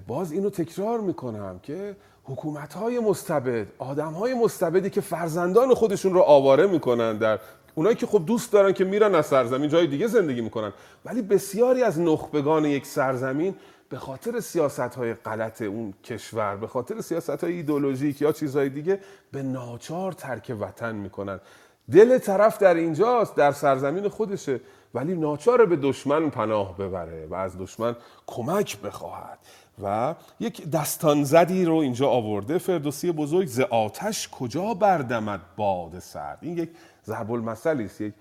باز 0.07 0.31
اینو 0.31 0.49
تکرار 0.49 0.99
می‌کنم 0.99 1.59
که 1.63 1.95
حکومت 2.23 2.73
های 2.73 2.99
مستبد 2.99 3.67
آدم 3.77 4.13
های 4.13 4.33
مستبدی 4.33 4.89
که 4.89 5.01
فرزندان 5.01 5.73
خودشون 5.73 6.13
رو 6.13 6.21
آواره 6.21 6.67
می‌کنن 6.67 7.17
در 7.17 7.39
اونایی 7.75 7.95
که 7.95 8.05
خب 8.05 8.25
دوست 8.25 8.51
دارن 8.51 8.73
که 8.73 8.83
میرن 8.83 9.15
از 9.15 9.25
سرزمین 9.25 9.69
جای 9.69 9.87
دیگه 9.87 10.07
زندگی 10.07 10.41
می‌کنن. 10.41 10.73
ولی 11.05 11.21
بسیاری 11.21 11.83
از 11.83 11.99
نخبگان 11.99 12.65
یک 12.65 12.85
سرزمین 12.85 13.55
به 13.89 13.97
خاطر 13.97 14.39
سیاست 14.39 14.79
های 14.79 15.13
غلط 15.13 15.61
اون 15.61 15.93
کشور 16.03 16.55
به 16.55 16.67
خاطر 16.67 17.01
سیاست 17.01 17.43
های 17.43 17.53
ایدولوژیک 17.53 18.21
یا 18.21 18.31
چیزهای 18.31 18.69
دیگه 18.69 18.99
به 19.31 19.43
ناچار 19.43 20.11
ترک 20.11 20.55
وطن 20.59 20.95
می‌کنن. 20.95 21.39
دل 21.91 22.17
طرف 22.17 22.57
در 22.57 22.73
اینجاست 22.73 23.35
در 23.35 23.51
سرزمین 23.51 24.09
خودشه. 24.09 24.59
ولی 24.93 25.15
ناچار 25.15 25.65
به 25.65 25.75
دشمن 25.75 26.29
پناه 26.29 26.77
ببره 26.77 27.25
و 27.25 27.35
از 27.35 27.57
دشمن 27.57 27.95
کمک 28.27 28.77
بخواهد. 28.81 29.39
و 29.83 30.15
یک 30.39 30.69
دستان 30.69 31.23
زدی 31.23 31.65
رو 31.65 31.75
اینجا 31.75 32.07
آورده. 32.07 32.57
فردوسی 32.57 33.11
بزرگ 33.11 33.47
ز 33.47 33.59
آتش 33.59 34.29
کجا 34.29 34.73
بردمد 34.73 35.41
باد 35.55 35.99
سرد؟ 35.99 36.37
این 36.41 36.57
یک 36.57 36.69
ضرب 37.05 37.31
المثلی 37.31 37.85
است 37.85 38.01
یک 38.01 38.13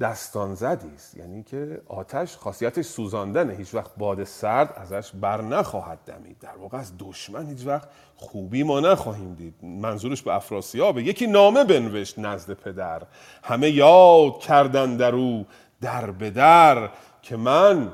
دستان 0.00 0.54
زدی 0.54 0.94
است. 0.94 1.16
یعنی 1.16 1.42
که 1.42 1.82
آتش 1.86 2.36
خاصیتش 2.36 2.84
سوزاندنه. 2.84 3.54
هیچ 3.54 3.74
وقت 3.74 3.90
باد 3.96 4.24
سرد 4.24 4.72
ازش 4.76 5.10
بر 5.20 5.42
نخواهد 5.42 5.98
دمید. 6.06 6.38
در 6.38 6.56
واقع 6.56 6.78
از 6.78 6.92
دشمن 6.98 7.46
هیچ 7.46 7.66
وقت 7.66 7.88
خوبی 8.16 8.62
ما 8.62 8.80
نخواهیم 8.80 9.34
دید. 9.34 9.54
منظورش 9.62 10.22
به 10.22 10.34
افراسیابه. 10.34 11.02
یکی 11.02 11.26
نامه 11.26 11.64
بنوشت 11.64 12.18
نزد 12.18 12.52
پدر. 12.52 13.02
همه 13.42 13.70
یاد 13.70 14.38
کردن 14.38 14.96
در 14.96 15.14
او 15.14 15.46
در 15.80 16.10
به 16.10 16.30
در 16.30 16.90
که 17.22 17.36
من 17.36 17.92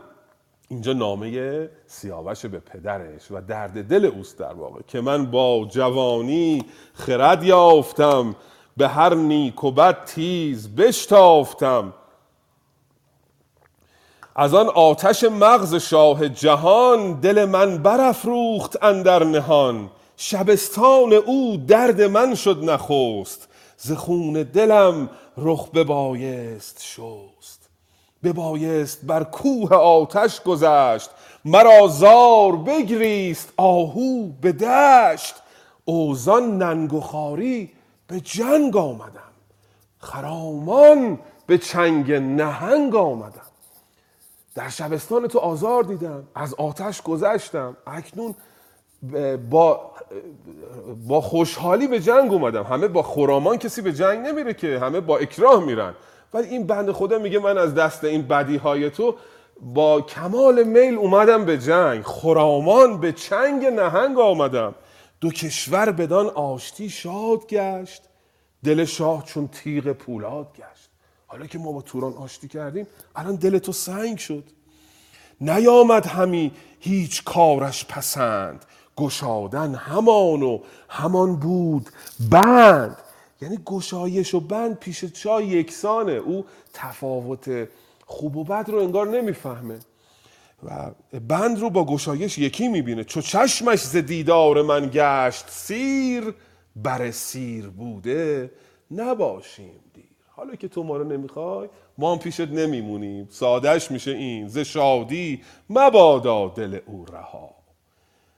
اینجا 0.68 0.92
نامه 0.92 1.68
سیاوش 1.86 2.46
به 2.46 2.58
پدرش 2.58 3.30
و 3.30 3.40
درد 3.40 3.88
دل 3.88 4.04
اوست 4.04 4.38
در 4.38 4.52
واقع. 4.52 4.80
که 4.86 5.00
من 5.00 5.26
با 5.26 5.66
جوانی 5.70 6.64
خرد 6.94 7.42
یافتم. 7.42 8.36
به 8.78 8.88
هر 8.88 9.14
نیک 9.14 9.64
و 9.64 9.70
بد 9.70 10.04
تیز 10.04 10.68
بشتافتم. 10.68 11.92
از 14.36 14.54
آن 14.54 14.68
آتش 14.68 15.24
مغز 15.24 15.74
شاه 15.74 16.28
جهان 16.28 17.20
دل 17.20 17.44
من 17.44 17.78
برافروخت 17.78 18.84
اندر 18.84 19.24
نهان. 19.24 19.90
شبستان 20.16 21.12
او 21.12 21.56
درد 21.56 22.02
من 22.02 22.34
شد 22.34 22.64
نخست. 22.64 23.48
ز 23.76 23.92
خون 23.92 24.32
دلم 24.32 25.10
رخ 25.36 25.68
ببایست 25.68 26.82
شست. 26.82 27.68
ببایست 28.24 29.00
بر 29.04 29.24
کوه 29.24 29.74
آتش 29.74 30.42
گذشت. 30.42 31.10
مرا 31.44 31.88
زار 31.88 32.56
بگریست 32.56 33.52
آهو 33.56 34.26
به 34.40 34.52
دشت. 34.52 35.34
اوزان 35.84 36.58
ننگ 36.58 36.94
و 36.94 37.00
خاری 37.00 37.77
به 38.08 38.20
جنگ 38.20 38.76
آمدم. 38.76 39.32
خرامان 39.98 41.18
به 41.46 41.58
چنگ 41.58 42.12
نهنگ 42.12 42.94
آمدم. 42.94 43.40
در 44.54 44.68
شبستان 44.68 45.28
تو 45.28 45.38
آزار 45.38 45.82
دیدم 45.82 46.24
از 46.34 46.54
آتش 46.54 47.02
گذشتم. 47.02 47.76
اکنون 47.86 48.34
با 49.50 49.90
با 51.06 51.20
خوشحالی 51.20 51.86
به 51.86 52.00
جنگ 52.00 52.32
اومدم. 52.32 52.62
همه 52.62 52.88
با 52.88 53.02
خرامان 53.02 53.58
کسی 53.58 53.82
به 53.82 53.92
جنگ 53.92 54.26
نمیره 54.26 54.54
که 54.54 54.78
همه 54.78 55.00
با 55.00 55.18
اکراه 55.18 55.64
میرن. 55.64 55.94
ولی 56.34 56.48
این 56.48 56.66
بند 56.66 56.92
خدا 56.92 57.18
میگه 57.18 57.38
من 57.38 57.58
از 57.58 57.74
دست 57.74 58.04
این 58.04 58.28
بدی 58.28 58.56
های 58.56 58.90
تو 58.90 59.14
با 59.60 60.00
کمال 60.00 60.62
میل 60.62 60.94
اومدم 60.94 61.44
به 61.44 61.58
جنگ. 61.58 62.02
خرامان 62.02 63.00
به 63.00 63.12
چنگ 63.12 63.66
نهنگ 63.66 64.18
آمدم. 64.18 64.74
دو 65.20 65.30
کشور 65.30 65.92
بدان 65.92 66.26
آشتی 66.26 66.90
شاد 66.90 67.46
گشت 67.46 68.02
دل 68.64 68.84
شاه 68.84 69.24
چون 69.24 69.48
تیغ 69.48 69.92
پولاد 69.92 70.52
گشت. 70.52 70.90
حالا 71.26 71.46
که 71.46 71.58
ما 71.58 71.72
با 71.72 71.82
توران 71.82 72.12
آشتی 72.12 72.48
کردیم 72.48 72.86
الان 73.16 73.36
دل 73.36 73.58
تو 73.58 73.72
سنگ 73.72 74.18
شد. 74.18 74.44
نیامد 75.40 76.06
همی 76.06 76.52
هیچ 76.80 77.24
کارش 77.24 77.84
پسند 77.84 78.64
گشادن 78.96 79.74
همان 79.74 80.42
و 80.42 80.60
همان 80.88 81.36
بود 81.36 81.90
بند. 82.30 82.96
یعنی 83.40 83.58
گشایش 83.64 84.34
و 84.34 84.40
بند 84.40 84.78
پیش 84.78 85.04
چای 85.04 85.46
یکسانه. 85.46 86.12
او 86.12 86.44
تفاوت 86.74 87.68
خوب 88.06 88.36
و 88.36 88.44
بد 88.44 88.70
رو 88.70 88.78
انگار 88.78 89.08
نمی‌فهمه. 89.08 89.78
و 90.62 90.90
بند 91.28 91.60
رو 91.60 91.70
با 91.70 91.84
گشایش 91.84 92.38
یکی 92.38 92.68
می‌بینه. 92.68 93.04
چو 93.04 93.20
چشمش 93.20 93.78
ز 93.78 93.96
دیدار 93.96 94.62
من 94.62 94.90
گشت 94.92 95.50
سیر 95.50 96.34
بر 96.76 97.10
سیر 97.10 97.68
بوده 97.68 98.50
نباشیم 98.90 99.80
دیر. 99.94 100.04
حالا 100.28 100.54
که 100.54 100.68
تو 100.68 100.82
ما 100.82 100.96
رو 100.96 101.04
نمی‌خوای 101.04 101.68
ما 101.98 102.12
هم 102.12 102.18
پیشت 102.18 102.40
نمیمونیم. 102.40 103.28
سادش 103.30 103.90
میشه 103.90 104.10
این 104.10 104.48
ز 104.48 104.58
شادی 104.58 105.42
مبادا 105.70 106.48
دل 106.48 106.78
او 106.86 107.04
رها. 107.04 107.50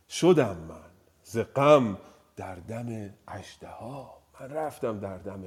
شدم 0.08 0.56
من 0.68 0.90
ز 1.24 1.38
غم 1.38 1.98
در 2.36 2.54
دم 2.54 3.14
اژدها. 3.28 4.14
من 4.40 4.50
رفتم 4.50 5.00
در 5.00 5.18
دم 5.18 5.44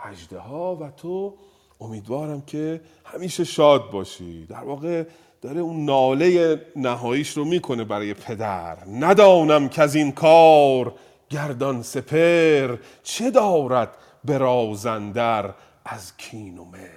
اژدها 0.00 0.76
و 0.76 0.90
تو 0.90 1.34
امیدوارم 1.80 2.40
که 2.40 2.80
همیشه 3.04 3.44
شاد 3.44 3.90
باشی. 3.90 4.46
در 4.46 4.64
واقع 4.64 5.04
داره 5.46 5.60
اون 5.60 5.84
ناله 5.84 6.60
نهاییش 6.76 7.30
رو 7.30 7.44
می‌کنه 7.44 7.84
برای 7.84 8.14
پدر. 8.14 8.76
ندانم 8.92 9.68
که 9.68 9.82
از 9.82 9.94
این 9.94 10.12
کار 10.12 10.94
گردان 11.30 11.82
سپر 11.82 12.76
چه 13.02 13.30
دارد 13.30 13.88
برازندر 14.24 15.54
از 15.84 16.16
کین 16.16 16.58
و 16.58 16.64
مهر. 16.64 16.90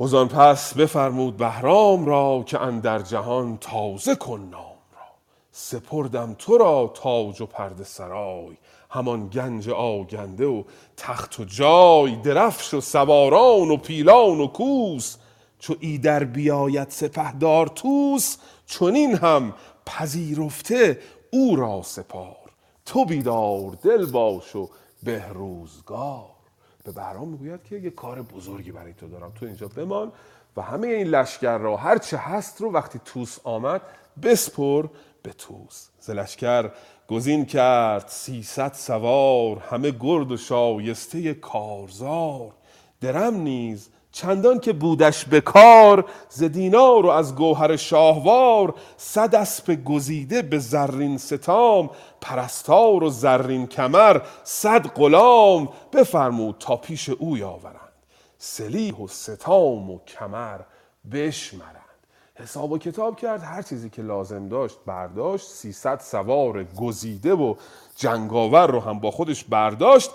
وزان 0.00 0.28
پس 0.28 0.74
بفرمود 0.74 1.36
بهرام 1.36 2.06
را 2.06 2.44
که 2.46 2.60
اندر 2.60 2.98
جهان 2.98 3.56
تازه 3.56 4.14
کن 4.14 4.40
نام 4.40 4.78
را. 4.92 5.08
سپردم 5.52 6.36
تو 6.38 6.58
را 6.58 6.92
تاج 6.94 7.40
و 7.40 7.46
پرده 7.46 7.84
سرای 7.84 8.56
همان 8.90 9.28
گنج 9.28 9.68
آگنده 9.68 10.46
و 10.46 10.62
تخت 10.96 11.40
و 11.40 11.44
جای 11.44 12.16
درفش 12.16 12.74
و 12.74 12.80
سواران 12.80 13.70
و 13.70 13.76
پیلان 13.76 14.40
و 14.40 14.46
کوس 14.46 15.16
چو 15.60 15.76
ایدر 15.80 16.24
بیاید 16.24 16.90
سپهدار 16.90 17.66
توس 17.66 18.36
چنین 18.66 19.14
هم 19.14 19.54
پذیرفته 19.86 20.98
او 21.30 21.56
را 21.56 21.82
سپار. 21.82 22.36
تو 22.86 23.04
بیدار 23.04 23.78
دل 23.82 24.06
باش 24.06 24.56
و 24.56 24.70
بهروزگار. 25.02 26.30
به 26.84 26.92
بهرام 26.92 27.28
می‌گوید 27.28 27.64
که 27.64 27.76
یه 27.76 27.90
کار 27.90 28.22
بزرگی 28.22 28.72
برای 28.72 28.92
تو 28.92 29.08
دارم. 29.08 29.32
تو 29.34 29.46
اینجا 29.46 29.68
بمان 29.68 30.12
و 30.56 30.62
همه 30.62 30.88
این 30.88 31.06
لشکر 31.06 31.58
را 31.58 31.76
هر 31.76 31.98
چه 31.98 32.16
هست 32.16 32.60
رو 32.60 32.72
وقتی 32.72 33.00
توس 33.04 33.38
آمد 33.44 33.82
بسپر 34.22 34.86
به 35.22 35.32
توس 35.32 35.88
ز 36.00 36.10
لشکر 36.10 36.70
گزین 37.08 37.44
کرد 37.44 38.08
سیصد 38.08 38.72
سوار 38.72 39.58
همه 39.58 39.90
گرد 40.00 40.32
و 40.32 40.36
شایسته 40.36 41.34
کارزار. 41.34 42.52
درم 43.00 43.34
نیز 43.34 43.88
چندان 44.12 44.60
که 44.60 44.72
بودش 44.72 45.24
به 45.24 45.40
کار 45.40 46.04
ز 46.28 46.42
دینار 46.42 47.06
و 47.06 47.08
از 47.08 47.34
گوهر 47.34 47.76
شاهوار 47.76 48.74
صد 48.96 49.34
اسپ 49.34 49.84
گزیده 49.84 50.42
به 50.42 50.58
زرین 50.58 51.18
ستام 51.18 51.90
پرستار 52.20 53.04
و 53.04 53.10
زرین 53.10 53.66
کمر 53.66 54.20
صد 54.44 54.86
غلام 54.86 55.68
بفرمود 55.92 56.56
تا 56.58 56.76
پیش 56.76 57.08
او 57.08 57.44
آورند 57.44 57.90
سلیح 58.38 58.94
و 58.94 59.06
ستام 59.08 59.90
و 59.90 59.98
کمر 59.98 60.60
بشمرند. 61.12 61.76
حساب 62.34 62.72
و 62.72 62.78
کتاب 62.78 63.16
کرد 63.16 63.42
هر 63.42 63.62
چیزی 63.62 63.90
که 63.90 64.02
لازم 64.02 64.48
داشت 64.48 64.78
برداشت 64.86 65.46
300 65.46 66.00
سوار 66.00 66.64
گزیده 66.64 67.34
و 67.34 67.54
جنگاور 67.96 68.66
رو 68.66 68.80
هم 68.80 68.98
با 68.98 69.10
خودش 69.10 69.44
برداشت. 69.44 70.10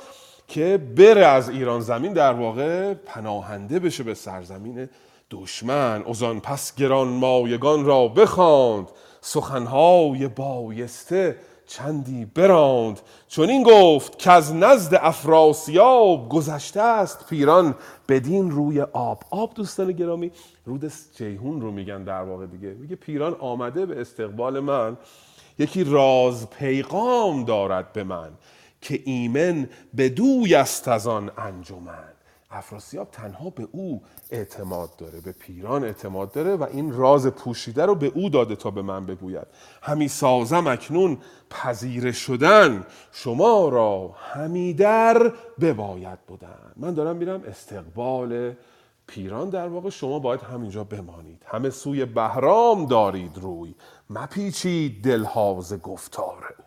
که 0.47 0.79
بره 0.97 1.25
از 1.25 1.49
ایران 1.49 1.79
زمین 1.79 2.13
در 2.13 2.33
واقع 2.33 2.93
پناهنده 2.93 3.79
بشه 3.79 4.03
به 4.03 4.13
سرزمین 4.13 4.89
دشمن. 5.31 6.03
ازان 6.09 6.39
پس 6.39 6.75
گران 6.75 7.07
مایگان 7.07 7.85
را 7.85 8.07
بخواند. 8.07 8.87
سخنهای 9.21 10.27
بایسته 10.27 11.37
چندی 11.67 12.25
براند. 12.25 12.99
چون 13.27 13.49
این 13.49 13.63
گفت 13.63 14.19
که 14.19 14.31
از 14.31 14.55
نزد 14.55 14.99
افراسیاب 15.01 16.29
گذشته 16.29 16.81
است 16.81 17.29
پیران 17.29 17.75
بدین 18.09 18.51
روی 18.51 18.81
آب. 18.81 19.23
آب 19.29 19.53
دوستان 19.53 19.91
گرامی 19.91 20.31
رود 20.65 20.91
جیهون 21.17 21.61
رو 21.61 21.71
میگن 21.71 22.03
در 22.03 22.21
واقع 22.21 22.45
دیگه. 22.45 22.67
میگه 22.67 22.95
پیران 22.95 23.35
آمده 23.39 23.85
به 23.85 24.01
استقبال 24.01 24.59
من. 24.59 24.97
یکی 25.59 25.83
راز 25.83 26.49
پیغام 26.49 27.45
دارد 27.45 27.93
به 27.93 28.03
من. 28.03 28.29
که 28.85 29.01
ایمن 29.05 29.69
به 29.93 30.09
دوی 30.09 30.55
است 30.55 30.87
از 30.87 31.07
آن 31.07 31.31
انجمن. 31.37 32.03
افراسیاب 32.51 33.11
تنها 33.11 33.49
به 33.49 33.67
او 33.71 34.01
اعتماد 34.31 34.95
داره 34.95 35.21
به 35.21 35.31
پیران 35.31 35.83
اعتماد 35.83 36.31
داره 36.31 36.55
و 36.55 36.63
این 36.63 36.93
راز 36.93 37.27
پوشیده 37.27 37.85
رو 37.85 37.95
به 37.95 38.11
او 38.15 38.29
داده 38.29 38.55
تا 38.55 38.71
به 38.71 38.81
من 38.81 39.05
بگوید. 39.05 39.47
همی 39.81 40.07
سازم 40.07 40.67
اکنون 40.67 41.17
پذیره 41.49 42.11
شدن 42.11 42.85
شما 43.11 43.69
را 43.69 44.15
همی 44.33 44.73
در 44.73 45.33
بباید 45.61 46.19
بودن 46.27 46.73
من 46.77 46.93
دارم 46.93 47.15
میرم 47.15 47.43
استقبال 47.47 48.53
پیران. 49.07 49.49
در 49.49 49.67
واقع 49.67 49.89
شما 49.89 50.19
باید 50.19 50.41
همینجا 50.41 50.83
بمانید. 50.83 51.41
همه 51.45 51.69
سوی 51.69 52.05
بهرام 52.05 52.85
دارید 52.85 53.37
روی. 53.37 53.75
مپیچید 54.09 55.03
دلهاز 55.03 55.81
گفتار 55.81 56.55
اوی 56.57 56.64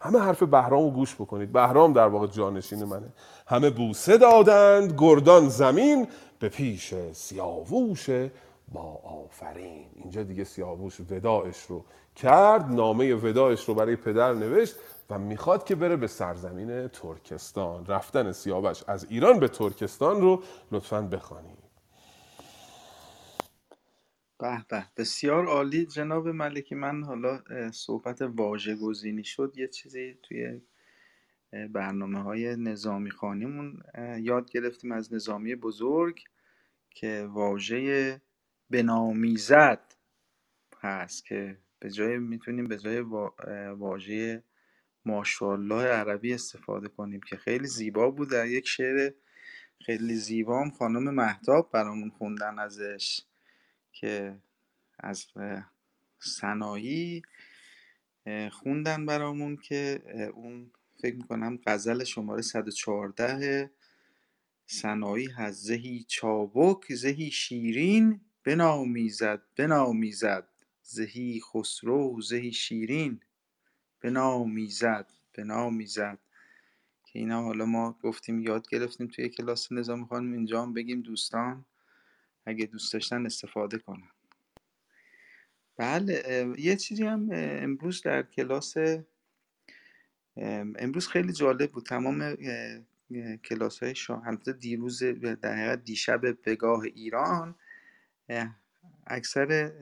همه 0.00 0.18
حرف 0.18 0.42
بهرام 0.42 0.84
رو 0.84 0.90
گوش 0.90 1.14
بکنید. 1.14 1.52
بهرام 1.52 1.92
در 1.92 2.06
واقع 2.06 2.26
جانشین 2.26 2.84
منه. 2.84 3.12
همه 3.46 3.70
بوسه 3.70 4.18
دادند 4.18 4.94
گردان 4.98 5.48
زمین 5.48 6.08
به 6.38 6.48
پیش 6.48 6.94
سیاووش 7.12 8.10
با 8.72 9.00
آفرین. 9.04 9.86
اینجا 9.94 10.22
دیگه 10.22 10.44
سیاووش 10.44 11.00
وداعش 11.10 11.62
رو 11.62 11.84
کرد 12.16 12.72
نامه 12.72 13.14
وداعش 13.14 13.64
رو 13.64 13.74
برای 13.74 13.96
پدر 13.96 14.32
نوشت 14.32 14.74
و 15.10 15.18
می‌خواد 15.18 15.64
که 15.64 15.74
بره 15.74 15.96
به 15.96 16.06
سرزمین 16.06 16.88
ترکستان. 16.88 17.86
رفتن 17.86 18.32
سیاوش 18.32 18.84
از 18.86 19.06
ایران 19.08 19.38
به 19.38 19.48
ترکستان 19.48 20.20
رو 20.20 20.42
لطفا 20.72 21.00
بخوانید. 21.02 21.59
به 24.40 24.64
به. 24.68 24.86
بسیار 24.96 25.46
عالی. 25.46 25.86
جناب 25.86 26.28
ملکی 26.28 26.74
من 26.74 27.04
حالا 27.04 27.42
صحبت 27.70 28.22
واژه 28.22 28.76
گزینی 28.76 29.24
شد. 29.24 29.52
یه 29.56 29.68
چیزی 29.68 30.18
توی 30.22 30.60
برنامه 31.72 32.22
های 32.22 32.56
نظامی 32.56 33.10
خانیمون 33.10 33.82
یاد 34.18 34.50
گرفتیم 34.50 34.92
از 34.92 35.14
نظامی 35.14 35.54
بزرگ 35.54 36.20
که 36.90 37.28
واژه 37.30 38.20
بنامیزد 38.70 39.94
هست 40.80 41.24
که 41.24 41.58
به 41.78 41.90
جای 41.90 42.18
می‌تونیم 42.18 42.68
به 42.68 42.78
جای 42.78 43.00
واژه 43.76 44.44
ماشاءالله 45.04 45.84
عربی 45.84 46.34
استفاده 46.34 46.88
کنیم 46.88 47.20
که 47.20 47.36
خیلی 47.36 47.66
زیبا 47.66 48.10
بود. 48.10 48.30
در 48.30 48.46
یک 48.46 48.68
شعر 48.68 49.12
خیلی 49.86 50.14
زیبا 50.14 50.62
هم 50.62 50.70
خانم 50.70 51.14
مهتاب 51.14 51.70
برامون 51.72 52.10
خوندن 52.10 52.58
ازش. 52.58 53.20
که 53.92 54.38
از 54.98 55.26
سنایی 56.18 57.22
خوندن 58.50 59.06
برامون 59.06 59.56
که 59.56 60.02
اون 60.34 60.72
فکر 61.02 61.16
می‌کنم 61.16 61.58
غزل 61.66 62.04
شماره 62.04 62.42
114 62.42 63.70
سنایی 64.66 65.26
هست. 65.26 65.64
زهی 65.64 66.04
چابک 66.08 66.94
زهی 66.94 67.30
شیرین 67.30 68.20
بنامیزد 68.44 69.42
بنامیزد. 69.56 70.48
زهی 70.82 71.40
خسرو 71.40 72.20
زهی 72.20 72.52
شیرین 72.52 73.20
بنامیزد 74.00 75.12
بنامیزد. 75.34 76.18
که 77.04 77.18
اینا 77.18 77.42
حالا 77.42 77.66
ما 77.66 77.98
گفتیم 78.02 78.40
یاد 78.40 78.68
گرفتیم 78.68 79.06
توی 79.06 79.28
کلاس 79.28 79.72
نظام 79.72 80.04
خانم 80.04 80.32
اینجا 80.32 80.62
هم 80.62 80.72
بگیم 80.72 81.00
دوستان. 81.00 81.64
اگه 82.46 82.66
دوست 82.66 82.92
داشتن 82.92 83.26
استفاده 83.26 83.78
کنن. 83.78 84.10
بله 85.76 86.46
یه 86.58 86.76
چیزی 86.76 87.04
هم 87.04 87.28
امروز 87.32 88.02
در 88.02 88.22
کلاس 88.22 88.74
امروز 90.36 91.08
خیلی 91.08 91.32
جالب 91.32 91.72
بود. 91.72 91.86
تمام 91.86 92.36
کلاس 93.44 93.82
های 93.82 93.94
شاه 93.94 94.36
دیروز 94.36 95.02
در 95.02 95.54
حقیقت 95.54 95.84
دیشب 95.84 96.20
بگاه 96.44 96.80
ایران 96.80 97.54
اکثر 99.06 99.72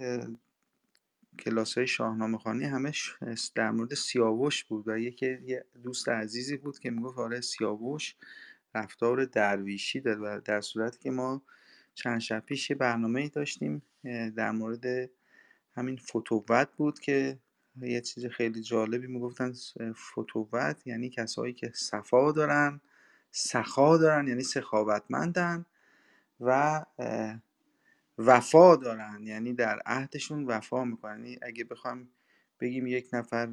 کلاس 1.38 1.78
های 1.78 1.86
شاهنامه 1.86 2.38
خانی 2.38 2.64
همش 2.64 3.14
در 3.54 3.70
مورد 3.70 3.94
سیاوش 3.94 4.64
بود 4.64 4.88
و 4.88 4.98
یکی 4.98 5.58
دوست 5.82 6.08
عزیزی 6.08 6.56
بود 6.56 6.78
که 6.78 6.90
می‌گفت 6.90 7.18
آره 7.18 7.40
سیاوش 7.40 8.16
رفتار 8.74 9.24
درویشی 9.24 10.00
داره 10.00 10.40
در 10.40 10.60
صورتی 10.60 10.98
که 10.98 11.10
ما 11.10 11.42
چند 11.98 12.20
شب 12.20 12.40
پیش 12.40 12.70
یه 12.70 12.76
برنامه 12.76 13.28
داشتیم 13.28 13.82
در 14.36 14.50
مورد 14.50 15.10
همین 15.74 15.96
فتوت 15.96 16.68
بود 16.76 16.98
که 16.98 17.38
یه 17.82 18.00
چیز 18.00 18.26
خیلی 18.26 18.62
جالبی 18.62 19.06
می‌گفتن 19.06 19.52
فتوت 19.92 20.86
یعنی 20.86 21.10
کسایی 21.10 21.52
که 21.52 21.72
صفا 21.74 22.32
دارن 22.32 22.80
سخا 23.30 23.96
دارن 23.96 24.28
یعنی 24.28 24.42
سخاوتمندن 24.42 25.66
و 26.40 26.84
وفا 28.18 28.76
دارن 28.76 29.22
یعنی 29.22 29.52
در 29.52 29.78
عهدشون 29.86 30.44
وفا 30.44 30.84
می‌کنن. 30.84 31.24
یعنی 31.24 31.38
اگه 31.42 31.64
بخوایم 31.64 32.10
بگیم 32.60 32.86
یک 32.86 33.08
نفر 33.12 33.48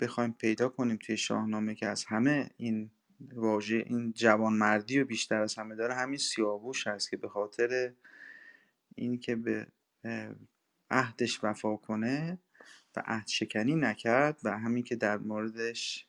بخوایم 0.00 0.32
پیدا 0.32 0.68
کنیم 0.68 0.96
توی 0.96 1.16
شاهنامه 1.16 1.74
که 1.74 1.86
از 1.86 2.04
همه 2.04 2.50
این 2.56 2.90
واژه 3.20 3.76
این 3.76 4.12
جوانمردی 4.12 5.00
و 5.00 5.04
بیشتر 5.04 5.42
از 5.42 5.54
همه 5.54 5.74
داره 5.74 5.94
همین 5.94 6.18
سیاووش 6.18 6.86
هست 6.86 7.10
که 7.10 7.16
به 7.16 7.28
خاطر 7.28 7.92
این 8.94 9.20
که 9.20 9.36
به 9.36 9.66
عهدش 10.90 11.44
وفا 11.44 11.76
کنه 11.76 12.38
و 12.96 13.02
عهد 13.06 13.26
شکنی 13.26 13.74
نکرد 13.74 14.40
و 14.44 14.58
همین 14.58 14.84
که 14.84 14.96
در 14.96 15.18
موردش 15.18 16.06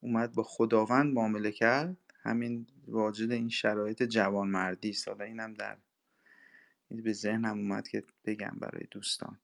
اومد 0.00 0.32
با 0.32 0.42
خداوند 0.42 1.14
معامله 1.14 1.52
کرد 1.52 1.96
همین 2.22 2.66
واجد 2.88 3.30
این 3.30 3.48
شرایط 3.48 4.02
جوانمردی 4.02 4.90
است. 4.90 5.08
حالا 5.08 5.24
اینم 5.24 5.54
در 5.54 5.76
به 6.90 7.12
ذهنم 7.12 7.58
اومد 7.58 7.88
که 7.88 8.04
بگم 8.24 8.56
برای 8.60 8.86
دوستان. 8.90 9.38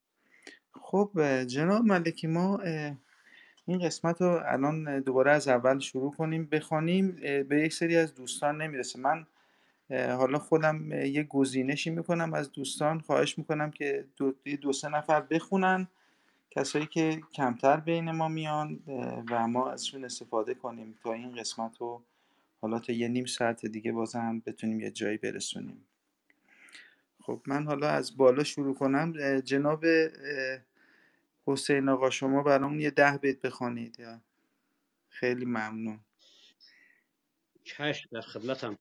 خب 0.72 1.42
جناب 1.46 1.84
ملکی 1.84 2.26
ما 2.26 2.60
این 3.66 3.78
قسمت 3.78 4.22
رو 4.22 4.40
الان 4.46 5.00
دوباره 5.00 5.32
از 5.32 5.48
اول 5.48 5.78
شروع 5.78 6.12
کنیم. 6.12 6.44
بخوانیم 6.44 7.12
به 7.48 7.60
یک 7.60 7.72
سری 7.72 7.96
از 7.96 8.14
دوستان 8.14 8.62
نمی‌رسه. 8.62 8.98
من 8.98 9.26
حالا 9.90 10.38
خودم 10.38 10.92
یه 10.92 11.22
گزینشی 11.22 11.90
می‌کنم 11.90 12.34
از 12.34 12.52
دوستان. 12.52 13.00
خواهش 13.00 13.38
می‌کنم 13.38 13.70
که 13.70 14.04
دو, 14.16 14.32
دو 14.60 14.72
سه 14.72 14.88
نفر 14.88 15.20
بخونن. 15.20 15.88
کسایی 16.50 16.86
که 16.86 17.20
کمتر 17.32 17.76
بین 17.76 18.10
ما 18.10 18.28
میان 18.28 18.80
و 19.30 19.48
ما 19.48 19.70
ازشون 19.70 20.04
استفاده 20.04 20.54
کنیم 20.54 20.98
تا 21.02 21.12
این 21.12 21.36
قسمت 21.36 21.76
رو 21.78 22.02
حالا 22.60 22.78
تا 22.78 22.92
یه 22.92 23.08
نیم 23.08 23.26
ساعت 23.26 23.66
دیگه 23.66 23.92
بازم 23.92 24.42
بتونیم 24.46 24.80
یه 24.80 24.90
جایی 24.90 25.16
برسونیم. 25.16 25.84
خب 27.22 27.40
من 27.46 27.66
حالا 27.66 27.88
از 27.88 28.16
بالا 28.16 28.44
شروع 28.44 28.74
کنم. 28.74 29.40
جناب 29.40 29.84
حسین 31.46 31.88
آقا 31.88 32.10
شما 32.10 32.42
برامون 32.42 32.80
یه 32.80 32.90
ده 32.90 33.18
بیت 33.18 33.44
یا؟ 33.98 34.22
خیلی 35.08 35.44
ممنون. 35.44 36.04
چشم 37.64 38.08
در 38.12 38.20
خدمتم. 38.20 38.78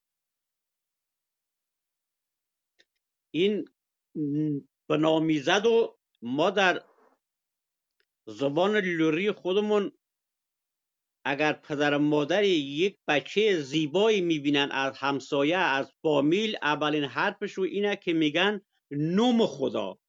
این 3.31 3.69
به 4.87 4.97
نامیزد 4.97 5.65
و 5.65 5.97
ما 6.21 6.49
در 6.49 6.83
زبان 8.27 8.77
لوری 8.77 9.31
خودمون 9.31 9.91
اگر 11.25 11.53
پدر 11.53 11.97
مادر 11.97 12.43
یک 12.43 12.97
بچه 13.07 13.61
زیبایی 13.61 14.21
می‌بینن 14.21 14.69
از 14.71 14.97
همسایه 14.97 15.57
از 15.57 15.91
فامیل 16.01 16.57
اولین 16.61 17.03
حرفش 17.03 17.53
رو 17.53 17.63
اینه 17.63 17.95
که 17.95 18.13
میگن 18.13 18.61
نوم 18.91 19.45
خدا. 19.47 19.99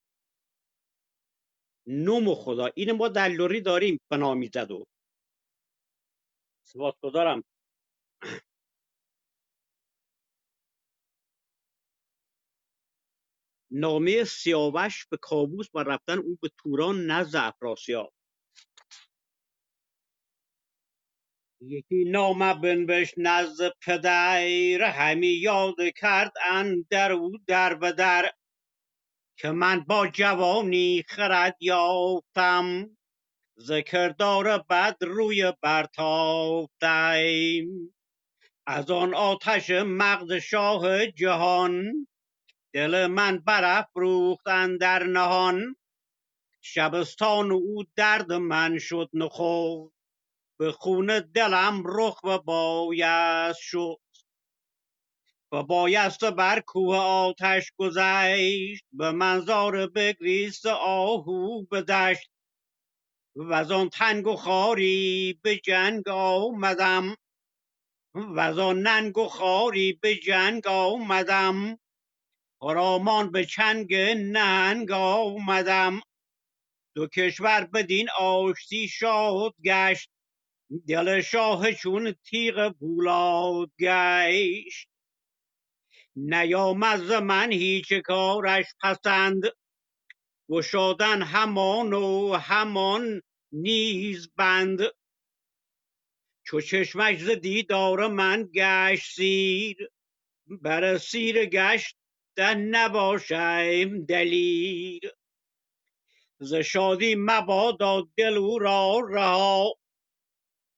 نوم 1.87 2.35
خدا. 2.35 2.69
این 2.75 2.91
ما 2.91 3.07
در 3.07 3.29
لوری 3.29 3.61
داریم 3.61 3.99
به 4.09 4.17
نامیزد 4.17 4.71
و. 4.71 4.85
سپاسگزارم. 6.63 7.43
نامه 13.71 14.23
سیاوش 14.23 15.05
به 15.05 15.17
کابوس 15.17 15.67
و 15.73 15.79
رفتن 15.79 16.17
او 16.17 16.37
به 16.41 16.49
توران 16.57 17.05
نزد 17.05 17.35
افراسیاب. 17.35 18.13
یکی 21.61 22.03
نامه 22.05 22.53
بنوشت 22.53 23.13
نزد 23.17 23.71
پدر 23.81 24.83
همی 24.83 25.27
یاد 25.27 25.75
کرد 25.95 26.31
در 26.89 27.11
او 27.11 27.31
در 27.47 27.73
به 27.73 27.91
در. 27.91 28.31
که 29.37 29.51
من 29.51 29.79
با 29.79 30.07
جوانی 30.07 31.03
خرد 31.07 31.57
یافتم. 31.59 32.97
ذکردار 33.59 34.57
بد 34.57 34.97
روی 35.01 35.53
برتافتم 35.61 37.65
از 38.67 38.91
آن 38.91 39.13
آتش 39.13 39.69
مغز 39.69 40.33
شاه 40.33 41.07
جهان. 41.07 42.07
دل 42.73 43.07
من 43.07 43.39
برافروخت 43.39 44.43
در 44.79 45.03
نهان. 45.03 45.75
شبستان 46.61 47.51
او 47.51 47.83
درد 47.95 48.33
من 48.33 48.79
شد 48.79 49.09
نخو 49.13 49.89
به 50.59 50.71
خون 50.71 51.19
دلم 51.19 51.83
رخ 51.85 52.23
و 52.23 52.39
بایست 52.39 53.59
شد. 53.59 53.97
و 55.51 55.63
بایست 55.63 56.23
بر 56.23 56.59
کوه 56.59 56.97
آتش 56.97 57.71
گذشت 57.77 58.85
به 58.93 59.11
منظار 59.11 59.87
بگریست 59.87 60.65
آهو 60.65 61.63
بدشت 61.63 62.29
و 63.35 63.53
از 63.53 63.71
آن 63.71 63.89
تنگ 63.89 64.27
و 64.27 64.35
خاری 64.35 65.39
به 65.43 65.57
جنگ 65.57 66.07
آمدم. 66.09 67.15
و 68.15 68.39
آن 68.61 68.79
ننگ 68.79 69.17
و 69.17 69.27
خاری 69.27 69.93
به 69.93 70.15
جنگ 70.15 70.67
آمدم. 70.67 71.79
خرامان 72.61 73.31
به 73.31 73.45
چنگ 73.45 73.95
ننگ 74.15 74.91
آمدم. 74.91 76.01
دو 76.95 77.07
کشور 77.07 77.65
بدین 77.65 78.09
آشتی 78.19 78.87
شاد 78.87 79.53
گشت. 79.65 80.09
دل 80.87 81.21
شاه 81.21 81.71
چون 81.71 82.11
تیغ 82.25 82.69
پولاد 82.79 83.71
گشت. 83.79 84.89
نیامد 86.17 87.03
ز 87.03 87.11
من 87.11 87.51
هیچ 87.51 87.93
کارش 87.93 88.65
پسند. 88.83 89.43
گشادن 90.49 91.21
همان 91.21 91.93
و 91.93 92.33
همان 92.33 93.21
نیز 93.51 94.29
بند. 94.35 94.79
چو 96.45 96.61
چشمش 96.61 97.17
ز 97.19 97.29
دیدار 97.29 98.07
من 98.07 98.49
گشت 98.53 99.15
سیر 99.15 99.89
بر 100.47 100.97
سیر 100.97 101.45
گشت 101.45 101.97
نباشم 102.57 104.05
دلیر. 104.05 105.11
ز 106.39 106.53
شادی 106.55 107.15
مبادا 107.17 108.07
دل 108.17 108.37
او 108.37 108.59
را 108.59 108.99
رها 109.09 109.73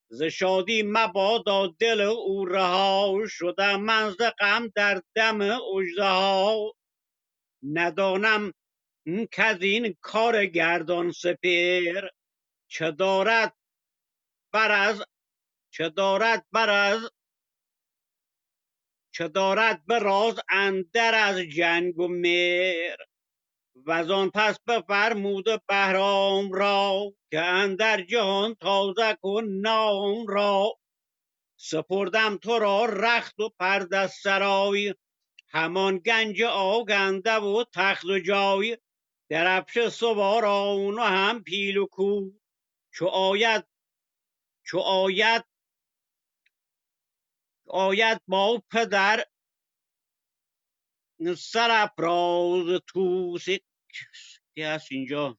ز 0.09 0.23
شادی 0.23 0.83
مبادا 0.85 1.67
دل 1.67 2.01
او 2.01 2.45
رها 2.45 3.17
شدم 3.27 3.81
من 3.81 4.09
ز 4.11 4.21
غم 4.39 4.67
در 4.75 5.01
دم 5.15 5.41
اژدها. 5.77 6.73
ندانم 7.63 8.53
کز 9.31 9.57
این 9.61 9.97
کار 10.01 10.45
گردان 10.45 11.11
سپر 11.11 12.07
چه 12.67 12.91
دارد 12.91 13.55
بر 14.53 14.71
از 14.71 15.03
چه 15.71 15.89
دارد 15.89 16.45
بر 16.51 16.69
از 16.69 17.11
چه 19.11 19.27
دارد 19.27 19.85
به 19.85 19.99
راز 19.99 20.39
اندر 20.49 21.15
از 21.15 21.37
جنگ 21.37 21.99
و 21.99 22.07
مر 22.07 23.08
و 23.85 24.11
آن 24.11 24.29
پس 24.29 24.59
بفرمود 24.67 25.45
بهرام 25.67 26.51
را 26.51 27.13
که 27.31 27.39
اندر 27.39 28.01
جهان 28.01 28.55
تازه 28.55 29.17
کن 29.21 29.43
نام 29.43 30.27
را. 30.27 30.79
سپردم 31.59 32.37
تو 32.37 32.59
را 32.59 32.85
رخت 32.85 33.39
و 33.39 33.49
پرده 33.49 34.07
سرای 34.07 34.95
همان 35.49 35.97
گنج 35.97 36.41
آگنده 36.43 37.35
و 37.35 37.63
تخت 37.73 38.05
و 38.05 38.19
جای. 38.19 38.77
درفش 39.29 39.87
سواران 39.87 40.93
و 40.93 41.01
هم 41.01 41.43
پیل 41.43 41.77
و 41.77 41.85
کو. 41.85 42.31
چو 42.93 43.05
آید 43.05 43.65
چو 44.65 44.79
آید 44.79 45.45
آید 47.67 48.21
با 48.27 48.63
پدر 48.71 49.25
سرافراز 51.37 52.81
توسی 52.87 53.57
که 53.57 53.68
هست 54.57 54.91
اینجا 54.91 55.37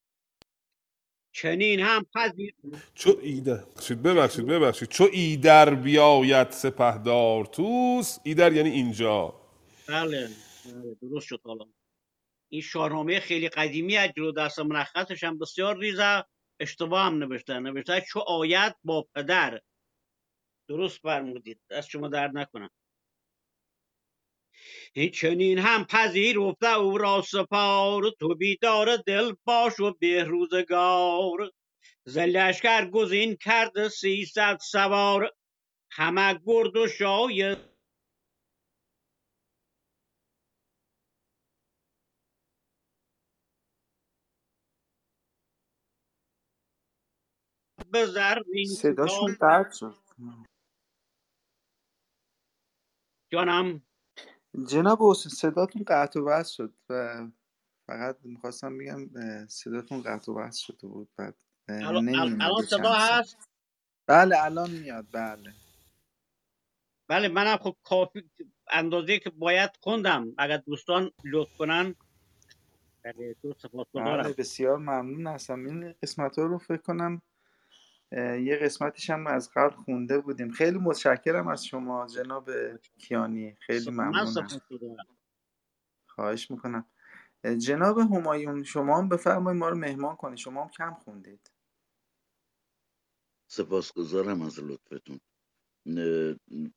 چنین 1.32 1.80
هم 1.80 2.06
پذیر 2.14 2.54
چو 2.94 3.18
ایدر 3.22 3.64
ببخشید 4.04 4.46
ببخشید 4.46 4.88
چو 4.88 5.08
ایدر 5.12 5.74
بیاید 5.74 6.50
سپهدار 6.50 7.44
توس. 7.44 8.18
ایدر 8.24 8.52
یعنی 8.52 8.70
اینجا. 8.70 9.40
بله 9.88 10.28
بله 10.64 10.96
درست 11.02 11.26
شد 11.26 11.40
حالا. 11.44 11.64
این 12.48 12.62
شاهنامه 12.62 13.20
خیلی 13.20 13.48
قدیمی 13.48 13.96
از 13.96 14.10
جلو 14.16 14.32
دست 14.32 14.58
مرخصش 14.58 15.24
هم 15.24 15.38
بسیار 15.38 15.78
ریزه. 15.78 16.24
اشتباه 16.60 17.06
هم 17.06 17.18
نوشته. 17.18 17.58
نوشته 17.58 18.00
چو 18.08 18.20
آید 18.20 18.76
با 18.84 19.08
پدر. 19.14 19.60
درست 20.68 20.98
فرمودید. 20.98 21.60
دست 21.70 21.88
شما 21.88 22.08
درد 22.08 22.38
نکنم 22.38 22.70
این 24.96 25.10
چنین 25.10 25.58
هم 25.58 25.84
پذیرفته 25.84 26.74
او 26.78 26.98
را 26.98 27.22
سپار 27.22 28.02
تو 28.20 28.34
بیدار 28.34 28.96
دل 28.96 29.34
باش 29.44 29.80
و 29.80 29.92
بهروزگار 30.00 31.50
ز 32.06 32.18
لشکر 32.18 32.90
گزین 32.90 33.36
کرد 33.36 33.88
سیصد 33.88 34.58
سوار 34.62 35.32
همه 35.92 36.40
گرد 36.46 36.76
و 36.76 36.88
شای 36.88 37.56
به 47.92 48.06
زرین 48.06 48.68
صداشون 48.68 49.36
قطع 49.42 49.72
شد. 49.78 49.96
جانم 53.32 53.82
جناب 54.66 54.98
حسین 55.02 55.32
صداتون 55.32 55.84
قطع 55.86 56.20
و 56.20 56.28
وصل 56.28 56.54
شد 56.54 56.74
و 56.88 57.26
فقط 57.86 58.18
می‌خواستم 58.22 58.78
بگم 58.78 59.10
صداتون 59.46 60.02
قطع 60.02 60.32
و 60.32 60.38
وصل 60.38 60.64
شده 60.64 60.86
بود 60.86 61.08
بعد 61.16 61.34
الان 61.68 62.62
صدا. 62.62 62.92
هست؟ 62.92 63.48
بله 64.06 64.44
الان 64.44 64.70
میاد 64.70 65.06
بله. 65.12 65.52
بله 67.08 67.28
منم 67.28 67.56
خب 67.56 67.76
کافی 67.82 68.30
اندازه 68.70 69.18
که 69.18 69.30
باید 69.30 69.70
خوندم. 69.80 70.34
اگر 70.38 70.56
دوستان 70.56 71.10
لطف 71.24 71.56
کنن. 71.56 71.94
بله 73.04 73.34
تو 73.42 73.54
بله 73.94 74.32
بسیار 74.32 74.78
ممنون 74.78 75.26
هستم. 75.26 75.66
این 75.66 75.94
قسمت 76.02 76.38
ها 76.38 76.44
رو 76.44 76.58
فکر 76.58 76.82
کنم 76.82 77.22
یه 78.12 78.58
قسمتش 78.62 79.10
هم 79.10 79.26
از 79.26 79.50
قبل 79.54 79.76
خونده 79.76 80.18
بودیم. 80.18 80.50
خیلی 80.50 80.78
متشکرم 80.78 81.48
از 81.48 81.66
شما 81.66 82.06
جناب 82.06 82.50
کیانی. 82.98 83.56
خیلی 83.60 83.90
ممنونم. 83.90 84.26
سپاسگزارم 84.26 84.96
خواهش 86.08 86.50
می‌کنم. 86.50 86.90
جناب 87.58 87.98
همایون 87.98 88.62
شما 88.62 88.98
هم 88.98 89.08
بفرمایید 89.08 89.60
ما 89.60 89.68
رو 89.68 89.76
مهمان 89.76 90.16
کنید. 90.16 90.38
شما 90.38 90.62
هم 90.62 90.68
کم 90.68 90.94
خوندید. 90.94 91.50
سپاسگزارم 93.50 94.42
از 94.42 94.58
لطفتون. 94.58 95.20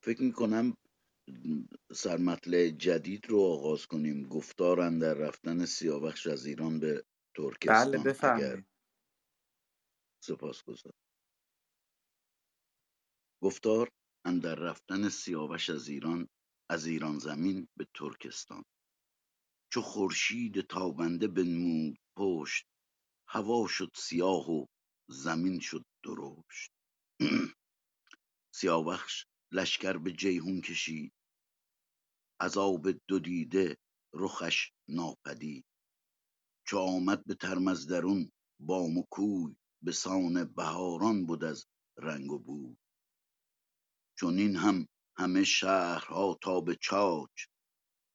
فکر 0.01 0.23
می‌کنم 0.23 0.77
سرمطلع 1.93 2.69
جدید 2.69 3.29
رو 3.29 3.39
آغاز 3.41 3.87
کنیم. 3.87 4.27
گفتار 4.27 4.89
در 4.99 5.13
رفتن 5.13 5.65
سیاوش 5.65 6.27
از 6.27 6.45
ایران 6.45 6.79
به 6.79 6.93
بله 6.93 7.03
ترکستان 7.35 7.95
اگر 7.95 8.03
بفرمایید 8.03 8.65
سپاسگزار 10.23 10.93
گفتار 13.43 13.89
اندر 14.25 14.55
رفتن 14.55 15.09
سیاوش 15.09 15.69
از 15.69 15.87
ایران 15.87 16.27
از 16.69 16.85
ایران 16.85 17.19
زمین 17.19 17.67
به 17.77 17.87
ترکستان. 17.93 18.63
چو 19.71 19.81
خورشید 19.81 20.61
تابنده 20.61 21.27
بنمود 21.27 21.97
پشت 22.17 22.65
هوا 23.27 23.67
شد 23.67 23.91
سیاه 23.95 24.51
و 24.51 24.65
زمین 25.09 25.59
شد 25.59 25.85
درشت. 26.05 26.71
سیاوش 28.59 29.25
لشکر 29.51 29.97
به 29.97 30.11
جیهون 30.11 30.61
کشید. 30.61 31.13
از 32.39 32.57
آب 32.57 32.87
دو 33.07 33.19
دیده 33.19 33.77
رخش 34.13 34.71
ناپدید. 34.87 35.65
چو 36.67 36.77
آمد 36.77 37.25
به 37.25 37.35
ترمزدرون 37.35 38.31
بام 38.59 38.97
و 38.97 39.03
کوی 39.09 39.55
به 39.83 39.91
سان 39.91 40.45
بهاران 40.45 41.25
بود 41.25 41.43
از 41.43 41.65
رنگ 41.97 42.31
و 42.31 42.39
بوی. 42.39 42.82
چنین 44.19 44.55
هم 44.55 44.87
همه 45.17 45.43
شهرها 45.43 46.37
تا 46.41 46.61
به 46.61 46.75
چاچ 46.81 47.45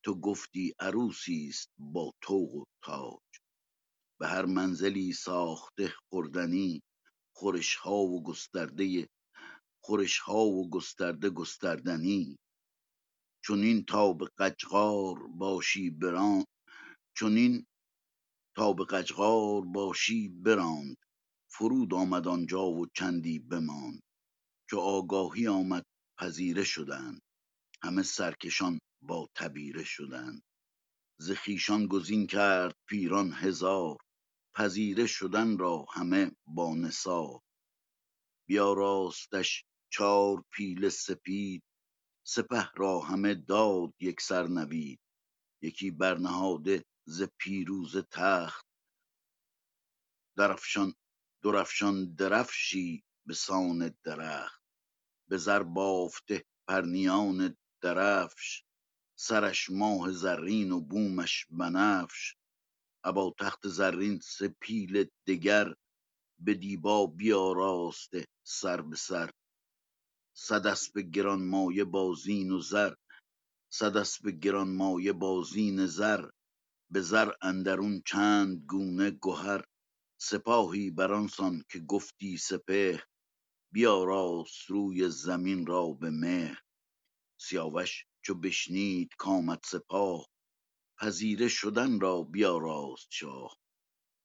تو 0.05 0.19
گفتی 0.21 0.73
عروسی 0.79 1.47
است 1.49 1.69
با 1.79 2.13
طوق 2.21 2.55
و 2.55 2.65
تاج 2.83 3.19
به 4.19 4.27
هر 4.27 4.45
منزلی 4.45 5.13
ساخته 5.13 5.93
خوردنی 6.09 6.81
خورش 7.35 7.75
ها 7.75 7.95
و 7.97 8.23
گسترده 8.23 9.09
خورش 9.83 10.19
ها 10.19 10.45
و 10.45 10.69
گسترده 10.69 11.29
گستردنی. 11.29 12.37
چنین 13.45 13.85
تا 13.85 14.13
به 14.13 14.29
قجقار 14.37 15.27
باشی 15.27 15.89
بران 15.89 16.45
چنین 17.17 17.67
تا 18.55 18.73
به 18.73 18.85
قجقار 18.85 19.61
باشی 19.61 20.29
براند. 20.29 20.97
فرود 21.51 21.93
آمد 21.93 22.27
آنجا 22.27 22.65
و 22.65 22.87
چندی 22.95 23.39
بماند. 23.39 24.01
چو 24.69 24.79
آگاهی 24.79 25.47
آمد 25.47 25.85
پذیره 26.19 26.63
شدند. 26.63 27.21
همه 27.83 28.03
سرکشان 28.03 28.79
با 29.01 29.29
تبیره 29.35 29.83
شدند. 29.83 30.43
ز 31.19 31.31
خویشان 31.31 31.87
گزین 31.87 32.27
کرد 32.27 32.75
پیران 32.89 33.33
هزار 33.33 33.97
پذیره 34.55 35.07
شدن 35.07 35.57
را 35.57 35.85
همه 35.93 36.31
با 36.47 36.75
نثار. 36.75 37.39
بیاراستش 38.47 39.63
چار 39.93 40.43
پیل 40.51 40.89
سپید 40.89 41.63
سپه 42.27 42.69
را 42.75 42.99
همه 42.99 43.35
داد 43.35 43.93
یکسر 43.99 44.47
نوید. 44.47 44.99
یکی 45.61 45.91
برنهاده 45.91 46.85
ز 47.07 47.23
پیروزه 47.37 48.01
تخت. 48.01 48.65
درفشان 50.37 50.93
درفشان 51.43 52.13
درفشی 52.15 53.03
به 53.27 53.33
سان 53.33 53.97
درخت. 54.03 54.58
به 55.29 55.37
زر 55.37 55.63
بافته 55.63 56.45
پرنیان 56.69 57.57
درفش 57.83 58.63
سرش 59.19 59.69
ماه 59.69 60.11
زرین 60.11 60.71
و 60.71 60.81
بومش 60.81 61.47
بنفش. 61.51 62.35
ابا 63.05 63.35
تخت 63.39 63.67
زرین 63.67 64.19
سه 64.19 64.55
پیل 64.61 65.05
دگر 65.27 65.75
به 66.39 66.53
دیبا 66.53 67.07
بیاراسته 67.07 68.25
سر 68.47 68.81
به 68.81 68.95
سر. 68.95 69.31
صد 70.37 70.67
اسپ 70.67 70.99
گرانمایه 70.99 71.83
با 71.83 72.15
زین 72.23 72.51
و 72.51 72.59
زر 72.61 72.95
صد 73.73 73.97
اسپ 73.97 74.27
گرانمایه 74.29 75.13
با 75.13 75.43
زین 75.43 75.85
زر. 75.87 76.29
به 76.91 77.01
زر 77.01 77.31
اندرون 77.41 78.03
چند 78.05 78.65
گونه 78.67 79.19
گهر 79.23 79.65
سپاهی 80.21 80.91
برانسان 80.91 81.63
که 81.71 81.79
گفتی 81.79 82.37
سپهر. 82.37 83.05
بیاراست 83.71 84.69
روی 84.69 85.09
زمین 85.09 85.65
را 85.65 85.87
به 85.87 86.09
مهر. 86.09 86.61
سیاوش 87.39 88.05
چو 88.21 88.35
بشنید 88.35 89.09
کامد 89.17 89.59
سپاه 89.65 90.27
پذیره 91.01 91.47
شدن 91.47 91.99
را 91.99 92.23
بیاراست 92.23 93.07
شاه. 93.09 93.57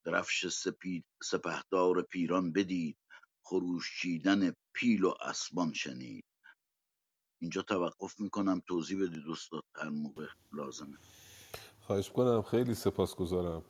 درفش 0.06 0.46
سپید 0.46 1.04
سپهدار 1.22 2.02
پیران 2.02 2.52
بدید 2.52 2.96
خروشیدن 3.44 4.54
پیل 4.74 5.04
و 5.04 5.14
اسبان 5.20 5.72
شنید. 5.72 6.24
اینجا 7.42 7.62
توقف 7.62 8.20
می‌کنم 8.20 8.62
توضیح 8.68 9.02
بدید 9.02 9.28
استاد 9.30 9.64
هر 9.76 9.88
موقع 9.88 10.26
لازمه. 10.52 10.98
خواهش 11.80 12.10
کنم 12.10 12.42
خیلی 12.42 12.74
سپاسگزارم. 12.74 13.64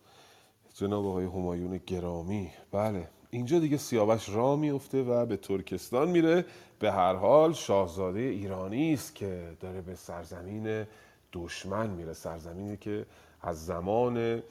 جناب 0.75 1.07
آقای 1.07 1.25
همایون 1.25 1.79
گرامی. 1.79 2.53
بله. 2.73 3.11
اینجا 3.35 3.59
دیگه 3.59 3.77
سیاوش 3.77 4.29
را 4.29 4.57
میفته 4.57 5.03
و 5.03 5.27
به 5.27 5.37
ترکستان 5.37 6.09
میره. 6.09 6.45
به 6.79 6.93
هر 6.93 7.15
حال 7.15 7.53
شاهزاده 7.53 8.21
ایرانی 8.21 8.95
است 8.95 9.15
که 9.15 9.57
داره 9.61 9.81
به 9.81 9.95
سرزمین 9.95 10.87
دشمن 11.33 11.91
میره. 11.91 12.13
سرزمینی 12.13 12.77
که 12.77 13.07
از 13.43 13.67
زمان 13.67 14.43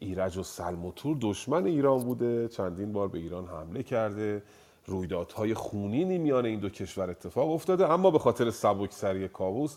ایرج 0.00 0.36
و 0.36 0.42
سلموتور 0.42 1.16
دشمن 1.20 1.66
ایران 1.66 1.98
بوده. 1.98 2.48
چندین 2.48 2.92
بار 2.92 3.08
به 3.08 3.18
ایران 3.18 3.46
حمله 3.46 3.82
کرده. 3.82 4.42
رویدادهای 4.86 5.54
خونینی 5.54 6.18
میان 6.18 6.46
این 6.46 6.60
دو 6.60 6.68
کشور 6.68 7.10
اتفاق 7.10 7.50
افتاده. 7.50 7.90
اما 7.90 8.10
به 8.10 8.18
خاطر 8.18 8.50
سبکسری 8.50 9.28
کاووس 9.28 9.76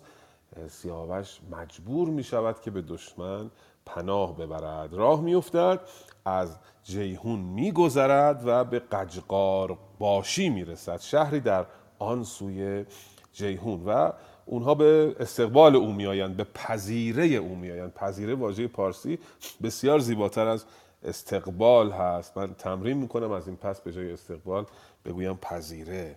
سیاوش 0.67 1.39
مجبور 1.51 2.09
می 2.09 2.23
شود 2.23 2.61
که 2.61 2.71
به 2.71 2.81
دشمن 2.81 3.49
پناه 3.85 4.37
ببرد. 4.37 4.93
راه 4.93 5.21
میافتد 5.21 5.79
از 6.25 6.57
جیهون 6.83 7.39
میگذرد 7.39 8.41
و 8.45 8.63
به 8.63 8.79
قجقار 8.79 9.77
باشی 9.99 10.49
می‌رسد. 10.49 10.99
شهری 10.99 11.39
در 11.39 11.65
آن 11.99 12.23
سوی 12.23 12.85
جیهون 13.33 13.83
و 13.85 14.11
اونها 14.45 14.75
به 14.75 15.15
استقبال 15.19 15.75
او 15.75 15.91
میآیند 15.91 16.37
به 16.37 16.43
پذیره 16.43 17.25
او 17.25 17.55
میآیند. 17.55 17.93
پذیره 17.93 18.35
واژه 18.35 18.67
پارسی 18.67 19.19
بسیار 19.63 19.99
زیباتر 19.99 20.47
از 20.47 20.65
استقبال 21.03 21.91
هست. 21.91 22.37
من 22.37 22.53
تمرین 22.53 22.97
می‌کنم 22.97 23.31
از 23.31 23.47
این 23.47 23.57
پس 23.57 23.81
به 23.81 23.91
جای 23.91 24.11
استقبال 24.11 24.65
بگویم 25.05 25.37
پذیره. 25.41 26.15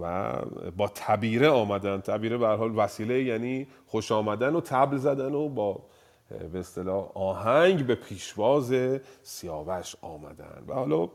و 0.00 0.32
با 0.76 0.88
تبیره 0.94 1.48
آمدن. 1.48 2.00
تبیره 2.00 2.38
به 2.38 2.48
حال 2.48 2.78
وسیله 2.78 3.22
یعنی 3.22 3.66
خوش 3.86 4.12
آمدن 4.12 4.54
و 4.54 4.60
تبل 4.60 4.96
زدن 4.96 5.34
و 5.34 5.48
با 5.48 5.80
به 6.52 6.58
اصطلاح 6.58 7.10
آهنگ 7.14 7.86
به 7.86 7.94
پیشواز 7.94 8.74
سیاوش 9.22 9.96
آمدن. 10.02 10.64
و 10.68 10.74
حالا 10.74 11.08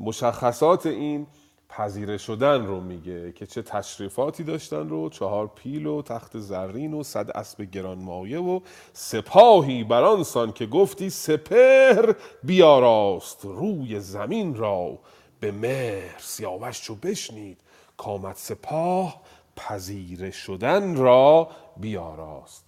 مشخصات 0.00 0.86
این 0.86 1.26
پذیره 1.68 2.18
شدن 2.18 2.66
رو 2.66 2.80
میگه 2.80 3.32
که 3.32 3.46
چه 3.46 3.62
تشریفاتی 3.62 4.44
داشتن 4.44 4.88
رو 4.88 5.08
چهار 5.08 5.46
پیل 5.54 5.86
و 5.86 6.02
تخت 6.02 6.38
زرین 6.38 6.94
و 6.94 7.02
صد 7.02 7.30
اسب 7.30 7.62
گرانمایه 7.62 8.40
و 8.40 8.60
سپاهی 8.92 9.84
برانسان 9.84 10.52
که 10.52 10.66
گفتی 10.66 11.10
سپر 11.10 12.14
بیاراست 12.42 13.44
روی 13.44 14.00
زمین 14.00 14.54
را. 14.54 14.98
به 15.40 15.52
مهر 15.52 16.18
سیاوش 16.18 16.82
چو 16.82 16.94
بشنید 16.94 17.58
کامد 17.96 18.36
سپاه 18.36 19.22
پذیره 19.56 20.30
شدن 20.30 20.96
را 20.96 21.48
بیاراست. 21.76 22.64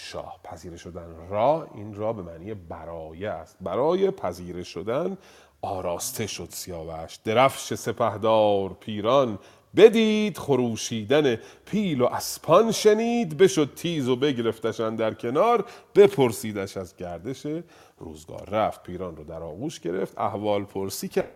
شاه. 0.00 0.40
پذیره 0.44 0.76
شدن 0.76 1.28
را 1.28 1.70
این 1.74 1.94
را 1.94 2.12
به 2.12 2.22
معنی 2.22 2.54
برایه 2.54 3.30
است. 3.30 3.56
برای 3.60 4.10
پذیره 4.10 4.62
شدن 4.62 5.18
آراسته 5.62 6.26
شد 6.26 6.48
سیاوش. 6.50 7.16
درفش 7.16 7.74
سپهدار 7.74 8.72
پیران 8.74 9.38
بدید 9.76 10.38
خروشیدن 10.38 11.36
پیل 11.64 12.00
و 12.00 12.04
اسپان 12.04 12.72
شنید 12.72 13.36
بشد 13.36 13.74
تیز 13.74 14.08
و 14.08 14.16
بگرفتش 14.16 14.80
در 14.96 15.14
کنار 15.14 15.64
بپرسیدش 15.94 16.76
از 16.76 16.96
گردش 16.96 17.46
روزگار. 17.98 18.50
رفت 18.50 18.82
پیران 18.82 19.16
رو 19.16 19.24
در 19.24 19.42
آغوش 19.42 19.80
گرفت 19.80 20.18
احوال 20.18 20.64
پرسی 20.64 21.08
که 21.08 21.30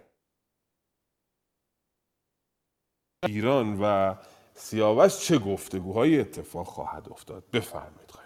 ایران 3.26 3.78
و 3.82 4.14
سیاوش 4.54 5.18
چه 5.18 5.38
گفتگوهای 5.38 6.20
اتفاق 6.20 6.66
خواهد 6.66 7.08
افتاد؟ 7.10 7.44
می‌کنم 7.52 8.21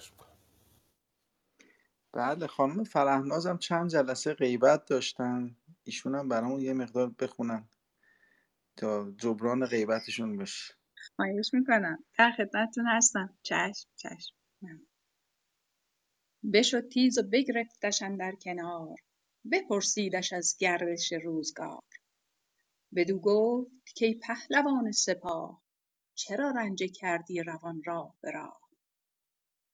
بله 2.17 2.47
خانم 2.47 2.85
فرهناز 2.85 3.47
هم 3.47 3.59
چند 3.59 3.91
جلسه 3.91 4.35
غیبت 4.35 4.85
داشتن. 4.85 5.57
ایشون 5.85 6.15
هم 6.15 6.29
برامون 6.29 6.61
یه 6.61 6.73
مقدار 6.73 7.11
بخونن 7.19 7.69
تا 8.77 9.11
جبران 9.11 9.67
غیبتشون 9.67 10.37
بشه. 10.37 10.75
خواهش 11.17 11.55
می‌کنم. 11.55 12.05
در 12.19 12.33
خدمتتون 12.37 12.87
هستم. 12.87 13.39
چشم 13.43 13.89
چشم. 13.97 14.35
بشد 16.53 16.89
تیز 16.89 17.19
و 17.19 17.23
بگرفتش 17.23 18.03
در 18.19 18.33
کنار. 18.43 18.97
بپرسیدش 19.53 20.33
از 20.33 20.57
گردش 20.59 21.13
روزگار. 21.13 21.83
بدو 22.97 23.19
گفت 23.19 23.71
کای 24.01 24.15
پهلوان 24.15 24.93
سپاه 24.93 25.63
چرا 26.15 26.51
رنجه 26.51 26.89
کردی 26.89 27.43
روان 27.43 27.83
راه 27.87 28.17
به 28.21 28.31
راه؟ 28.31 28.66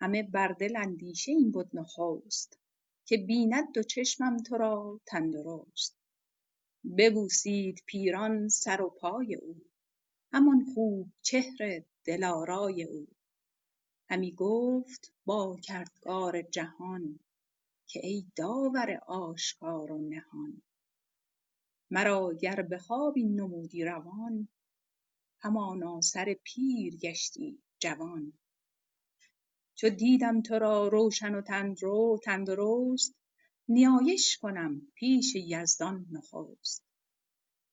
همه 0.02 0.22
بر 0.22 0.48
دل 0.48 0.76
اندیشه 0.76 1.32
این 1.32 1.52
بد 1.52 1.76
نخست 1.76 2.58
که 3.06 3.16
بیند 3.16 3.72
دو 3.74 3.82
چشمم 3.82 4.36
تو 4.36 4.56
را 4.56 5.00
تندرست. 5.06 5.96
ببوسید 6.98 7.82
پیران 7.86 8.48
سر 8.48 8.82
و 8.82 8.90
پای 8.90 9.34
او 9.34 9.56
همان 10.32 10.64
خوب 10.74 11.12
چهر 11.20 11.82
دلارای 12.04 12.84
او. 12.84 13.06
همی 14.08 14.32
گفت 14.32 15.12
با 15.24 15.56
کردگار 15.62 16.42
جهان 16.42 17.18
که 17.86 18.06
ای 18.06 18.26
داور 18.36 19.00
آشکار 19.06 19.92
و 19.92 20.08
نهان. 20.08 20.62
مرا 21.90 22.34
گر 22.34 22.62
به 22.62 22.78
خواب 22.78 23.14
این 23.16 23.40
نمودی 23.40 23.84
روان 23.84 24.48
همانا 25.38 26.00
سر 26.00 26.36
پیر 26.44 26.96
گشتی 26.96 27.62
جوان. 27.78 28.32
چو 29.82 29.90
دیدم 29.90 30.42
تو 30.42 30.58
را 30.58 30.88
روشن 30.88 31.34
و 31.34 31.42
تندرست 32.24 33.14
نیایش 33.68 34.38
کنم 34.38 34.82
پیش 34.94 35.34
یزدان 35.34 36.06
نخست. 36.10 36.84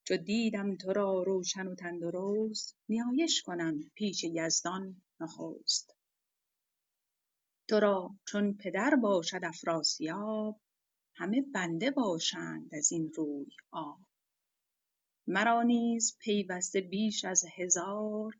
چو 0.04 0.18
دیدم 0.18 0.76
تو 0.76 0.94
را 0.94 1.24
روشن 1.24 1.68
و 1.68 1.76
تندرست 1.76 2.78
نیایش 2.90 3.42
کنم 3.42 3.80
پیش 3.96 4.24
یزدان 4.24 5.02
نخست. 5.20 5.96
تو 7.68 7.80
را 7.80 8.16
چون 8.28 8.54
پدر 8.54 8.96
باشد 8.96 9.42
افراسیاب 9.44 10.62
همه 11.16 11.42
بنده 11.42 11.92
باشند 11.92 12.76
از 12.76 12.92
این 12.92 13.12
روی 13.16 13.52
آب. 13.72 14.00
مرا 15.28 15.64
نیز 15.64 16.18
پیوسته 16.20 16.82
بیش 16.82 17.26
از 17.26 17.46
هزار 17.56 18.34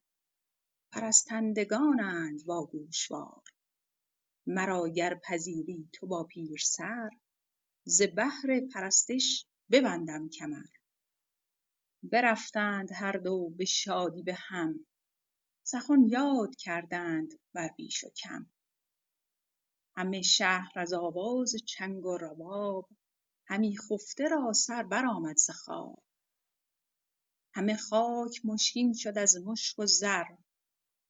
پرستندگانند 0.92 2.46
با 2.46 2.66
گوشوار 2.66 3.44
مرا 4.52 4.90
گر 4.90 5.16
پذیری 5.16 5.90
تو 5.94 6.08
با 6.08 6.24
پیرسر 6.24 7.10
ز 7.84 8.02
بهر 8.02 8.68
پرستش 8.74 9.46
ببندم 9.72 10.30
کمر. 10.30 10.66
برفتند 12.04 12.92
هر 12.94 13.12
دو 13.12 13.50
به 13.50 13.66
شادی 13.66 14.24
به 14.24 14.34
هم 14.38 14.86
سخن 15.64 16.02
یاد 16.04 16.56
کردند 16.56 17.34
بر 17.54 17.70
بیش 17.78 18.04
و 18.04 18.10
کم. 18.10 18.50
همه 19.96 20.22
شهر 20.22 20.72
از 20.76 20.94
آواز 20.94 21.56
چنگ 21.68 22.06
و 22.06 22.18
رباب 22.18 22.90
همی 23.46 23.78
خفته 23.78 24.28
را 24.28 24.54
سر 24.54 24.84
برآمد 24.84 25.38
ز 25.38 25.50
خواب. 25.50 26.04
همه 27.54 27.78
خاک 27.78 28.42
مشکین 28.44 28.94
شد 28.94 29.18
از 29.18 29.38
مشک 29.46 29.80
و 29.80 29.86
زر 29.86 30.26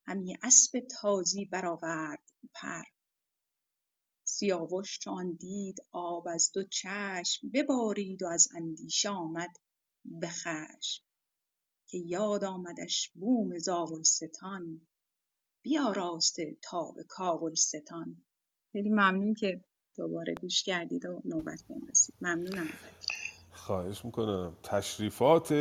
همی 0.08 0.38
اسب 0.44 0.80
تازی 0.80 1.46
برآورد 1.46 2.24
پر. 2.54 2.84
سیاوش 4.30 5.00
چو 5.00 5.34
دید 5.40 5.78
آب 5.92 6.28
از 6.28 6.52
دو 6.54 6.64
چشم 6.64 7.50
ببارید 7.54 8.24
و 8.24 8.28
از 8.28 8.48
اندیشه 8.56 9.10
آمد 9.10 9.50
به 10.06 10.30
که 11.88 11.98
یاد 11.98 12.44
آمدش 12.44 13.12
بوم 13.14 13.58
زاولستان 13.58 14.82
بیاراسته 15.62 16.58
تا 16.62 16.92
به 16.92 17.04
کاولستان 17.04 18.24
خیلی 18.72 18.90
ممنون 18.90 19.34
که 19.34 19.64
دوباره 19.98 20.34
گوش 20.42 20.64
کردید 20.64 21.06
و 21.06 21.22
نوبت 21.26 21.64
بهم 21.70 21.88
رسید. 21.90 22.16
ممنونم. 22.22 22.68
خواهش 23.52 24.06
می‌کنم. 24.06 24.58
تشریفات 24.64 25.52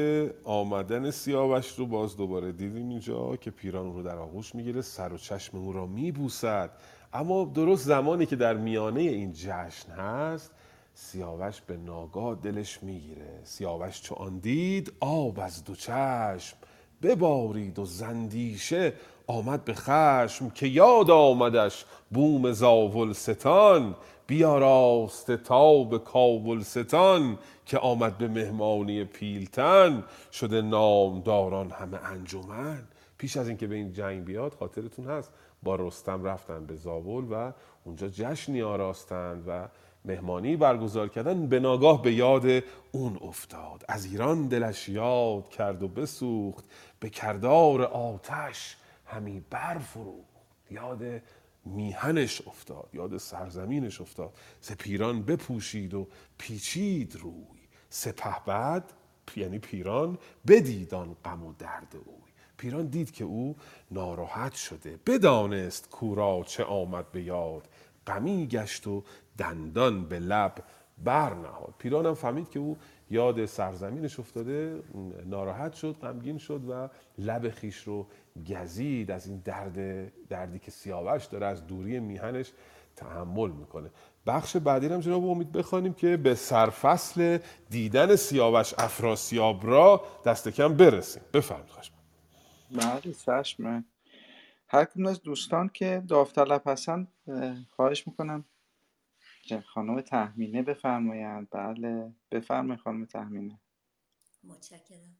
آمدن 0.44 1.10
سیاوش 1.10 1.78
رو 1.78 1.86
باز 1.86 2.16
دوباره 2.16 2.52
دیدیم 2.52 2.88
اینجا 2.88 3.36
که 3.36 3.50
پیران 3.50 3.92
رو 3.94 4.02
در 4.02 4.18
آغوش 4.18 4.54
می‌گیره. 4.54 4.82
سر 4.82 5.12
و 5.12 5.18
چشم 5.18 5.58
او 5.58 5.72
را 5.72 5.86
میبوسد. 5.86 6.70
اما 7.12 7.44
درست 7.54 7.86
زمانی 7.86 8.26
که 8.26 8.36
در 8.36 8.54
میانه 8.54 9.00
این 9.00 9.32
جشن 9.32 9.92
هست 9.92 10.50
سیاوش 10.94 11.60
به 11.60 11.76
ناگاه 11.76 12.34
دلش 12.34 12.82
می‌گیره. 12.82 13.40
سیاوش 13.44 14.02
چو 14.02 14.14
آن 14.14 14.38
دید 14.38 14.92
آب 15.00 15.40
از 15.40 15.64
دو 15.64 15.74
چشم 15.74 16.56
ببارید 17.02 17.78
و 17.78 17.84
زندیشه 17.84 18.92
آمد 19.26 19.64
به 19.64 19.74
خشم 19.74 20.50
که 20.50 20.66
یاد 20.66 21.10
آمدش 21.10 21.84
بوم 22.10 22.52
زاولستان. 22.52 23.96
بیاراسته 24.26 25.36
تا 25.36 25.84
به 25.84 25.98
کاولستان 25.98 27.38
که 27.66 27.78
آمد 27.78 28.18
به 28.18 28.28
مهمانی 28.28 29.04
پیلتن. 29.04 30.04
شده 30.32 30.62
نامداران 30.62 31.70
همه 31.70 31.98
انجمن. 32.04 32.82
پیش 33.18 33.36
از 33.36 33.48
اینکه 33.48 33.66
به 33.66 33.74
این 33.74 33.92
جنگ 33.92 34.24
بیاد 34.24 34.54
خاطرتون 34.54 35.06
هست. 35.06 35.32
با 35.62 35.76
رستم 35.76 36.24
رفتن 36.24 36.66
به 36.66 36.76
زاول 36.76 37.24
و 37.30 37.52
اونجا 37.84 38.08
جشنی 38.08 38.62
آراستند 38.62 39.44
و 39.46 39.68
مهمانی 40.04 40.56
برگزار 40.56 41.08
کردن. 41.08 41.46
به 41.46 41.60
ناگاه 41.60 42.02
به 42.02 42.12
یاد 42.12 42.64
اون 42.92 43.18
افتاد. 43.20 43.84
از 43.88 44.04
ایران 44.04 44.48
دلش 44.48 44.88
یاد 44.88 45.48
کرد 45.48 45.82
و 45.82 45.88
بسوخت. 45.88 46.64
به 47.00 47.10
کردار 47.10 47.82
آتش 47.82 48.76
همی 49.06 49.44
برفروخت. 49.50 50.28
یاد 50.70 51.22
میهنش 51.64 52.48
افتاد. 52.48 52.88
یاد 52.92 53.16
سرزمینش 53.16 54.00
افتاد. 54.00 54.32
ز 54.60 54.72
پیران 54.72 55.22
بپوشید 55.22 55.94
و 55.94 56.08
پیچید 56.38 57.16
روی. 57.16 57.58
سپه 57.90 58.36
بعد 58.46 58.92
یعنی 59.36 59.58
پیران 59.58 60.18
بدیدان 60.46 61.16
غم 61.24 61.44
و 61.44 61.52
درد 61.58 61.96
اوی. 62.06 62.27
پیران 62.58 62.86
دید 62.86 63.10
که 63.10 63.24
او 63.24 63.56
ناراحت 63.90 64.54
شده. 64.54 64.98
بدانست 65.06 65.90
کورا 65.90 66.42
چه 66.46 66.64
آمد 66.64 67.12
به 67.12 67.22
یاد. 67.22 67.68
غمی 68.06 68.46
گشت 68.46 68.86
و 68.86 69.04
دندان 69.38 70.04
به 70.04 70.18
لب 70.18 70.54
برنهاد 71.04 71.74
پیران 71.78 72.06
هم 72.06 72.14
فهمید 72.14 72.50
که 72.50 72.58
او 72.58 72.76
یاد 73.10 73.46
سرزمینش 73.46 74.20
افتاده 74.20 74.82
ناراحت 75.26 75.72
شد 75.74 75.96
غمگین 76.02 76.38
شد 76.38 76.60
و 76.70 76.88
لب 77.18 77.50
خیش 77.50 77.76
رو 77.76 78.06
گزید. 78.50 79.10
از 79.10 79.26
این 79.26 79.42
درد 79.44 80.08
دردی 80.28 80.58
که 80.58 80.70
سیاوش 80.70 81.24
داره 81.24 81.46
از 81.46 81.66
دوری 81.66 82.00
میهنش 82.00 82.52
تحمل 82.96 83.50
می‌کنه. 83.50 83.90
بخش 84.26 84.56
بعدی 84.56 84.86
هم 84.86 85.00
جناب 85.00 85.26
امید 85.26 85.52
بخوانیم 85.52 85.92
که 85.92 86.16
به 86.16 86.34
سرفصل 86.34 87.38
دیدن 87.70 88.16
سیاوش 88.16 88.74
افراسیاب 88.78 89.66
را 89.66 90.04
دست 90.24 90.48
کم 90.48 90.74
برسیم. 90.74 91.22
بفرمایید. 91.32 91.97
بله 92.70 93.14
چشم. 93.14 93.84
هر 94.68 94.84
کدوم 94.84 95.06
از 95.06 95.22
دوستان 95.22 95.68
که 95.68 96.02
داوطلب 96.08 96.62
هستن 96.66 97.08
خواهش 97.70 98.06
می‌کنم 98.06 98.44
خانم 99.66 100.00
تحمینه 100.00 100.62
بفرمایند. 100.62 101.48
بله 101.50 102.14
بفرمایید 102.30 102.80
خانم 102.80 103.04
تحمینه 103.04 103.60
متشکرم. 104.44 105.16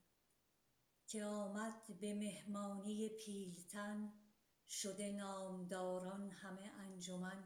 که 1.07 1.25
آمد 1.25 1.83
به 2.01 2.15
مهمانی 2.15 3.09
پیلتن 3.09 4.13
شده 4.69 5.13
نامداران 5.13 6.31
همه 6.31 6.71
انجمن. 6.79 7.45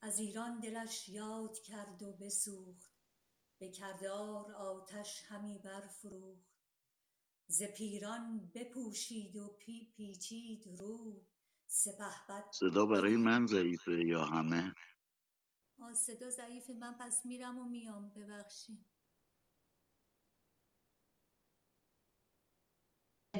از 0.00 0.18
ایران 0.18 0.60
دلش 0.60 1.08
یاد 1.08 1.58
کرد 1.58 2.02
و 2.02 2.12
بسوخت. 2.12 2.92
به 3.58 3.68
کردار 3.70 4.52
آتش 4.52 5.22
همی 5.28 5.58
برفروخت. 5.58 6.47
ز 7.50 7.62
پیران 7.62 8.50
بپوشید 8.54 9.36
و 9.36 9.48
پی 9.48 9.92
پیچید 9.96 10.66
روی 10.78 11.26
سپهبد 11.66 12.44
صدا 12.52 12.86
برای 12.86 13.16
من 13.16 13.46
ضعیفه 13.46 14.04
یا 14.04 14.24
همه؟ 14.24 14.74
آه 15.80 15.94
صدا 15.94 16.30
ضعیفه. 16.30 16.72
من 16.72 16.94
پس 17.00 17.26
میرم 17.26 17.58
و 17.58 17.64
میام 17.64 18.12
ببخشید 18.16 18.86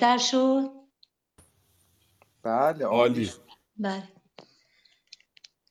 در 0.00 0.18
شد؟ 0.18 0.70
بله 2.42 2.84
عالی. 2.84 3.30
بله. 3.76 4.08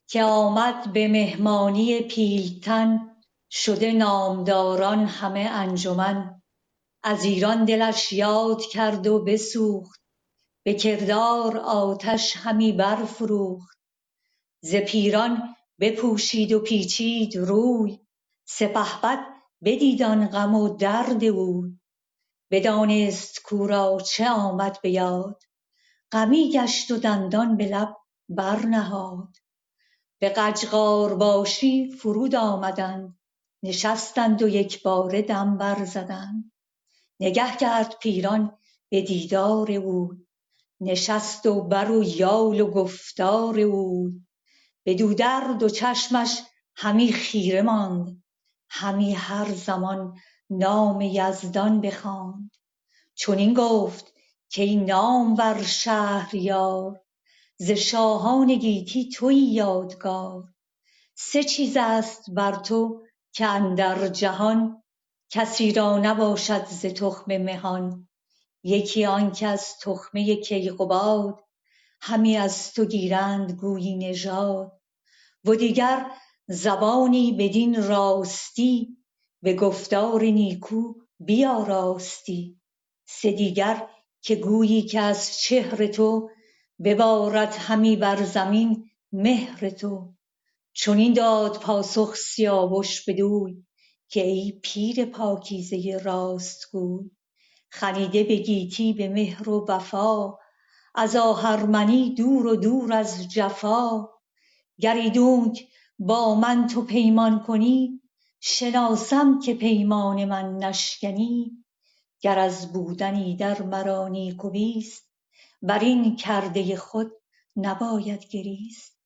که 0.06 0.22
آمد 0.22 0.92
به 0.92 1.08
مهمانی 1.08 2.00
پیلتن 2.00 3.16
شده 3.50 3.92
نامداران 3.92 4.98
همه 4.98 5.40
انجمن. 5.40 6.37
از 7.02 7.24
ایران 7.24 7.64
دلش 7.64 8.12
یاد 8.12 8.62
کرد 8.62 9.06
و 9.06 9.24
بسوخت. 9.24 10.00
به 10.62 10.74
کردار 10.74 11.56
آتش 11.56 12.36
همی 12.36 12.72
برفروخت. 12.72 13.78
ز 14.60 14.74
پیران 14.74 15.56
بپوشید 15.80 16.52
و 16.52 16.60
پیچید 16.60 17.36
روی. 17.36 17.98
سپهبد 18.44 19.18
بدید 19.64 20.02
آن 20.02 20.26
غم 20.26 20.54
و 20.54 20.76
درد 20.76 21.24
اوی. 21.24 21.78
بدانست 22.50 23.42
کاو 23.42 23.66
را 23.66 24.00
چه 24.06 24.30
آمد 24.30 24.78
به 24.82 24.90
یاد. 24.90 25.42
غمی 26.12 26.52
گشت 26.52 26.90
و 26.90 26.96
دندان 26.96 27.56
به 27.56 27.66
لب 27.66 27.96
برنهاد. 28.28 29.36
به 30.18 30.28
قجقارباشی 30.28 31.90
فرود 31.90 32.34
آمدند. 32.34 33.18
نشستند 33.62 34.42
و 34.42 34.48
یکباره 34.48 35.22
دم 35.22 35.58
برزدند 35.58 36.52
نگه 37.20 37.56
کرد 37.56 37.98
پیران 37.98 38.58
به 38.88 39.02
دیدار 39.02 39.72
اوی 39.72 40.18
نشست 40.80 41.46
و 41.46 41.62
بر 41.62 41.90
و 41.90 42.04
یال 42.04 42.60
و 42.60 42.70
گفتار 42.70 43.60
اوی 43.60 44.26
بدو 44.86 45.14
در 45.14 45.56
دو 45.60 45.68
چشمش 45.68 46.42
همی 46.76 47.12
خیره 47.12 47.62
ماند. 47.62 48.22
همی 48.70 49.12
هر 49.12 49.54
زمان 49.54 50.18
نام 50.50 51.00
یزدان 51.00 51.80
بخواند. 51.80 52.50
چنین 53.14 53.54
گفت 53.54 54.12
کای 54.56 54.76
نامور 54.76 55.62
شهریار 55.62 57.00
ز 57.56 57.70
شاهان 57.70 58.54
گیتی 58.54 59.08
تویی 59.08 59.52
یادگار. 59.52 60.44
سه 61.14 61.44
چیزست 61.44 62.30
بر 62.30 62.54
تو 62.54 63.02
که 63.32 63.46
اندر 63.46 64.08
جهان 64.08 64.82
کسی 65.30 65.72
را 65.72 65.98
نباشد 65.98 66.64
ز 66.66 66.86
تخم 66.86 67.36
مهان. 67.36 68.08
یکی 68.62 69.06
آن 69.06 69.32
کز 69.32 69.62
تخمه 69.82 70.36
کیقباد 70.36 71.44
همی 72.00 72.36
از 72.36 72.72
تو 72.72 72.84
گیرند 72.84 73.52
گویی 73.52 73.96
نژاد. 73.96 74.72
و 75.44 75.54
دیگر 75.54 76.10
زبانی 76.48 77.32
بدین 77.32 77.88
راستی 77.88 78.96
به 79.42 79.54
گفتار 79.54 80.22
نیکو 80.22 80.94
بیاراستی 81.20 82.60
سه 83.06 83.32
دیگر 83.32 83.88
که 84.22 84.36
گویی 84.36 84.82
که 84.82 85.00
از 85.00 85.38
چهر 85.40 85.86
تو 85.86 86.30
ببارد 86.84 87.54
همی 87.58 87.96
بر 87.96 88.24
زمین 88.24 88.90
مهر 89.12 89.70
تو. 89.70 90.14
چنین 90.72 91.12
داد 91.12 91.60
پاسخ 91.60 92.14
سیاوش 92.14 93.08
بدوی 93.08 93.64
که 94.08 94.26
ای 94.26 94.52
پیر 94.62 95.04
پاکیزه 95.04 96.00
راست 96.04 96.72
گوی 96.72 97.10
خریده 97.70 98.24
به 98.24 98.36
گیتی 98.36 98.92
به 98.92 99.08
مهر 99.08 99.48
و 99.48 99.66
وفا 99.68 100.38
از 100.94 101.16
آهرمنی 101.16 102.14
دور 102.14 102.46
و 102.46 102.56
دور 102.56 102.92
از 102.92 103.28
جفا. 103.28 104.08
گر 104.80 104.94
ایدونک 104.94 105.68
با 105.98 106.34
من 106.34 106.66
تو 106.66 106.82
پیمان 106.82 107.42
کنی 107.42 108.02
شناسم 108.40 109.38
که 109.38 109.54
پیمان 109.54 110.24
من 110.24 110.56
نشکنی. 110.56 111.64
گر 112.20 112.38
از 112.38 112.72
بودن 112.72 113.14
ایدر 113.14 113.62
مرا 113.62 114.08
نیک 114.08 114.44
و 114.44 114.50
بیست 114.50 115.12
برین 115.62 116.16
کرده 116.16 116.76
خود 116.76 117.12
نباید 117.56 118.28
گریست. 118.28 118.98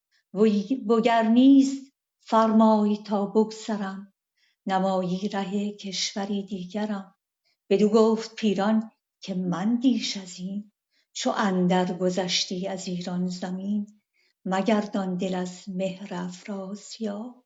وگر 0.88 1.22
نیست 1.22 1.92
فرمای 2.20 2.96
تا 2.96 3.26
بگذرم 3.26 4.11
نمایی 4.66 5.28
ره 5.28 5.72
کشوری 5.72 6.42
دیگرم 6.42 7.14
بدو 7.70 7.88
گفت 7.88 8.34
پیران 8.34 8.90
که 9.20 9.34
مندیش 9.34 10.16
ازین 10.16 10.72
چو 11.12 11.30
اندر 11.36 11.98
گذشتی 11.98 12.68
از 12.68 12.88
ایران 12.88 13.26
زمین. 13.26 14.00
مگردان 14.44 15.16
دل 15.16 15.34
از 15.34 15.68
مهر 15.68 16.14
افراسیاب 16.14 17.44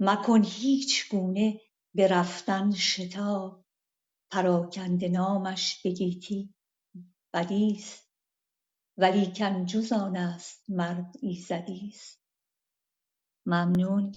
مکن 0.00 0.44
هیچگونه 0.44 1.60
به 1.94 2.08
رفتن 2.08 2.70
شتاب. 2.70 3.64
پراکنده 4.30 5.08
نامش 5.08 5.82
به 5.82 5.90
گیتی 5.90 6.54
بدیست. 7.32 8.08
ولیکن 8.96 9.66
جز 9.66 9.92
آنست 9.92 10.64
مرد 10.68 11.14
ایزدیست. 11.22 12.20
ممنون. 13.46 14.12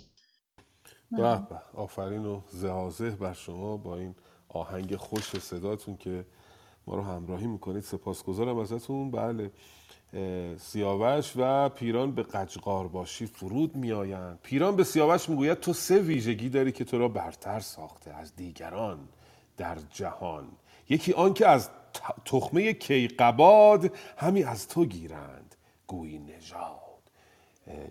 به 1.18 1.42
آفرین 1.74 2.26
و 2.26 2.42
زهازه 2.50 3.10
بر 3.10 3.34
شما 3.34 3.78
با 3.78 3.98
این 3.98 4.16
آهنگ 4.50 4.96
خوش 4.96 5.40
صداتون 5.40 5.98
که 5.98 6.26
ما 6.88 6.96
رو 6.96 7.02
همراهی 7.02 7.48
می‌کنید. 7.48 7.84
سپاسگزارم 7.84 8.58
ازتون. 8.58 9.12
بله 9.12 9.52
سیاوش 10.58 11.34
و 11.36 11.70
پیران 11.70 12.12
به 12.12 12.24
قجقارباشی 12.24 13.26
فرود 13.26 13.76
میآیند. 13.76 14.40
پیران 14.44 14.76
به 14.76 14.84
سیاوش 14.84 15.30
می‌گوید 15.30 15.60
تو 15.60 15.74
سه 15.74 16.00
ویژگی 16.00 16.50
داری 16.50 16.72
که 16.72 16.84
تو 16.84 16.98
را 16.98 17.08
برتر 17.08 17.60
ساخته 17.60 18.12
از 18.12 18.36
دیگران 18.36 19.00
در 19.58 19.78
جهان. 19.92 20.48
یکی 20.90 21.14
آن 21.14 21.34
که 21.34 21.48
از 21.48 21.70
تخمه 22.26 22.74
کیقباد 22.74 23.92
همی 24.18 24.44
از 24.44 24.68
تو 24.68 24.86
گیرند. 24.86 25.56
گویی 25.88 26.20
نژاد. 26.20 26.83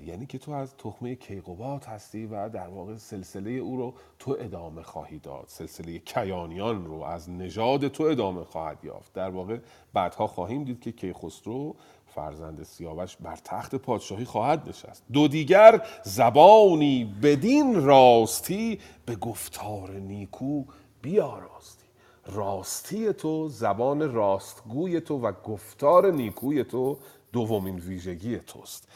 یعنی 0.06 0.26
که 0.26 0.38
تو 0.38 0.52
از 0.52 0.76
تخمه 0.76 1.14
کیقوباد 1.14 1.84
هستی 1.84 2.26
و 2.26 2.48
در 2.48 2.68
واقع 2.68 2.96
سلسله 2.96 3.50
او 3.50 3.76
رو 3.76 3.94
تو 4.18 4.36
ادامه 4.40 4.82
خواهی 4.82 5.18
داد. 5.18 5.44
سلسله 5.48 5.98
کیانیان 5.98 6.86
رو 6.86 7.02
از 7.02 7.30
نژاد 7.30 7.88
تو 7.88 8.04
ادامه 8.04 8.44
خواهد 8.44 8.84
یافت. 8.84 9.12
در 9.12 9.30
واقع 9.30 9.58
بعدها 9.92 10.26
خواهیم 10.26 10.64
دید 10.64 10.80
که 10.80 10.92
کیخسرو 10.92 11.76
فرزند 12.06 12.62
سیاوش 12.62 13.16
بر 13.16 13.36
تخت 13.36 13.74
پادشاهی 13.74 14.24
خواهد 14.24 14.68
نشست. 14.68 15.04
دو 15.12 15.28
دیگر 15.28 15.86
زبانی 16.04 17.04
بدین 17.22 17.84
راستی 17.84 18.80
به 19.06 19.16
گفتار 19.16 19.90
نیکو 19.90 20.64
بیاراستی. 21.02 21.82
راستی 22.26 23.12
تو 23.12 23.48
زبان 23.48 24.12
راستگوی 24.12 25.00
تو 25.00 25.18
و 25.18 25.32
گفتار 25.32 26.10
نیکوی 26.10 26.64
تو 26.64 26.98
دومین 27.32 27.76
ویژگی 27.78 28.38
توست. 28.38 28.88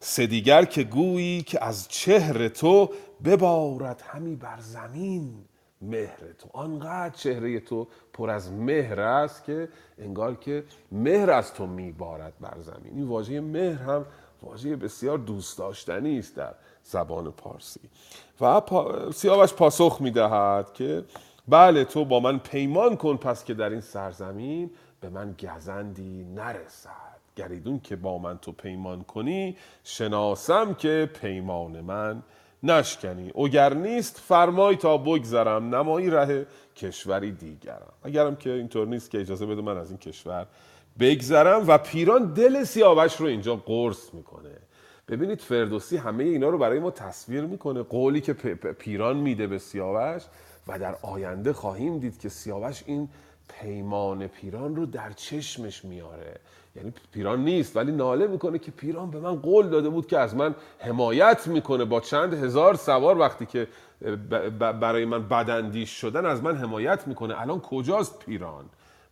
سه 0.00 0.26
دیگر 0.26 0.64
که 0.64 0.84
گویی 0.84 1.42
که 1.42 1.64
از 1.64 1.88
چهر 1.88 2.48
تو 2.48 2.90
ببارد 3.24 4.02
همی 4.06 4.36
بر 4.36 4.58
زمین 4.60 5.44
مهر 5.82 6.32
تو. 6.38 6.48
آنقدر 6.52 7.14
چهره 7.16 7.60
تو 7.60 7.88
پر 8.12 8.30
از 8.30 8.52
مهر 8.52 9.00
است 9.00 9.44
که 9.44 9.68
انگار 9.98 10.34
که 10.34 10.64
مهر 10.92 11.30
از 11.30 11.54
تو 11.54 11.66
میبارد 11.66 12.32
بر 12.40 12.56
زمین. 12.60 12.94
این 12.94 13.08
واژه 13.08 13.40
مهر 13.40 13.82
هم 13.82 14.06
واژه 14.42 14.76
بسیار 14.76 15.18
دوست 15.18 15.58
داشتنی 15.58 16.18
است 16.18 16.36
در 16.36 16.54
زبان 16.82 17.30
پارسی. 17.30 17.80
و 18.40 18.60
پا... 18.60 19.10
سیاوش 19.10 19.54
پاسخ 19.54 19.98
می‌دهد 20.00 20.72
که 20.72 21.04
بله 21.48 21.84
تو 21.84 22.04
با 22.04 22.20
من 22.20 22.38
پیمان 22.38 22.96
کن 22.96 23.16
پس 23.16 23.44
که 23.44 23.54
در 23.54 23.70
این 23.70 23.80
سرزمین 23.80 24.70
به 25.00 25.08
من 25.08 25.32
گزندی 25.32 26.24
نرسد. 26.24 27.07
گریدون 27.38 27.80
که 27.80 27.96
با 27.96 28.18
من 28.18 28.38
تو 28.38 28.52
پیمان 28.52 29.02
کنی 29.02 29.56
شناسم 29.84 30.74
که 30.74 31.10
پیمان 31.20 31.80
من 31.80 32.22
نشکنی. 32.62 33.30
اگر 33.30 33.74
نیست 33.74 34.18
فرمای 34.18 34.76
تا 34.76 34.98
بگذرم 34.98 35.74
نمایی 35.74 36.10
ره 36.10 36.46
کشوری 36.76 37.32
دیگرم. 37.32 37.92
اگرم 38.02 38.36
که 38.36 38.50
اینطور 38.50 38.86
نیست 38.86 39.10
که 39.10 39.20
اجازه 39.20 39.46
بده 39.46 39.62
من 39.62 39.78
از 39.78 39.90
این 39.90 39.98
کشور 39.98 40.46
بگذرم 41.00 41.68
و 41.68 41.78
پیران 41.78 42.32
دل 42.32 42.64
سیاوش 42.64 43.16
رو 43.16 43.26
اینجا 43.26 43.56
قرص 43.56 44.14
می‌کنه. 44.14 44.56
ببینید 45.08 45.40
فردوسی 45.40 45.96
همه 45.96 46.24
اینا 46.24 46.48
رو 46.48 46.58
برای 46.58 46.78
ما 46.78 46.90
تصویر 46.90 47.44
می‌کنه. 47.44 47.82
قولی 47.82 48.20
که 48.20 48.32
پیران 48.78 49.16
میده 49.16 49.46
به 49.46 49.58
سیاوش 49.58 50.22
و 50.66 50.78
در 50.78 50.96
آینده 51.02 51.52
خواهیم 51.52 51.98
دید 51.98 52.18
که 52.18 52.28
سیاوش 52.28 52.82
این 52.86 53.08
پیمان 53.48 54.26
پیران 54.26 54.76
رو 54.76 54.86
در 54.86 55.12
چشمش 55.12 55.84
میاره 55.84 56.40
یعنی 56.78 56.92
پیران 57.12 57.44
نیست 57.44 57.76
ولی 57.76 57.92
ناله 57.92 58.26
می‌کنه 58.26 58.58
که 58.58 58.70
پیران 58.70 59.10
به 59.10 59.20
من 59.20 59.36
قول 59.36 59.68
داده 59.68 59.88
بود 59.88 60.06
که 60.06 60.18
از 60.18 60.36
من 60.36 60.54
حمایت 60.78 61.46
می‌کنه 61.46 61.84
با 61.84 62.00
چند 62.00 62.34
هزار 62.34 62.74
سوار 62.74 63.18
وقتی 63.18 63.46
که 63.46 63.68
برای 64.58 65.04
من 65.04 65.28
بداندیش 65.28 65.90
شدن 65.90 66.26
از 66.26 66.42
من 66.42 66.56
حمایت 66.56 67.06
می‌کنه. 67.06 67.40
الان 67.40 67.60
کجاست 67.60 68.18
پیران؟ 68.18 68.64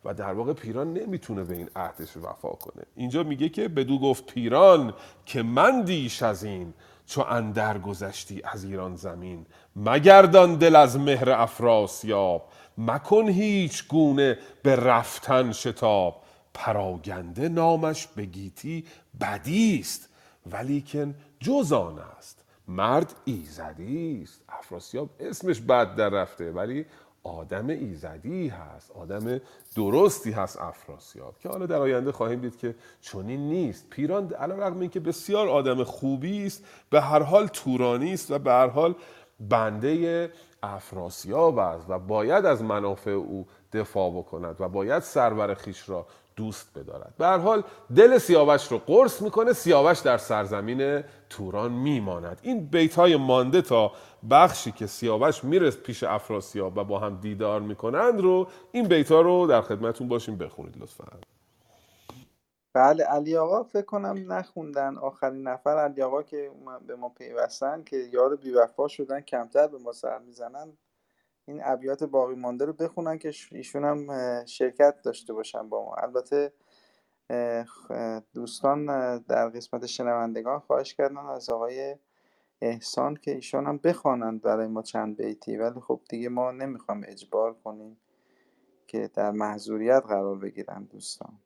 و 0.04 0.14
در 0.14 0.32
واقع 0.32 0.52
پیران 0.52 0.92
نمی‌تونه 0.92 1.44
به 1.44 1.54
این 1.54 1.68
عهدش 1.76 2.16
وفا 2.16 2.48
کنه. 2.48 2.82
اینجا 2.96 3.22
میگه 3.22 3.48
که 3.48 3.68
بدو 3.68 3.98
گفت 3.98 4.26
پیران 4.26 4.94
که 5.26 5.42
من 5.42 5.82
دیش 5.82 6.22
از 6.22 6.44
این 6.44 6.74
چو 7.06 7.24
اندر 7.30 7.78
گذشتی 7.78 8.42
از 8.44 8.64
ایران 8.64 8.96
زمین. 8.96 9.46
مگردان 9.76 10.54
دل 10.54 10.76
از 10.76 10.98
مهر 10.98 11.30
افراسیاب 11.30 12.48
مکن 12.78 13.28
هیچ 13.28 13.88
گونه 13.88 14.38
به 14.62 14.76
رفتن 14.76 15.52
شتاب. 15.52 16.22
پراگنده 16.56 17.48
نامش 17.48 18.06
به 18.06 18.24
گیتی 18.24 18.84
بدیست 19.20 20.08
ولیکن 20.52 21.14
جز 21.40 21.72
آن 21.72 21.98
است. 21.98 22.44
مرد 22.68 23.14
ایزدی 23.24 24.22
است. 24.22 24.40
افراسیاب 24.48 25.10
اسمش 25.20 25.60
بد 25.60 25.94
در 25.94 26.08
رفته 26.08 26.52
ولی 26.52 26.84
آدم 27.22 27.68
ایزدی 27.68 28.48
هست 28.48 28.90
آدم 28.90 29.40
درستی 29.76 30.30
هست 30.30 30.60
افراسیاب. 30.60 31.38
که 31.38 31.48
حالا 31.48 31.66
در 31.66 31.76
آینده 31.76 32.12
خواهیم 32.12 32.40
دید 32.40 32.58
که 32.58 32.74
چنین 33.00 33.48
نیست. 33.48 33.90
پیران 33.90 34.32
علی 34.32 34.52
رغم 34.52 34.80
اینکه 34.80 35.00
بسیار 35.00 35.48
آدم 35.48 35.84
خوبی 35.84 36.46
است 36.46 36.64
به 36.90 37.00
هر 37.00 37.22
حال 37.22 37.46
تورانی 37.46 38.12
است 38.12 38.30
و 38.30 38.38
به 38.38 38.50
هر 38.50 38.68
حال 38.68 38.94
بنده 39.40 40.32
افراسیاب 40.62 41.58
است 41.58 41.86
و 41.88 41.98
باید 41.98 42.46
از 42.46 42.62
منافع 42.62 43.10
او 43.10 43.46
دفاع 43.72 44.10
بکند 44.10 44.56
و 44.60 44.68
باید 44.68 45.02
سرور 45.02 45.54
خیش 45.54 45.88
را 45.88 46.06
دوست 46.36 46.78
بدارد. 46.78 47.14
به 47.18 47.26
حال 47.26 47.62
دل 47.96 48.18
سیاوش 48.18 48.72
رو 48.72 48.78
قرص 48.78 49.22
می‌کنه 49.22 49.52
سیاوش 49.52 49.98
در 49.98 50.18
سرزمین 50.18 51.04
توران 51.30 51.72
میماند. 51.72 52.40
این 52.42 52.66
بیت 52.66 52.94
های 52.94 53.16
مانده 53.16 53.62
تا 53.62 53.92
بخشی 54.30 54.72
که 54.72 54.86
سیاوش 54.86 55.44
میره 55.44 55.70
پیش 55.70 56.02
افراسیاب 56.02 56.78
و 56.78 56.84
با 56.84 56.98
هم 56.98 57.20
دیدار 57.20 57.60
می‌کنند 57.60 58.20
رو 58.20 58.48
این 58.72 58.88
بیت 58.88 59.12
ها 59.12 59.20
رو 59.20 59.46
در 59.46 59.60
خدمتون 59.60 60.08
باشیم 60.08 60.38
بخونید 60.38 60.76
لطفا. 60.78 61.04
بله 62.74 63.04
علی 63.04 63.36
آقا 63.36 63.62
فکر 63.62 63.84
کنم 63.84 64.32
نخوندن. 64.32 64.96
آخرین 64.96 65.42
نفر 65.48 65.78
علی 65.78 66.02
آقا 66.02 66.22
که 66.22 66.50
به 66.86 66.96
ما 66.96 67.08
پیوستن 67.08 67.82
که 67.82 67.96
یار 67.96 68.36
بیوفا 68.36 68.88
شدن 68.88 69.20
کمتر 69.20 69.66
به 69.66 69.78
ما 69.78 69.92
سر 69.92 70.18
می‌زنن. 70.18 70.72
این 71.48 71.60
ابیات 71.64 72.04
باقی 72.04 72.34
مانده 72.34 72.64
رو 72.64 72.72
بخونن 72.72 73.18
که 73.18 73.32
ایشون 73.52 73.84
هم 73.84 74.06
شرکت 74.44 75.02
داشته 75.02 75.32
باشن 75.32 75.68
با 75.68 75.84
ما. 75.84 75.94
البته 75.94 76.52
دوستان 78.34 78.86
در 79.18 79.48
قسمت 79.48 79.86
شنوندگان 79.86 80.60
خواهش 80.60 80.94
کردن 80.94 81.16
از 81.16 81.50
آقای 81.50 81.96
احسان 82.60 83.16
که 83.16 83.30
ایشان 83.30 83.66
هم 83.66 83.78
بخوانند 83.78 84.42
برای 84.42 84.66
ما 84.66 84.82
چند 84.82 85.16
بیتی. 85.16 85.56
ولی 85.56 85.80
خب 85.80 86.00
دیگه 86.08 86.28
ما 86.28 86.50
نمی‌خوام 86.50 87.04
اجبار 87.06 87.54
کنیم 87.54 88.00
که 88.86 89.10
در 89.14 89.30
محضوریت 89.30 90.02
قرار 90.08 90.38
بگیرن 90.38 90.84
دوستان. 90.84 91.38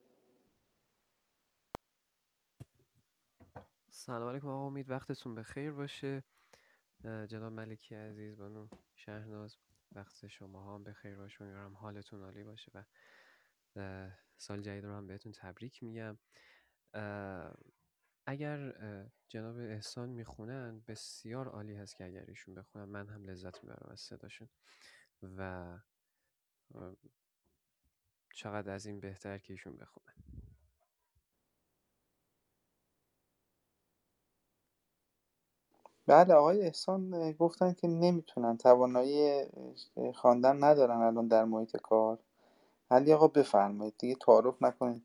سلام 3.91 4.29
علیکم 4.29 4.49
آقا 4.49 4.67
امید 4.67 4.91
وقتتون 4.91 5.35
بخیر 5.35 5.73
باشه. 5.73 6.25
جناب 7.05 7.53
ملکی 7.53 7.95
عزیز 7.95 8.37
بانو 8.37 8.67
شهناز. 8.95 9.57
وقت 9.93 10.27
شما 10.27 10.75
هم 10.75 10.85
بخیر 10.85 11.17
باشه 11.17 11.43
امیدوارم 11.43 11.77
حالتون 11.77 12.23
عالی 12.23 12.45
باشه 12.45 12.73
و 13.77 14.11
سال 14.37 14.61
جدید 14.61 14.85
رو 14.85 14.93
هم 14.93 15.07
بهتون 15.07 15.33
تبریک 15.33 15.83
میگم. 15.83 16.19
اگر 18.27 18.73
جناب 19.29 19.57
احسان 19.59 20.09
می‌خونن 20.09 20.81
بسیار 20.89 21.49
عالی 21.49 21.75
هست 21.75 21.97
که 21.97 22.05
اگر 22.05 22.25
ایشون 22.29 22.55
بخونن. 22.55 22.85
من 22.85 23.09
هم 23.09 23.25
لذت 23.25 23.65
می‌برم 23.65 23.89
از 23.91 24.01
صداشون 24.01 24.49
و 25.23 25.79
چقدر 28.35 28.71
از 28.71 28.87
این 28.87 29.01
بهتر 29.01 29.39
که 29.39 29.53
ایشون 29.53 29.77
بخونن. 29.77 30.15
بله 36.11 36.35
آقای 36.35 36.62
احسان 36.62 37.32
گفتن 37.32 37.73
که 37.73 37.89
نمی‌تونن 37.89 38.57
توانایی 38.57 39.45
خواندن 40.15 40.65
ندارن 40.65 40.97
الان 41.03 41.27
در 41.28 41.45
محیط 41.45 41.77
کار. 41.77 42.19
علی 42.91 43.12
آقا 43.12 43.28
بفرمایید 43.28 43.95
دیگه 43.99 44.15
تعارف 44.15 44.62
نکنید. 44.62 45.03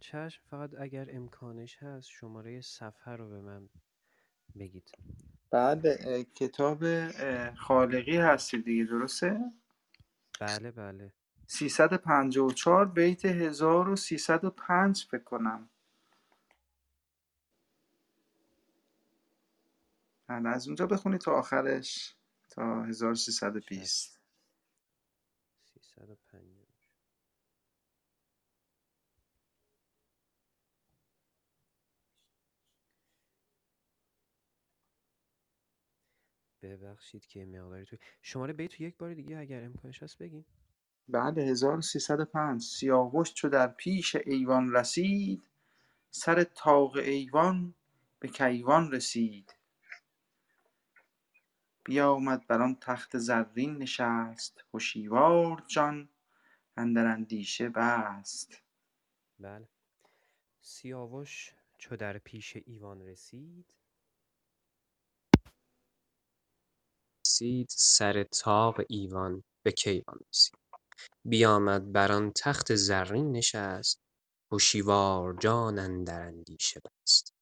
چشم 0.00 0.42
فقط 0.50 0.70
اگر 0.80 1.06
امکانش 1.10 1.82
هست 1.82 2.08
شماره 2.08 2.60
صفحه 2.60 3.16
رو 3.16 3.28
به 3.28 3.40
من 3.40 3.68
بگید. 4.58 4.90
بله 5.50 6.24
کتاب 6.34 6.78
خالقی 7.54 8.16
هستی 8.16 8.62
دیگه 8.62 8.84
درسته؟ 8.84 9.52
بله 10.40 10.70
بله. 10.70 11.12
354 11.46 12.86
بیت 12.86 13.24
1305 13.24 15.06
فکر 15.10 15.24
کنم. 15.24 15.68
بله 20.28 20.48
از 20.48 20.66
اونجا 20.66 20.86
بخونید 20.86 21.20
تا 21.20 21.32
آخرش 21.32 22.16
تا 22.50 22.84
1320 22.84 24.20
305 25.70 26.66
ببخشید 36.62 37.26
که 37.26 37.44
مقداری 37.44 37.86
توی 37.86 37.98
شماره 38.22 38.52
بیت 38.52 38.80
یک 38.80 38.96
بار 38.96 39.14
دیگه 39.14 39.38
اگر 39.38 39.64
امکانش 39.64 40.02
هست 40.02 40.18
بگین. 40.18 40.44
بله 41.08 41.42
1305 41.42 42.62
سیاوش 42.62 43.34
چو 43.34 43.48
در 43.48 43.68
پیش 43.68 44.16
ایوان 44.16 44.72
رسید 44.72 45.50
سر 46.10 46.44
طاق 46.44 46.96
ایوان 46.96 47.74
به 48.20 48.28
کیوان 48.28 48.92
رسید. 48.92 49.55
بیامد 51.86 52.46
بر 52.46 52.62
آن 52.62 52.76
تخت 52.80 53.18
زرین 53.18 53.78
نشست. 53.78 54.64
هشیوار 54.74 55.64
جان 55.66 56.08
اندر 56.76 57.06
اندیشه 57.06 57.68
بست. 57.68 58.62
بله. 59.38 59.68
سیاوش 60.60 61.54
چو 61.78 61.96
در 61.96 62.18
پیش 62.18 62.56
ایوان 62.56 63.02
رسید. 63.02 63.74
رسید 67.26 67.66
سر 67.70 68.24
طاق 68.24 68.80
ایوان 68.88 69.44
به 69.62 69.72
کیوان 69.72 70.18
رسید. 70.30 70.58
بیامد 71.24 71.92
بر 71.92 72.12
آن 72.12 72.32
تخت 72.36 72.74
زرین 72.74 73.32
نشست. 73.32 74.00
هشیوار 74.52 75.34
جان 75.34 75.78
اندر 75.78 76.20
اندیشه 76.22 76.80
بست. 76.80 77.35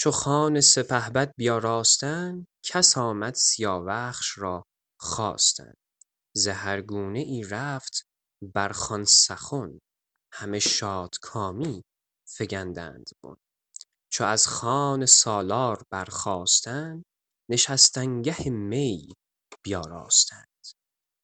چو 0.00 0.10
خوان 0.10 0.60
سپهبد 0.60 1.34
بیاراستند 1.36 2.46
کس 2.62 2.98
آمد 2.98 3.34
سیاوخش 3.34 4.38
را 4.38 4.64
خواستند. 5.00 5.76
ز 6.36 6.48
ای 7.14 7.44
رفت 7.50 8.06
بر 8.54 8.72
خوان 8.72 9.04
سخن 9.04 9.78
همه 10.32 10.58
شادکامی 10.58 11.84
فگندند 12.28 13.10
بن. 13.22 13.36
چو 14.12 14.24
از 14.24 14.46
خوان 14.46 15.06
سالار 15.06 15.82
برخاستند 15.90 17.04
نشستنگه 17.50 18.50
می 18.50 19.14
بیاراستند. 19.62 20.66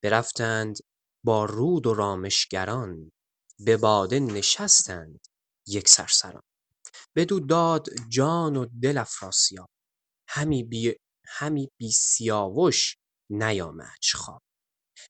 برفتند 0.03 0.77
با 1.25 1.45
رود 1.45 1.87
و 1.87 1.95
رامشگران 1.95 3.13
به 3.59 3.77
باده 3.77 4.21
نشستند 4.21 5.27
یکسر 5.67 6.07
سران 6.07 6.43
بدو 7.17 7.41
داد 7.41 7.87
جان 8.09 8.57
و 8.57 8.67
دل 8.83 8.99
افراسیاب. 8.99 9.69
همی 10.29 10.65
بی, 10.65 10.95
همی 11.27 11.71
بی 11.79 11.93
سیاوش 11.93 12.97
نیامدش 13.31 14.15
خواب. 14.15 14.43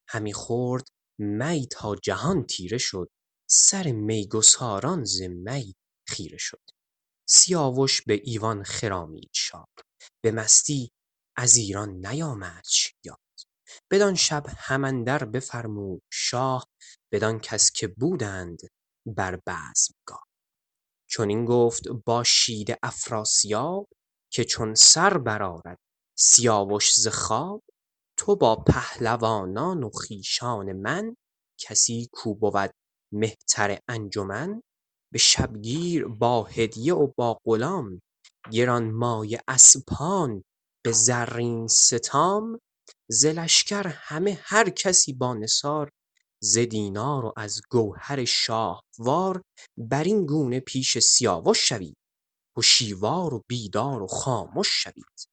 همی 0.09 0.33
خورد 0.33 0.89
می 1.19 1.66
تا 1.70 1.97
جهان 1.97 2.47
تیره 2.47 2.78
شد. 2.78 3.11
سر 3.51 3.93
میگساران 3.93 5.05
ز 5.05 5.23
می 5.23 5.74
خیره 6.09 6.39
شد. 6.39 6.62
سیاوش 7.28 8.03
به 8.03 8.20
ایوان 8.24 8.65
خرامید 8.65 9.31
شاد 9.35 9.69
به 10.24 10.31
مستی 10.33 10.91
از 11.37 11.57
ایران 11.57 12.07
نیامدش 12.07 12.95
یاد. 13.05 13.19
بدان 13.91 14.15
شب 14.15 14.45
هم 14.49 14.85
اندر 14.85 15.24
بفرمود 15.24 16.03
شاه. 16.12 16.66
بدان 17.12 17.39
کس 17.41 17.73
که 17.73 17.89
بودند 17.89 18.59
بر 19.07 19.37
بزمگاه. 19.47 20.26
چنین 21.09 21.45
گفت 21.45 21.89
با 21.89 22.24
شید 22.24 22.78
افراسیاب 22.83 23.89
که 24.33 24.45
چون 24.45 24.74
سر 24.74 25.19
برآرد 25.19 25.78
سیاوش 26.19 26.93
ز 26.95 27.09
خواب 27.09 27.62
تو 28.19 28.37
با 28.37 28.57
پهلوانان 28.57 29.83
و 29.83 29.91
خویشان 29.91 30.73
من 30.73 31.16
کسی 31.61 32.09
کو 32.12 32.35
بود 32.35 32.70
مهتر 33.12 33.78
انجمن؟ 33.89 34.62
به 35.12 35.19
شبگیر 35.19 36.05
با 36.05 36.45
هدیه 36.45 36.95
و 36.95 37.12
با 37.16 37.41
غلام 37.45 38.01
گرانمایه 38.53 39.41
اسپان 39.49 40.43
به 40.85 40.93
زرین 40.93 41.66
ستام 41.66 42.61
ز 43.11 43.27
لشکر 43.27 43.87
همه 43.87 44.39
هر 44.43 44.70
کسی 44.70 45.12
با 45.12 45.35
نثار 45.35 45.91
ز 46.43 46.59
دینار 46.59 47.25
و 47.25 47.33
از 47.37 47.61
گوهر 47.71 48.25
شاهوار 48.25 49.43
بر 49.79 50.05
این 50.05 50.27
گونه 50.27 50.61
پیش 50.61 50.99
سیاوش 50.99 51.69
شوید 51.69 51.97
هشیوار 52.59 53.35
و 53.35 53.43
بیدار 53.49 54.03
و 54.03 54.07
خامش 54.07 54.69
شوید. 54.69 55.29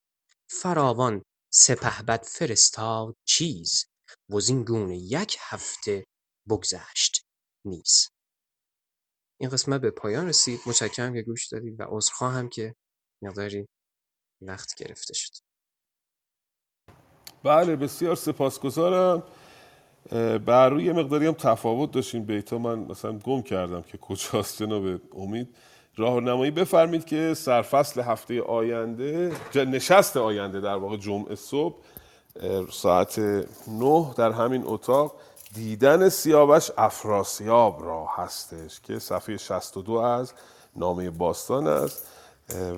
فراوان 0.49 1.23
سپهبد 1.53 2.23
فرستاد 2.23 3.15
چیز 3.27 3.85
وزین 4.29 4.63
گونه 4.63 4.97
یک 4.97 5.37
هفته 5.39 6.05
بگذشت 6.49 7.25
نیز. 7.65 8.09
این 9.41 9.49
قسمت 9.49 9.81
به 9.81 9.91
پایان 9.91 10.27
رسید. 10.27 10.59
متشکرم 10.65 11.13
که 11.13 11.21
گوش 11.21 11.47
دادید 11.47 11.79
و 11.79 11.83
عذرخواهم 11.89 12.49
که 12.49 12.75
مقداری 13.23 13.67
وقت 14.41 14.75
گرفته 14.75 15.13
شد. 15.13 15.31
بله 17.43 17.75
بسیار 17.75 18.15
سپاسگزارم. 18.15 19.23
بر 20.45 20.69
روی 20.69 20.91
مقداری 20.91 21.27
هم 21.27 21.33
تفاوت 21.33 21.91
داشتیم 21.91 22.23
بیتا 22.23 22.57
من 22.57 22.79
مثلا 22.79 23.11
گم 23.11 23.41
کردم 23.41 23.81
که 23.81 23.97
کجاست 23.97 24.63
جناب 24.63 24.83
امید. 25.17 25.47
راهنمایی 25.97 26.51
بفرمید 26.51 27.05
که 27.05 27.33
سرفصل 27.33 28.01
هفته 28.01 28.41
آینده 28.41 29.31
نشست 29.55 30.17
آینده 30.17 30.61
در 30.61 30.75
واقع 30.75 30.97
جمعه 30.97 31.35
صبح 31.35 31.75
ساعت 32.71 33.19
نه 33.67 34.13
در 34.17 34.31
همین 34.31 34.63
اتاق 34.65 35.15
دیدن 35.53 36.09
سیاوش 36.09 36.71
افراسیاب 36.77 37.83
را 37.83 38.07
هستش 38.15 38.81
که 38.81 38.99
صفحه 38.99 39.37
62 39.37 39.93
از 39.93 40.33
نامه 40.75 41.09
باستان 41.09 41.67
است. 41.67 42.07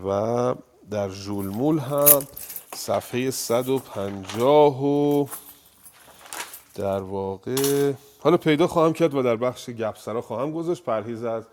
و 0.07 0.55
در 0.91 1.09
ژولمول 1.09 1.79
هم 1.79 2.27
صفحه 2.75 3.31
150 3.31 4.83
و 4.83 5.25
در 6.75 7.01
واقع 7.01 7.93
حالا 8.19 8.37
پیدا 8.37 8.67
خواهم 8.67 8.93
کرد 8.93 9.13
و 9.13 9.23
در 9.23 9.35
بخش 9.35 9.69
گپسرا 9.69 10.21
خواهم 10.21 10.51
گذاشت. 10.51 10.83
پرهیز 10.83 11.23
از 11.23 11.43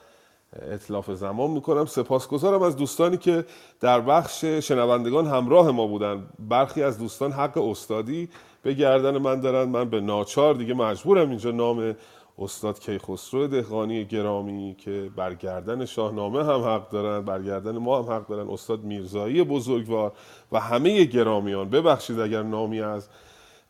اطلاف 0.63 1.11
زمان 1.11 1.51
می‌کنم. 1.51 1.87
سپاسگزارم 1.87 2.63
از 2.63 2.77
دوستانی 2.77 3.17
که 3.17 3.45
در 3.81 4.01
بخش 4.01 4.45
شنوندگان 4.45 5.27
همراه 5.27 5.71
ما 5.71 5.87
بودن. 5.87 6.27
برخی 6.39 6.83
از 6.83 6.99
دوستان 6.99 7.33
حق 7.33 7.59
استادی 7.59 8.29
به 8.63 8.75
گردن 8.75 9.19
من 9.19 9.41
دارن. 9.41 9.69
من 9.69 9.91
به 9.91 10.01
ناچار 10.01 10.55
دیگه 10.55 10.75
مجبورم 10.75 11.29
اینجا 11.29 11.51
نام 11.51 11.97
استاد 12.39 12.81
کیخسرو 12.81 13.47
دهقانی 13.47 14.05
گرامی 14.05 14.77
که 14.79 15.11
برگردن 15.17 15.85
شاهنامه 15.85 16.45
هم 16.45 16.61
حق 16.61 16.91
دارن 16.91 17.25
برگردن 17.25 17.79
ما 17.79 18.03
هم 18.03 18.13
حق 18.13 18.27
دارن. 18.27 18.49
استاد 18.49 18.85
میرزایی 18.85 19.45
بزرگوار 19.45 20.13
و 20.53 20.61
همه 20.61 21.05
گرامیان. 21.05 21.71
ببخشید 21.71 22.21
اگر 22.21 22.43
نامی 22.43 22.81
از 22.81 23.09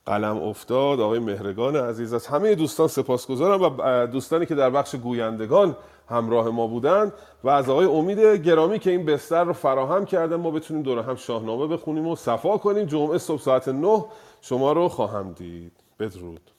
قلم 0.07 0.37
افتاد 0.37 1.01
آقای 1.01 1.19
مهرگان 1.19 1.77
عزیز 1.77 2.13
از 2.13 2.27
همه 2.27 2.55
دوستان 2.55 2.89
سپاسگزارم 2.89 3.63
و 3.63 4.07
دوستانی 4.07 4.47
که 4.47 4.55
در 4.55 4.71
بخش 4.71 4.97
گویندگان 4.97 5.77
همراه 6.09 6.51
ما 6.51 6.67
بودند 6.67 7.13
و 7.45 7.49
از 7.49 7.71
آقای 7.71 7.87
امید 7.87 8.19
گرامی 8.19 8.79
که 8.79 8.91
این 8.91 9.07
بستر 9.07 9.45
رو 9.45 9.53
فراهم 9.53 10.05
کردن 10.05 10.37
ما 10.37 10.51
بتونیم 10.51 10.83
دور 10.83 10.99
هم 10.99 11.15
شاهنامه 11.15 11.67
بخونیم 11.67 12.07
و 12.07 12.17
صفا 12.17 12.59
کنیم. 12.59 12.87
جمعه 12.87 13.19
صبح 13.19 13.41
ساعت 13.41 13.69
9 13.69 14.05
شما 14.41 14.73
رو 14.73 14.89
خواهم 14.89 15.33
دید. 15.33 15.73
بدرود. 15.99 16.51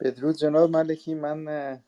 بدرود 0.00 0.36
جناب 0.36 0.70
ملکی. 0.70 1.14
من 1.14 1.80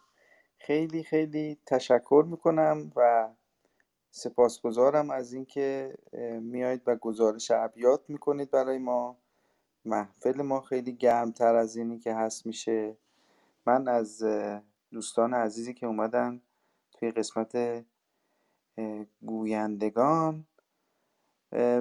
خیلی 0.58 1.02
خیلی 1.02 1.58
تشکر 1.66 2.24
می‌کنم 2.28 2.92
و 2.96 3.28
سپاسگزارم 4.10 5.10
از 5.10 5.32
اینکه 5.32 5.94
میایید 6.40 6.82
و 6.86 6.96
گزارش 6.96 7.50
ابیات 7.50 8.00
می‌کنید 8.08 8.50
برای 8.50 8.78
ما. 8.78 9.16
محفل 9.84 10.42
ما 10.42 10.60
خیلی 10.60 10.92
گرمتر 10.92 11.54
از 11.54 11.76
اینی 11.76 11.98
که 11.98 12.14
هست 12.14 12.46
میشه. 12.46 12.96
من 13.66 13.88
از 13.88 14.24
دوستان 14.90 15.34
عزیزی 15.34 15.74
که 15.74 15.86
اومدن 15.86 16.40
توی 16.92 17.10
قسمت 17.10 17.84
گویندگان 19.22 20.46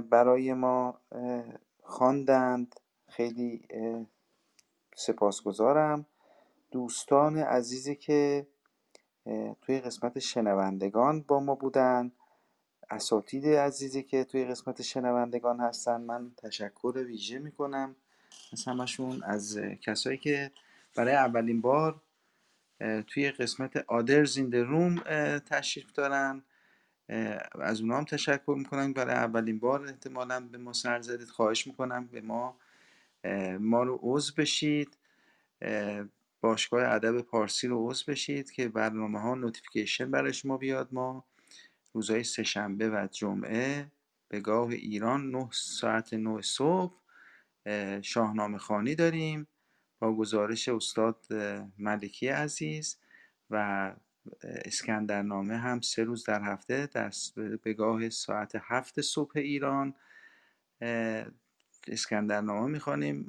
برای 0.09 0.53
ما 0.53 0.99
خواندند. 1.83 2.75
خیلی 3.07 3.67
سپاسگزارم. 4.95 6.05
دوستان 6.71 7.37
عزیزی 7.37 7.95
که 7.95 8.47
توی 9.61 9.79
قسمت 9.79 10.19
شنوندگان 10.19 11.21
با 11.21 11.39
ما 11.39 11.55
بودن. 11.55 12.11
اساتید 12.91 13.47
عزیزی 13.47 14.03
که 14.03 14.23
توی 14.23 14.45
قسمت 14.45 14.81
شنوندگان 14.81 15.59
هستن 15.59 16.01
من 16.01 16.31
تشکر 16.37 17.03
ویژه 17.07 17.39
می‌کنم 17.39 17.95
از 18.53 18.65
همشون 18.65 19.23
از 19.23 19.57
کسایی 19.57 20.17
که 20.17 20.51
برای 20.95 21.15
اولین 21.15 21.61
بار 21.61 22.01
توی 23.07 23.31
قسمت 23.31 23.77
آدرز 23.77 24.37
این 24.37 24.53
روم 24.53 24.99
تشریف 25.39 25.91
دارن. 25.91 26.43
از 27.61 27.81
اونها 27.81 27.97
هم 27.97 28.05
تشکر 28.05 28.55
می‌کنم 28.57 28.93
برای 28.93 29.15
اولین 29.15 29.59
بار 29.59 29.85
احتمالا 29.85 30.39
به 30.39 30.57
ما 30.57 30.73
سر 30.73 31.01
زدید. 31.01 31.29
خواهش 31.29 31.67
می‌کنم 31.67 32.07
به 32.07 32.21
ما 32.21 32.57
ما 33.59 33.83
رو 33.83 33.99
عضو 34.01 34.33
بشید. 34.37 34.97
اه، 35.61 36.05
باشگاه 36.41 36.93
ادب 36.93 37.21
پارسی 37.21 37.67
رو 37.67 37.89
عضو 37.89 38.11
بشید 38.11 38.51
که 38.51 38.67
برنامه 38.69 39.19
ها 39.19 39.35
نوتیفیکیشن 39.35 40.11
برای 40.11 40.33
شما 40.33 40.57
بیاد. 40.57 40.87
ما 40.91 41.23
روزهای 41.93 42.23
سهشنبه 42.23 42.89
و 42.89 43.07
جمعه 43.11 43.91
به 44.27 44.39
گاه 44.39 44.69
ایران 44.69 45.31
9 45.31 45.49
ساعت 45.51 46.13
9 46.13 46.41
صبح 46.41 46.95
اه، 47.65 48.01
شاهنامه 48.01 48.57
خوانی 48.57 48.95
داریم 48.95 49.47
با 49.99 50.15
گزارش 50.15 50.69
استاد 50.69 51.25
ملکی 51.77 52.27
عزیز 52.27 52.97
و 53.49 53.95
اسکندرنامه 54.43 55.57
هم 55.57 55.81
سه 55.81 56.03
روز 56.03 56.23
در 56.25 56.41
هفته 56.43 56.87
در 56.87 57.11
به 57.63 57.73
گاه 57.73 58.09
ساعت 58.09 58.51
هفت 58.61 59.01
صبح 59.01 59.31
ایران. 59.35 59.93
اسکندرنامه 61.87 62.67
می‌خوانیم 62.67 63.23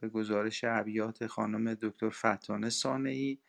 به 0.00 0.08
گزارش 0.08 0.64
ابیات 0.64 1.26
خانم 1.26 1.74
دکتر 1.74 2.10
فتانه 2.10 2.70
سانعی 2.70 3.32
اه، 3.34 3.47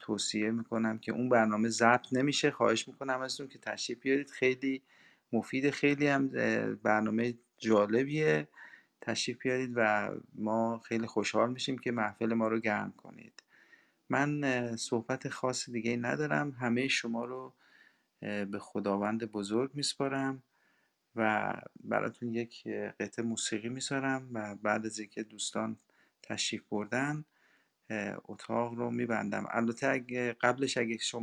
توصیه 0.00 0.50
می‌کنم 0.50 0.98
که 0.98 1.12
اون 1.12 1.28
برنامه 1.28 1.68
ضبط 1.68 2.12
نمیشه. 2.12 2.50
خواهش 2.50 2.88
می‌کنم 2.88 3.20
ازتون 3.20 3.48
که 3.48 3.58
تشریف 3.58 4.00
بیارید. 4.00 4.30
خیلی 4.30 4.82
مفید 5.32 5.70
خیلی 5.70 6.06
هم 6.06 6.28
برنامه 6.82 7.34
جالبیه. 7.58 8.48
تشریف 9.00 9.38
بیارید 9.42 9.72
و 9.74 10.10
ما 10.34 10.78
خیلی 10.78 11.06
خوشحال 11.06 11.52
میشیم 11.52 11.78
که 11.78 11.92
محفل 11.92 12.34
ما 12.34 12.48
رو 12.48 12.60
گرم 12.60 12.92
کنید. 12.92 13.42
من 14.08 14.76
صحبت 14.76 15.28
خاص 15.28 15.70
دیگه 15.70 15.96
ندارم. 15.96 16.50
همه 16.50 16.88
شما 16.88 17.24
رو 17.24 17.52
به 18.20 18.58
خداوند 18.60 19.24
بزرگ 19.24 19.70
میسپارم 19.74 20.42
و 21.16 21.52
براتون 21.84 22.34
یک 22.34 22.68
قطعه 22.68 23.24
موسیقی 23.24 23.68
می‌ذارم 23.68 24.28
و 24.32 24.54
بعد 24.54 24.86
از 24.86 24.98
اینکه 24.98 25.22
دوستان 25.22 25.76
تشریف 26.22 26.62
بردن 26.70 27.24
اتاق 28.28 28.74
رو 28.74 28.90
میبندم. 28.90 29.44
البته 29.50 29.88
اگه 29.88 30.32
قبلش 30.40 30.76
اگه 30.78 30.98
شما 30.98 31.20